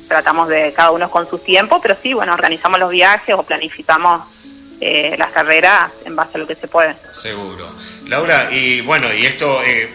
tratamos 0.09 0.49
de 0.49 0.73
cada 0.73 0.91
uno 0.91 1.09
con 1.09 1.27
su 1.29 1.39
tiempo, 1.39 1.79
pero 1.81 1.95
sí, 2.03 2.13
bueno, 2.13 2.33
organizamos 2.33 2.79
los 2.79 2.91
viajes 2.91 3.33
o 3.33 3.43
planificamos 3.43 4.32
eh, 4.85 5.15
las 5.17 5.31
carreras 5.31 5.93
en 6.03 6.13
base 6.13 6.31
a 6.35 6.37
lo 6.39 6.45
que 6.45 6.55
se 6.55 6.67
puede. 6.67 6.93
Seguro. 7.13 7.73
Laura, 8.07 8.49
y 8.51 8.81
bueno, 8.81 9.13
y 9.13 9.25
esto, 9.25 9.63
eh, 9.63 9.89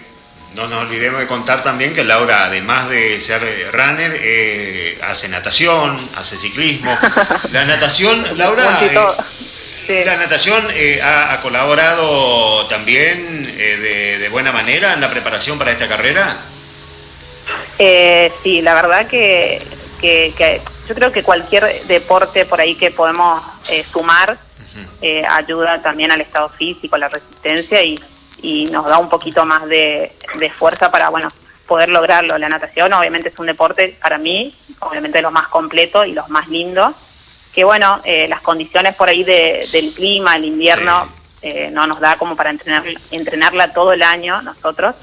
no 0.55 0.66
nos 0.66 0.84
olvidemos 0.84 1.20
de 1.20 1.26
contar 1.26 1.62
también 1.62 1.93
que 1.93 2.05
Laura, 2.05 2.47
además 2.47 2.89
de 2.89 3.20
ser 3.20 3.43
eh, 3.45 3.70
runner, 3.70 5.05
hace 5.05 5.28
natación, 5.28 6.09
hace 6.16 6.39
ciclismo. 6.39 6.97
La 7.53 7.66
natación, 7.66 8.39
Laura, 8.39 8.64
la 9.89 10.16
natación 10.16 10.66
ha, 11.03 11.39
colaborado 11.43 12.66
también 12.68 13.45
de, 13.45 14.28
buena 14.30 14.53
manera 14.53 14.95
en 14.95 15.03
la 15.03 15.11
preparación 15.11 15.59
para 15.59 15.70
esta 15.70 15.86
carrera. 15.86 16.34
sí, 17.78 18.62
la 18.62 18.74
verdad 18.74 19.07
que, 19.07 19.62
que, 20.01 20.62
yo 20.89 20.95
creo 20.95 21.12
que 21.12 21.22
cualquier 21.22 21.64
deporte 21.89 22.47
por 22.47 22.59
ahí 22.59 22.74
que 22.74 22.91
podemos 22.91 23.43
sumar 23.93 24.39
eh, 25.01 25.24
ayuda 25.29 25.81
también 25.81 26.11
al 26.11 26.20
estado 26.20 26.49
físico, 26.49 26.97
a 26.97 26.99
la 26.99 27.09
resistencia 27.09 27.83
y, 27.83 28.01
nos 28.70 28.87
da 28.87 28.99
un 28.99 29.09
poquito 29.09 29.45
más 29.45 29.66
de, 29.66 30.12
fuerza 30.57 30.91
para, 30.91 31.09
bueno, 31.09 31.29
poder 31.66 31.89
lograrlo. 31.89 32.39
La 32.39 32.49
natación 32.49 32.93
obviamente 32.93 33.29
es 33.29 33.39
un 33.39 33.47
deporte 33.47 33.97
para 34.01 34.18
mí, 34.18 34.55
obviamente 34.81 35.22
los 35.22 35.33
más 35.33 35.49
completos 35.49 36.07
y 36.07 36.12
los 36.12 36.29
más 36.29 36.49
lindos, 36.49 36.95
que 37.53 37.64
bueno, 37.64 38.01
eh, 38.05 38.29
las 38.29 38.41
condiciones 38.41 38.95
por 38.95 39.09
ahí 39.09 39.24
del 39.24 39.93
clima, 39.95 40.37
el 40.37 40.45
invierno, 40.45 41.09
eh, 41.43 41.70
no 41.72 41.87
nos 41.87 42.01
da 42.01 42.16
como 42.16 42.37
para 42.37 42.51
entrenar, 42.51 42.85
entrenarla 43.11 43.72
todo 43.72 43.93
el 43.93 44.03
año 44.03 44.41
nosotros, 44.43 44.95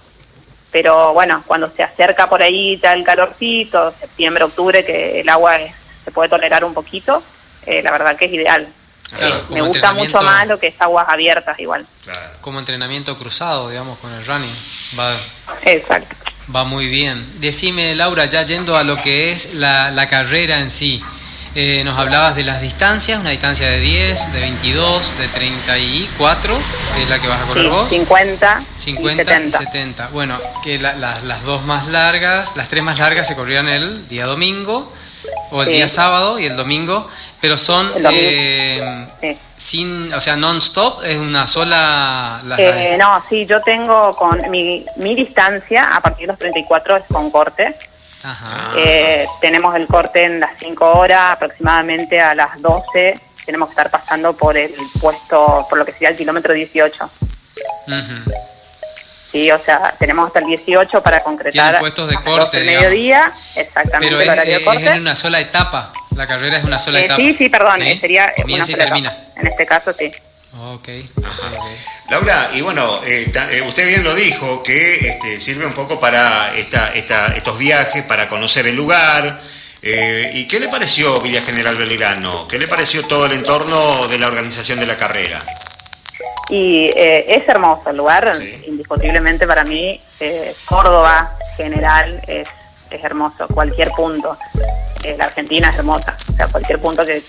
pero 0.72 1.14
bueno, 1.14 1.44
cuando 1.46 1.70
se 1.70 1.84
acerca 1.84 2.30
por 2.30 2.42
ahí 2.42 2.76
está 2.76 2.94
el 2.94 3.04
calorcito, 3.04 3.94
septiembre, 4.00 4.44
octubre, 4.46 4.86
que 4.86 5.22
el 5.22 5.30
agua 5.30 5.58
se 6.04 6.12
puede 6.12 6.30
tolerar 6.30 6.64
un 6.64 6.74
poquito, 6.74 7.22
la 7.66 7.92
verdad 7.92 8.16
que 8.16 8.26
es 8.26 8.34
ideal 8.34 8.68
me 9.50 9.62
gusta 9.62 9.94
mucho 9.94 10.22
más 10.22 10.48
lo 10.48 10.60
que 10.60 10.68
es 10.68 10.76
aguas 10.80 11.08
abiertas 11.08 11.60
igual. 11.60 11.86
Como 12.42 12.60
entrenamiento 12.60 13.18
cruzado, 13.18 13.70
digamos, 13.70 13.98
con 14.00 14.12
el 14.14 14.26
running. 14.26 14.56
Va, 15.00 15.14
Exacto. 15.64 16.16
Va 16.56 16.64
muy 16.64 16.88
bien. 16.88 17.26
Decime, 17.40 17.96
Laura, 17.96 18.26
ya 18.26 18.44
yendo 18.44 18.78
a 18.78 18.84
lo 18.84 19.02
que 19.02 19.32
es 19.32 19.56
la, 19.56 20.08
carrera 20.10 20.60
en 20.60 20.70
sí. 20.70 21.04
Eh, 21.56 21.84
nos 21.86 21.98
hablabas 21.98 22.36
de 22.36 22.44
las 22.44 22.62
distancias, 22.62 23.18
una 23.18 23.30
distancia 23.30 23.70
de 23.70 23.80
10, 23.80 24.34
de 24.34 24.40
22, 24.42 25.18
de 25.18 25.28
34, 25.30 26.58
que 26.96 27.04
es 27.04 27.10
la 27.10 27.20
que 27.20 27.28
vas 27.30 27.42
a 27.42 27.46
correr 27.46 27.70
vos. 27.70 27.90
50, 27.90 28.62
50 28.76 29.42
y 29.42 29.52
70. 29.52 30.08
Bueno, 30.10 30.38
que 30.64 30.78
las 30.78 31.44
dos 31.46 31.64
más 31.64 31.88
largas, 31.88 32.58
las 32.58 32.68
tres 32.68 32.84
más 32.84 33.00
largas 33.00 33.28
se 33.28 33.36
corrían 33.36 33.70
el 33.70 34.08
día 34.10 34.26
domingo 34.26 34.92
o 35.52 35.64
el 35.64 35.70
día 35.70 35.88
sábado 35.88 36.40
y 36.40 36.46
el 36.46 36.56
domingo, 36.56 37.10
pero 37.42 37.58
son 37.58 37.90
eh, 38.12 39.38
sin, 39.58 40.14
o 40.14 40.22
sea, 40.22 40.36
non-stop, 40.36 41.04
es 41.04 41.18
una 41.18 41.48
sola... 41.48 42.40
Eh, 42.58 42.96
no, 43.00 43.24
sí, 43.30 43.46
yo 43.46 43.62
tengo 43.62 44.16
con 44.16 44.50
mi, 44.50 44.86
mi 44.98 45.16
distancia 45.16 45.96
a 45.96 46.02
partir 46.02 46.28
de 46.28 46.34
los 46.34 46.40
34 46.40 46.98
es 46.98 47.04
con 47.12 47.32
corte. 47.32 47.76
Eh, 48.76 49.28
tenemos 49.40 49.76
el 49.76 49.86
corte 49.86 50.24
en 50.24 50.40
las 50.40 50.52
5 50.60 50.94
horas, 50.94 51.34
aproximadamente 51.34 52.20
a 52.20 52.34
las 52.34 52.60
12 52.60 53.22
tenemos 53.46 53.70
que 53.70 53.74
estar 53.74 53.92
pasando 53.92 54.36
por 54.36 54.58
el 54.58 54.74
puesto, 55.00 55.66
por 55.70 55.78
lo 55.78 55.86
que 55.86 55.92
sería 55.94 56.10
el 56.10 56.18
kilómetro 56.18 56.54
18. 56.54 57.10
Sí, 59.36 59.52
o 59.52 59.60
sea, 59.60 59.94
tenemos 60.00 60.28
hasta 60.28 60.40
el 60.40 60.46
18 60.46 61.04
para 61.04 61.22
concretar. 61.22 61.78
puestos 61.80 62.08
de 62.08 62.16
corte, 62.22 62.58
el 62.58 62.68
mediodía, 62.68 63.34
exactamente. 63.54 64.16
Pero 64.16 64.72
es, 64.72 64.82
en 64.84 65.02
una 65.02 65.18
sola 65.18 65.42
etapa. 65.42 65.92
La 66.16 66.26
carrera 66.26 66.56
es 66.56 66.64
una 66.64 66.80
sola 66.80 67.02
eh, 67.02 67.04
etapa. 67.04 67.22
Sí, 67.22 67.36
sí, 67.38 67.50
perdón. 67.50 67.82
Sería 68.00 68.32
Comienza 68.34 68.72
y 68.72 68.76
termina. 68.76 69.14
En 69.36 69.48
este 69.48 69.66
caso, 69.66 69.92
sí. 69.92 70.10
Ok. 70.58 70.88
Laura, 72.10 72.52
y 72.54 72.62
bueno, 72.62 73.02
eh, 73.04 73.30
eh, 73.52 73.62
usted 73.64 73.86
bien 73.86 74.06
lo 74.06 74.16
dijo, 74.16 74.64
que 74.64 75.06
este, 75.06 75.42
sirve 75.42 75.66
un 75.66 75.74
poco 75.74 76.00
para 76.00 76.56
esta, 76.56 76.94
esta, 76.94 77.36
estos 77.36 77.58
viajes, 77.58 78.04
para 78.04 78.30
conocer 78.30 78.66
el 78.68 78.76
lugar. 78.78 79.42
¿Y 79.82 80.48
qué 80.48 80.62
le 80.62 80.70
pareció 80.70 81.20
Villa 81.20 81.42
General 81.42 81.76
Belgrano? 81.76 82.48
¿Qué 82.48 82.58
le 82.58 82.70
pareció 82.70 83.06
todo 83.06 83.26
el 83.26 83.34
entorno 83.34 84.08
de 84.08 84.18
la 84.18 84.28
organización 84.28 84.80
de 84.80 84.86
la 84.86 84.96
carrera? 84.96 85.44
Y 86.50 86.92
es 86.96 87.48
hermoso 87.50 87.90
el 87.90 87.98
lugar, 87.98 88.32
indiscutiblemente 88.68 89.48
para 89.48 89.64
mí, 89.64 90.00
Córdoba 90.66 91.32
general 91.58 92.22
es, 92.28 92.48
es 92.92 93.04
hermoso, 93.04 93.48
cualquier 93.48 93.90
punto 93.92 94.38
la 95.18 95.26
Argentina 95.26 95.70
es 95.70 95.78
hermosa. 95.78 96.16
O 96.32 96.36
sea, 96.36 96.48
cualquier 96.48 96.80
punto 96.80 97.04
que, 97.06 97.22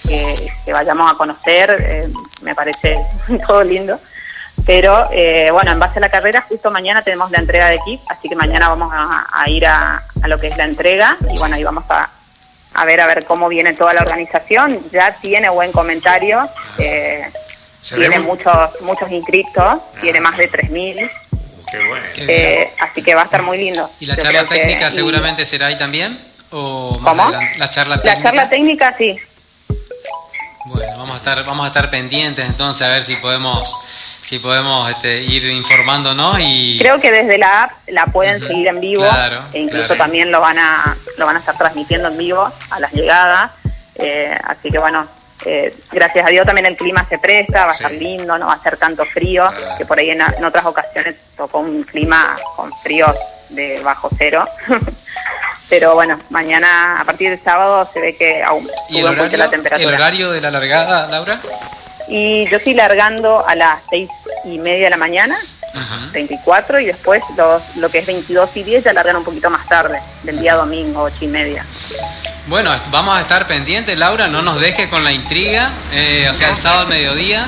vayamos 0.72 1.12
a 1.12 1.16
conocer 1.16 1.76
eh, 1.78 2.08
me 2.42 2.54
parece 2.54 2.98
todo 3.46 3.62
lindo. 3.62 4.00
Pero 4.64 5.08
eh, 5.12 5.50
bueno, 5.52 5.70
en 5.70 5.78
base 5.78 5.98
a 5.98 6.00
la 6.00 6.08
carrera, 6.08 6.44
justo 6.48 6.70
mañana 6.70 7.02
tenemos 7.02 7.30
la 7.30 7.38
entrega 7.38 7.68
de 7.68 7.78
kit, 7.84 8.00
así 8.08 8.28
que 8.28 8.34
mañana 8.34 8.68
vamos 8.68 8.90
a, 8.92 9.48
ir 9.48 9.66
a, 9.66 10.02
lo 10.26 10.40
que 10.40 10.48
es 10.48 10.56
la 10.56 10.64
entrega 10.64 11.16
y 11.32 11.38
bueno, 11.38 11.54
ahí 11.54 11.62
vamos 11.62 11.84
a, 11.88 12.08
ver 12.84 13.00
a 13.00 13.06
ver 13.06 13.24
cómo 13.26 13.48
viene 13.48 13.74
toda 13.74 13.92
la 13.94 14.00
organización. 14.00 14.82
Ya 14.90 15.14
tiene 15.20 15.50
buen 15.50 15.70
comentario, 15.70 16.48
eh, 17.92 17.96
tiene 17.96 18.20
muchos 18.20 18.80
muchos 18.80 19.10
inscritos, 19.10 19.80
tiene 20.00 20.20
más 20.20 20.36
de 20.36 20.50
3.000. 20.50 21.10
Qué 21.70 21.88
bueno. 21.88 22.04
así 22.80 23.02
que 23.02 23.14
va 23.14 23.22
a 23.22 23.24
estar 23.24 23.42
muy 23.42 23.58
lindo. 23.58 23.90
¿Y 24.00 24.06
la 24.06 24.16
charla 24.16 24.46
técnica 24.46 24.90
seguramente 24.90 25.44
será 25.44 25.66
ahí 25.66 25.76
también? 25.76 26.16
¿O 26.50 26.98
¿Cómo? 27.02 27.30
La 27.58 27.68
charla 27.68 27.96
técnica. 27.96 28.16
La 28.16 28.22
charla 28.22 28.48
técnica, 28.48 28.94
sí. 28.96 29.16
Bueno, 30.66 30.98
vamos 30.98 31.14
a 31.14 31.18
estar, 31.18 31.44
vamos 31.44 31.64
a 31.64 31.68
estar 31.68 31.90
pendientes 31.90 32.44
entonces 32.44 32.84
a 32.86 32.90
ver 32.90 33.04
si 33.04 33.14
podemos 33.16 33.72
si 34.26 34.40
podemos 34.40 34.90
este, 34.90 35.22
ir 35.22 35.44
informándonos 35.44 36.40
y 36.40 36.78
creo 36.80 37.00
que 37.00 37.12
desde 37.12 37.38
la 37.38 37.62
app 37.62 37.72
la 37.86 38.06
pueden 38.06 38.42
seguir 38.42 38.66
en 38.66 38.80
vivo 38.80 39.06
e 39.52 39.60
incluso 39.60 39.94
también 39.94 40.32
lo 40.32 40.40
van 40.40 40.58
a 40.58 40.96
lo 41.16 41.26
van 41.26 41.36
a 41.36 41.38
estar 41.38 41.56
transmitiendo 41.56 42.08
en 42.08 42.18
vivo 42.18 42.52
a 42.70 42.80
las 42.80 42.92
llegadas 42.92 43.52
eh, 43.94 44.36
así 44.42 44.72
que 44.72 44.78
bueno 44.78 45.06
eh, 45.44 45.74
gracias 45.92 46.26
a 46.26 46.30
Dios 46.30 46.46
también 46.46 46.66
el 46.66 46.76
clima 46.76 47.06
se 47.08 47.18
presta 47.18 47.66
va 47.66 47.72
a 47.72 47.74
estar 47.74 47.92
lindo 47.92 48.38
no 48.38 48.46
va 48.46 48.54
a 48.54 48.62
ser 48.62 48.76
tanto 48.76 49.04
frío 49.04 49.48
que 49.76 49.84
por 49.84 49.98
ahí 49.98 50.10
en, 50.10 50.20
en 50.20 50.44
otras 50.44 50.64
ocasiones 50.64 51.16
tocó 51.36 51.58
un 51.58 51.82
clima 51.82 52.36
con 52.56 52.72
frío 52.82 53.14
de 53.50 53.80
bajo 53.82 54.08
cero 54.16 54.44
pero 55.68 55.94
bueno, 55.94 56.18
mañana 56.30 57.00
a 57.00 57.04
partir 57.04 57.30
del 57.30 57.42
sábado 57.42 57.88
se 57.92 58.00
ve 58.00 58.16
que 58.16 58.42
aún 58.42 58.68
¿Y 58.88 58.98
el 58.98 59.06
horario, 59.06 59.38
la 59.38 59.50
temperatura. 59.50 59.88
¿El 59.88 59.94
horario 59.94 60.30
de 60.30 60.40
la 60.40 60.50
largada, 60.50 61.06
Laura? 61.08 61.38
Y 62.08 62.48
yo 62.48 62.58
estoy 62.58 62.74
largando 62.74 63.46
a 63.46 63.54
las 63.56 63.80
seis 63.90 64.08
y 64.44 64.58
media 64.58 64.84
de 64.84 64.90
la 64.90 64.96
mañana, 64.96 65.36
24, 66.12 66.80
y 66.80 66.86
después 66.86 67.22
lo 67.76 67.88
que 67.90 67.98
es 67.98 68.06
22 68.06 68.56
y 68.56 68.62
10 68.62 68.84
ya 68.84 68.92
largan 68.92 69.16
un 69.16 69.24
poquito 69.24 69.50
más 69.50 69.66
tarde, 69.68 70.00
del 70.22 70.38
día 70.38 70.54
domingo, 70.54 71.02
8 71.02 71.16
y 71.22 71.26
media. 71.26 71.66
Bueno, 72.48 72.72
vamos 72.92 73.18
a 73.18 73.20
estar 73.20 73.48
pendientes, 73.48 73.98
Laura, 73.98 74.28
no 74.28 74.40
nos 74.40 74.60
dejes 74.60 74.88
con 74.88 75.02
la 75.02 75.10
intriga, 75.10 75.68
eh, 75.92 76.28
o 76.30 76.34
sea, 76.34 76.50
el 76.50 76.56
sábado 76.56 76.82
al 76.82 76.88
mediodía, 76.88 77.44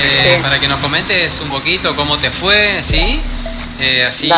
eh, 0.00 0.38
para 0.40 0.60
que 0.60 0.68
nos 0.68 0.78
comentes 0.78 1.40
un 1.40 1.48
poquito 1.48 1.96
cómo 1.96 2.18
te 2.18 2.30
fue, 2.30 2.78
¿sí? 2.84 3.20
Eh, 3.80 4.04
así 4.04 4.30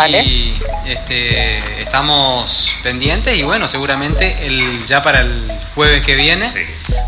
este, 0.86 1.82
estamos 1.82 2.76
pendientes 2.82 3.36
y 3.36 3.42
bueno, 3.42 3.68
seguramente 3.68 4.46
el, 4.46 4.82
ya 4.86 5.03
para 5.03 5.20
el 5.20 5.51
jueves 5.74 6.03
que 6.05 6.14
viene 6.14 6.51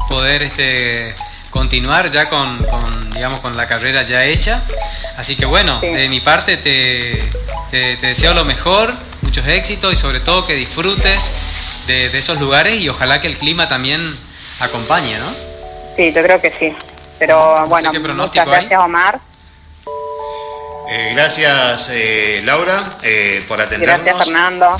poder 0.09 0.43
este, 0.43 1.15
continuar 1.49 2.11
ya 2.11 2.29
con, 2.29 2.59
digamos, 3.15 3.41
con 3.41 3.57
la 3.57 3.67
carrera 3.67 4.03
ya 4.03 4.25
hecha. 4.25 4.63
Así 5.17 5.35
que 5.35 5.47
bueno, 5.47 5.81
de 5.81 6.11
mi 6.11 6.21
parte 6.21 6.59
te, 6.59 7.23
te, 7.71 7.97
deseo 7.97 8.35
lo 8.35 8.45
mejor, 8.45 8.95
muchos 9.23 9.47
éxitos 9.47 9.95
y 9.95 9.97
sobre 9.97 10.21
todo 10.21 10.47
que 10.47 10.55
disfrutes 10.55 11.33
de, 11.87 12.19
esos 12.19 12.41
lugares 12.41 12.81
y 12.81 12.89
ojalá 12.89 13.21
que 13.21 13.27
el 13.27 13.37
clima 13.37 13.69
también 13.69 14.01
acompañe, 14.61 15.17
¿no? 15.19 15.33
Sí, 15.97 16.13
yo 16.13 16.23
creo 16.23 16.41
que 16.41 16.53
sí. 16.59 16.75
Pero 17.19 17.67
bueno, 17.67 17.93
muchas 18.15 18.47
gracias 18.47 18.81
Omar 18.81 19.21
eh, 20.95 21.13
gracias 21.15 21.89
eh, 21.91 22.43
Laura 22.45 22.99
eh, 23.03 23.43
por 23.49 23.59
atendernos. 23.59 24.05
Gracias 24.05 24.27
Fernando. 24.27 24.77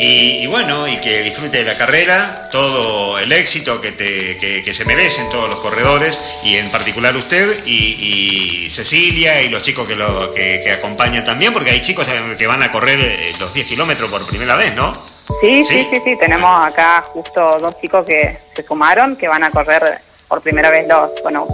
Y, 0.00 0.46
bueno, 0.46 0.86
y 0.86 0.98
que 0.98 1.22
disfrute 1.22 1.58
de 1.58 1.64
la 1.64 1.76
carrera, 1.76 2.48
todo 2.52 3.18
el 3.18 3.32
éxito 3.32 3.80
que, 3.80 3.90
te, 3.90 4.72
se 4.72 4.84
merecen 4.84 5.28
todos 5.28 5.48
los 5.48 5.58
corredores, 5.58 6.38
y 6.44 6.54
en 6.54 6.70
particular 6.70 7.16
usted 7.16 7.66
y, 7.66 8.68
Cecilia 8.70 9.42
y 9.42 9.48
los 9.48 9.62
chicos 9.62 9.88
que, 9.88 9.96
lo, 9.96 10.32
que, 10.32 10.70
acompañan 10.70 11.24
también, 11.24 11.52
porque 11.52 11.70
hay 11.70 11.80
chicos 11.80 12.06
que 12.36 12.46
van 12.46 12.62
a 12.62 12.70
correr 12.70 13.34
los 13.40 13.52
10 13.52 13.66
kilómetros 13.66 14.08
por 14.08 14.24
primera 14.26 14.54
vez, 14.54 14.72
¿no? 14.72 14.96
Sí, 15.40 15.62
sí, 15.62 15.86
sí, 15.90 16.00
sí, 16.04 16.16
tenemos 16.16 16.66
acá 16.66 17.02
justo 17.12 17.58
dos 17.60 17.80
chicos 17.80 18.04
que 18.04 18.38
se 18.54 18.62
sumaron, 18.62 19.16
que 19.16 19.28
van 19.28 19.44
a 19.44 19.50
correr 19.50 20.00
por 20.26 20.42
primera 20.42 20.70
vez 20.70 20.86
los, 20.88 21.10
bueno, 21.22 21.46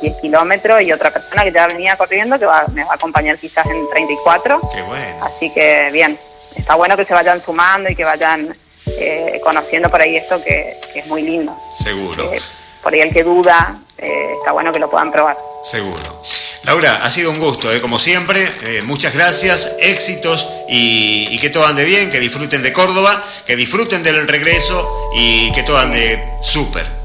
10 0.00 0.20
kilómetros 0.20 0.82
y 0.82 0.92
otra 0.92 1.10
persona 1.10 1.44
que 1.44 1.52
ya 1.52 1.66
venía 1.66 1.96
corriendo 1.96 2.38
que 2.38 2.46
me 2.72 2.84
va 2.84 2.92
a 2.92 2.94
acompañar 2.94 3.38
quizás 3.38 3.66
en 3.66 3.88
34. 3.88 4.60
Qué 4.72 4.82
bueno. 4.82 5.24
Así 5.24 5.52
que 5.52 5.90
bien, 5.92 6.18
está 6.56 6.74
bueno 6.74 6.96
que 6.96 7.04
se 7.04 7.14
vayan 7.14 7.42
sumando 7.42 7.90
y 7.90 7.94
que 7.94 8.04
vayan 8.04 8.52
eh, 8.98 9.40
conociendo 9.42 9.90
por 9.90 10.00
ahí 10.00 10.16
esto 10.16 10.42
que, 10.42 10.74
es 10.94 11.06
muy 11.06 11.22
lindo. 11.22 11.56
Seguro. 11.78 12.32
Eh, 12.32 12.40
por 12.82 12.92
ahí 12.92 13.00
el 13.00 13.12
que 13.12 13.22
duda, 13.22 13.76
eh, 13.98 14.34
está 14.38 14.52
bueno 14.52 14.72
que 14.72 14.78
lo 14.78 14.90
puedan 14.90 15.12
probar. 15.12 15.36
Seguro. 15.62 16.22
Laura, 16.64 17.00
ha 17.02 17.10
sido 17.10 17.30
un 17.30 17.38
gusto, 17.38 17.68
como 17.80 17.98
siempre. 17.98 18.82
muchas 18.84 19.14
gracias, 19.14 19.76
éxitos 19.80 20.48
y, 20.68 21.28
y, 21.30 21.38
que 21.38 21.50
todo 21.50 21.66
ande 21.66 21.84
bien, 21.84 22.10
que 22.10 22.20
disfruten 22.20 22.62
de 22.62 22.72
Córdoba, 22.72 23.22
que 23.46 23.56
disfruten 23.56 24.02
del 24.02 24.28
regreso 24.28 25.10
y 25.14 25.50
que 25.52 25.62
todo 25.62 25.78
ande 25.78 26.22
súper. 26.42 27.00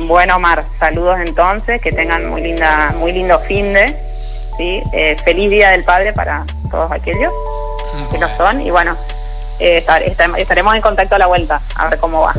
Bueno, 0.00 0.36
Omar, 0.36 0.64
saludos 0.78 1.18
entonces, 1.20 1.80
que 1.80 1.90
tengan 1.90 2.28
muy 2.28 2.42
linda, 2.42 2.94
muy 2.96 3.12
lindo 3.12 3.38
fin 3.40 3.72
de, 3.72 3.96
¿sí? 4.56 4.82
Eh, 4.92 5.16
feliz 5.24 5.50
Día 5.50 5.70
del 5.70 5.84
Padre 5.84 6.12
para 6.12 6.44
todos 6.70 6.90
aquellos 6.92 7.32
que 8.12 8.18
lo 8.18 8.28
son 8.36 8.60
y 8.60 8.70
bueno, 8.70 8.96
eh, 9.58 9.84
estaremos 10.36 10.74
en 10.74 10.82
contacto 10.82 11.16
a 11.16 11.18
la 11.18 11.26
vuelta, 11.26 11.60
a 11.74 11.88
ver 11.88 11.98
cómo 11.98 12.22
va. 12.22 12.34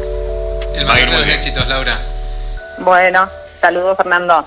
El 0.74 0.86
mayor 0.86 1.10
de 1.10 1.18
los 1.18 1.28
éxitos, 1.28 1.68
Laura. 1.68 2.00
Bueno, 2.80 3.28
saludos 3.60 3.98
Fernando. 3.98 4.46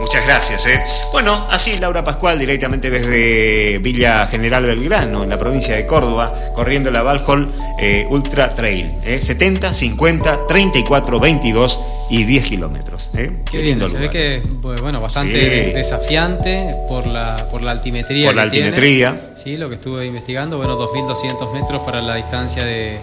Muchas 0.00 0.24
gracias. 0.24 0.66
¿eh? 0.66 0.80
Bueno, 1.12 1.46
así 1.50 1.78
Laura 1.78 2.04
Pascual 2.04 2.38
directamente 2.38 2.90
desde 2.90 3.78
Villa 3.78 4.26
General 4.26 4.64
Belgrano, 4.64 5.22
en 5.22 5.28
la 5.28 5.38
provincia 5.38 5.76
de 5.76 5.86
Córdoba, 5.86 6.34
corriendo 6.54 6.90
la 6.90 7.02
Valhall 7.02 7.52
eh, 7.78 8.06
Ultra 8.08 8.54
Trail. 8.54 8.94
70, 9.20 9.74
50, 9.74 10.46
34, 10.46 11.20
22 11.20 11.80
y 12.10 12.24
10 12.24 12.44
kilómetros. 12.44 13.10
¿eh? 13.16 13.32
Qué, 13.50 13.60
bien, 13.60 13.86
se 13.86 13.98
ve 13.98 14.08
que 14.08 14.42
bueno, 14.62 15.00
bastante 15.00 15.72
desafiante 15.74 16.74
por 16.88 17.06
la, 17.06 17.46
por 17.50 17.62
la 17.62 17.72
altimetría. 17.72 18.28
Por 18.28 18.36
la 18.36 18.42
altimetría. 18.42 19.32
Sí, 19.36 19.56
lo 19.56 19.68
que 19.68 19.74
estuve 19.74 20.06
investigando, 20.06 20.56
bueno, 20.56 20.78
2.200 20.78 21.52
metros 21.52 21.82
para 21.82 22.00
la 22.00 22.14
distancia 22.14 22.64
de 22.64 22.98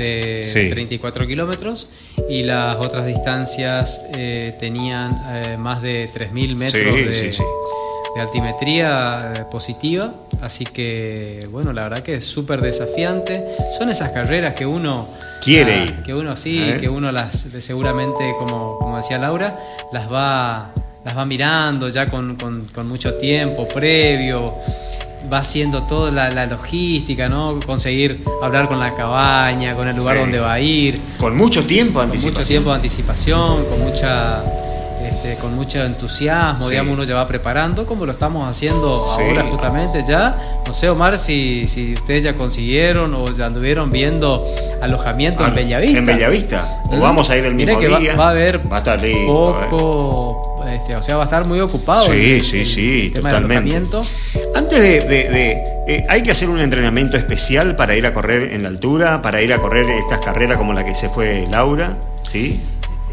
de 0.00 0.68
34 0.70 1.26
kilómetros 1.26 1.90
y 2.28 2.42
las 2.42 2.76
otras 2.76 3.06
distancias 3.06 4.06
eh, 4.14 4.56
tenían 4.58 5.12
eh, 5.28 5.56
más 5.58 5.82
de 5.82 6.08
3.000 6.08 6.56
metros 6.56 6.94
de, 6.94 8.20
altimetría 8.20 9.34
eh, 9.36 9.44
positiva, 9.50 10.12
así 10.40 10.64
que 10.64 11.46
bueno, 11.50 11.72
la 11.72 11.84
verdad 11.84 12.02
que 12.02 12.16
es 12.16 12.24
súper 12.24 12.60
desafiante. 12.60 13.44
Son 13.78 13.88
esas 13.88 14.10
carreras 14.10 14.54
que 14.54 14.66
uno 14.66 15.08
quiere 15.42 15.84
ir. 15.84 16.02
Que 16.02 16.12
uno 16.12 16.34
sí, 16.34 16.60
que 16.80 16.88
uno 16.88 17.12
las 17.12 17.46
seguramente, 17.60 18.34
como, 18.38 18.78
como 18.78 18.96
decía 18.96 19.18
Laura, 19.18 19.56
las 19.92 20.12
va, 20.12 20.72
las 21.04 21.16
va 21.16 21.24
mirando 21.24 21.88
ya 21.88 22.10
con, 22.10 22.36
con, 22.36 22.66
con 22.66 22.88
mucho 22.88 23.14
tiempo 23.14 23.68
previo 23.68 24.54
va 25.32 25.38
haciendo 25.38 25.82
toda 25.84 26.10
la, 26.10 26.46
logística, 26.46 27.28
¿no? 27.28 27.60
Conseguir 27.64 28.22
hablar 28.42 28.68
con 28.68 28.80
la 28.80 28.94
cabaña, 28.94 29.74
con 29.74 29.88
el 29.88 29.96
lugar 29.96 30.18
donde 30.18 30.38
va 30.38 30.54
a 30.54 30.60
ir. 30.60 31.00
Con 31.18 31.36
mucho 31.36 31.64
tiempo 31.64 32.00
de 32.00 32.06
anticipación. 32.06 32.34
Con 32.34 32.40
mucho 32.40 32.48
tiempo 32.48 32.70
de 32.70 32.76
anticipación, 32.76 33.64
con 33.66 33.80
mucha 33.80 34.42
este, 35.20 35.36
con 35.36 35.54
mucho 35.54 35.84
entusiasmo, 35.84 36.68
digamos, 36.68 36.94
uno 36.94 37.04
ya 37.04 37.14
va 37.14 37.26
preparando, 37.26 37.84
como 37.84 38.06
lo 38.06 38.12
estamos 38.12 38.48
haciendo 38.48 39.04
ahora 39.04 39.42
justamente 39.44 40.02
ya. 40.06 40.62
No 40.66 40.72
sé, 40.72 40.88
Omar, 40.88 41.18
si, 41.18 41.68
si 41.68 41.94
ustedes 41.94 42.24
ya 42.24 42.34
consiguieron 42.34 43.14
o 43.14 43.30
ya 43.30 43.46
anduvieron 43.46 43.90
viendo 43.90 44.46
alojamiento 44.80 45.46
en 45.46 45.54
Bellavista. 45.54 45.98
En 45.98 46.06
Bellavista, 46.06 46.78
o 46.84 46.96
¿Mm? 46.96 47.00
vamos 47.00 47.28
a 47.28 47.36
ir 47.36 47.44
el 47.44 47.54
mismo 47.54 47.78
que 47.78 47.88
día. 47.88 48.16
Va, 48.16 48.28
a 48.28 48.30
haber 48.30 48.60
va 48.72 48.76
a 48.76 48.78
estar 48.78 49.00
poco, 49.26 50.64
este, 50.70 50.96
o 50.96 51.02
sea, 51.02 51.16
va 51.16 51.22
a 51.22 51.24
estar 51.24 51.44
muy 51.44 51.60
ocupado. 51.60 52.10
Sí, 52.10 52.42
sí, 52.42 52.64
sí, 52.64 53.12
totalmente. 53.14 53.88
Antes 54.72 55.08
de, 55.08 55.64
eh, 55.88 56.06
hay 56.08 56.22
que 56.22 56.30
hacer 56.30 56.48
un 56.48 56.60
entrenamiento 56.60 57.16
especial 57.16 57.74
para 57.74 57.96
ir 57.96 58.06
a 58.06 58.14
correr 58.14 58.52
en 58.52 58.62
la 58.62 58.68
altura, 58.68 59.20
para 59.20 59.42
ir 59.42 59.52
a 59.52 59.58
correr 59.58 59.88
estas 59.90 60.20
carreras 60.20 60.58
como 60.58 60.72
la 60.72 60.84
que 60.84 60.94
se 60.94 61.08
fue 61.08 61.48
Laura, 61.50 61.96
¿sí? 62.22 62.60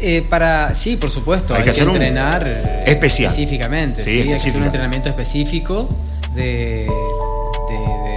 Eh, 0.00 0.24
para, 0.30 0.72
sí, 0.76 0.96
por 0.96 1.10
supuesto, 1.10 1.56
hay, 1.56 1.64
que, 1.64 1.70
entrenar 1.70 2.46
especial. 2.86 3.32
específicamente, 3.32 4.04
sí, 4.04 4.20
hay 4.20 4.28
que 4.28 4.34
hacer 4.36 4.56
un 4.56 4.62
entrenamiento 4.62 5.08
específico 5.08 5.88
de, 6.36 6.86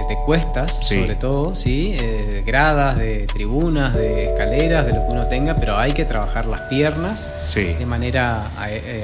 de, 0.08 0.16
cuestas, 0.24 0.78
sobre 0.86 1.16
todo, 1.16 1.56
sí, 1.56 1.96
eh, 1.98 2.28
de 2.30 2.42
gradas, 2.42 2.96
de 2.96 3.26
tribunas, 3.26 3.92
de 3.94 4.26
escaleras, 4.26 4.86
de 4.86 4.92
lo 4.92 5.04
que 5.04 5.12
uno 5.12 5.26
tenga, 5.26 5.56
pero 5.56 5.76
hay 5.76 5.94
que 5.94 6.04
trabajar 6.04 6.46
las 6.46 6.60
piernas 6.62 7.26
de 7.56 7.84
manera 7.86 8.52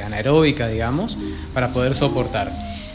anaeróbica, 0.05 0.69
digamos, 0.69 1.19
para 1.52 1.70
poder 1.70 1.97
soportar. 1.97 2.52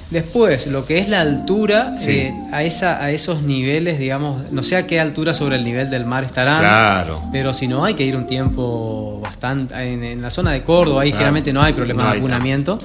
Después, 0.10 0.68
lo 0.68 0.86
que 0.86 1.00
es 1.00 1.10
la 1.10 1.22
altura, 1.22 1.94
eh, 2.08 2.34
a, 2.52 2.64
esa, 2.64 3.04
a 3.04 3.12
esos 3.12 3.42
niveles, 3.42 3.98
digamos, 3.98 4.52
no 4.52 4.62
sé 4.62 4.76
a 4.76 4.86
qué 4.86 5.00
altura 5.00 5.34
sobre 5.34 5.56
el 5.56 5.64
nivel 5.64 5.90
del 5.90 6.06
mar 6.06 6.24
estarán, 6.24 6.60
claro. 6.60 7.24
pero 7.32 7.54
si 7.54 7.68
no 7.68 7.84
hay 7.84 7.96
que 7.96 8.06
ir 8.06 8.16
un 8.16 8.28
tiempo 8.28 9.20
bastante, 9.22 9.76
en, 9.76 10.22
la 10.22 10.30
zona 10.30 10.52
de 10.52 10.62
Córdoba, 10.62 11.02
ahí 11.02 11.12
generalmente 11.12 11.52
no 11.52 11.64
hay 11.64 11.74
problema 11.74 12.12
de 12.12 12.18
abunamiento, 12.20 12.78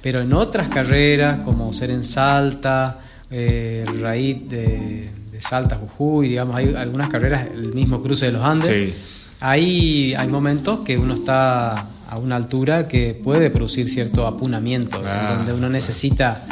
pero 0.00 0.20
en 0.20 0.32
otras 0.32 0.68
carreras, 0.68 1.42
como 1.44 1.72
ser 1.72 1.90
en 1.90 2.04
Salta, 2.04 2.98
eh, 3.30 3.84
raíz 4.00 4.48
de, 4.48 5.10
Salta, 5.40 5.76
Jujuy, 5.76 6.28
digamos, 6.28 6.56
hay 6.56 6.74
algunas 6.76 7.08
carreras, 7.08 7.46
el 7.52 7.74
mismo 7.74 8.00
cruce 8.00 8.26
de 8.26 8.32
los 8.32 8.44
Andes, 8.44 8.94
ahí 9.40 10.14
hay 10.16 10.28
momentos 10.28 10.80
que 10.80 10.96
uno 10.96 11.14
está 11.14 11.86
a 12.08 12.18
una 12.18 12.36
altura 12.36 12.86
que 12.86 13.12
puede 13.14 13.50
producir 13.50 13.90
cierto 13.90 14.26
apunamiento, 14.26 15.02
donde 15.02 15.52
uno 15.52 15.68
necesita 15.68 16.46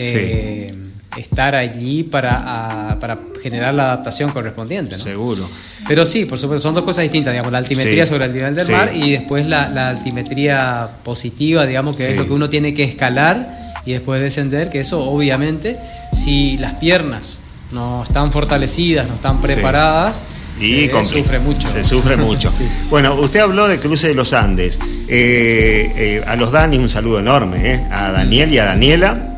eh, 0.00 0.72
estar 1.16 1.54
allí 1.54 2.04
para, 2.04 2.96
para, 3.00 3.18
generar 3.42 3.74
la 3.74 3.84
adaptación 3.84 4.30
correspondiente. 4.30 4.98
Seguro. 4.98 5.48
Pero 5.88 6.06
sí, 6.06 6.24
por 6.24 6.38
supuesto, 6.38 6.62
son 6.62 6.74
dos 6.74 6.84
cosas 6.84 7.02
distintas, 7.02 7.32
digamos, 7.32 7.52
la 7.52 7.58
altimetría 7.58 8.06
sobre 8.06 8.26
el 8.26 8.32
nivel 8.32 8.54
del 8.54 8.68
mar 8.70 8.90
y 8.94 9.12
después 9.12 9.46
la, 9.46 9.88
altimetría 9.90 10.88
positiva, 11.02 11.66
digamos, 11.66 11.96
que 11.96 12.10
es 12.10 12.16
lo 12.16 12.26
que 12.26 12.32
uno 12.32 12.48
tiene 12.48 12.74
que 12.74 12.84
escalar 12.84 13.58
y 13.86 13.92
después 13.92 14.20
descender, 14.20 14.68
que 14.68 14.80
eso 14.80 15.02
obviamente, 15.04 15.78
si 16.12 16.58
las 16.58 16.74
piernas 16.74 17.40
no 17.72 18.02
están 18.02 18.30
fortalecidas, 18.30 19.08
no 19.08 19.14
están 19.14 19.40
preparadas, 19.40 20.20
y 20.60 20.88
se 20.88 21.04
sufre 21.04 21.38
mucho. 21.38 21.68
Se 21.68 21.82
sufre 21.82 22.16
mucho. 22.18 22.52
Bueno, 22.90 23.14
usted 23.14 23.40
habló 23.40 23.66
de 23.66 23.80
Cruce 23.80 24.08
de 24.08 24.14
los 24.14 24.34
Andes. 24.34 24.78
Eh, 25.08 25.92
eh, 25.96 26.24
a 26.26 26.36
los 26.36 26.50
Dani 26.52 26.76
un 26.76 26.90
saludo 26.90 27.18
enorme, 27.20 27.86
a 27.90 28.10
Daniel 28.10 28.52
y 28.52 28.58
a 28.58 28.66
Daniela 28.66 29.29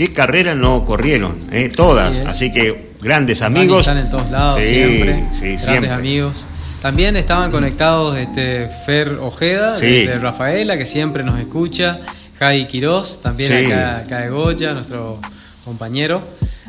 qué 0.00 0.14
carrera 0.14 0.54
no 0.54 0.86
corrieron, 0.86 1.36
¿eh? 1.52 1.68
todas. 1.68 2.20
Así, 2.20 2.50
que 2.50 2.92
grandes 3.02 3.42
amigos. 3.42 3.80
Están 3.80 3.98
en 3.98 4.08
todos 4.08 4.30
lados, 4.30 4.64
siempre. 4.64 5.24
grandes 5.66 5.90
amigos. 5.90 6.46
También 6.80 7.16
estaban 7.16 7.50
conectados 7.50 8.16
este, 8.16 8.66
Fer 8.86 9.18
Ojeda, 9.20 9.76
de, 9.76 10.18
Rafaela, 10.18 10.78
que 10.78 10.86
siempre 10.86 11.22
nos 11.22 11.38
escucha. 11.38 11.98
Jai 12.38 12.66
Quirós, 12.66 13.20
también 13.20 13.52
acá, 13.74 14.20
de 14.20 14.30
Goya, 14.30 14.72
nuestro 14.72 15.20
compañero, 15.66 16.22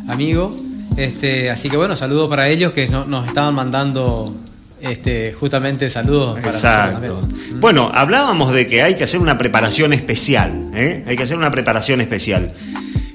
amigo. 0.09 0.53
Este, 0.97 1.49
así 1.49 1.69
que 1.69 1.77
bueno, 1.77 1.95
saludos 1.95 2.27
para 2.27 2.49
ellos 2.49 2.73
que 2.73 2.89
nos 2.89 3.25
estaban 3.25 3.55
mandando 3.55 4.35
este, 4.81 5.31
justamente 5.31 5.89
saludos 5.89 6.37
para 6.37 6.47
Exacto. 6.47 7.21
Bueno, 7.61 7.89
hablábamos 7.93 8.51
de 8.51 8.67
que 8.67 8.81
hay 8.81 8.95
que 8.95 9.05
hacer 9.05 9.21
una 9.21 9.37
preparación 9.37 9.93
especial, 9.93 10.71
¿eh? 10.73 11.05
hay 11.07 11.15
que 11.15 11.23
hacer 11.23 11.37
una 11.37 11.49
preparación 11.49 12.01
especial. 12.01 12.51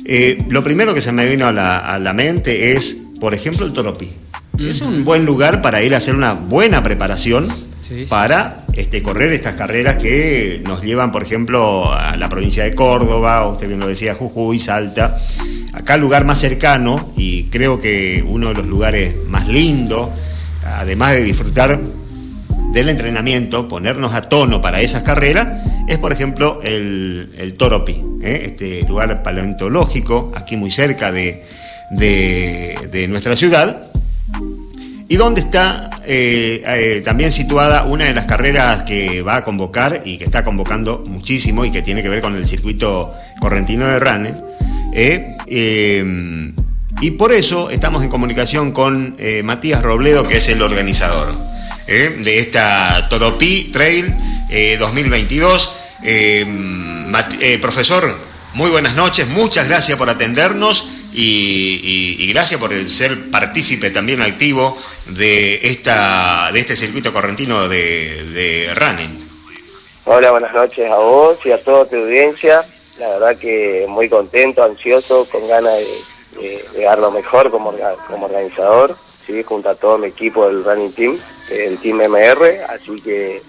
Eh, 0.08 0.38
lo 0.50 0.62
primero 0.62 0.94
que 0.94 1.00
se 1.00 1.10
me 1.10 1.26
vino 1.26 1.48
a 1.48 1.52
la, 1.52 2.12
mente 2.14 2.72
es, 2.72 2.96
por 3.20 3.34
ejemplo, 3.34 3.66
el 3.66 3.72
Toropí. 3.72 4.08
Es 4.56 4.80
un 4.80 5.04
buen 5.04 5.26
lugar 5.26 5.60
para 5.62 5.82
ir 5.82 5.94
a 5.94 5.96
hacer 5.96 6.14
una 6.14 6.32
buena 6.32 6.82
preparación 6.82 7.48
para 8.08 8.64
Este, 8.72 9.02
correr 9.02 9.32
estas 9.32 9.54
carreras 9.54 9.96
que 9.96 10.62
nos 10.64 10.82
llevan, 10.82 11.10
por 11.10 11.22
ejemplo, 11.22 11.92
a 11.92 12.16
la 12.16 12.28
provincia 12.28 12.62
de 12.62 12.74
Córdoba, 12.74 13.48
usted 13.48 13.68
bien 13.68 13.80
lo 13.80 13.86
decía, 13.88 14.14
Jujuy, 14.14 14.58
Salta. 14.58 15.18
Acá 15.72 15.94
el 15.94 16.02
lugar 16.02 16.24
más 16.24 16.38
cercano 16.38 17.12
y 17.16 17.44
creo 17.44 17.80
que 17.80 18.24
uno 18.26 18.48
de 18.48 18.54
los 18.54 18.66
lugares 18.66 19.14
más 19.28 19.48
lindos, 19.48 20.10
además 20.64 21.12
de 21.14 21.24
disfrutar 21.24 21.80
del 22.72 22.88
entrenamiento, 22.88 23.68
ponernos 23.68 24.14
a 24.14 24.22
tono 24.22 24.60
para 24.60 24.80
esas 24.80 25.02
carreras, 25.02 25.48
es 25.88 25.98
por 25.98 26.12
ejemplo 26.12 26.60
el, 26.62 27.32
el 27.38 27.54
Toropí, 27.54 28.02
¿eh? 28.22 28.42
este 28.44 28.82
lugar 28.82 29.22
paleontológico, 29.22 30.32
aquí 30.34 30.56
muy 30.56 30.70
cerca 30.70 31.12
de, 31.12 31.44
nuestra 33.08 33.36
ciudad, 33.36 33.86
y 35.08 35.16
donde 35.16 35.40
está 35.40 35.90
eh, 36.04 36.62
eh, 36.66 37.02
también 37.04 37.30
situada 37.30 37.84
una 37.84 38.06
de 38.06 38.14
las 38.14 38.24
carreras 38.24 38.82
que 38.82 39.22
va 39.22 39.36
a 39.36 39.44
convocar 39.44 40.02
y 40.04 40.18
que 40.18 40.24
está 40.24 40.44
convocando 40.44 41.04
muchísimo 41.06 41.64
y 41.64 41.70
que 41.70 41.82
tiene 41.82 42.02
que 42.02 42.08
ver 42.08 42.20
con 42.20 42.34
el 42.36 42.46
circuito 42.46 43.14
correntino 43.40 43.86
de 43.86 44.00
Runner. 44.00 44.34
y 47.00 47.10
por 47.12 47.32
eso 47.32 47.70
estamos 47.70 48.02
en 48.02 48.10
comunicación 48.10 48.72
con 48.72 49.16
Matías 49.44 49.82
Robledo, 49.82 50.26
que 50.26 50.38
es 50.38 50.48
el 50.48 50.60
organizador 50.62 51.45
de 51.86 52.38
esta 52.38 53.08
Toropí 53.08 53.70
Trail 53.72 54.12
2022. 54.78 55.76
Eh, 56.02 56.44
eh, 57.40 57.58
profesor, 57.60 58.14
muy 58.54 58.70
buenas 58.70 58.96
noches, 58.96 59.28
muchas 59.28 59.68
gracias 59.68 59.96
por 59.96 60.10
atendernos 60.10 60.88
y, 61.12 62.30
gracias 62.32 62.60
por 62.60 62.72
ser 62.90 63.30
partícipe 63.30 63.90
también 63.90 64.20
activo 64.20 64.76
de, 65.06 65.60
esta, 65.62 66.50
de 66.52 66.60
este 66.60 66.76
circuito 66.76 67.12
correntino 67.12 67.68
de, 67.68 68.72
running. 68.74 69.26
Hola, 70.04 70.30
buenas 70.32 70.52
noches 70.54 70.90
a 70.90 70.96
vos 70.96 71.38
y 71.44 71.52
a 71.52 71.62
toda 71.62 71.86
tu 71.86 71.96
audiencia. 71.96 72.64
La 72.98 73.08
verdad 73.10 73.36
que 73.36 73.86
muy 73.88 74.08
contento, 74.08 74.62
ansioso, 74.62 75.26
con 75.30 75.46
ganas 75.48 75.74
de, 76.40 76.64
dar 76.82 76.98
lo 76.98 77.10
mejor 77.10 77.50
como, 77.50 77.72
como 78.08 78.26
organizador, 78.26 78.96
¿sí? 79.26 79.42
junto 79.42 79.70
a 79.70 79.74
todo 79.74 79.98
mi 79.98 80.08
equipo 80.08 80.46
del 80.46 80.64
Running 80.64 80.92
Team, 80.92 81.18
el 81.50 81.78
Team 81.78 82.00
MR, 82.02 82.60
así 82.68 83.00
que 83.00 83.42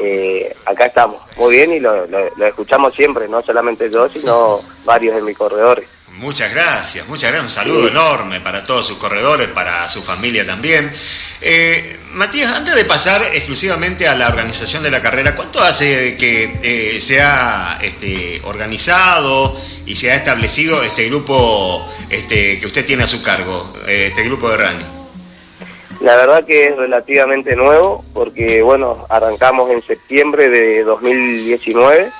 eh, 0.00 0.54
acá 0.64 0.86
estamos 0.86 1.20
muy 1.36 1.56
bien 1.56 1.72
y 1.72 1.80
lo, 1.80 2.04
escuchamos 2.46 2.94
siempre, 2.94 3.28
no 3.28 3.42
solamente 3.42 3.90
yo, 3.90 4.08
sino 4.08 4.60
varios 4.84 5.16
de 5.16 5.22
mis 5.22 5.36
corredores. 5.36 5.88
Muchas 6.18 6.52
gracias, 6.52 7.06
muchas 7.08 7.30
gracias. 7.30 7.44
Un 7.44 7.50
saludo 7.50 7.88
enorme 7.88 8.40
para 8.40 8.64
todos 8.64 8.86
sus 8.86 8.96
corredores, 8.96 9.48
para 9.48 9.88
su 9.88 10.02
familia 10.02 10.44
también. 10.44 10.92
Eh, 11.40 11.98
Matías, 12.12 12.50
antes 12.52 12.74
de 12.74 12.84
pasar 12.84 13.22
exclusivamente 13.34 14.08
a 14.08 14.14
la 14.14 14.28
organización 14.28 14.82
de 14.82 14.90
la 14.90 15.00
carrera, 15.00 15.36
¿cuánto 15.36 15.62
hace 15.62 16.16
que 16.16 16.58
eh, 16.62 17.00
se 17.00 17.20
ha 17.20 17.78
este, 17.82 18.40
organizado 18.44 19.60
y 19.86 19.94
se 19.94 20.10
ha 20.10 20.16
establecido 20.16 20.82
este 20.82 21.08
grupo 21.08 21.88
este, 22.08 22.58
que 22.58 22.66
usted 22.66 22.84
tiene 22.84 23.04
a 23.04 23.06
su 23.06 23.22
cargo, 23.22 23.72
este 23.86 24.24
grupo 24.24 24.50
de 24.50 24.56
running? 24.56 24.97
La 26.00 26.16
verdad 26.16 26.44
que 26.44 26.68
es 26.68 26.76
relativamente 26.76 27.56
nuevo 27.56 28.04
porque, 28.14 28.62
bueno, 28.62 29.06
arrancamos 29.08 29.70
en 29.70 29.82
septiembre 29.82 30.48
de 30.48 30.84
2019 30.84 32.10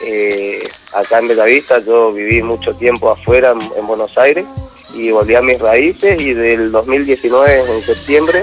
eh, 0.00 0.68
acá 0.94 1.18
en 1.18 1.28
Bellavista. 1.28 1.78
Yo 1.80 2.12
viví 2.12 2.42
mucho 2.42 2.74
tiempo 2.74 3.10
afuera 3.10 3.52
en, 3.52 3.86
Buenos 3.86 4.16
Aires 4.16 4.46
y 4.94 5.10
volví 5.10 5.34
a 5.34 5.42
mis 5.42 5.58
raíces. 5.58 6.20
Y 6.20 6.32
del 6.32 6.72
2019 6.72 7.60
en 7.60 7.82
septiembre 7.82 8.42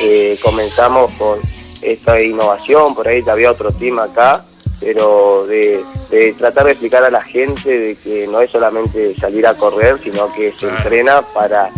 eh, 0.00 0.38
comenzamos 0.42 1.12
con 1.12 1.38
esta 1.80 2.20
innovación, 2.20 2.94
por 2.94 3.08
ahí 3.08 3.22
ya 3.24 3.32
había 3.32 3.50
otro 3.50 3.72
team 3.72 3.98
acá, 3.98 4.44
pero 4.80 5.46
de, 5.46 5.84
tratar 6.38 6.66
de 6.66 6.72
explicar 6.72 7.02
a 7.04 7.10
la 7.10 7.22
gente 7.22 7.76
de 7.76 7.96
que 7.96 8.26
no 8.28 8.40
es 8.40 8.50
solamente 8.50 9.14
salir 9.16 9.46
a 9.46 9.54
correr, 9.54 9.98
sino 10.02 10.32
que 10.32 10.52
se 10.52 10.68
entrena 10.68 11.22
para 11.34 11.70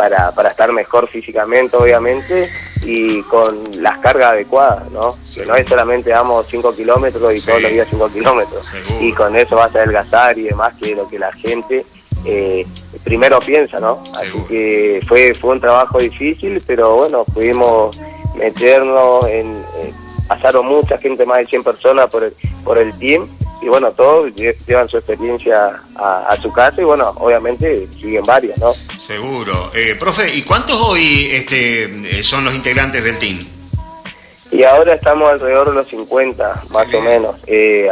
para, 0.00 0.32
para 0.32 0.48
estar 0.48 0.72
mejor 0.72 1.08
físicamente, 1.08 1.76
obviamente, 1.76 2.48
y 2.86 3.20
con 3.24 3.82
las 3.82 3.98
cargas 3.98 4.32
adecuadas, 4.32 4.90
¿no? 4.90 5.18
Que 5.34 5.44
no 5.44 5.54
es 5.54 5.68
solamente 5.68 6.08
damos 6.08 6.46
5 6.50 6.74
kilómetros 6.74 7.34
y 7.34 7.44
todos 7.44 7.60
los 7.60 7.70
días 7.70 7.86
5 7.90 8.08
kilómetros, 8.08 8.72
y 8.98 9.12
con 9.12 9.36
eso 9.36 9.56
vas 9.56 9.76
a 9.76 9.80
adelgazar 9.80 10.38
y 10.38 10.44
demás, 10.44 10.72
que 10.80 10.94
lo 10.94 11.06
que 11.06 11.18
la 11.18 11.30
gente 11.32 11.84
eh, 12.24 12.66
primero 13.04 13.40
piensa, 13.40 13.78
¿no? 13.78 14.02
Así 14.14 14.42
que 14.48 15.02
fue, 15.06 15.34
fue 15.34 15.50
un 15.50 15.60
trabajo 15.60 15.98
difícil, 15.98 16.62
pero 16.66 16.96
bueno, 16.96 17.26
pudimos 17.26 17.94
meternos 18.36 19.26
en... 19.26 19.62
pasaron 20.26 20.64
mucha 20.64 20.96
gente, 20.96 21.26
más 21.26 21.40
de 21.40 21.44
100 21.44 21.62
personas 21.62 22.06
por 22.06 22.24
el, 22.24 22.32
por 22.64 22.78
el 22.78 22.98
team, 22.98 23.28
y 23.62 23.68
bueno, 23.68 23.90
todos 23.92 24.32
llevan 24.34 24.88
su 24.88 24.96
experiencia 24.96 25.80
a, 25.96 26.36
su 26.40 26.52
casa 26.52 26.80
y 26.80 26.84
bueno, 26.84 27.10
obviamente 27.16 27.86
siguen 28.00 28.24
varios, 28.24 28.56
¿no? 28.58 28.72
Seguro. 28.98 29.70
Eh, 29.74 29.96
profe, 29.98 30.34
¿y 30.34 30.42
cuántos 30.42 30.80
hoy 30.80 31.30
este, 31.32 32.22
son 32.22 32.44
los 32.44 32.54
integrantes 32.54 33.04
del 33.04 33.18
team? 33.18 33.46
Y 34.50 34.64
ahora 34.64 34.94
estamos 34.94 35.30
alrededor 35.30 35.68
de 35.68 35.74
los 35.74 35.88
50, 35.88 36.62
más 36.70 36.92
o 36.92 37.00
menos. 37.02 37.36
Eh, 37.46 37.88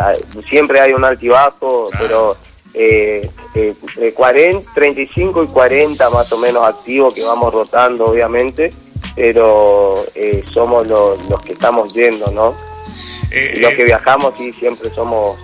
siempre 0.49 0.81
hay 0.81 0.93
un 0.93 1.05
altibajo, 1.05 1.89
pero 1.99 2.36
eh, 2.74 3.28
eh, 3.55 4.12
40, 4.15 4.73
35 4.74 5.45
y 5.45 5.47
40 5.47 6.11
más 6.11 6.31
o 6.32 6.39
menos 6.39 6.65
activos 6.65 7.15
que 7.15 7.24
vamos 7.24 7.53
rotando, 7.53 8.07
obviamente, 8.07 8.73
pero 9.15 10.05
eh, 10.15 10.45
somos 10.53 10.86
los, 10.86 11.19
que 11.45 11.53
estamos 11.53 11.93
yendo, 11.93 12.31
¿no? 12.31 12.55
los 13.57 13.74
que 13.74 13.85
viajamos 13.85 14.35
sí 14.39 14.53
siempre 14.55 14.89
somos 14.89 15.36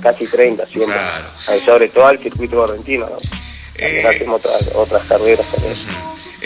casi 0.00 0.26
30, 0.26 0.66
siempre. 0.66 0.96
sobre 1.64 1.88
todo 1.88 2.06
al 2.06 2.18
circuito 2.18 2.56
correntino, 2.56 3.08
¿no? 3.08 3.16
hacemos 4.08 4.40
otras, 4.74 5.04
carreras 5.04 5.46
también. 5.46 5.74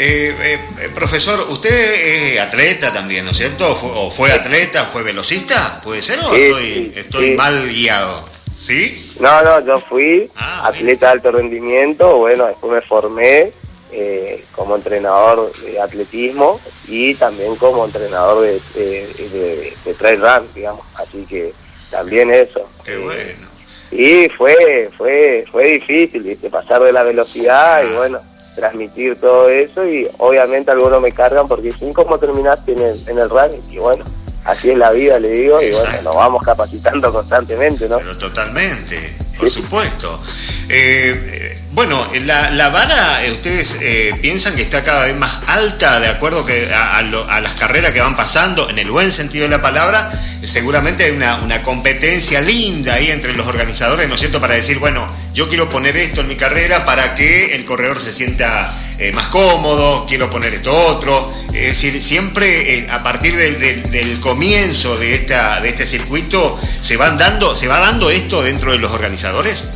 Eh, 0.00 0.32
eh, 0.80 0.90
profesor, 0.94 1.46
usted 1.50 2.34
es 2.34 2.40
atleta 2.40 2.92
también, 2.92 3.24
¿no 3.24 3.32
es 3.32 3.36
cierto? 3.36 3.68
¿O 3.72 4.10
fue 4.12 4.30
atleta, 4.30 4.84
fue 4.84 5.02
velocista? 5.02 5.80
¿Puede 5.82 6.02
ser 6.02 6.20
o 6.20 6.32
estoy, 6.34 7.34
mal 7.36 7.68
guiado? 7.68 8.28
¿Sí? 8.54 9.16
No, 9.18 9.42
no, 9.42 9.58
yo 9.66 9.80
fui 9.80 10.30
ah, 10.36 10.68
atleta 10.68 11.06
de 11.06 11.12
alto 11.12 11.32
rendimiento, 11.32 12.16
bueno, 12.16 12.46
después 12.46 12.72
me 12.72 12.80
formé 12.80 13.52
eh, 13.90 14.44
como 14.52 14.76
entrenador 14.76 15.52
de 15.62 15.80
atletismo 15.80 16.60
y 16.86 17.14
también 17.16 17.56
como 17.56 17.84
entrenador 17.84 18.44
de, 18.44 19.72
de, 19.84 19.94
trail 19.94 20.20
run, 20.20 20.48
digamos, 20.54 20.84
así 20.94 21.26
que 21.28 21.52
también 21.90 22.32
eso. 22.32 22.68
Qué 22.84 22.96
bueno. 22.96 23.48
Y 23.90 24.28
fue, 24.30 24.90
fue, 24.96 25.44
fue 25.50 25.72
difícil, 25.72 26.22
¿viste? 26.22 26.50
pasar 26.50 26.82
de 26.82 26.92
la 26.92 27.02
velocidad 27.02 27.82
y 27.82 27.94
ah. 27.94 27.98
bueno 27.98 28.20
transmitir 28.58 29.20
todo 29.20 29.48
eso 29.48 29.86
y 29.86 30.08
obviamente 30.18 30.72
algunos 30.72 31.00
me 31.00 31.12
cargan 31.12 31.46
porque 31.46 31.68
dicen 31.68 31.92
cómo 31.92 32.18
terminaste 32.18 32.72
en 32.72 32.80
el, 32.80 33.08
en 33.08 33.18
el 33.18 33.30
running 33.30 33.62
y 33.70 33.78
bueno, 33.78 34.04
así 34.44 34.70
es 34.70 34.76
la 34.76 34.90
vida 34.90 35.20
le 35.20 35.28
digo 35.28 35.62
y 35.62 35.70
bueno, 35.70 36.02
nos 36.02 36.16
vamos 36.16 36.42
capacitando 36.44 37.12
constantemente, 37.12 37.88
¿no? 37.88 37.98
Pero 37.98 38.18
totalmente, 38.18 39.16
por 39.38 39.48
supuesto. 39.48 40.20
Eh, 40.68 41.57
bueno, 41.78 42.08
la, 42.24 42.50
la 42.50 42.70
vara, 42.70 43.24
eh, 43.24 43.30
ustedes 43.30 43.76
eh, 43.80 44.12
piensan 44.20 44.56
que 44.56 44.62
está 44.62 44.82
cada 44.82 45.04
vez 45.04 45.14
más 45.14 45.32
alta 45.46 46.00
de 46.00 46.08
acuerdo 46.08 46.44
a, 46.74 47.40
las 47.40 47.54
carreras 47.54 47.92
que 47.92 48.00
van 48.00 48.16
pasando, 48.16 48.68
en 48.68 48.80
el 48.80 48.90
buen 48.90 49.12
sentido 49.12 49.44
de 49.44 49.50
la 49.50 49.62
palabra, 49.62 50.10
seguramente 50.42 51.04
hay 51.04 51.12
una, 51.12 51.62
competencia 51.62 52.40
linda 52.40 52.94
ahí 52.94 53.12
entre 53.12 53.32
los 53.32 53.46
organizadores, 53.46 54.08
¿no 54.08 54.16
es 54.16 54.20
cierto?, 54.20 54.40
para 54.40 54.54
decir, 54.54 54.80
bueno, 54.80 55.06
yo 55.32 55.48
quiero 55.48 55.70
poner 55.70 55.96
esto 55.96 56.22
en 56.22 56.26
mi 56.26 56.34
carrera 56.34 56.84
para 56.84 57.14
que 57.14 57.54
el 57.54 57.64
corredor 57.64 58.00
se 58.00 58.12
sienta 58.12 58.74
más 59.14 59.28
cómodo, 59.28 60.04
quiero 60.08 60.28
poner 60.30 60.54
esto 60.54 60.74
otro. 60.74 61.32
Es 61.52 61.80
decir, 61.80 62.02
siempre 62.02 62.88
a 62.90 63.04
partir 63.04 63.36
del, 63.36 63.88
del, 63.88 64.18
comienzo 64.18 64.96
de, 64.96 65.14
esta, 65.14 65.60
de 65.60 65.68
este 65.68 65.86
circuito, 65.86 66.58
¿se, 66.80 66.96
van 66.96 67.18
dando, 67.18 67.54
¿se 67.54 67.68
va 67.68 67.78
dando 67.78 68.10
esto 68.10 68.42
dentro 68.42 68.72
de 68.72 68.78
los 68.78 68.90
organizadores? 68.90 69.70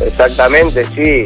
Exactamente, 0.00 0.86
sí. 0.94 1.24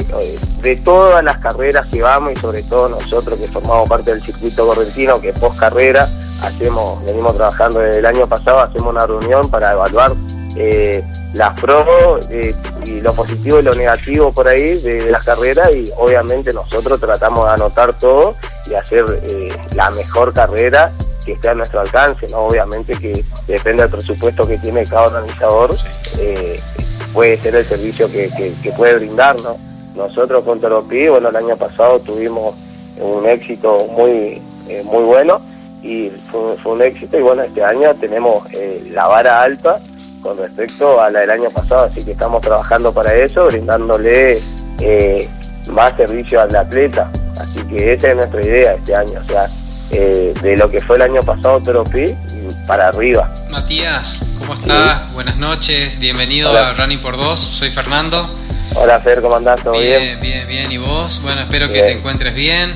De 0.62 0.76
todas 0.76 1.22
las 1.24 1.38
carreras 1.38 1.86
que 1.88 2.02
vamos 2.02 2.32
y 2.32 2.36
sobre 2.36 2.62
todo 2.62 2.88
nosotros 2.88 3.38
que 3.38 3.48
formamos 3.48 3.88
parte 3.88 4.12
del 4.12 4.22
circuito 4.22 4.66
correntino, 4.66 5.20
que 5.20 5.32
post 5.32 5.58
carrera 5.58 6.08
hacemos, 6.42 7.04
venimos 7.04 7.36
trabajando 7.36 7.80
desde 7.80 7.98
el 7.98 8.06
año 8.06 8.26
pasado, 8.28 8.60
hacemos 8.60 8.88
una 8.88 9.06
reunión 9.06 9.50
para 9.50 9.72
evaluar 9.72 10.12
eh, 10.56 11.02
las 11.34 11.58
pros 11.60 11.86
eh, 12.30 12.54
y 12.84 13.00
lo 13.00 13.14
positivo 13.14 13.58
y 13.58 13.62
lo 13.62 13.74
negativo 13.74 14.32
por 14.32 14.48
ahí 14.48 14.78
de, 14.78 15.10
las 15.10 15.24
carreras 15.24 15.70
y 15.74 15.90
obviamente 15.96 16.52
nosotros 16.52 17.00
tratamos 17.00 17.46
de 17.46 17.54
anotar 17.54 17.96
todo 17.98 18.36
y 18.66 18.74
hacer 18.74 19.04
eh, 19.22 19.48
la 19.74 19.90
mejor 19.90 20.32
carrera 20.32 20.92
que 21.24 21.32
esté 21.32 21.48
a 21.48 21.54
nuestro 21.54 21.80
alcance, 21.80 22.26
¿no? 22.28 22.38
Obviamente 22.38 22.94
que 22.94 23.24
depende 23.46 23.84
del 23.84 23.92
presupuesto 23.92 24.46
que 24.46 24.58
tiene 24.58 24.84
cada 24.84 25.06
organizador, 25.06 25.74
puede 27.12 27.38
ser 27.38 27.54
el 27.56 27.64
servicio 27.64 28.10
que, 28.10 28.30
puede 28.76 28.96
brindarnos. 28.96 29.56
Nosotros 29.94 30.44
con 30.44 30.60
Toropí, 30.60 31.08
bueno, 31.08 31.28
el 31.28 31.36
año 31.36 31.56
pasado 31.56 32.00
tuvimos 32.00 32.54
un 32.98 33.26
éxito 33.28 33.86
muy, 33.96 34.40
eh, 34.68 34.82
muy 34.84 35.04
bueno 35.04 35.40
y 35.82 36.10
fue, 36.30 36.72
un 36.72 36.82
éxito 36.82 37.18
y 37.18 37.22
bueno, 37.22 37.42
este 37.42 37.62
año 37.62 37.94
tenemos 37.96 38.42
eh, 38.52 38.88
la 38.92 39.06
vara 39.06 39.42
alta 39.42 39.80
con 40.22 40.38
respecto 40.38 41.00
a 41.00 41.10
la 41.10 41.20
del 41.20 41.30
año 41.30 41.50
pasado, 41.50 41.86
así 41.86 42.04
que 42.04 42.12
estamos 42.12 42.40
trabajando 42.40 42.92
para 42.92 43.12
eso, 43.14 43.46
brindándole 43.46 44.40
eh, 44.80 45.28
más 45.72 45.94
servicio 45.96 46.40
al 46.40 46.54
atleta. 46.54 47.10
Así 47.38 47.60
que 47.64 47.94
esa 47.94 48.10
es 48.10 48.16
nuestra 48.16 48.40
idea 48.40 48.74
este 48.74 48.94
año, 48.94 49.20
o 49.20 49.28
sea, 49.28 49.48
de 49.92 50.56
lo 50.56 50.70
que 50.70 50.80
fue 50.80 50.96
el 50.96 51.02
año 51.02 51.22
pasado 51.22 51.60
Toropí 51.60 52.06
para 52.66 52.88
arriba. 52.88 53.32
Matías, 53.50 54.38
¿Cómo 54.38 54.54
está? 54.54 55.06
Buenas 55.12 55.36
noches, 55.36 55.98
bienvenido 55.98 56.56
a 56.56 56.72
Running 56.72 56.98
por 56.98 57.16
Dos, 57.16 57.38
soy 57.38 57.70
Fernando. 57.70 58.26
Hola 58.74 59.00
Fer, 59.00 59.20
¿cómo 59.20 59.36
andás? 59.36 59.62
¿Todo 59.62 59.74
bien? 59.74 60.00
Bien, 60.00 60.20
bien, 60.20 60.46
bien. 60.48 60.72
¿Y 60.72 60.78
vos? 60.78 61.20
Bueno, 61.22 61.42
espero 61.42 61.68
que 61.68 61.80
te 61.82 61.92
encuentres 61.92 62.34
bien. 62.34 62.74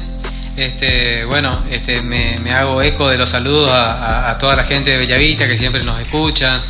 Este, 0.57 1.25
bueno, 1.25 1.59
este, 1.71 2.03
me, 2.03 2.53
hago 2.53 2.83
eco 2.83 3.09
de 3.09 3.17
los 3.17 3.31
saludos 3.31 3.71
a, 3.73 4.37
toda 4.39 4.55
la 4.55 4.65
gente 4.65 4.91
de 4.91 4.99
Bellavista 4.99 5.47
que 5.47 5.57
siempre 5.57 5.83
nos 5.83 5.99
escuchan, 5.99 6.61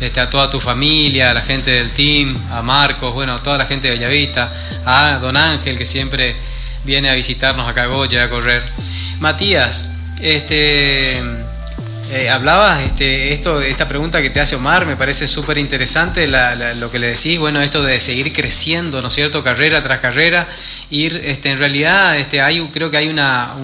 este, 0.00 0.20
a 0.20 0.30
toda 0.30 0.48
tu 0.48 0.60
familia, 0.60 1.32
a 1.32 1.34
la 1.34 1.42
gente 1.42 1.72
del 1.72 1.90
team, 1.90 2.36
a 2.52 2.62
Marcos, 2.62 3.12
bueno, 3.12 3.34
a 3.34 3.42
toda 3.42 3.58
la 3.58 3.66
gente 3.66 3.88
de 3.88 3.94
Bellavista, 3.94 4.52
a 4.84 5.18
Don 5.20 5.36
Ángel 5.36 5.76
que 5.76 5.84
siempre 5.84 6.36
viene 6.84 7.10
a 7.10 7.14
visitarnos 7.14 7.68
acá 7.68 7.82
a 7.82 7.86
Goya 7.86 8.24
a 8.24 8.30
correr. 8.30 8.62
Matías, 9.18 9.95
este 10.20 11.22
eh, 12.10 12.30
hablabas, 12.30 12.82
este, 12.82 13.32
esto, 13.32 13.60
esta 13.60 13.88
pregunta 13.88 14.22
que 14.22 14.30
te 14.30 14.40
hace 14.40 14.54
Omar, 14.54 14.86
me 14.86 14.96
parece 14.96 15.26
súper 15.26 15.58
interesante 15.58 16.28
lo 16.28 16.90
que 16.90 17.00
le 17.00 17.08
decís, 17.08 17.38
bueno, 17.38 17.60
esto 17.60 17.82
de 17.82 18.00
seguir 18.00 18.32
creciendo, 18.32 19.02
¿no 19.02 19.08
es 19.08 19.14
cierto?, 19.14 19.42
carrera 19.42 19.80
tras 19.80 19.98
carrera, 19.98 20.48
ir, 20.88 21.20
este, 21.24 21.50
en 21.50 21.58
realidad, 21.58 22.16
este, 22.16 22.40
hay, 22.40 22.60
creo 22.72 22.92
que 22.92 22.98
hay 22.98 23.08
una, 23.08 23.54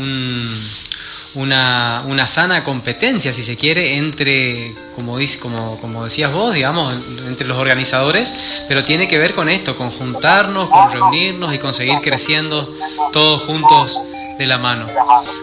una, 1.35 2.03
una, 2.05 2.27
sana 2.27 2.65
competencia, 2.65 3.33
si 3.33 3.45
se 3.45 3.57
quiere, 3.57 3.97
entre, 3.97 4.75
como, 4.97 5.19
como, 5.41 5.81
como 5.81 6.03
decías 6.03 6.33
vos, 6.33 6.53
digamos, 6.55 6.93
entre 7.29 7.47
los 7.47 7.57
organizadores, 7.57 8.35
pero 8.67 8.83
tiene 8.83 9.07
que 9.07 9.19
ver 9.19 9.35
con 9.35 9.49
esto, 9.49 9.77
con 9.77 9.91
juntarnos, 9.91 10.69
con 10.69 10.91
reunirnos 10.91 11.55
y 11.55 11.59
con 11.59 11.73
seguir 11.73 11.99
creciendo 12.03 12.69
todos 13.13 13.43
juntos 13.43 14.01
de 14.43 14.49
la 14.49 14.59
mano. 14.59 14.87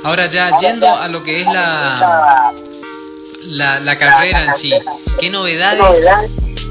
Ahora 0.04 0.26
ya 0.28 0.58
yendo 0.60 0.94
a 0.94 1.08
lo 1.08 1.24
que 1.24 1.40
es 1.40 1.48
la, 1.48 2.52
la, 3.46 3.80
la 3.80 3.98
carrera 3.98 4.44
en 4.44 4.54
sí. 4.54 4.74
¿Qué 5.20 5.30
novedades? 5.30 6.06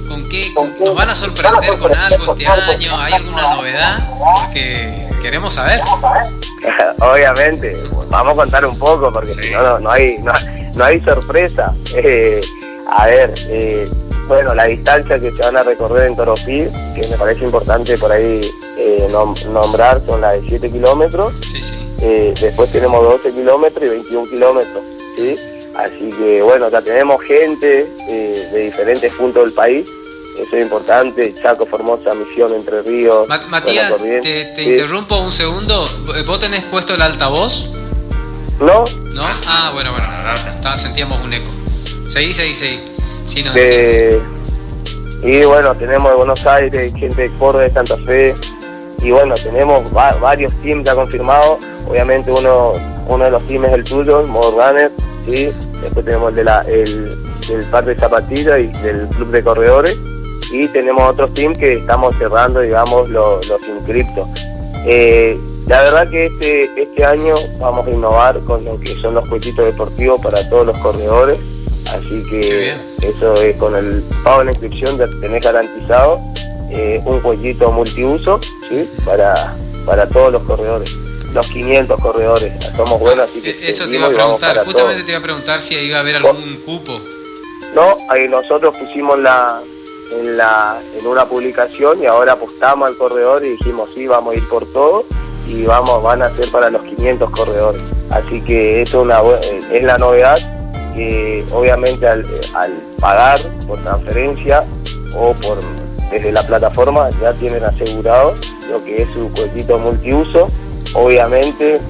¿Con 0.06 0.28
qué 0.28 0.52
nos 0.80 0.94
van 0.94 1.08
a 1.08 1.14
sorprender 1.14 1.78
con 1.78 1.94
algo 1.94 2.34
este 2.34 2.46
año? 2.46 2.98
¿Hay 3.00 3.14
alguna 3.14 3.54
novedad? 3.54 4.10
Porque 4.44 5.08
queremos 5.22 5.54
saber. 5.54 5.80
Obviamente, 7.00 7.76
vamos 8.10 8.34
a 8.34 8.36
contar 8.36 8.66
un 8.66 8.78
poco 8.78 9.10
porque 9.10 9.30
si 9.30 9.50
no, 9.50 9.78
no, 9.78 9.90
hay, 9.90 10.18
no, 10.18 10.84
hay 10.84 11.00
sorpresa. 11.00 11.74
Eh, 11.94 12.42
a 12.90 13.06
ver, 13.06 13.34
eh, 13.48 13.88
bueno, 14.28 14.54
la 14.54 14.66
distancia 14.66 15.18
que 15.18 15.34
se 15.34 15.42
van 15.42 15.56
a 15.56 15.62
recorrer 15.62 16.06
en 16.06 16.16
Toropí, 16.16 16.66
que 16.94 17.08
me 17.10 17.16
parece 17.16 17.44
importante 17.44 17.96
por 17.98 18.12
ahí 18.12 18.50
eh, 18.76 19.08
nombrar, 19.50 20.02
son 20.06 20.20
las 20.20 20.40
de 20.40 20.48
7 20.48 20.70
kilómetros. 20.70 21.32
Sí, 21.40 21.60
sí. 21.60 21.74
después 22.40 22.70
tenemos 22.70 23.02
12 23.02 23.32
kilómetros 23.32 23.86
y 23.86 23.90
21 23.90 24.30
kilómetros. 24.30 24.82
¿sí? 25.16 25.34
Así 25.78 26.08
que 26.10 26.42
bueno, 26.42 26.68
ya 26.68 26.82
tenemos 26.82 27.22
gente 27.22 27.88
eh, 28.08 28.48
de 28.52 28.58
diferentes 28.58 29.14
puntos 29.14 29.44
del 29.44 29.54
país. 29.54 29.88
Eso 30.34 30.56
es 30.56 30.62
importante. 30.62 31.32
Chaco, 31.34 31.66
Formosa, 31.66 32.14
Misión, 32.14 32.52
Entre 32.54 32.82
Ríos. 32.82 33.28
Matías, 33.48 33.96
te, 33.96 34.62
interrumpo 34.62 35.16
un 35.16 35.32
segundo. 35.32 35.88
¿Vos 36.26 36.40
tenés 36.40 36.64
puesto 36.64 36.94
el 36.94 37.02
altavoz? 37.02 37.70
No. 38.60 38.84
¿No? 39.14 39.22
Ah, 39.46 39.70
bueno, 39.72 39.92
bueno. 39.92 40.76
sentíamos 40.76 41.24
un 41.24 41.32
eco. 41.32 41.50
Seguí, 42.08 42.34
seguí, 42.34 42.54
seguí. 42.54 42.97
Sí, 43.28 43.44
no, 43.44 43.52
y 45.22 45.44
bueno, 45.44 45.74
tenemos 45.74 46.10
de 46.10 46.16
Buenos 46.16 46.46
Aires, 46.46 46.94
gente 46.94 47.22
de 47.22 47.30
Córdoba, 47.38 47.64
de 47.64 47.70
Santa 47.70 47.96
Fe. 47.98 48.34
Y 49.02 49.10
bueno, 49.10 49.34
tenemos 49.34 49.92
varios 49.92 50.52
teams 50.62 50.84
ya 50.84 50.94
confirmados. 50.94 51.58
Obviamente 51.86 52.30
uno, 52.30 52.72
uno 53.08 53.24
de 53.24 53.30
los 53.30 53.46
teams 53.46 53.66
es 53.66 53.72
el 53.74 53.84
tuyo, 53.84 54.22
Morganer 54.26 54.90
Después 55.26 56.06
tenemos 56.06 56.30
el, 56.30 56.36
de 56.36 56.44
la, 56.44 56.62
el 56.62 57.10
del 57.46 57.64
par 57.70 57.84
de 57.84 57.94
zapatillas 57.96 58.60
y 58.60 58.66
del 58.82 59.06
club 59.08 59.30
de 59.30 59.42
corredores. 59.42 59.96
Y 60.50 60.66
tenemos 60.68 61.02
otros 61.10 61.34
teams 61.34 61.58
que 61.58 61.74
estamos 61.74 62.16
cerrando, 62.16 62.60
digamos, 62.60 63.10
los, 63.10 63.46
los 63.46 63.60
inscriptos. 63.68 64.26
Eh, 64.86 65.38
la 65.66 65.82
verdad 65.82 66.08
que 66.08 66.26
este, 66.26 66.82
este 66.82 67.04
año 67.04 67.34
vamos 67.58 67.86
a 67.86 67.90
innovar 67.90 68.40
con 68.44 68.64
lo 68.64 68.80
que 68.80 68.98
son 69.02 69.12
los 69.14 69.28
cuetitos 69.28 69.66
deportivos 69.66 70.20
para 70.22 70.48
todos 70.48 70.66
los 70.66 70.78
corredores. 70.78 71.38
Así 71.92 72.22
que 72.28 72.74
eso 73.02 73.40
es 73.40 73.56
con 73.56 73.74
el 73.74 74.02
pago 74.22 74.40
de 74.40 74.44
la 74.46 74.50
inscripción 74.52 74.98
tenés 75.20 75.42
garantizado 75.42 76.20
eh, 76.70 77.00
un 77.04 77.20
cuellito 77.20 77.70
multiuso 77.72 78.40
¿sí? 78.68 78.88
para, 79.04 79.56
para 79.86 80.08
todos 80.08 80.32
los 80.32 80.42
corredores. 80.42 80.90
Los 81.32 81.46
500 81.46 82.00
corredores, 82.00 82.52
somos 82.76 83.00
buenos. 83.00 83.28
Así 83.28 83.40
que 83.40 83.50
eh, 83.50 83.68
eso 83.68 83.86
te 83.86 83.96
iba 83.96 84.06
a 84.06 84.10
preguntar, 84.10 84.64
justamente 84.64 85.02
te 85.02 85.10
iba 85.10 85.18
a 85.18 85.22
preguntar 85.22 85.60
si 85.60 85.74
iba 85.76 85.98
a 85.98 86.00
haber 86.00 86.16
algún 86.16 86.56
cupo. 86.64 86.98
No, 87.74 87.96
ahí 88.08 88.28
nosotros 88.28 88.76
pusimos 88.76 89.18
la, 89.18 89.60
en, 90.12 90.36
la, 90.36 90.80
en 90.98 91.06
una 91.06 91.26
publicación 91.26 92.02
y 92.02 92.06
ahora 92.06 92.32
apostamos 92.32 92.88
al 92.88 92.96
corredor 92.96 93.44
y 93.44 93.50
dijimos 93.50 93.90
sí, 93.94 94.06
vamos 94.06 94.34
a 94.34 94.36
ir 94.38 94.48
por 94.48 94.66
todo 94.72 95.04
y 95.46 95.64
vamos, 95.64 96.02
van 96.02 96.22
a 96.22 96.34
ser 96.34 96.50
para 96.50 96.70
los 96.70 96.82
500 96.82 97.30
corredores. 97.30 97.82
Así 98.10 98.40
que 98.42 98.82
eso 98.82 99.02
una, 99.02 99.20
es 99.70 99.82
la 99.82 99.98
novedad 99.98 100.57
que 100.98 101.46
obviamente 101.52 102.08
al, 102.08 102.26
pagar 103.00 103.40
por 103.68 103.82
transferencia 103.84 104.64
o 105.16 105.32
por 105.34 105.58
desde 106.10 106.32
la 106.32 106.44
plataforma 106.44 107.08
ya 107.20 107.32
tienen 107.34 107.62
asegurado 107.64 108.34
lo 108.68 108.82
que 108.82 109.02
es 109.02 109.08
su 109.10 109.32
cuellito 109.32 109.78
multiuso. 109.78 110.48
Obviamente 110.94 111.80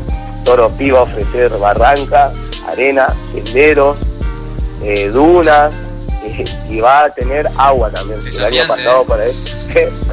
Toro 0.45 0.71
va 0.71 0.99
a 0.99 1.03
ofrecer 1.03 1.51
barranca, 1.59 2.33
arena, 2.71 3.07
senderos, 3.33 4.01
eh, 4.83 5.09
dunas, 5.09 5.75
y 6.69 6.81
va 6.81 7.05
a 7.05 7.11
tener 7.11 7.49
agua 7.57 7.91
también. 7.91 8.21
El 8.27 8.45
año 8.45 8.63
pasado 8.67 9.05
para 9.05 9.27
eso. 9.27 9.41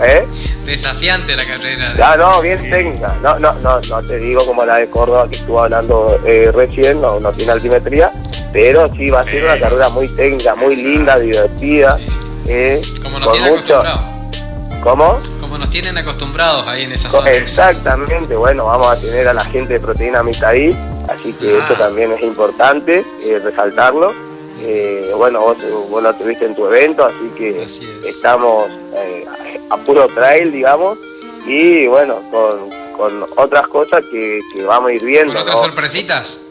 ¿Eh? 0.01 0.27
Desafiante 0.65 1.35
la 1.35 1.45
carrera. 1.45 1.93
Ya, 1.95 2.15
no, 2.17 2.41
bien 2.41 2.57
técnica. 2.69 3.15
No, 3.21 3.39
no, 3.39 3.53
no, 3.53 3.79
no 3.81 4.03
te 4.03 4.17
digo 4.17 4.45
como 4.45 4.65
la 4.65 4.77
de 4.77 4.89
Córdoba 4.89 5.27
que 5.29 5.37
estuvo 5.37 5.61
hablando 5.61 6.19
eh, 6.25 6.51
recién, 6.53 7.01
no, 7.01 7.19
no 7.19 7.31
tiene 7.31 7.51
altimetría, 7.51 8.11
pero 8.51 8.87
sí 8.95 9.09
va 9.09 9.21
a 9.21 9.23
ser 9.23 9.43
una 9.43 9.59
carrera 9.59 9.89
muy 9.89 10.07
técnica, 10.07 10.55
muy 10.55 10.75
linda, 10.75 11.17
divertida. 11.17 11.97
Eh, 12.47 12.81
como 13.01 13.19
nos 13.19 13.31
tienen 13.31 13.49
acostumbrados. 13.49 14.01
¿Cómo? 14.83 15.19
Como 15.39 15.57
nos 15.57 15.69
tienen 15.71 15.97
acostumbrados 15.97 16.67
ahí 16.67 16.83
en 16.83 16.91
esa 16.91 17.09
zona. 17.09 17.31
Exactamente, 17.31 18.35
bueno, 18.35 18.65
vamos 18.65 18.95
a 18.95 19.01
tener 19.01 19.27
a 19.27 19.33
la 19.33 19.43
gente 19.45 19.73
de 19.73 19.79
Proteína 19.79 20.21
Mita 20.21 20.49
ahí, 20.49 20.77
así 21.09 21.33
que 21.33 21.57
eso 21.57 21.67
ah. 21.71 21.77
también 21.77 22.11
es 22.11 22.21
importante 22.21 23.03
eh, 23.23 23.39
resaltarlo 23.43 24.24
eh, 24.61 25.11
bueno, 25.15 25.41
vos, 25.41 25.57
vos, 25.89 26.17
tuviste 26.17 26.45
en 26.45 26.55
tu 26.55 26.65
evento, 26.65 27.05
así 27.05 27.31
que 27.37 27.63
estamos 28.07 28.69
eh, 28.93 29.25
a 29.69 29.77
puro 29.77 30.07
trail, 30.07 30.51
digamos, 30.51 30.97
y 31.45 31.87
bueno, 31.87 32.21
con, 32.31 32.69
con 32.95 33.25
otras 33.35 33.67
cosas 33.67 34.03
que, 34.11 34.41
vamos 34.65 34.89
a 34.89 34.93
ir 34.93 35.03
viendo. 35.03 35.33
¿Con 35.33 35.41
otras 35.41 35.59
sorpresitas? 35.59 36.41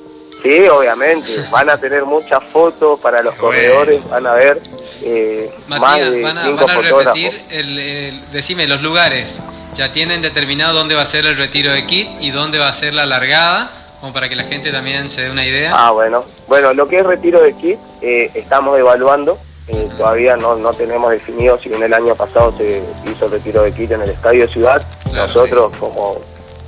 Sí, 0.43 0.69
obviamente, 0.69 1.31
van 1.51 1.71
a 1.71 1.79
tener 1.79 2.05
muchas 2.05 2.45
fotos 2.45 3.01
para 3.01 3.23
los 3.23 3.35
corredores, 3.37 4.07
van 4.09 4.27
a 4.27 4.35
ver 4.35 4.61
eh, 5.03 5.51
más 5.69 5.99
de 5.99 6.23
van 6.23 6.39
a, 6.39 6.51
van 6.51 6.71
a 6.71 6.81
repetir, 6.81 7.33
el, 7.51 8.31
decime, 8.33 8.67
los 8.67 8.83
lugares, 8.83 9.41
ya 9.75 9.93
tienen 9.93 10.21
determinado 10.21 10.75
dónde 10.75 10.95
va 10.95 11.03
a 11.03 11.07
ser 11.07 11.25
el 11.27 11.37
retiro 11.37 11.73
de 11.73 11.87
kit 11.87 12.09
y 12.21 12.31
dónde 12.31 12.59
va 12.59 12.69
a 12.69 12.73
ser 12.73 12.95
la 12.95 13.07
largada 13.07 13.84
como 14.05 14.13
para 14.13 14.29
que 14.29 14.37
la 14.37 14.45
gente 14.45 14.71
también 14.71 15.09
se 15.09 15.23
dé 15.23 15.31
una 15.31 15.47
idea. 15.47 15.73
Ah, 15.75 15.91
bueno. 15.91 16.27
Bueno, 16.47 16.75
lo 16.75 16.87
que 16.89 16.99
es 16.99 17.07
retiro 17.07 17.41
de 17.41 17.55
kit, 17.55 17.79
eh, 18.03 18.31
estamos 18.35 18.79
evaluando. 18.79 19.39
Eh, 19.69 19.89
todavía 19.97 20.37
no, 20.37 20.57
no 20.57 20.75
tenemos 20.75 21.11
definido 21.11 21.59
si 21.59 21.73
en 21.73 21.83
el 21.83 21.95
año 21.95 22.15
pasado 22.15 22.55
se 22.55 22.83
hizo 23.11 23.29
retiro 23.29 23.63
de 23.63 23.73
kit 23.73 23.93
en 23.93 24.03
el 24.03 24.11
Estadio 24.11 24.47
Ciudad. 24.47 24.87
Nosotros, 25.15 25.73
como, 25.81 26.19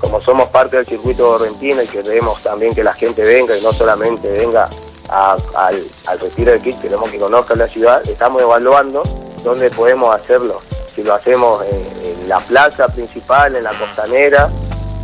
como 0.01 0.23
somos 0.23 0.49
parte 0.49 0.79
del 0.79 0.87
circuito 0.87 1.25
correntino 1.27 1.83
y 1.83 1.87
queremos 1.87 2.43
también 2.43 2.75
que 2.75 2.83
la 2.83 2.95
gente 2.95 3.23
venga 3.23 3.55
y 3.55 3.61
no 3.61 3.71
solamente 3.71 4.31
venga 4.31 4.71
al, 5.11 6.19
retiro 6.19 6.53
de 6.53 6.61
kit, 6.61 6.81
queremos 6.81 7.11
que 7.11 7.19
conozca 7.19 7.55
la 7.55 7.69
ciudad, 7.69 8.01
estamos 8.09 8.41
evaluando 8.41 9.03
dónde 9.45 9.71
podemos 9.71 10.15
hacerlo. 10.15 10.63
Si 10.95 11.03
lo 11.03 11.13
hacemos 11.13 11.63
en 11.67 12.31
la 12.31 12.41
plaza 12.41 12.89
principal, 12.89 13.57
en 13.57 13.65
la 13.65 13.79
costanera, 13.79 14.51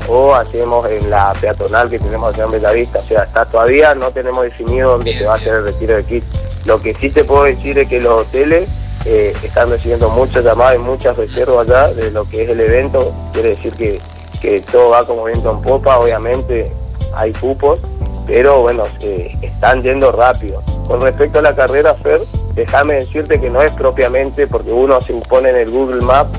o 0.08 0.34
hacemos 0.34 0.88
en 0.90 1.10
la 1.10 1.32
peatonal 1.40 1.88
que 1.88 1.98
tenemos 1.98 2.34
acá 2.34 2.44
en 2.44 2.52
Bellavista. 2.52 2.98
O 2.98 3.02
sea, 3.02 3.24
está 3.24 3.44
todavía 3.44 3.94
no 3.94 4.10
tenemos 4.10 4.42
definido 4.42 4.92
dónde 4.92 5.16
se 5.16 5.24
va 5.24 5.34
a 5.34 5.36
hacer 5.36 5.54
el 5.54 5.64
retiro 5.64 5.96
de 5.96 6.04
kit. 6.04 6.24
Lo 6.64 6.80
que 6.80 6.94
sí 6.94 7.10
te 7.10 7.24
puedo 7.24 7.44
decir 7.44 7.78
es 7.78 7.88
que 7.88 8.00
los 8.00 8.26
hoteles 8.26 8.68
eh, 9.04 9.34
están 9.42 9.68
recibiendo 9.68 10.08
muchas 10.10 10.44
llamadas 10.44 10.76
y 10.76 10.78
muchas 10.78 11.16
reservas 11.16 11.68
allá 11.68 11.88
de 11.88 12.10
lo 12.10 12.24
que 12.24 12.42
es 12.42 12.48
el 12.48 12.60
evento. 12.60 13.12
Quiere 13.32 13.50
decir 13.50 13.72
que, 13.72 14.00
que 14.40 14.60
todo 14.60 14.90
va 14.90 15.04
como 15.06 15.24
viento 15.24 15.50
en 15.50 15.60
popa, 15.60 15.98
obviamente 15.98 16.72
hay 17.14 17.32
cupos, 17.32 17.80
pero 18.26 18.60
bueno, 18.60 18.84
se 19.00 19.36
están 19.42 19.82
yendo 19.82 20.12
rápido. 20.12 20.62
Con 20.86 21.00
respecto 21.00 21.40
a 21.40 21.42
la 21.42 21.54
carrera, 21.54 21.94
Fer, 21.94 22.22
déjame 22.54 22.94
decirte 22.94 23.40
que 23.40 23.50
no 23.50 23.60
es 23.62 23.72
propiamente 23.72 24.46
porque 24.46 24.72
uno 24.72 25.00
se 25.00 25.12
impone 25.12 25.50
en 25.50 25.56
el 25.56 25.70
Google 25.70 26.02
Maps 26.02 26.38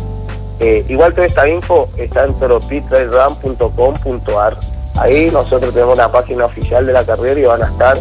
eh, 0.60 0.84
igual 0.88 1.14
toda 1.14 1.28
esta 1.28 1.48
info 1.48 1.88
está 1.98 2.26
en 2.26 2.34
toropitrayram.com.ar. 2.36 4.58
Ahí 4.96 5.30
nosotros 5.32 5.74
tenemos 5.74 5.98
la 5.98 6.12
página 6.12 6.46
oficial 6.46 6.86
de 6.86 6.94
la 6.94 7.04
carrera 7.04 7.40
y 7.40 7.44
van 7.44 7.64
a 7.64 7.68
estar 7.68 7.98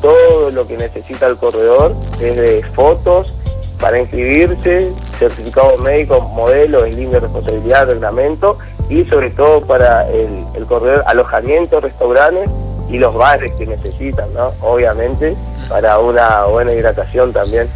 todo 0.00 0.50
lo 0.50 0.66
que 0.66 0.76
necesita 0.76 1.26
el 1.26 1.36
corredor, 1.36 1.94
desde 2.18 2.62
fotos 2.62 3.32
para 3.80 3.98
inscribirse, 3.98 4.92
certificados 5.18 5.80
médicos, 5.80 6.22
modelos, 6.30 6.84
en 6.84 6.96
línea 6.96 7.14
de 7.14 7.20
responsabilidad, 7.20 7.86
reglamento 7.86 8.58
y 8.88 9.04
sobre 9.06 9.30
todo 9.30 9.62
para 9.62 10.08
el, 10.10 10.44
corredor 10.68 11.02
alojamiento, 11.06 11.80
restaurantes 11.80 12.48
y 12.90 12.98
los 12.98 13.14
bares 13.14 13.54
que 13.54 13.66
necesitan, 13.66 14.32
¿no? 14.34 14.52
Obviamente 14.60 15.34
para 15.68 15.98
una 15.98 16.44
buena 16.44 16.72
hidratación 16.72 17.32
también. 17.32 17.68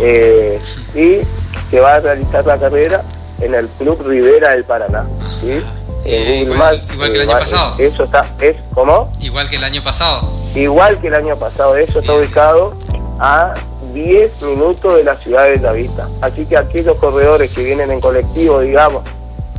Eh, 0.00 0.60
y 0.94 1.20
se 1.70 1.80
va 1.80 1.94
a 1.94 2.00
realizar 2.00 2.44
la 2.44 2.58
carrera 2.58 3.02
en 3.40 3.54
el 3.54 3.68
Club 3.68 4.02
Rivera 4.06 4.50
del 4.50 4.64
Paraná. 4.64 5.04
¿sí? 5.40 5.62
igual, 6.04 6.80
que 6.86 7.14
el 7.14 7.20
año 7.22 7.38
pasado. 7.38 7.74
Eso 7.78 8.04
está, 8.04 8.30
es 8.40 8.56
como 8.74 9.12
Igual 9.20 9.48
que 9.48 9.56
el 9.56 9.64
año 9.64 9.82
pasado. 9.82 10.32
Igual 10.54 10.98
que 11.00 11.08
el 11.08 11.14
año 11.14 11.36
pasado, 11.36 11.76
eso 11.76 12.00
está 12.00 12.14
ubicado 12.14 12.74
a 13.18 13.54
10 13.92 14.42
minutos 14.42 14.96
de 14.96 15.04
la 15.04 15.16
ciudad 15.16 15.44
de 15.44 15.58
La 15.58 15.72
Vista. 15.72 16.08
Así 16.20 16.46
que 16.46 16.56
aquellos 16.56 16.96
corredores 16.98 17.50
que 17.52 17.62
vienen 17.62 17.90
en 17.90 18.00
colectivo, 18.00 18.60
digamos, 18.60 19.04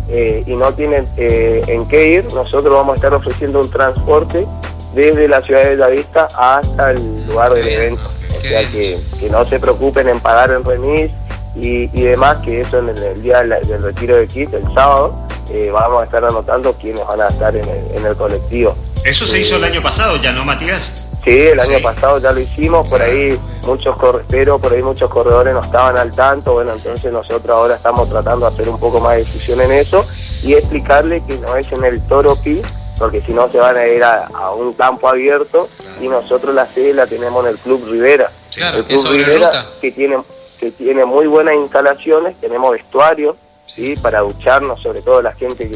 eh, 0.09 0.43
y 0.45 0.55
no 0.55 0.73
tienen 0.73 1.07
eh, 1.17 1.61
en 1.67 1.87
qué 1.87 2.07
ir, 2.09 2.25
nosotros 2.33 2.73
vamos 2.73 2.93
a 2.93 2.95
estar 2.95 3.13
ofreciendo 3.13 3.61
un 3.61 3.69
transporte 3.69 4.45
desde 4.93 5.27
la 5.27 5.41
ciudad 5.41 5.63
de 5.63 5.77
La 5.77 5.87
Vista 5.87 6.27
hasta 6.37 6.91
el 6.91 7.27
lugar 7.27 7.53
del 7.53 7.67
evento. 7.67 8.01
O 8.37 8.41
sea 8.41 8.61
que, 8.69 8.99
que, 9.19 9.29
no 9.29 9.45
se 9.45 9.59
preocupen 9.59 10.09
en 10.09 10.19
pagar 10.19 10.51
el 10.51 10.63
remis 10.63 11.11
y, 11.55 11.87
demás, 11.87 12.37
que 12.37 12.61
eso 12.61 12.79
en 12.79 12.89
el, 12.89 13.21
día 13.21 13.41
del, 13.41 13.83
retiro 13.83 14.15
de 14.15 14.27
kit, 14.27 14.53
el 14.53 14.63
sábado, 14.73 15.15
eh, 15.49 15.69
vamos 15.71 16.01
a 16.01 16.05
estar 16.05 16.23
anotando 16.23 16.73
quiénes 16.73 17.05
van 17.05 17.21
a 17.21 17.27
estar 17.27 17.55
en 17.55 18.05
el, 18.05 18.15
colectivo. 18.15 18.75
Eso 19.03 19.25
se 19.25 19.39
hizo 19.39 19.57
el 19.57 19.63
año 19.63 19.81
pasado 19.81 20.15
ya, 20.17 20.31
¿no, 20.31 20.45
Matías? 20.45 21.07
Sí, 21.23 21.37
el 21.37 21.59
año 21.59 21.79
pasado 21.83 22.17
ya 22.19 22.31
lo 22.31 22.39
hicimos, 22.39 22.87
por 22.87 23.01
ahí 23.01 23.37
muchos 23.67 23.95
pero 24.27 24.57
por 24.57 24.73
ahí 24.73 24.81
muchos 24.81 25.07
corredores 25.09 25.53
no 25.53 25.61
estaban 25.61 25.95
al 25.97 26.11
tanto, 26.11 26.53
bueno, 26.53 26.73
entonces 26.73 27.11
nosotros 27.11 27.55
ahora 27.55 27.75
estamos 27.75 28.09
tratando 28.09 28.49
de 28.49 28.53
hacer 28.53 28.69
un 28.69 28.79
poco 28.79 28.99
más 28.99 29.17
de 29.17 29.19
difusión 29.19 29.61
en 29.61 29.71
eso 29.71 30.03
y 30.41 30.53
explicarle 30.53 31.21
que 31.27 31.35
no 31.35 31.55
es 31.55 31.71
en 31.71 31.83
el 31.83 32.01
Toro 32.07 32.35
Pi, 32.37 32.61
porque 32.97 33.21
si 33.21 33.33
no 33.33 33.51
se 33.51 33.59
van 33.59 33.77
a 33.77 33.85
ir 33.85 34.03
a, 34.03 34.29
un 34.57 34.73
campo 34.73 35.07
abierto 35.07 35.69
y 36.01 36.07
nosotros 36.07 36.55
la 36.55 36.65
sede 36.65 36.93
la 36.93 37.05
tenemos 37.05 37.43
en 37.45 37.51
el 37.51 37.57
Club 37.57 37.85
Rivera. 37.87 38.31
Claro, 38.55 38.79
el 38.79 38.85
Club 38.85 39.11
Rivera 39.11 39.65
que 39.79 39.91
tiene 39.91 40.17
que 40.61 40.69
tiene 40.69 41.05
muy 41.05 41.25
buenas 41.25 41.55
instalaciones, 41.55 42.39
tenemos 42.39 42.71
vestuario 42.71 43.35
¿sí? 43.65 43.95
para 43.95 44.19
ducharnos, 44.19 44.79
sobre 44.79 45.01
todo 45.01 45.19
la 45.19 45.33
gente 45.33 45.67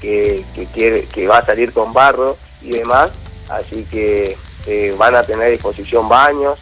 que, 0.00 0.44
quiere, 0.72 1.04
que 1.04 1.26
va 1.28 1.38
a 1.38 1.46
salir 1.46 1.74
con 1.74 1.92
barro 1.92 2.38
y 2.62 2.70
demás, 2.70 3.10
así 3.50 3.84
que 3.84 4.36
eh, 4.66 4.94
van 4.96 5.14
a 5.14 5.24
tener 5.24 5.46
a 5.46 5.50
disposición 5.50 6.08
baños, 6.08 6.58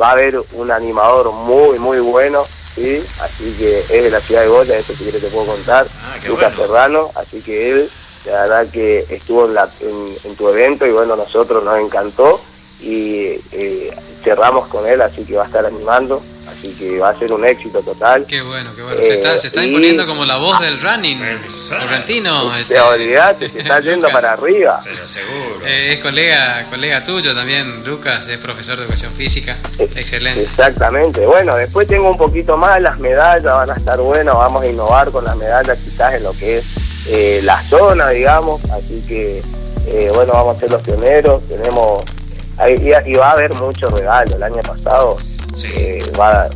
va 0.00 0.08
a 0.08 0.12
haber 0.12 0.42
un 0.54 0.72
animador 0.72 1.32
muy, 1.32 1.78
muy 1.78 2.00
bueno, 2.00 2.42
¿sí? 2.74 3.00
así 3.20 3.54
que 3.58 3.78
es 3.78 4.02
de 4.02 4.10
la 4.10 4.18
ciudad 4.18 4.42
de 4.42 4.48
Goya, 4.48 4.76
eso 4.76 4.92
si 4.92 5.04
te 5.04 5.20
puedo 5.28 5.46
contar, 5.46 5.86
ah, 6.02 6.16
Lucas 6.26 6.52
Serrano, 6.56 7.12
así 7.14 7.40
que 7.42 7.70
él, 7.70 7.90
la 8.26 8.42
verdad 8.42 8.66
que 8.72 9.06
estuvo 9.08 9.46
en, 9.46 9.54
la, 9.54 9.70
en, 9.80 10.34
tu 10.34 10.48
evento 10.48 10.84
y 10.84 10.90
bueno, 10.90 11.14
nosotros 11.14 11.62
nos 11.62 11.78
encantó 11.78 12.40
y 12.84 13.40
eh, 13.52 13.90
cerramos 14.22 14.66
con 14.68 14.86
él, 14.86 15.00
así 15.02 15.24
que 15.24 15.36
va 15.36 15.44
a 15.44 15.46
estar 15.46 15.64
animando 15.64 16.22
así 16.64 16.74
que 16.78 16.98
va 16.98 17.10
a 17.10 17.18
ser 17.18 17.32
un 17.32 17.44
éxito 17.44 17.80
total. 17.82 18.24
Qué 18.26 18.42
bueno, 18.42 18.70
qué 18.74 18.82
bueno. 18.82 19.02
se 19.02 19.14
está, 19.14 19.38
se 19.38 19.48
está 19.48 19.62
eh, 19.62 19.66
imponiendo 19.66 20.06
como 20.06 20.24
la 20.24 20.36
voz 20.36 20.60
del 20.60 20.80
running 20.80 21.20
argentino. 21.72 22.54
Este, 22.56 22.80
olvidate, 22.80 23.48
se 23.48 23.60
está 23.60 23.80
yendo 23.80 24.08
para 24.10 24.32
arriba. 24.32 24.80
Pero 24.84 25.06
seguro. 25.06 25.66
Eh, 25.66 25.94
es 25.94 25.98
colega, 26.00 26.66
colega 26.70 27.04
tuyo 27.04 27.34
también, 27.34 27.84
Lucas, 27.84 28.26
es 28.28 28.38
profesor 28.38 28.76
de 28.76 28.84
educación 28.84 29.12
física. 29.12 29.56
Eh, 29.78 29.88
Excelente. 29.96 30.42
Exactamente. 30.42 31.26
Bueno, 31.26 31.56
después 31.56 31.86
tengo 31.86 32.10
un 32.10 32.18
poquito 32.18 32.56
más, 32.56 32.80
las 32.80 32.98
medallas 32.98 33.44
van 33.44 33.70
a 33.70 33.74
estar 33.74 34.00
buenas, 34.00 34.34
vamos 34.34 34.62
a 34.62 34.66
innovar 34.66 35.10
con 35.10 35.24
las 35.24 35.36
medallas 35.36 35.78
quizás 35.84 36.14
en 36.14 36.22
lo 36.22 36.32
que 36.32 36.58
es 36.58 37.44
la 37.44 37.62
zona, 37.64 38.08
digamos, 38.10 38.62
así 38.70 39.02
que 39.06 39.42
bueno, 40.14 40.32
vamos 40.32 40.56
a 40.56 40.60
ser 40.60 40.70
los 40.70 40.82
pioneros, 40.82 41.46
tenemos 41.46 42.02
y, 42.68 43.14
va 43.14 43.30
a 43.30 43.32
haber 43.32 43.54
muchos 43.54 43.92
regalos. 43.92 44.34
El 44.34 44.42
año 44.42 44.62
pasado 44.62 45.16
Eh, 45.76 46.02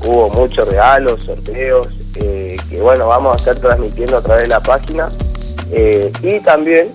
hubo 0.04 0.28
muchos 0.30 0.66
regalos, 0.66 1.22
sorteos, 1.22 1.86
eh, 2.16 2.56
que 2.68 2.80
bueno, 2.80 3.06
vamos 3.06 3.34
a 3.34 3.36
estar 3.36 3.56
transmitiendo 3.56 4.16
a 4.16 4.20
través 4.20 4.44
de 4.44 4.48
la 4.48 4.60
página. 4.60 5.08
y 5.70 6.40
también, 6.40 6.92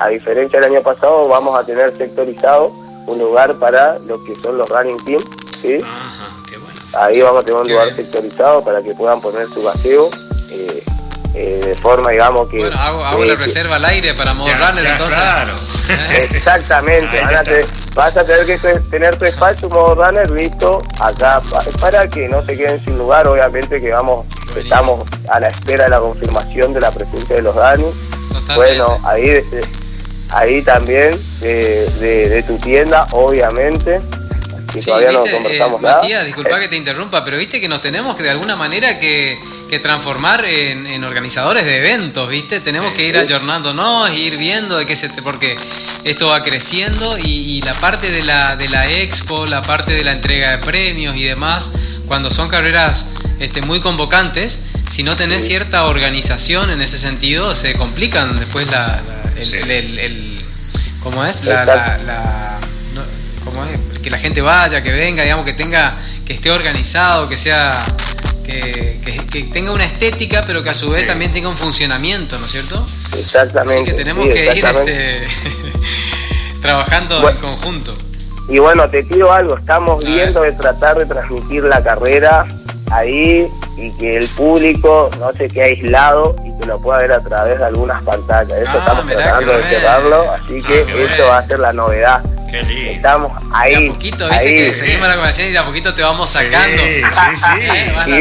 a 0.00 0.08
diferencia 0.08 0.60
del 0.60 0.70
año 0.70 0.82
pasado, 0.82 1.28
vamos 1.28 1.58
a 1.58 1.66
tener 1.66 1.96
sectorizado 1.98 2.72
un 3.06 3.18
lugar 3.18 3.54
para 3.56 3.98
lo 3.98 4.22
que 4.24 4.34
son 4.42 4.56
los 4.56 4.68
running 4.68 4.96
teams. 5.04 5.24
Ahí 6.94 7.20
vamos 7.20 7.42
a 7.42 7.44
tener 7.44 7.60
un 7.60 7.68
lugar 7.68 7.94
sectorizado 7.94 8.62
para 8.62 8.82
que 8.82 8.94
puedan 8.94 9.20
poner 9.20 9.48
su 9.48 9.62
gaseo 9.62 10.10
eh, 11.34 11.60
de 11.64 11.74
forma, 11.76 12.10
digamos 12.10 12.48
que... 12.48 12.58
Bueno, 12.58 12.78
hago, 12.78 13.24
la 13.24 13.34
reserva 13.34 13.76
al 13.76 13.84
aire 13.84 14.14
para 14.14 14.34
modo 14.34 14.50
runner, 14.50 14.86
entonces... 14.86 15.18
Claro. 15.18 15.52
Exactamente, 16.30 17.20
vas 17.94 18.16
a 18.16 18.24
tener 18.24 18.46
que 18.46 18.58
tener 18.90 19.18
tu 19.18 19.24
espacio 19.24 19.68
modo 19.68 19.94
runner 19.94 20.30
listo 20.30 20.82
acá 21.00 21.42
para 21.80 22.08
que 22.08 22.28
no 22.28 22.44
se 22.44 22.56
queden 22.56 22.82
sin 22.84 22.96
lugar, 22.96 23.26
obviamente 23.26 23.80
que 23.80 23.90
vamos, 23.90 24.26
estamos 24.56 25.06
a 25.28 25.40
la 25.40 25.48
espera 25.48 25.84
de 25.84 25.90
la 25.90 26.00
confirmación 26.00 26.72
de 26.72 26.80
la 26.80 26.90
presencia 26.90 27.36
de 27.36 27.42
los 27.42 27.54
Dani. 27.54 27.84
Bueno, 28.54 28.98
ahí, 29.04 29.40
ahí 30.30 30.62
también 30.62 31.20
de, 31.40 32.44
tu 32.46 32.56
tienda, 32.58 33.06
obviamente. 33.12 34.00
Y 34.74 34.82
todavía 34.82 35.12
no 35.12 35.20
conversamos 35.20 35.80
eh, 35.80 35.84
nada. 35.84 35.96
Matías, 35.96 36.24
disculpa 36.24 36.60
que 36.60 36.68
te 36.68 36.76
interrumpa, 36.76 37.24
pero 37.24 37.36
viste 37.36 37.60
que 37.60 37.68
nos 37.68 37.80
tenemos 37.80 38.16
que 38.16 38.22
de 38.22 38.30
alguna 38.30 38.56
manera 38.56 38.98
que 38.98 39.38
que 39.72 39.78
transformar 39.78 40.44
en, 40.44 41.02
organizadores 41.02 41.64
de 41.64 41.78
eventos, 41.78 42.28
¿viste? 42.28 42.60
Tenemos 42.60 42.92
que 42.92 43.08
ir 43.08 43.16
ayornándonos, 43.16 44.14
ir 44.14 44.36
viendo 44.36 44.76
de 44.76 44.84
qué 44.84 44.94
se... 44.96 45.08
porque 45.22 45.56
esto 46.04 46.26
va 46.26 46.42
creciendo 46.42 47.16
y, 47.16 47.62
la 47.62 47.72
parte 47.72 48.10
de 48.10 48.22
la, 48.22 48.54
de 48.56 48.68
la 48.68 48.90
expo, 48.90 49.46
la 49.46 49.62
parte 49.62 49.94
de 49.94 50.04
la 50.04 50.12
entrega 50.12 50.50
de 50.50 50.58
premios 50.58 51.16
y 51.16 51.24
demás, 51.24 51.72
cuando 52.06 52.30
son 52.30 52.50
carreras 52.50 53.06
este, 53.40 53.62
muy 53.62 53.80
convocantes, 53.80 54.60
si 54.90 55.04
no 55.04 55.16
tenés 55.16 55.46
cierta 55.46 55.86
organización 55.86 56.68
en 56.68 56.82
ese 56.82 56.98
sentido, 56.98 57.54
se 57.54 57.72
complican 57.72 58.38
después 58.38 58.70
la, 58.70 59.00
el, 59.38 60.44
¿cómo 61.02 61.24
es? 61.24 61.44
La. 61.44 62.51
Que 64.02 64.10
la 64.10 64.18
gente 64.18 64.40
vaya, 64.40 64.82
que 64.82 64.92
venga, 64.92 65.22
digamos, 65.22 65.44
que 65.44 65.52
tenga, 65.52 65.96
que 66.26 66.32
esté 66.32 66.50
organizado, 66.50 67.28
que 67.28 67.36
sea 67.36 67.84
que, 68.44 69.48
tenga 69.52 69.72
una 69.72 69.84
estética, 69.84 70.42
pero 70.46 70.62
que 70.62 70.70
a 70.70 70.74
su 70.74 70.90
vez 70.90 71.06
también 71.06 71.32
tenga 71.32 71.48
un 71.48 71.56
funcionamiento, 71.56 72.38
¿no 72.38 72.46
es 72.46 72.52
cierto? 72.52 72.86
Exactamente. 73.16 73.74
Así 73.74 73.84
que 73.84 73.92
tenemos 73.92 74.28
que 74.28 74.54
ir 74.54 74.64
este, 74.64 75.26
trabajando 76.62 77.28
en 77.28 77.36
conjunto. 77.36 77.94
Y 78.48 78.58
bueno, 78.58 78.88
te 78.90 79.04
pido 79.04 79.32
algo, 79.32 79.56
estamos 79.56 80.04
viendo 80.04 80.42
de 80.42 80.52
tratar 80.52 80.98
de 80.98 81.06
transmitir 81.06 81.62
la 81.64 81.82
carrera 81.82 82.46
ahí 82.90 83.48
y 83.76 83.90
que 83.92 84.18
el 84.18 84.28
público 84.28 85.10
no 85.18 85.32
se 85.32 85.48
quede 85.48 85.64
aislado 85.64 86.36
y 86.44 86.60
que 86.60 86.66
lo 86.66 86.80
pueda 86.80 86.98
ver 86.98 87.12
a 87.12 87.20
través 87.20 87.58
de 87.58 87.64
algunas 87.64 88.02
pantallas. 88.02 88.58
Eso 88.58 88.72
ah, 88.74 88.78
estamos 88.78 89.06
tratando 89.06 89.52
de 89.56 89.62
cerrarlo, 89.62 90.32
así 90.32 90.62
que 90.62 90.84
ah, 90.86 91.14
eso 91.14 91.28
va 91.28 91.38
a 91.38 91.46
ser 91.46 91.58
la 91.60 91.72
novedad. 91.72 92.22
Estamos 92.52 93.32
ahí. 93.52 93.76
De 93.76 93.88
a 93.88 93.92
poquito, 93.92 94.28
viste 94.28 94.56
que 94.56 94.74
seguimos 94.74 95.08
la 95.08 95.14
conversación 95.14 95.48
y 95.48 95.52
de 95.52 95.58
a 95.58 95.64
poquito 95.64 95.94
te 95.94 96.02
vamos 96.02 96.30
sacando. 96.30 96.82
Sí, 96.82 97.02
sí, 97.34 98.16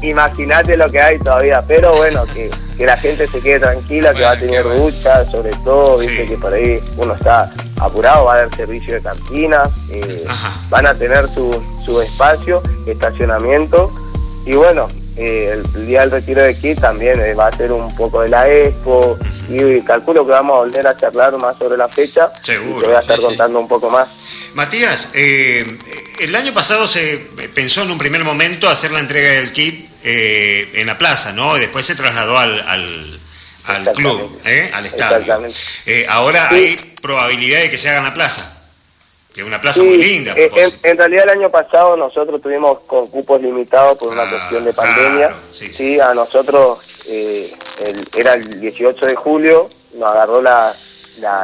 sí. 0.00 0.08
imagínate 0.08 0.76
lo 0.76 0.90
que 0.90 1.00
hay 1.00 1.18
todavía. 1.18 1.62
Pero 1.66 1.96
bueno, 1.96 2.24
que, 2.26 2.50
que 2.76 2.86
la 2.86 2.96
gente 2.96 3.26
se 3.26 3.40
quede 3.40 3.60
tranquila, 3.60 4.14
que 4.14 4.22
va 4.22 4.32
a 4.32 4.38
tener 4.38 4.64
ducha, 4.64 5.28
sobre 5.30 5.50
todo, 5.64 5.98
viste 5.98 6.26
que 6.26 6.36
por 6.36 6.54
ahí 6.54 6.80
uno 6.96 7.14
está 7.14 7.50
apurado, 7.80 8.26
va 8.26 8.34
a 8.34 8.38
haber 8.38 8.56
servicio 8.56 8.94
de 8.94 9.02
cantina, 9.02 9.68
eh, 9.90 10.24
van 10.70 10.86
a 10.86 10.94
tener 10.94 11.28
su, 11.28 11.62
su 11.84 12.00
espacio, 12.00 12.62
estacionamiento. 12.86 13.92
Y 14.46 14.54
bueno, 14.54 14.88
eh, 15.16 15.62
el, 15.74 15.86
día 15.86 16.00
del 16.00 16.10
retiro 16.10 16.42
de 16.42 16.50
aquí 16.50 16.74
también 16.74 17.20
eh, 17.20 17.34
va 17.34 17.48
a 17.48 17.56
ser 17.56 17.72
un 17.72 17.94
poco 17.94 18.22
de 18.22 18.28
la 18.28 18.48
expo. 18.48 19.18
Y, 19.48 19.80
calculo 19.82 20.24
que 20.24 20.32
vamos 20.32 20.56
a 20.56 20.58
volver 20.60 20.86
a 20.86 20.96
charlar 20.96 21.36
más 21.38 21.56
sobre 21.58 21.76
la 21.76 21.88
fecha. 21.88 22.30
Seguro, 22.40 22.78
y 22.78 22.80
te 22.80 22.86
voy 22.86 22.96
a 22.96 23.00
estar 23.00 23.20
contando 23.20 23.60
un 23.60 23.68
poco 23.68 23.90
más. 23.90 24.08
Matías, 24.54 25.10
eh, 25.14 25.78
el 26.20 26.34
año 26.34 26.52
pasado 26.54 26.86
se 26.86 27.18
pensó 27.54 27.82
en 27.82 27.90
un 27.90 27.98
primer 27.98 28.24
momento 28.24 28.68
hacer 28.68 28.92
la 28.92 29.00
entrega 29.00 29.32
del 29.32 29.52
kit 29.52 29.90
en 30.04 30.86
la 30.86 30.98
plaza, 30.98 31.32
¿no? 31.32 31.56
Y 31.56 31.60
después 31.60 31.86
se 31.86 31.94
trasladó 31.94 32.36
al, 32.36 32.60
al, 33.64 33.92
club, 33.94 34.40
al 34.72 34.86
estadio. 34.86 35.38
ahora 36.08 36.48
hay 36.50 36.76
probabilidad 37.00 37.60
de 37.60 37.70
que 37.70 37.78
se 37.78 37.88
haga 37.88 37.98
en 37.98 38.04
la 38.04 38.14
plaza 38.14 38.61
que 39.32 39.40
es 39.40 39.46
una 39.46 39.60
plaza 39.60 39.82
muy 39.82 39.96
linda. 39.98 40.34
Eh, 40.36 40.50
en, 40.82 40.98
realidad 40.98 41.24
el 41.24 41.40
año 41.40 41.50
pasado 41.50 41.96
nosotros 41.96 42.40
tuvimos 42.42 42.80
con 42.80 43.08
cupos 43.08 43.40
limitados 43.40 43.98
por 43.98 44.12
una 44.12 44.28
cuestión 44.28 44.64
de 44.64 44.72
pandemia. 44.72 45.34
sí, 45.50 45.98
a 45.98 46.12
nosotros 46.14 46.78
eh, 47.08 47.52
era 48.14 48.34
el 48.34 48.60
18 48.60 49.06
de 49.06 49.14
julio, 49.14 49.70
nos 49.94 50.08
agarró 50.10 50.42
la, 50.42 50.74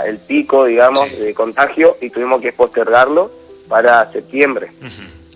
el 0.06 0.18
pico, 0.18 0.66
digamos, 0.66 1.10
de 1.18 1.32
contagio 1.34 1.96
y 2.00 2.10
tuvimos 2.10 2.40
que 2.40 2.52
postergarlo 2.52 3.30
para 3.68 4.10
septiembre. 4.12 4.70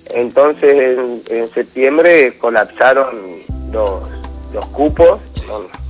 Entonces 0.06 0.98
en, 1.30 1.50
septiembre 1.52 2.36
colapsaron 2.38 3.42
los, 3.70 4.02
los 4.52 4.66
cupos, 4.66 5.20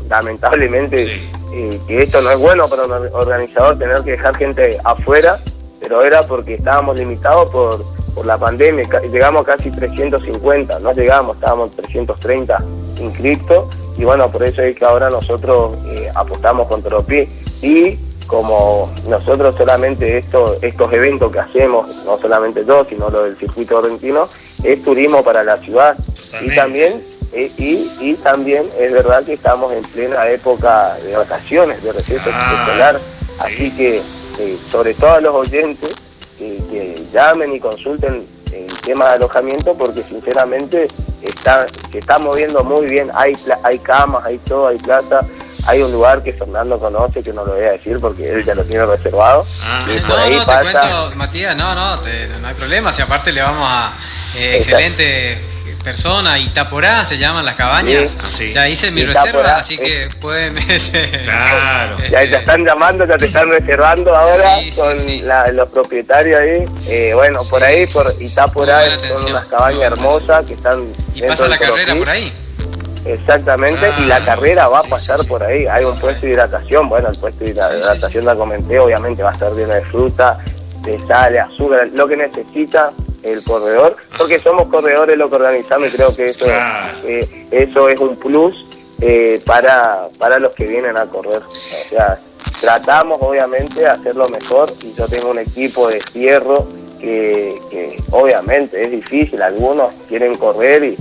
lamentablemente 0.09 1.23
eh, 1.55 1.81
que 1.87 2.03
esto 2.03 2.21
no 2.21 2.31
es 2.31 2.39
bueno 2.39 2.69
para 2.69 2.85
un 2.85 2.93
organizador 3.13 3.79
tener 3.79 4.03
que 4.03 4.13
dejar 4.13 4.37
gente 4.37 4.79
afuera 4.85 5.41
pero 5.83 6.03
era 6.03 6.25
porque 6.27 6.55
estábamos 6.55 6.97
limitados 6.97 7.51
por, 7.51 7.85
por 8.15 8.25
la 8.25 8.39
pandemia, 8.39 8.89
llegamos 9.11 9.43
a 9.43 9.57
casi 9.57 9.71
350, 9.71 10.79
no 10.79 10.93
llegamos, 10.93 11.37
estábamos 11.37 11.73
330 11.73 12.63
inscritos 13.01 13.67
y 13.99 14.05
bueno, 14.05 14.31
por 14.31 14.45
eso 14.45 14.63
es 14.63 14.77
que 14.77 14.85
ahora 14.85 15.11
nosotros 15.11 15.77
eh, 15.89 16.09
apostamos 16.15 16.69
con 16.69 16.83
Tropi 16.83 17.29
y 17.61 17.99
como 18.29 18.91
nosotros 19.09 19.57
solamente 19.57 20.17
esto, 20.17 20.57
estos 20.63 20.93
eventos 20.93 21.33
que 21.33 21.41
hacemos, 21.41 22.05
no 22.07 22.17
solamente 22.17 22.65
yo, 22.65 22.87
sino 22.89 23.11
lo 23.11 23.25
del 23.25 23.37
circuito 23.37 23.79
argentino, 23.79 24.29
es 24.63 24.83
turismo 24.83 25.23
para 25.23 25.43
la 25.43 25.59
ciudad. 25.59 25.97
Y 26.41 26.55
también 26.55 27.03
eh, 27.35 27.51
y, 27.59 28.15
también 28.23 28.65
es 28.79 28.93
verdad 28.93 29.25
que 29.25 29.35
estamos 29.35 29.73
en 29.73 29.83
plena 29.83 30.29
época 30.29 30.95
de 31.05 31.17
vacaciones, 31.17 31.83
de 31.83 31.93
receso 31.93 32.31
ah, 32.33 32.67
escolar, 32.67 33.01
así 33.41 33.71
que 33.71 34.01
eh, 34.39 34.59
sobre 34.71 34.95
todo 34.95 35.15
a 35.15 35.21
los 35.21 35.35
oyentes, 35.35 35.95
que 36.39 37.07
llamen 37.13 37.53
y 37.53 37.61
consulten 37.61 38.27
el 38.53 38.81
tema 38.81 39.09
de 39.09 39.15
alojamiento 39.15 39.75
porque 39.77 40.03
sinceramente 40.03 40.89
está, 41.23 41.67
se 41.91 41.99
está 41.99 42.19
moviendo 42.19 42.65
muy 42.65 42.87
bien, 42.87 43.11
hay, 43.15 43.37
hay 43.63 43.79
camas, 43.79 44.25
hay 44.25 44.39
todo, 44.39 44.69
hay 44.69 44.79
plata, 44.79 45.25
hay 45.67 45.83
un 45.83 45.93
lugar 45.93 46.23
que 46.23 46.33
Fernando 46.33 46.79
conoce, 46.79 47.23
que 47.23 47.33
no 47.33 47.45
lo 47.45 47.55
voy 47.55 47.65
a 47.65 47.73
decir 47.73 47.99
porque 48.01 48.31
él 48.31 48.45
ya 48.45 48.55
lo 48.55 48.65
tiene 48.65 48.85
reservado. 48.85 49.47
Ah. 49.63 49.85
no, 49.87 50.29
no, 50.29 50.47
te 50.47 50.63
cuento, 50.63 51.17
Matías, 51.17 51.57
no, 51.57 51.75
no, 51.75 51.97
no 51.97 52.49
hay 52.49 52.55
problema, 52.55 52.93
si 52.93 53.03
aparte 53.03 53.33
le 53.33 53.43
vamos 53.43 53.67
a... 53.67 53.93
Eh, 54.37 54.57
excelente 54.57 55.39
persona, 55.83 56.39
Itaporá 56.39 57.05
se 57.05 57.19
llaman 57.19 57.45
las 57.45 57.55
cabañas. 57.55 58.17
Ah, 58.23 58.29
ya 58.29 58.69
hice 58.69 58.91
mi 58.91 59.05
reserva, 59.05 59.57
así 59.57 59.77
que 59.77 60.09
pueden. 60.21 60.55
Claro. 61.23 61.99
Ya 62.11 62.21
te 62.21 62.37
están 62.37 62.65
llamando, 62.65 63.07
ya 63.07 63.19
te 63.19 63.27
están 63.27 63.49
reservando 63.49 64.15
ahora 64.15 64.57
con 64.77 65.57
los 65.57 65.69
propietarios 65.69 66.41
ahí. 66.41 66.65
Eh, 66.87 67.13
bueno, 67.15 67.41
por 67.49 67.63
ahí, 67.63 67.87
por 67.87 68.07
Itaporá, 68.21 68.83
son 69.17 69.31
unas 69.31 69.47
cabañas 69.47 69.83
hermosas 69.83 70.47
que 70.47 70.55
están. 70.55 70.85
¿Y 71.15 71.23
pasa 71.23 71.49
la 71.49 71.59
carrera 71.59 71.95
por 71.95 72.09
ahí? 72.09 72.33
Exactamente, 73.05 73.85
y 73.99 74.07
la 74.07 74.17
ah, 74.17 74.25
carrera 74.25 74.69
va 74.69 74.79
a 74.79 74.85
pasar 74.85 75.19
por 75.27 75.43
ahí. 75.43 75.67
Hay 75.67 75.85
un 75.85 75.99
puesto 75.99 76.25
de 76.25 76.33
hidratación, 76.33 76.89
bueno, 76.89 77.09
el 77.09 77.19
puesto 77.19 77.45
de 77.45 77.51
hidratación 77.51 78.25
la 78.25 78.37
comenté, 78.37 78.79
obviamente 78.79 79.25
va 79.25 79.31
a 79.31 79.33
estar 79.33 79.53
lleno 79.53 79.75
de 79.75 79.83
fruta, 79.83 80.39
de 80.83 81.05
sal, 81.09 81.33
de 81.33 81.41
azúcar, 81.41 81.89
lo 81.95 82.07
que 82.07 82.17
necesita 82.17 82.93
el 83.23 83.43
corredor, 83.43 83.97
porque 84.19 84.41
somos 84.41 84.67
corredores 84.67 85.17
lo 85.17 85.29
que 85.29 85.37
organizamos 85.37 85.89
y 85.89 85.97
creo 85.97 86.15
que 86.15 86.31
eso, 86.31 86.47
eh, 87.05 87.47
eso 87.51 87.89
es 87.89 87.99
un 87.99 88.17
plus 88.17 88.67
eh, 89.01 89.41
para, 89.45 90.09
para 90.19 90.39
los 90.39 90.53
que 90.53 90.67
vienen 90.67 90.97
a 90.97 91.07
correr. 91.07 91.43
O 91.43 91.89
sea, 91.89 92.19
tratamos 92.61 93.19
obviamente 93.21 93.81
de 93.81 93.89
hacerlo 93.89 94.29
mejor 94.29 94.73
y 94.83 94.93
yo 94.95 95.09
tengo 95.09 95.31
un 95.31 95.39
equipo 95.39 95.89
de 95.89 96.01
cierro 96.13 96.67
que, 97.01 97.99
obviamente 98.13 98.85
es 98.85 98.93
difícil, 98.93 99.43
algunos 99.43 99.93
quieren 100.09 100.37
correr 100.37 100.85
y, 100.85 100.97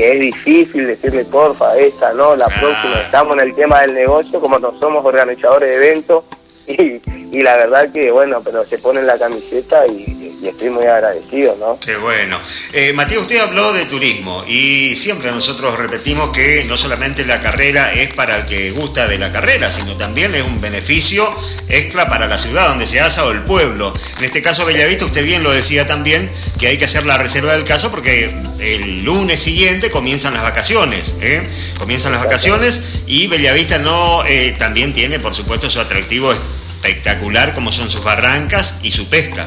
es 0.00 0.20
difícil 0.20 0.86
decirle 0.86 1.24
porfa, 1.24 1.76
esta 1.76 2.12
no, 2.12 2.36
la 2.36 2.46
próxima, 2.46 3.00
estamos 3.04 3.36
en 3.36 3.48
el 3.48 3.54
tema 3.56 3.80
del 3.80 3.94
negocio, 3.94 4.40
como 4.40 4.60
no 4.60 4.78
somos 4.78 5.04
organizadores 5.04 5.68
de 5.70 5.74
eventos 5.74 6.24
y, 6.68 7.00
y 7.36 7.42
la 7.42 7.56
verdad 7.56 7.90
que 7.90 8.12
bueno, 8.12 8.42
pero 8.44 8.64
se 8.64 8.78
ponen 8.78 9.06
la 9.06 9.18
camiseta 9.18 9.88
y 9.88 10.29
estoy 10.48 10.70
muy 10.70 10.84
agradecido, 10.86 11.56
¿no? 11.58 11.78
Qué 11.80 11.96
bueno. 11.96 12.38
Eh, 12.72 12.92
Matías, 12.92 13.22
usted 13.22 13.38
habló 13.38 13.72
de 13.72 13.84
turismo 13.84 14.44
y 14.46 14.94
siempre 14.96 15.30
nosotros 15.32 15.78
repetimos 15.78 16.30
que 16.30 16.64
no 16.64 16.76
solamente 16.76 17.24
la 17.24 17.40
carrera 17.40 17.92
es 17.92 18.12
para 18.14 18.38
el 18.38 18.46
que 18.46 18.70
gusta 18.70 19.06
de 19.06 19.18
la 19.18 19.32
carrera, 19.32 19.70
sino 19.70 19.96
también 19.96 20.34
es 20.34 20.42
un 20.42 20.60
beneficio 20.60 21.28
extra 21.68 22.08
para 22.08 22.26
la 22.26 22.38
ciudad 22.38 22.68
donde 22.68 22.86
se 22.86 23.00
hace 23.00 23.20
o 23.20 23.30
el 23.30 23.42
pueblo. 23.42 23.92
En 24.18 24.24
este 24.24 24.42
caso, 24.42 24.64
Bellavista, 24.64 25.04
usted 25.04 25.24
bien 25.24 25.42
lo 25.42 25.52
decía 25.52 25.86
también, 25.86 26.30
que 26.58 26.68
hay 26.68 26.78
que 26.78 26.84
hacer 26.84 27.04
la 27.04 27.18
reserva 27.18 27.52
del 27.52 27.64
caso 27.64 27.90
porque 27.90 28.34
el 28.58 29.04
lunes 29.04 29.40
siguiente 29.40 29.90
comienzan 29.90 30.34
las 30.34 30.42
vacaciones. 30.42 31.18
¿eh? 31.20 31.46
Comienzan 31.78 32.12
las 32.12 32.24
vacaciones 32.24 33.02
y 33.06 33.26
Bellavista 33.26 33.78
no 33.78 34.24
eh, 34.26 34.54
también 34.58 34.92
tiene, 34.92 35.18
por 35.18 35.34
supuesto, 35.34 35.68
su 35.68 35.80
atractivo 35.80 36.32
espectacular 36.32 37.54
como 37.54 37.72
son 37.72 37.90
sus 37.90 38.02
barrancas 38.02 38.78
y 38.82 38.90
su 38.90 39.08
pesca. 39.08 39.46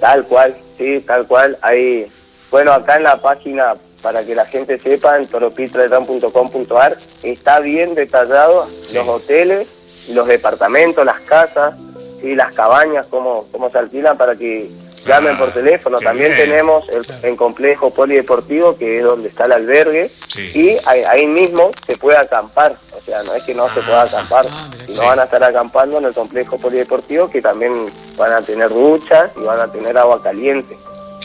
Tal 0.00 0.24
cual, 0.24 0.56
sí, 0.78 1.00
tal 1.06 1.26
cual. 1.26 1.58
Hay, 1.62 2.10
bueno, 2.50 2.72
acá 2.72 2.96
en 2.96 3.04
la 3.04 3.20
página, 3.20 3.74
para 4.02 4.24
que 4.24 4.34
la 4.34 4.46
gente 4.46 4.78
sepa, 4.78 5.18
en 5.18 5.26
toropitredam.com.ar, 5.26 6.96
está 7.22 7.60
bien 7.60 7.94
detallado 7.94 8.66
los 8.94 9.08
hoteles, 9.08 9.68
los 10.12 10.26
departamentos, 10.26 11.04
las 11.04 11.20
casas, 11.20 11.74
y 12.22 12.34
las 12.34 12.52
cabañas, 12.52 13.06
cómo, 13.08 13.46
cómo 13.50 13.70
se 13.70 13.78
alquilan 13.78 14.16
para 14.16 14.36
que 14.36 14.70
llamen 15.04 15.36
por 15.36 15.50
ah, 15.50 15.52
teléfono. 15.54 15.98
También 15.98 16.34
tenemos 16.36 16.84
el, 17.22 17.36
complejo 17.36 17.90
polideportivo, 17.90 18.76
que 18.76 18.98
es 18.98 19.04
donde 19.04 19.28
está 19.28 19.46
el 19.46 19.52
albergue, 19.52 20.10
y 20.54 20.76
ahí, 20.86 21.26
mismo 21.26 21.70
se 21.86 21.96
puede 21.96 22.18
acampar. 22.18 22.76
O 22.96 23.00
sea, 23.00 23.22
no 23.22 23.34
es 23.34 23.42
que 23.44 23.54
no 23.54 23.68
se 23.70 23.80
pueda 23.80 24.02
ah, 24.02 24.06
acampar, 24.06 24.44
ah, 24.50 24.70
no 24.88 25.06
van 25.06 25.20
a 25.20 25.24
estar 25.24 25.42
acampando 25.42 25.98
en 25.98 26.04
el 26.04 26.14
complejo 26.14 26.58
polideportivo, 26.58 27.30
que 27.30 27.40
también 27.40 27.86
van 28.16 28.32
a 28.32 28.42
tener 28.42 28.68
duchas 28.68 29.30
y 29.36 29.40
van 29.40 29.60
a 29.60 29.68
tener 29.68 29.96
agua 29.96 30.22
caliente. 30.22 30.76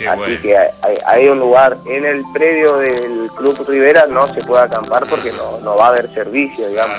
Así 0.09 0.37
que 0.39 0.57
hay, 1.05 1.27
un 1.29 1.39
lugar 1.39 1.77
en 1.85 2.05
el 2.05 2.21
predio 2.33 2.79
del 2.79 3.29
Club 3.37 3.65
Rivera, 3.65 4.05
no 4.07 4.27
se 4.33 4.43
puede 4.43 4.63
acampar 4.63 5.07
porque 5.07 5.31
no, 5.31 5.59
no 5.61 5.77
va 5.77 5.85
a 5.85 5.89
haber 5.89 6.13
servicio, 6.13 6.67
digamos. 6.67 6.97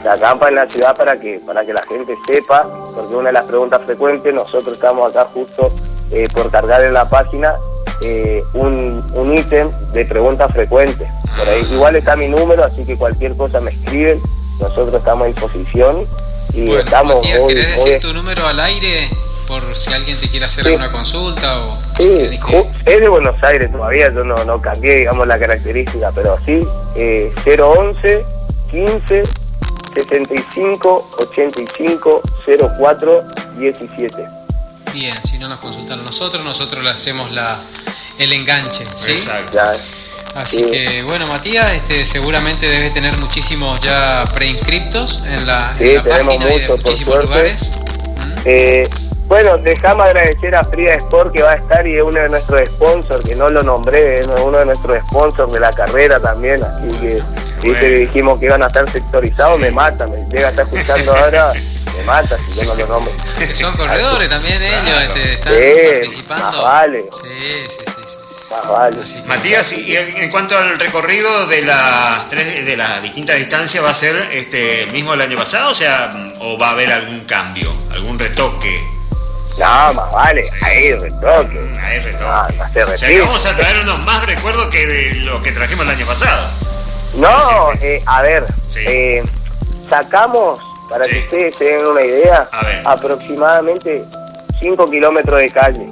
Se 0.00 0.08
acampa 0.08 0.48
en 0.48 0.54
la 0.54 0.66
ciudad 0.68 0.96
para 0.96 1.18
que, 1.18 1.40
para 1.44 1.66
que 1.66 1.72
la 1.72 1.82
gente 1.82 2.14
sepa, 2.24 2.68
porque 2.94 3.16
una 3.16 3.30
de 3.30 3.32
las 3.32 3.44
preguntas 3.46 3.82
frecuentes, 3.84 4.32
nosotros 4.32 4.74
estamos 4.74 5.10
acá 5.10 5.28
justo 5.34 5.72
eh, 6.10 6.28
por 6.32 6.50
cargar 6.50 6.84
en 6.84 6.92
la 6.92 7.08
página 7.08 7.54
eh, 8.02 8.42
un, 8.54 9.32
ítem 9.36 9.70
de 9.92 10.04
preguntas 10.04 10.52
frecuentes. 10.52 11.08
Por 11.36 11.48
ahí 11.48 11.66
igual 11.72 11.96
está 11.96 12.16
mi 12.16 12.28
número, 12.28 12.64
así 12.64 12.84
que 12.84 12.96
cualquier 12.96 13.36
cosa 13.36 13.60
me 13.60 13.70
escriben, 13.70 14.20
nosotros 14.60 14.94
estamos 14.94 15.24
a 15.24 15.28
disposición 15.28 16.06
y 16.54 16.72
estamos 16.72 17.22
¿querés 17.48 17.72
decir 17.72 18.00
tu 18.00 18.14
número 18.14 18.46
al 18.46 18.58
aire 18.60 19.10
por 19.46 19.76
si 19.76 19.92
alguien 19.92 20.18
te 20.18 20.28
quiere 20.28 20.46
hacer 20.46 20.66
alguna 20.66 20.90
consulta 20.90 21.60
o 21.60 21.76
sí, 21.96 22.38
es 22.84 23.00
de 23.00 23.08
Buenos 23.08 23.40
Aires 23.42 23.70
todavía, 23.70 24.12
yo 24.12 24.24
no, 24.24 24.44
no 24.44 24.60
cambié 24.60 24.96
digamos 24.96 25.26
la 25.26 25.38
característica, 25.38 26.10
pero 26.12 26.38
sí, 26.44 26.66
eh, 26.96 27.32
011 27.44 28.24
15 28.70 29.22
75 29.94 31.08
85 31.18 32.22
04 32.78 33.24
17. 33.58 34.45
Bien, 34.96 35.14
si 35.24 35.36
no 35.36 35.46
nos 35.46 35.58
consultan 35.58 36.02
nosotros, 36.02 36.42
nosotros 36.42 36.82
le 36.82 36.88
hacemos 36.88 37.30
la, 37.30 37.58
el 38.18 38.32
enganche, 38.32 38.86
¿sí? 38.94 39.10
Exacto. 39.10 39.58
Así 40.34 40.64
que, 40.70 41.02
bueno, 41.02 41.26
Matías, 41.26 41.70
este, 41.74 42.06
seguramente 42.06 42.66
debe 42.66 42.88
tener 42.88 43.14
muchísimos 43.18 43.78
ya 43.80 44.24
preinscriptos 44.32 45.22
en 45.26 45.46
la, 45.46 45.76
en 45.78 45.96
la 45.96 46.02
página 46.02 46.46
de 46.46 46.68
muchísimos 46.68 47.24
lugares. 47.24 47.72
Eh, 48.46 48.88
bueno, 49.26 49.58
dejamos 49.58 50.06
agradecer 50.06 50.54
a 50.54 50.64
Frida 50.64 50.94
Sport 50.94 51.32
que 51.32 51.42
va 51.42 51.52
a 51.52 51.56
estar 51.56 51.86
y 51.86 51.96
es 51.96 52.02
uno 52.02 52.20
de 52.20 52.28
nuestros 52.28 52.68
sponsors, 52.68 53.24
que 53.24 53.34
no 53.34 53.50
lo 53.50 53.62
nombré, 53.62 54.20
es 54.20 54.26
uno 54.26 54.58
de 54.58 54.66
nuestros 54.66 54.98
sponsors 55.08 55.52
de 55.52 55.60
la 55.60 55.72
carrera 55.72 56.20
también, 56.20 56.62
así 56.62 56.88
que 56.98 57.22
dijimos 57.98 58.38
que 58.38 58.46
iban 58.46 58.62
a 58.62 58.66
estar 58.66 58.90
sectorizados, 58.90 59.58
me 59.58 59.70
mata, 59.70 60.06
me 60.06 60.24
llega 60.30 60.48
a 60.48 60.50
estar 60.50 60.64
escuchando 60.64 61.14
ahora 61.14 61.52
me 61.96 62.04
mata 62.04 62.38
si 62.38 62.54
yo 62.54 62.64
no 62.64 62.74
lo 62.74 62.86
nombro. 62.86 63.12
Que 63.38 63.54
son 63.54 63.76
corredores 63.76 64.28
también 64.28 64.62
ellos, 64.62 65.02
este, 65.02 65.32
están 65.32 65.52
participando. 65.52 66.62
vale. 66.62 67.04
Sí, 67.10 67.66
sí, 67.68 67.84
sí. 67.86 68.02
sí. 68.06 68.54
vale. 68.68 68.98
Matías, 69.26 69.72
y 69.72 69.96
en 69.96 70.30
cuanto 70.30 70.56
al 70.56 70.78
recorrido 70.78 71.46
de 71.46 71.62
las 71.62 72.28
tres, 72.28 72.64
de 72.64 72.76
las 72.76 73.02
distintas 73.02 73.38
distancias, 73.38 73.82
¿va 73.82 73.90
a 73.90 73.94
ser 73.94 74.16
este 74.32 74.84
el 74.84 74.92
mismo 74.92 75.12
del 75.12 75.22
año 75.22 75.36
pasado? 75.36 75.70
O 75.70 75.74
sea, 75.74 76.10
o 76.40 76.58
va 76.58 76.68
a 76.68 76.70
haber 76.72 76.92
algún 76.92 77.20
cambio, 77.20 77.72
algún 77.90 78.18
retoque. 78.18 78.95
No, 79.66 79.94
más 79.94 80.12
vale, 80.12 80.44
hay 80.62 80.92
retoque. 80.94 81.58
Hay 81.82 81.98
retoque. 82.00 82.82
o 82.84 82.96
sea, 82.96 83.08
que 83.08 83.20
vamos 83.20 83.46
a 83.46 83.56
traer 83.56 83.78
unos 83.80 83.98
más 84.04 84.24
recuerdos 84.24 84.66
que 84.66 84.86
de 84.86 85.14
lo 85.16 85.42
que 85.42 85.50
trajimos 85.52 85.84
el 85.84 85.90
año 85.90 86.06
pasado. 86.06 86.50
No, 87.14 87.72
eh, 87.80 88.02
a 88.06 88.22
ver, 88.22 88.46
eh, 88.76 89.22
sacamos 89.88 90.60
para 90.88 91.04
que 91.04 91.18
ustedes 91.18 91.56
se 91.56 91.64
den 91.64 91.86
una 91.86 92.02
idea, 92.02 92.48
aproximadamente 92.84 94.04
5 94.60 94.90
kilómetros 94.90 95.40
de 95.40 95.50
calle, 95.50 95.88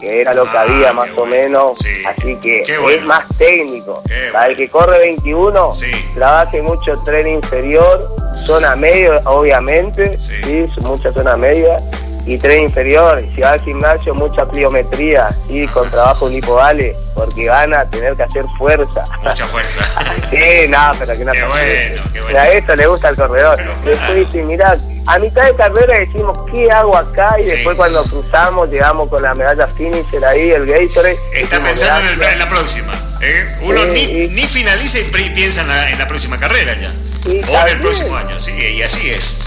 que 0.00 0.20
era 0.20 0.34
lo 0.34 0.44
que 0.44 0.58
ah, 0.58 0.62
había 0.62 0.92
más 0.92 1.10
o 1.16 1.24
menos, 1.24 1.78
así 2.06 2.36
que 2.36 2.62
es 2.62 3.04
más 3.04 3.24
técnico. 3.38 4.02
Para 4.32 4.48
el 4.48 4.56
que 4.56 4.68
corre 4.68 4.98
21, 4.98 5.72
trabaje 6.14 6.60
mucho 6.60 6.98
tren 7.04 7.28
inferior, 7.28 8.08
zona 8.46 8.74
medio, 8.74 9.20
obviamente, 9.24 10.18
sí, 10.18 10.66
mucha 10.80 11.12
zona 11.12 11.36
media, 11.36 11.78
y 12.26 12.38
tren 12.38 12.64
inferior, 12.64 13.24
si 13.34 13.40
va 13.40 13.50
al 13.50 13.60
gimnasio, 13.62 14.14
mucha 14.14 14.46
pliometría, 14.46 15.28
y 15.48 15.66
con 15.66 15.90
trabajo 15.90 16.26
unipodales, 16.26 16.96
porque 17.14 17.48
van 17.48 17.74
a 17.74 17.84
tener 17.86 18.14
que 18.14 18.22
hacer 18.22 18.44
fuerza. 18.56 19.04
Mucha 19.22 19.46
fuerza. 19.46 19.84
sí, 20.30 20.68
nada, 20.68 20.94
pero 20.98 21.16
que 21.16 21.24
no 21.24 21.32
qué 21.32 21.44
bueno, 21.44 22.02
qué 22.12 22.20
bueno. 22.20 22.38
A 22.38 22.48
esto 22.48 22.76
le 22.76 22.86
gusta 22.86 23.08
el 23.08 23.16
corredor. 23.16 23.58
Después 23.84 24.14
dice, 24.14 24.42
mirá, 24.42 24.78
a 25.06 25.18
mitad 25.18 25.44
de 25.44 25.56
carrera 25.56 25.98
decimos, 25.98 26.38
¿qué 26.52 26.70
hago 26.70 26.96
acá? 26.96 27.34
Y 27.40 27.44
después 27.44 27.76
cuando 27.76 28.04
cruzamos, 28.04 28.70
llegamos 28.70 29.08
con 29.08 29.22
la 29.22 29.34
medalla 29.34 29.66
finisher 29.66 30.24
ahí, 30.24 30.52
el 30.52 30.64
Gatorade. 30.64 31.18
Está 31.34 31.60
pensando 31.60 32.24
en, 32.24 32.38
la 32.38 32.48
próxima. 32.48 32.92
¿eh? 33.20 33.58
Uno 33.62 33.84
ni, 33.86 34.28
ni, 34.28 34.42
finaliza 34.42 35.00
y 35.00 35.30
piensa 35.30 35.62
en 35.90 35.98
la, 35.98 36.06
próxima 36.06 36.38
carrera 36.38 36.74
ya. 36.78 36.92
o 37.26 37.66
en 37.66 37.68
el 37.68 37.80
próximo 37.80 38.16
año, 38.16 38.38
sí, 38.38 38.52
y 38.52 38.82
así 38.82 39.10
es. 39.10 39.38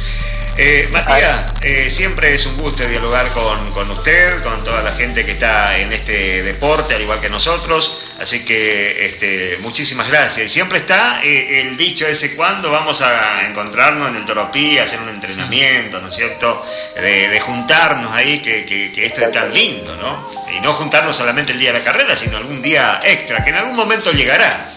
Eh, 0.57 0.87
Matías, 0.89 1.53
eh, 1.61 1.89
siempre 1.89 2.33
es 2.33 2.45
un 2.45 2.55
gusto 2.55 2.87
dialogar 2.87 3.29
con, 3.31 3.91
usted, 3.91 4.41
con 4.41 4.63
toda 4.63 4.81
la 4.83 4.93
gente 4.93 5.25
que 5.25 5.31
está 5.31 5.77
en 5.77 5.91
este 5.91 6.43
deporte, 6.43 6.95
al 6.95 7.01
igual 7.01 7.19
que 7.19 7.29
nosotros. 7.29 7.99
Así 8.21 8.45
que 8.45 9.05
este, 9.05 9.57
muchísimas 9.59 10.09
gracias. 10.09 10.45
Y 10.45 10.49
siempre 10.49 10.77
está 10.77 11.19
eh, 11.21 11.59
el 11.59 11.75
dicho 11.75 12.07
ese, 12.07 12.37
cuando 12.37 12.71
vamos 12.71 13.01
a 13.01 13.45
encontrarnos 13.47 14.07
en 14.09 14.15
el 14.15 14.23
Toropí, 14.23 14.77
hacer 14.77 15.01
un 15.01 15.09
entrenamiento, 15.09 15.99
¿no 15.99 16.07
es 16.07 16.15
cierto? 16.15 16.65
De, 16.95 17.37
juntarnos 17.41 18.15
ahí, 18.15 18.39
que, 18.39 18.93
esto 19.05 19.21
es 19.21 19.31
tan 19.33 19.53
lindo, 19.53 19.97
¿no? 19.97 20.25
Y 20.55 20.61
no 20.61 20.71
juntarnos 20.73 21.17
solamente 21.17 21.51
el 21.51 21.59
día 21.59 21.73
de 21.73 21.79
la 21.79 21.85
carrera, 21.85 22.15
sino 22.15 22.37
algún 22.37 22.61
día 22.61 23.01
extra, 23.03 23.43
que 23.43 23.49
en 23.49 23.57
algún 23.57 23.75
momento 23.75 24.09
llegará. 24.13 24.71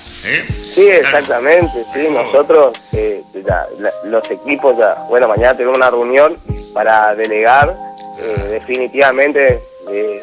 Sí, 0.75 0.89
exactamente, 0.89 1.85
sí, 1.95 2.09
nosotros, 2.11 2.77
eh, 2.93 3.23
los 4.05 4.31
equipos, 4.31 4.77
ya, 4.77 4.95
bueno, 5.09 5.29
mañana 5.29 5.57
tenemos 5.57 5.77
una 5.77 5.91
reunión 5.91 6.37
para 6.75 7.15
delegar 7.15 7.77
eh, 8.19 8.49
definitivamente 8.51 9.61
eh, 9.91 10.23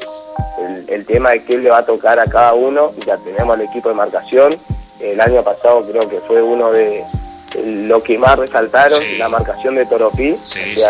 el, 0.87 1.05
tema 1.05 1.31
de 1.31 1.43
qué 1.43 1.57
le 1.57 1.69
va 1.69 1.79
a 1.79 1.85
tocar 1.85 2.19
a 2.19 2.25
cada 2.25 2.53
uno, 2.53 2.91
ya 3.05 3.17
tenemos 3.17 3.57
el 3.57 3.65
equipo 3.65 3.89
de 3.89 3.95
marcación, 3.95 4.55
el 4.99 5.19
año 5.19 5.43
pasado 5.43 5.85
creo 5.89 6.07
que 6.07 6.19
fue 6.21 6.41
uno 6.41 6.71
de 6.71 7.03
lo 7.63 8.03
que 8.03 8.17
más 8.17 8.37
resaltaron, 8.37 9.01
la 9.17 9.29
marcación 9.29 9.75
de 9.75 9.85
Toropí, 9.85 10.37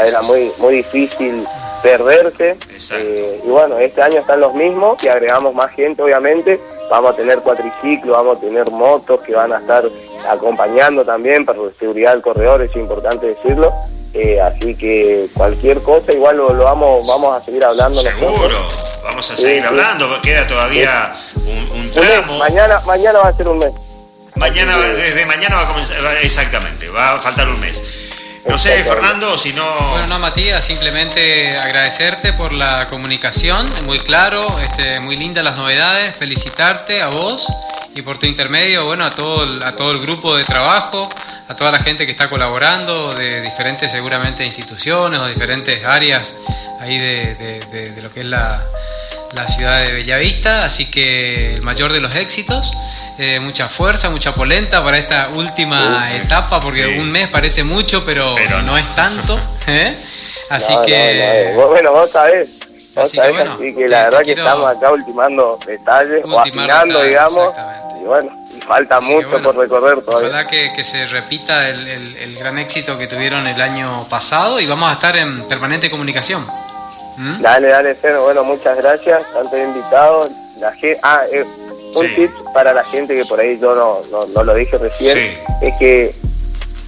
era 0.08 0.22
muy, 0.24 0.52
muy 0.58 0.78
difícil 0.78 1.46
perderse, 1.84 2.58
y 3.44 3.48
bueno, 3.48 3.78
este 3.78 4.02
año 4.02 4.20
están 4.20 4.40
los 4.40 4.54
mismos, 4.56 5.04
y 5.04 5.08
agregamos 5.08 5.54
más 5.54 5.72
gente 5.72 6.02
obviamente, 6.02 6.60
vamos 6.90 7.12
a 7.12 7.16
tener 7.16 7.40
cuatriciclos, 7.40 8.16
vamos 8.16 8.38
a 8.38 8.42
tener 8.42 8.70
motos 8.72 9.20
que 9.22 9.34
van 9.34 9.54
a 9.54 9.60
estar 9.60 9.84
acompañando 10.30 11.06
también 11.06 11.46
para 11.46 11.60
la 11.60 11.72
seguridad 11.78 12.12
del 12.14 12.22
corredor, 12.22 12.62
es 12.62 12.76
importante 12.76 13.28
decirlo. 13.28 13.74
Eh, 14.14 14.40
así 14.40 14.76
que 14.76 15.28
cualquier 15.34 15.82
cosa 15.82 16.14
igual 16.14 16.38
lo, 16.38 16.48
vamos 16.56 17.06
vamos 17.06 17.36
a 17.36 17.44
seguir 17.44 17.66
hablando 17.66 18.02
seguro 18.02 18.56
vamos 19.04 19.30
a 19.30 19.36
seguir 19.36 19.66
hablando 19.66 20.08
queda 20.22 20.48
todavía 20.48 21.14
un, 21.36 21.92
tramo. 21.92 22.38
mañana 22.38 22.80
mañana 22.86 23.20
va 23.20 23.28
a 23.28 23.36
ser 23.36 23.50
un 23.50 23.58
mes. 23.58 23.74
Mañana 24.38 24.78
desde 24.78 25.26
mañana 25.26 25.58
va 25.58 25.62
a 25.64 25.68
comenzar 25.68 25.98
exactamente 26.22 26.88
va 26.88 27.16
a 27.16 27.18
faltar 27.18 27.50
un 27.50 27.60
mes 27.60 28.06
no 28.48 28.58
sé, 28.58 28.84
Fernando, 28.84 29.38
si 29.38 29.54
no... 29.54 29.66
Bueno, 29.92 30.08
no, 30.08 30.20
Matías, 30.20 30.64
simplemente 30.64 31.58
agradecerte 31.58 32.34
por 32.34 32.54
la 32.54 32.88
comunicación, 32.88 33.68
muy 33.86 34.00
claro, 34.00 34.60
este, 34.60 35.00
muy 35.00 35.18
lindas 35.18 35.44
las 35.44 35.56
novedades, 35.56 36.16
felicitarte 36.16 37.02
a 37.02 37.08
vos 37.08 37.48
y 37.96 38.02
por 38.02 38.18
tu 38.18 38.26
intermedio, 38.26 38.86
bueno, 38.86 39.06
a 39.06 39.12
todo, 39.16 39.44
el, 39.44 39.64
a 39.64 39.76
todo 39.76 39.92
el 39.92 40.00
grupo 40.00 40.36
de 40.36 40.44
trabajo, 40.44 41.10
a 41.48 41.56
toda 41.56 41.72
la 41.72 41.80
gente 41.80 42.06
que 42.06 42.12
está 42.12 42.30
colaborando 42.30 43.14
de 43.16 43.42
diferentes 43.42 43.92
seguramente 43.92 44.46
instituciones 44.46 45.20
o 45.20 45.28
diferentes 45.28 45.84
áreas 45.86 46.36
ahí 46.82 46.98
de, 46.98 47.36
de, 47.36 48.02
lo 48.02 48.14
que 48.14 48.20
es 48.20 48.26
la, 48.26 48.62
la 49.34 49.48
ciudad 49.48 49.82
de 49.82 49.92
Bellavista, 49.92 50.66
así 50.66 50.86
que 50.86 51.56
el 51.56 51.62
mayor 51.62 51.94
de 51.94 52.00
los 52.00 52.16
éxitos. 52.16 52.74
Eh, 53.18 53.40
mucha 53.40 53.70
fuerza, 53.70 54.10
mucha 54.10 54.36
polenta 54.36 54.84
para 54.84 54.98
esta 54.98 55.30
última 55.30 56.14
etapa, 56.14 56.62
porque 56.62 56.98
un 57.00 57.10
mes 57.12 57.30
parece 57.30 57.64
mucho, 57.64 58.04
pero, 58.06 58.36
no 58.66 58.78
es 58.78 58.96
tanto. 58.96 59.40
¿eh? 59.68 59.96
Así 60.50 60.74
que. 60.86 61.54
bueno, 61.56 61.92
vos 61.92 62.10
sabés. 62.12 62.50
así, 62.96 63.18
que, 63.18 63.32
bueno, 63.32 63.54
así 63.54 63.74
que 63.74 63.88
la 63.88 64.04
verdad 64.04 64.22
que 64.22 64.32
estamos 64.34 64.70
acá 64.70 64.92
ultimando 64.92 65.60
detalles, 65.66 66.26
o 66.26 66.40
afinando, 66.40 67.04
digamos. 67.04 67.54
Y 68.02 68.06
bueno, 68.06 68.30
falta 68.68 69.00
mucho 69.00 69.42
por 69.42 69.56
recorrer 69.56 70.02
todavía. 70.02 70.30
Ojalá 70.30 70.48
que, 70.48 70.74
que 70.74 70.84
se 70.84 71.06
repita 71.06 71.70
el, 71.70 71.88
el, 72.18 72.36
gran 72.36 72.60
éxito 72.60 72.98
que 72.98 73.08
tuvieron 73.08 73.48
el 73.48 73.62
año 73.62 74.06
pasado 74.10 74.60
y 74.60 74.68
vamos 74.68 74.90
a 74.90 74.94
estar 74.94 75.16
en 75.16 75.48
permanente 75.48 75.90
comunicación. 75.90 76.46
¿Mm? 77.18 77.42
Dale, 77.42 77.70
dale, 77.70 77.98
Cero. 78.02 78.24
Bueno, 78.26 78.44
muchas 78.44 78.76
gracias. 78.78 79.22
Tanto 79.34 79.58
invitado. 79.58 80.30
La 80.60 80.74
ah, 81.04 81.24
eh, 81.32 81.46
un 81.96 82.16
tip 82.16 82.32
para 82.54 82.74
la 82.74 82.84
gente 82.86 83.16
que 83.16 83.26
por 83.26 83.40
ahí 83.40 83.58
yo 83.60 83.76
no, 83.76 84.26
no, 84.28 84.44
lo 84.44 84.54
dije 84.54 84.78
recién, 84.78 85.18
es 85.62 85.74
que 85.78 86.16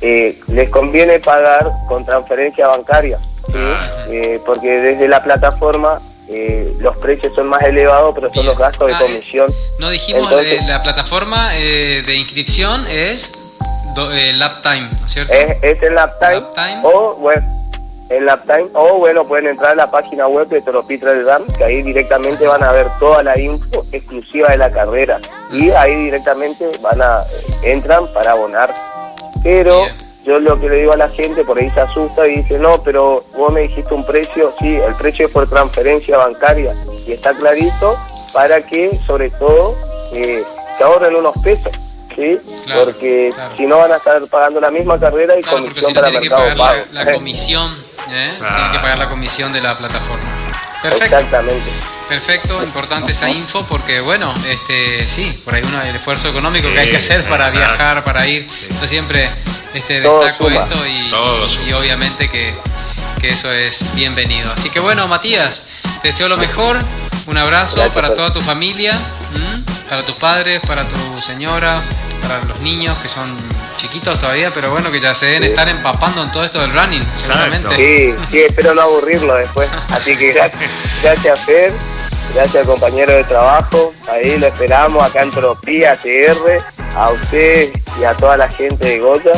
eh, 0.01 0.39
les 0.47 0.69
conviene 0.69 1.19
pagar 1.19 1.71
con 1.87 2.05
transferencia 2.05 2.67
bancaria. 2.67 3.19
Eh, 4.09 4.39
porque 4.45 4.67
desde 4.67 5.07
la 5.07 5.23
plataforma 5.23 6.01
eh, 6.29 6.73
los 6.79 6.95
precios 6.97 7.33
son 7.33 7.47
más 7.47 7.63
elevados, 7.63 8.13
pero 8.13 8.31
son 8.33 8.45
los 8.45 8.57
gastos 8.57 8.87
de 8.87 8.93
ah, 8.93 8.99
comisión. 8.99 9.51
no 9.79 9.89
dijimos 9.89 10.29
la 10.67 10.81
plataforma 10.81 11.49
de 11.51 12.15
inscripción 12.15 12.85
es 12.89 13.33
LapTime, 13.95 14.89
¿no 14.99 15.05
es 15.05 15.11
cierto? 15.11 15.33
Es, 15.33 15.81
el 15.81 15.95
LapTime, 15.95 16.81
o 16.83 17.15
bueno, 17.15 17.56
en 18.09 18.25
LapTime 18.25 18.69
o 18.73 18.97
bueno 18.99 19.27
pueden 19.27 19.47
entrar 19.47 19.71
a 19.71 19.75
la 19.75 19.91
página 19.91 20.27
web 20.27 20.47
de 20.47 20.61
Toropitra 20.61 21.11
del 21.13 21.25
RAM 21.25 21.45
que 21.57 21.63
ahí 21.63 21.81
directamente 21.81 22.45
van 22.45 22.63
a 22.63 22.71
ver 22.71 22.87
toda 22.99 23.23
la 23.23 23.39
info 23.39 23.85
exclusiva 23.91 24.49
de 24.49 24.57
la 24.57 24.71
carrera. 24.71 25.19
Y 25.51 25.69
ahí 25.71 25.95
directamente 25.95 26.69
van 26.81 27.01
a 27.01 27.23
entran 27.63 28.07
para 28.13 28.31
abonar. 28.31 28.73
Pero 29.43 29.85
yo 30.25 30.39
lo 30.39 30.59
que 30.59 30.69
le 30.69 30.77
digo 30.77 30.93
a 30.93 30.97
la 30.97 31.09
gente 31.09 31.43
por 31.43 31.57
ahí 31.57 31.69
se 31.71 31.81
asusta 31.81 32.27
y 32.27 32.37
dice 32.37 32.59
no 32.59 32.81
pero 32.83 33.23
vos 33.35 33.51
me 33.51 33.61
dijiste 33.61 33.93
un 33.93 34.05
precio 34.05 34.53
sí 34.59 34.75
el 34.75 34.93
precio 34.95 35.27
es 35.27 35.31
por 35.31 35.49
transferencia 35.49 36.17
bancaria. 36.17 36.73
Y 37.05 37.13
está 37.13 37.33
clarito 37.33 37.95
para 38.33 38.61
que 38.61 38.95
sobre 39.05 39.29
todo 39.31 39.75
eh, 40.13 40.43
se 40.77 40.83
ahorren 40.83 41.15
unos 41.15 41.37
pesos 41.39 41.71
¿sí? 42.17 42.39
porque 42.73 43.29
si 43.55 43.65
no 43.65 43.77
van 43.77 43.91
a 43.91 43.97
estar 43.97 44.25
pagando 44.27 44.59
la 44.59 44.71
misma 44.71 44.99
carrera 44.99 45.39
y 45.39 45.43
comisión 45.43 45.93
para 45.93 46.09
mercado 46.09 46.57
pago. 46.57 46.83
La, 46.91 47.13
comisión, 47.13 47.71
¿eh? 48.11 48.33
tienen 48.37 48.71
que 48.71 48.79
pagar 48.79 48.97
la 48.97 49.09
comisión 49.09 49.53
de 49.53 49.61
la 49.61 49.77
plataforma. 49.77 50.25
Perfecto. 50.81 51.15
Exactamente. 51.15 51.69
Perfecto, 52.07 52.63
importante 52.63 53.11
esa 53.11 53.29
info 53.29 53.65
porque 53.65 53.99
bueno, 53.99 54.33
este 54.47 55.07
sí, 55.09 55.41
por 55.43 55.55
ahí 55.55 55.63
uno 55.63 55.81
el 55.81 55.95
esfuerzo 55.95 56.29
económico 56.29 56.69
que 56.71 56.79
hay 56.79 56.89
que 56.89 56.97
hacer 56.97 57.23
para 57.25 57.49
viajar, 57.49 58.03
para 58.03 58.25
ir. 58.27 58.47
Yo 58.79 58.87
siempre 58.87 59.29
este 59.73 60.01
destaco 60.01 60.49
esto 60.49 60.75
y, 60.87 61.73
obviamente 61.73 62.29
que, 62.29 62.53
que, 63.19 63.31
eso 63.31 63.51
es 63.51 63.93
bienvenido. 63.95 64.51
Así 64.51 64.69
que 64.69 64.79
bueno, 64.79 65.07
Matías, 65.09 65.63
te 66.01 66.07
deseo 66.07 66.29
lo 66.29 66.37
mejor, 66.37 66.79
un 67.25 67.37
abrazo 67.37 67.85
para 67.93 68.13
toda 68.13 68.31
tu 68.31 68.39
familia, 68.39 68.97
para 69.89 70.03
tus 70.03 70.15
padres, 70.15 70.61
para 70.61 70.87
tu 70.87 71.21
señora, 71.21 71.81
para 72.21 72.43
los 72.45 72.59
niños 72.61 72.97
que 72.99 73.09
son 73.09 73.35
chiquitos 73.77 74.19
todavía, 74.19 74.51
pero 74.53 74.71
bueno, 74.71 74.91
que 74.91 74.99
ya 74.99 75.13
se 75.13 75.27
deben 75.27 75.43
estar 75.43 75.67
empapando 75.69 76.23
en 76.23 76.31
todo 76.31 76.43
esto 76.43 76.59
del 76.59 76.73
running, 76.73 77.03
seguramente. 77.15 77.75
Sí, 77.75 78.15
sí, 78.29 78.39
espero 78.39 78.73
no 78.73 78.81
aburrirlo 78.81 79.35
después. 79.35 79.69
Así 79.89 80.17
que 80.17 80.33
gracias, 80.33 80.71
gracias 81.01 81.39
Fer, 81.45 81.73
gracias 82.33 82.65
compañero 82.65 83.13
de 83.13 83.23
trabajo, 83.23 83.93
ahí 84.11 84.37
lo 84.39 84.47
esperamos 84.47 85.03
acá 85.03 85.21
en 85.21 85.31
Tropía 85.31 85.95
TR, 85.95 86.61
a 86.95 87.09
usted 87.09 87.71
y 87.99 88.03
a 88.03 88.13
toda 88.13 88.37
la 88.37 88.49
gente 88.49 88.87
de 88.87 88.99
Goya. 88.99 89.33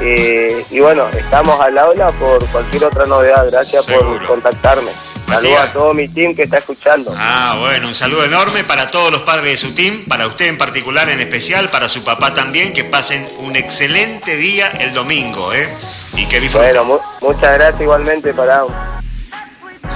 Eh, 0.00 0.64
y 0.70 0.80
bueno, 0.80 1.06
estamos 1.16 1.60
al 1.60 1.78
aula 1.78 2.08
por 2.18 2.44
cualquier 2.48 2.84
otra 2.84 3.06
novedad. 3.06 3.46
Gracias 3.50 3.86
por 3.86 4.26
contactarme. 4.26 4.90
Saludos 5.28 5.60
a 5.60 5.72
todo 5.72 5.94
mi 5.94 6.08
team 6.08 6.34
que 6.34 6.44
está 6.44 6.58
escuchando. 6.58 7.14
Ah, 7.16 7.56
bueno, 7.60 7.88
un 7.88 7.94
saludo 7.94 8.24
enorme 8.24 8.64
para 8.64 8.90
todos 8.90 9.10
los 9.10 9.22
padres 9.22 9.44
de 9.44 9.56
su 9.56 9.74
team, 9.74 10.04
para 10.06 10.26
usted 10.26 10.46
en 10.46 10.58
particular, 10.58 11.08
en 11.08 11.20
especial, 11.20 11.70
para 11.70 11.88
su 11.88 12.04
papá 12.04 12.34
también, 12.34 12.72
que 12.72 12.84
pasen 12.84 13.28
un 13.38 13.56
excelente 13.56 14.36
día 14.36 14.68
el 14.80 14.92
domingo, 14.92 15.52
¿eh? 15.52 15.68
Y 16.14 16.26
que 16.26 16.40
disfruten. 16.40 16.74
Bueno, 16.74 17.00
muchas 17.20 17.54
gracias 17.54 17.80
igualmente 17.80 18.32
para... 18.32 18.64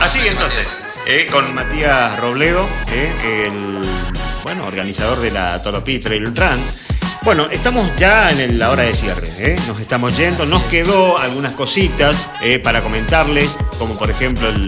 Así 0.00 0.26
entonces, 0.26 0.78
¿eh? 1.06 1.28
con 1.30 1.54
Matías 1.54 2.18
Robledo, 2.18 2.66
¿eh? 2.88 3.46
el 3.46 4.14
bueno, 4.42 4.66
organizador 4.66 5.18
de 5.20 5.30
la 5.30 5.62
Tolopí 5.62 5.98
Trail 5.98 6.34
Run 6.34 6.87
bueno, 7.22 7.48
estamos 7.50 7.90
ya 7.96 8.30
en 8.30 8.58
la 8.58 8.70
hora 8.70 8.82
de 8.82 8.94
cierre, 8.94 9.30
¿eh? 9.38 9.58
nos 9.66 9.80
estamos 9.80 10.16
yendo, 10.16 10.46
nos 10.46 10.62
quedó 10.64 11.18
algunas 11.18 11.52
cositas 11.52 12.30
eh, 12.42 12.58
para 12.58 12.82
comentarles, 12.82 13.56
como 13.78 13.96
por 13.98 14.10
ejemplo 14.10 14.48
el, 14.48 14.66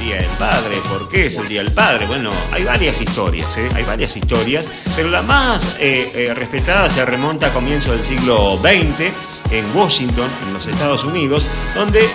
Día 0.00 0.16
del 0.16 0.30
Padre, 0.38 0.76
¿por 0.88 1.08
qué 1.08 1.28
es 1.28 1.38
el 1.38 1.48
Día 1.48 1.62
del 1.62 1.72
Padre? 1.72 2.04
Bueno, 2.06 2.30
hay 2.52 2.64
varias 2.64 3.00
historias, 3.00 3.56
¿eh? 3.56 3.68
hay 3.74 3.84
varias 3.84 4.16
historias, 4.18 4.68
pero 4.96 5.08
la 5.08 5.22
más 5.22 5.76
respetada 5.78 6.90
se 6.90 7.04
remonta 7.06 7.46
a 7.46 7.52
comienzos 7.54 7.92
del 7.92 8.04
siglo 8.04 8.58
XX 8.58 9.12
en 9.50 9.74
Washington, 9.74 10.30
en 10.46 10.52
los 10.52 10.66
Estados 10.66 11.04
Unidos, 11.04 11.48
donde 11.74 12.06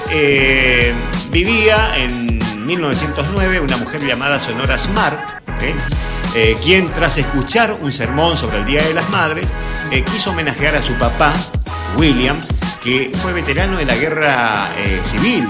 vivía 1.31 1.97
en 1.97 2.29
1909 2.69 3.61
una 3.61 3.77
mujer 3.77 4.05
llamada 4.05 4.39
Sonora 4.39 4.77
Smart, 4.77 5.41
eh, 5.61 5.73
quien 6.61 6.91
tras 6.91 7.17
escuchar 7.17 7.77
un 7.81 7.91
sermón 7.91 8.37
sobre 8.37 8.59
el 8.59 8.65
Día 8.65 8.83
de 8.83 8.93
las 8.93 9.09
Madres, 9.09 9.53
eh, 9.91 10.03
quiso 10.03 10.31
homenajear 10.31 10.75
a 10.75 10.81
su 10.81 10.93
papá, 10.93 11.33
Williams, 11.97 12.49
que 12.83 13.11
fue 13.21 13.33
veterano 13.33 13.77
de 13.77 13.85
la 13.85 13.95
guerra 13.95 14.71
eh, 14.77 15.01
civil 15.03 15.47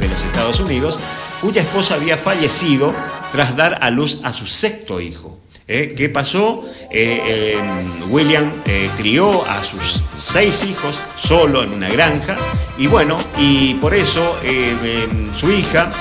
de 0.00 0.08
los 0.08 0.22
Estados 0.24 0.60
Unidos, 0.60 0.98
cuya 1.40 1.62
esposa 1.62 1.94
había 1.94 2.16
fallecido 2.16 2.94
tras 3.30 3.56
dar 3.56 3.78
a 3.80 3.90
luz 3.90 4.20
a 4.24 4.32
su 4.32 4.46
sexto 4.46 5.00
hijo. 5.00 5.38
¿Qué 5.66 6.10
pasó? 6.12 6.64
William 8.08 8.50
crió 8.96 9.44
a 9.44 9.62
sus 9.62 10.02
seis 10.16 10.64
hijos 10.64 11.02
solo 11.14 11.62
en 11.62 11.74
una 11.74 11.90
granja 11.90 12.38
y 12.78 12.86
bueno, 12.86 13.18
y 13.36 13.74
por 13.74 13.92
eso 13.92 14.34
su 15.36 15.50
hija 15.50 15.92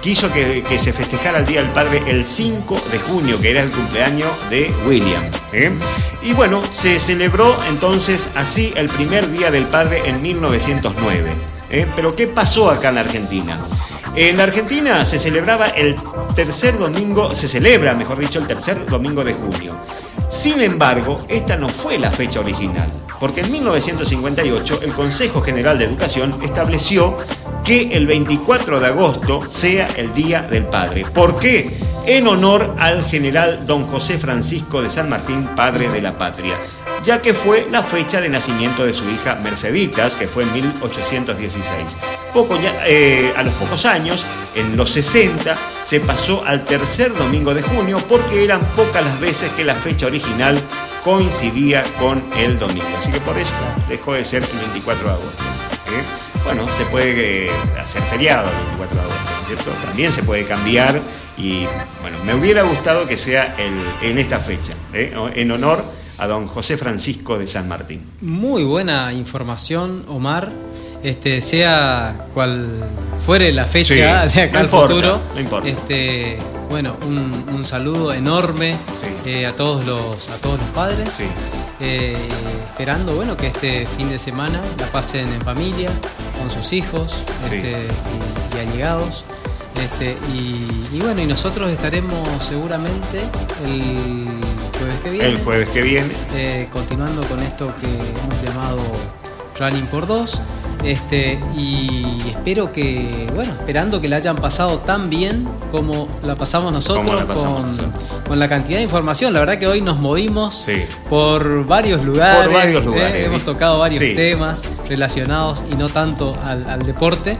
quiso 0.00 0.32
que, 0.32 0.78
se 0.78 0.92
festejara 0.92 1.38
el 1.38 1.46
Día 1.46 1.62
del 1.62 1.72
Padre 1.72 2.02
el 2.06 2.24
5 2.24 2.80
de 2.90 2.98
junio, 2.98 3.40
que 3.40 3.50
era 3.50 3.62
el 3.62 3.70
cumpleaños 3.70 4.30
de 4.48 4.74
William. 4.86 5.24
¿eh? 5.52 5.72
Y 6.22 6.32
bueno, 6.32 6.62
se 6.70 6.98
celebró 6.98 7.58
entonces 7.68 8.30
así 8.36 8.72
el 8.76 8.88
primer 8.88 9.30
Día 9.30 9.50
del 9.50 9.66
Padre 9.66 10.02
en 10.06 10.22
1909. 10.22 11.32
¿eh? 11.70 11.86
Pero 11.94 12.14
¿qué 12.14 12.26
pasó 12.26 12.70
acá 12.70 12.90
en 12.90 12.98
Argentina? 12.98 13.58
En 14.16 14.36
la 14.38 14.44
Argentina 14.44 15.04
se 15.04 15.18
celebraba 15.18 15.68
el 15.68 15.96
tercer 16.34 16.76
domingo, 16.78 17.34
se 17.34 17.46
celebra, 17.46 17.94
mejor 17.94 18.18
dicho, 18.18 18.40
el 18.40 18.46
tercer 18.46 18.86
domingo 18.86 19.22
de 19.22 19.34
junio. 19.34 19.76
Sin 20.28 20.60
embargo, 20.60 21.24
esta 21.28 21.56
no 21.56 21.68
fue 21.68 21.98
la 21.98 22.10
fecha 22.10 22.40
original, 22.40 22.92
porque 23.18 23.40
en 23.40 23.52
1958 23.52 24.80
el 24.82 24.92
Consejo 24.92 25.42
General 25.42 25.78
de 25.78 25.84
Educación 25.84 26.36
estableció 26.42 27.18
que 27.70 27.96
el 27.96 28.04
24 28.08 28.80
de 28.80 28.86
agosto 28.88 29.44
sea 29.48 29.86
el 29.96 30.12
Día 30.12 30.42
del 30.42 30.64
Padre. 30.64 31.04
¿Por 31.04 31.38
qué? 31.38 31.70
En 32.04 32.26
honor 32.26 32.74
al 32.80 33.04
general 33.04 33.64
don 33.64 33.86
José 33.86 34.18
Francisco 34.18 34.82
de 34.82 34.90
San 34.90 35.08
Martín, 35.08 35.48
padre 35.54 35.88
de 35.88 36.02
la 36.02 36.18
patria, 36.18 36.58
ya 37.04 37.22
que 37.22 37.32
fue 37.32 37.68
la 37.70 37.84
fecha 37.84 38.20
de 38.20 38.28
nacimiento 38.28 38.84
de 38.84 38.92
su 38.92 39.08
hija 39.08 39.36
Merceditas, 39.36 40.16
que 40.16 40.26
fue 40.26 40.42
en 40.42 40.52
1816. 40.52 41.96
Poco 42.34 42.58
eh, 42.86 43.32
a 43.36 43.44
los 43.44 43.52
pocos 43.52 43.86
años, 43.86 44.26
en 44.56 44.76
los 44.76 44.90
60, 44.90 45.56
se 45.84 46.00
pasó 46.00 46.42
al 46.44 46.64
tercer 46.64 47.14
domingo 47.14 47.54
de 47.54 47.62
junio 47.62 48.02
porque 48.08 48.42
eran 48.42 48.62
pocas 48.74 49.04
las 49.04 49.20
veces 49.20 49.48
que 49.50 49.64
la 49.64 49.76
fecha 49.76 50.08
original 50.08 50.60
coincidía 51.04 51.84
con 52.00 52.20
el 52.36 52.58
domingo. 52.58 52.88
Así 52.98 53.12
que 53.12 53.20
por 53.20 53.38
eso 53.38 53.54
dejó 53.88 54.14
de 54.14 54.24
ser 54.24 54.42
el 54.42 54.58
24 54.58 55.04
de 55.04 55.12
agosto. 55.12 55.42
¿eh? 55.86 56.29
Bueno, 56.44 56.70
se 56.70 56.84
puede 56.86 57.46
eh, 57.46 57.50
hacer 57.80 58.02
feriado 58.04 58.48
el 58.48 58.56
24 58.56 58.96
de 58.96 59.02
agosto, 59.02 59.30
¿no 59.30 59.40
es 59.42 59.46
cierto? 59.46 59.70
También 59.84 60.12
se 60.12 60.22
puede 60.22 60.44
cambiar 60.44 61.00
y, 61.36 61.66
bueno, 62.00 62.18
me 62.24 62.34
hubiera 62.34 62.62
gustado 62.62 63.06
que 63.06 63.16
sea 63.16 63.56
en 64.02 64.18
esta 64.18 64.38
fecha, 64.40 64.72
¿eh? 64.92 65.12
en 65.34 65.50
honor 65.50 65.84
a 66.20 66.26
don 66.26 66.46
José 66.46 66.76
Francisco 66.76 67.38
de 67.38 67.46
San 67.46 67.66
Martín. 67.66 68.02
Muy 68.20 68.62
buena 68.62 69.12
información, 69.12 70.04
Omar. 70.06 70.52
Este, 71.02 71.40
sea 71.40 72.26
cual 72.34 72.68
fuere 73.24 73.52
la 73.52 73.64
fecha 73.64 74.26
de 74.26 74.42
acá 74.42 74.60
al 74.60 74.68
futuro. 74.68 75.18
No 75.34 75.40
importa. 75.40 75.66
Este, 75.66 76.36
bueno, 76.68 76.94
un, 77.06 77.64
saludo 77.64 78.12
enorme 78.12 78.76
eh, 79.24 79.46
a 79.46 79.54
todos 79.54 79.84
los 79.86 80.28
a 80.28 80.36
todos 80.36 80.58
los 80.60 80.68
padres. 80.70 81.10
Sí. 81.12 81.24
Esperando 81.80 83.14
bueno 83.14 83.36
que 83.36 83.48
este 83.48 83.86
fin 83.86 84.08
de 84.10 84.18
semana 84.18 84.60
la 84.78 84.86
pasen 84.86 85.32
en 85.32 85.40
familia, 85.40 85.90
con 86.38 86.50
sus 86.50 86.72
hijos 86.72 87.24
este, 87.44 87.86
y, 88.54 88.58
allegados. 88.58 89.24
Este, 89.82 90.16
y, 90.34 91.00
bueno, 91.00 91.22
y 91.22 91.26
nosotros 91.26 91.70
estaremos 91.70 92.44
seguramente 92.44 93.20
el 93.64 94.28
jueves 94.78 95.00
que 95.02 95.10
viene. 95.10 95.26
El 95.28 95.38
jueves 95.38 95.70
que 95.70 95.82
viene. 95.82 96.12
Eh, 96.34 96.68
continuando 96.70 97.22
con 97.22 97.42
esto 97.42 97.72
que 97.80 97.86
hemos 97.86 98.42
llamado 98.42 98.80
Running 99.58 99.86
por 99.86 100.06
Dos. 100.06 100.40
Este, 100.84 101.38
y 101.54 102.22
espero 102.28 102.72
que, 102.72 103.28
bueno, 103.34 103.52
esperando 103.58 104.00
que 104.00 104.08
la 104.08 104.16
hayan 104.16 104.36
pasado 104.36 104.78
tan 104.78 105.10
bien 105.10 105.46
como 105.70 106.08
la 106.24 106.36
pasamos 106.36 106.72
nosotros, 106.72 107.06
con, 108.26 108.38
la 108.38 108.48
cantidad 108.48 108.78
de 108.78 108.84
información. 108.84 109.32
La 109.32 109.40
verdad 109.40 109.58
que 109.58 109.66
hoy 109.66 109.82
nos 109.82 109.98
movimos 109.98 110.68
por 111.08 111.66
varios 111.66 112.04
lugares. 112.04 112.46
Por 112.46 112.54
varios 112.54 112.84
lugares. 112.84 113.14
¿eh? 113.14 113.24
Hemos 113.24 113.44
tocado 113.44 113.78
varios 113.78 114.00
temas 114.00 114.64
relacionados 114.88 115.64
y 115.70 115.76
no 115.76 115.88
tanto 115.88 116.34
al 116.44 116.82
deporte. 116.82 117.38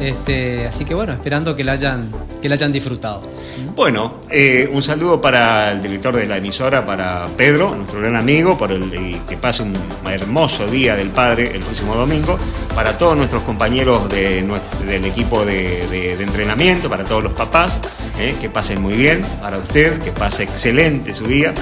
Este, 0.00 0.66
así 0.66 0.84
que 0.84 0.94
bueno, 0.94 1.12
esperando 1.12 1.56
que 1.56 1.64
la 1.64 1.72
hayan, 1.72 2.04
que 2.42 2.48
la 2.48 2.54
hayan 2.54 2.72
disfrutado. 2.72 3.22
Bueno, 3.74 4.20
eh, 4.30 4.68
un 4.72 4.82
saludo 4.82 5.20
para 5.20 5.72
el 5.72 5.82
director 5.82 6.14
de 6.14 6.26
la 6.26 6.36
emisora, 6.36 6.84
para 6.84 7.28
Pedro, 7.36 7.74
nuestro 7.74 8.00
gran 8.00 8.16
amigo, 8.16 8.58
por 8.58 8.72
el, 8.72 9.20
que 9.28 9.36
pase 9.36 9.62
un 9.62 9.74
hermoso 10.06 10.66
día 10.66 10.96
del 10.96 11.08
padre 11.08 11.52
el 11.54 11.60
próximo 11.60 11.94
domingo, 11.94 12.38
para 12.74 12.98
todos 12.98 13.16
nuestros 13.16 13.42
compañeros 13.42 14.08
del 14.08 15.04
equipo 15.04 15.44
de, 15.44 16.16
entrenamiento, 16.20 16.90
para 16.90 17.04
todos 17.04 17.22
los 17.22 17.32
papás, 17.32 17.80
eh, 18.18 18.36
que 18.40 18.50
pasen 18.50 18.82
muy 18.82 18.94
bien, 18.94 19.24
para 19.40 19.58
usted, 19.58 19.98
que 20.00 20.12
pase 20.12 20.42
excelente 20.42 21.14
su 21.14 21.26
día. 21.26 21.54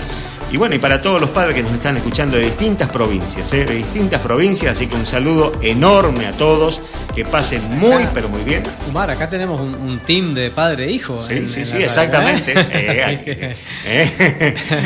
Y 0.51 0.57
bueno, 0.57 0.75
y 0.75 0.79
para 0.79 1.03
todos 1.03 1.21
los 1.21 1.31
padres 1.31 1.55
que 1.55 1.63
nos 1.63 1.73
están 1.73 1.97
escuchando 1.97 2.37
de 2.37 2.45
distintas 2.45 2.89
provincias, 2.89 3.53
¿eh? 3.53 3.65
de 3.65 3.75
distintas 3.75 4.21
provincias, 4.21 4.77
así 4.77 4.87
que 4.87 4.95
un 4.95 5.07
saludo 5.07 5.53
enorme 5.63 6.27
a 6.27 6.33
todos, 6.33 6.81
que 7.15 7.25
pasen 7.25 7.63
muy, 7.79 8.07
pero 8.15 8.29
muy 8.29 8.43
bien. 8.43 8.63
Umar, 8.89 9.11
acá 9.11 9.29
tenemos 9.29 9.61
un, 9.61 10.01
team 10.05 10.35
de 10.35 10.51
padre 10.51 10.87
e 10.87 10.93
hijo. 10.93 11.23
Sí, 11.23 11.49
sí, 11.49 11.65
sí, 11.65 11.79
exactamente. 11.79 12.53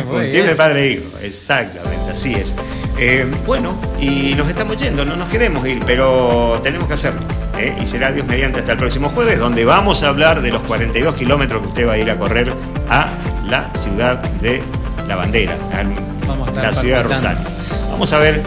un 0.10 0.30
team 0.30 0.46
de 0.46 0.56
padre 0.56 0.84
e 0.84 0.92
hijo, 0.92 1.18
exactamente, 1.20 2.12
así 2.12 2.34
es. 2.34 2.54
Eh, 2.98 3.26
bueno, 3.46 3.78
y 4.00 4.34
nos 4.36 4.48
estamos 4.48 4.76
yendo, 4.76 5.04
no 5.04 5.16
nos 5.16 5.28
queremos 5.28 5.66
ir, 5.68 5.82
pero 5.84 6.60
tenemos 6.62 6.88
que 6.88 6.94
hacerlo. 6.94 7.20
¿eh? 7.58 7.76
Y 7.80 7.86
será 7.86 8.10
Dios 8.10 8.26
mediante 8.26 8.60
hasta 8.60 8.72
el 8.72 8.78
próximo 8.78 9.10
jueves, 9.10 9.38
donde 9.38 9.64
vamos 9.64 10.02
a 10.02 10.08
hablar 10.08 10.42
de 10.42 10.50
los 10.50 10.62
42 10.62 11.14
kilómetros 11.14 11.62
que 11.62 11.68
usted 11.68 11.88
va 11.88 11.92
a 11.92 11.98
ir 11.98 12.10
a 12.10 12.18
correr 12.18 12.52
a 12.88 13.10
la 13.46 13.70
ciudad 13.74 14.22
de 14.40 14.62
la 15.08 15.16
bandera, 15.16 15.56
la 16.54 16.72
ciudad 16.72 16.98
de 16.98 17.02
Rosario. 17.04 17.44
Vamos 17.90 18.12
a 18.12 18.18
ver 18.18 18.42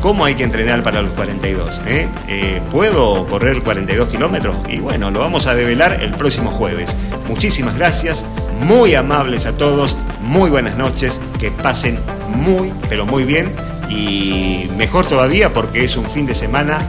cómo 0.00 0.24
hay 0.24 0.34
que 0.34 0.44
entrenar 0.44 0.82
para 0.82 1.02
los 1.02 1.12
42. 1.12 1.82
¿eh? 1.86 2.08
Eh, 2.28 2.62
¿Puedo 2.70 3.26
correr 3.26 3.62
42 3.62 4.08
kilómetros? 4.08 4.56
Y 4.68 4.78
bueno, 4.78 5.10
lo 5.10 5.18
vamos 5.20 5.46
a 5.48 5.54
develar 5.54 6.02
el 6.02 6.12
próximo 6.12 6.50
jueves. 6.52 6.96
Muchísimas 7.28 7.76
gracias, 7.76 8.24
muy 8.60 8.94
amables 8.94 9.46
a 9.46 9.56
todos, 9.56 9.96
muy 10.20 10.50
buenas 10.50 10.76
noches, 10.76 11.20
que 11.38 11.50
pasen 11.50 11.98
muy, 12.28 12.72
pero 12.88 13.04
muy 13.04 13.24
bien 13.24 13.52
y 13.90 14.70
mejor 14.76 15.06
todavía 15.06 15.52
porque 15.52 15.84
es 15.84 15.96
un 15.96 16.10
fin 16.10 16.26
de 16.26 16.34
semana 16.34 16.86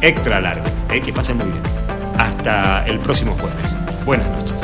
extra 0.00 0.40
largo. 0.40 0.64
¿eh? 0.92 1.00
Que 1.00 1.12
pasen 1.12 1.38
muy 1.38 1.46
bien. 1.46 1.62
Hasta 2.18 2.84
el 2.86 2.98
próximo 2.98 3.36
jueves. 3.40 3.76
Buenas 4.04 4.28
noches. 4.28 4.60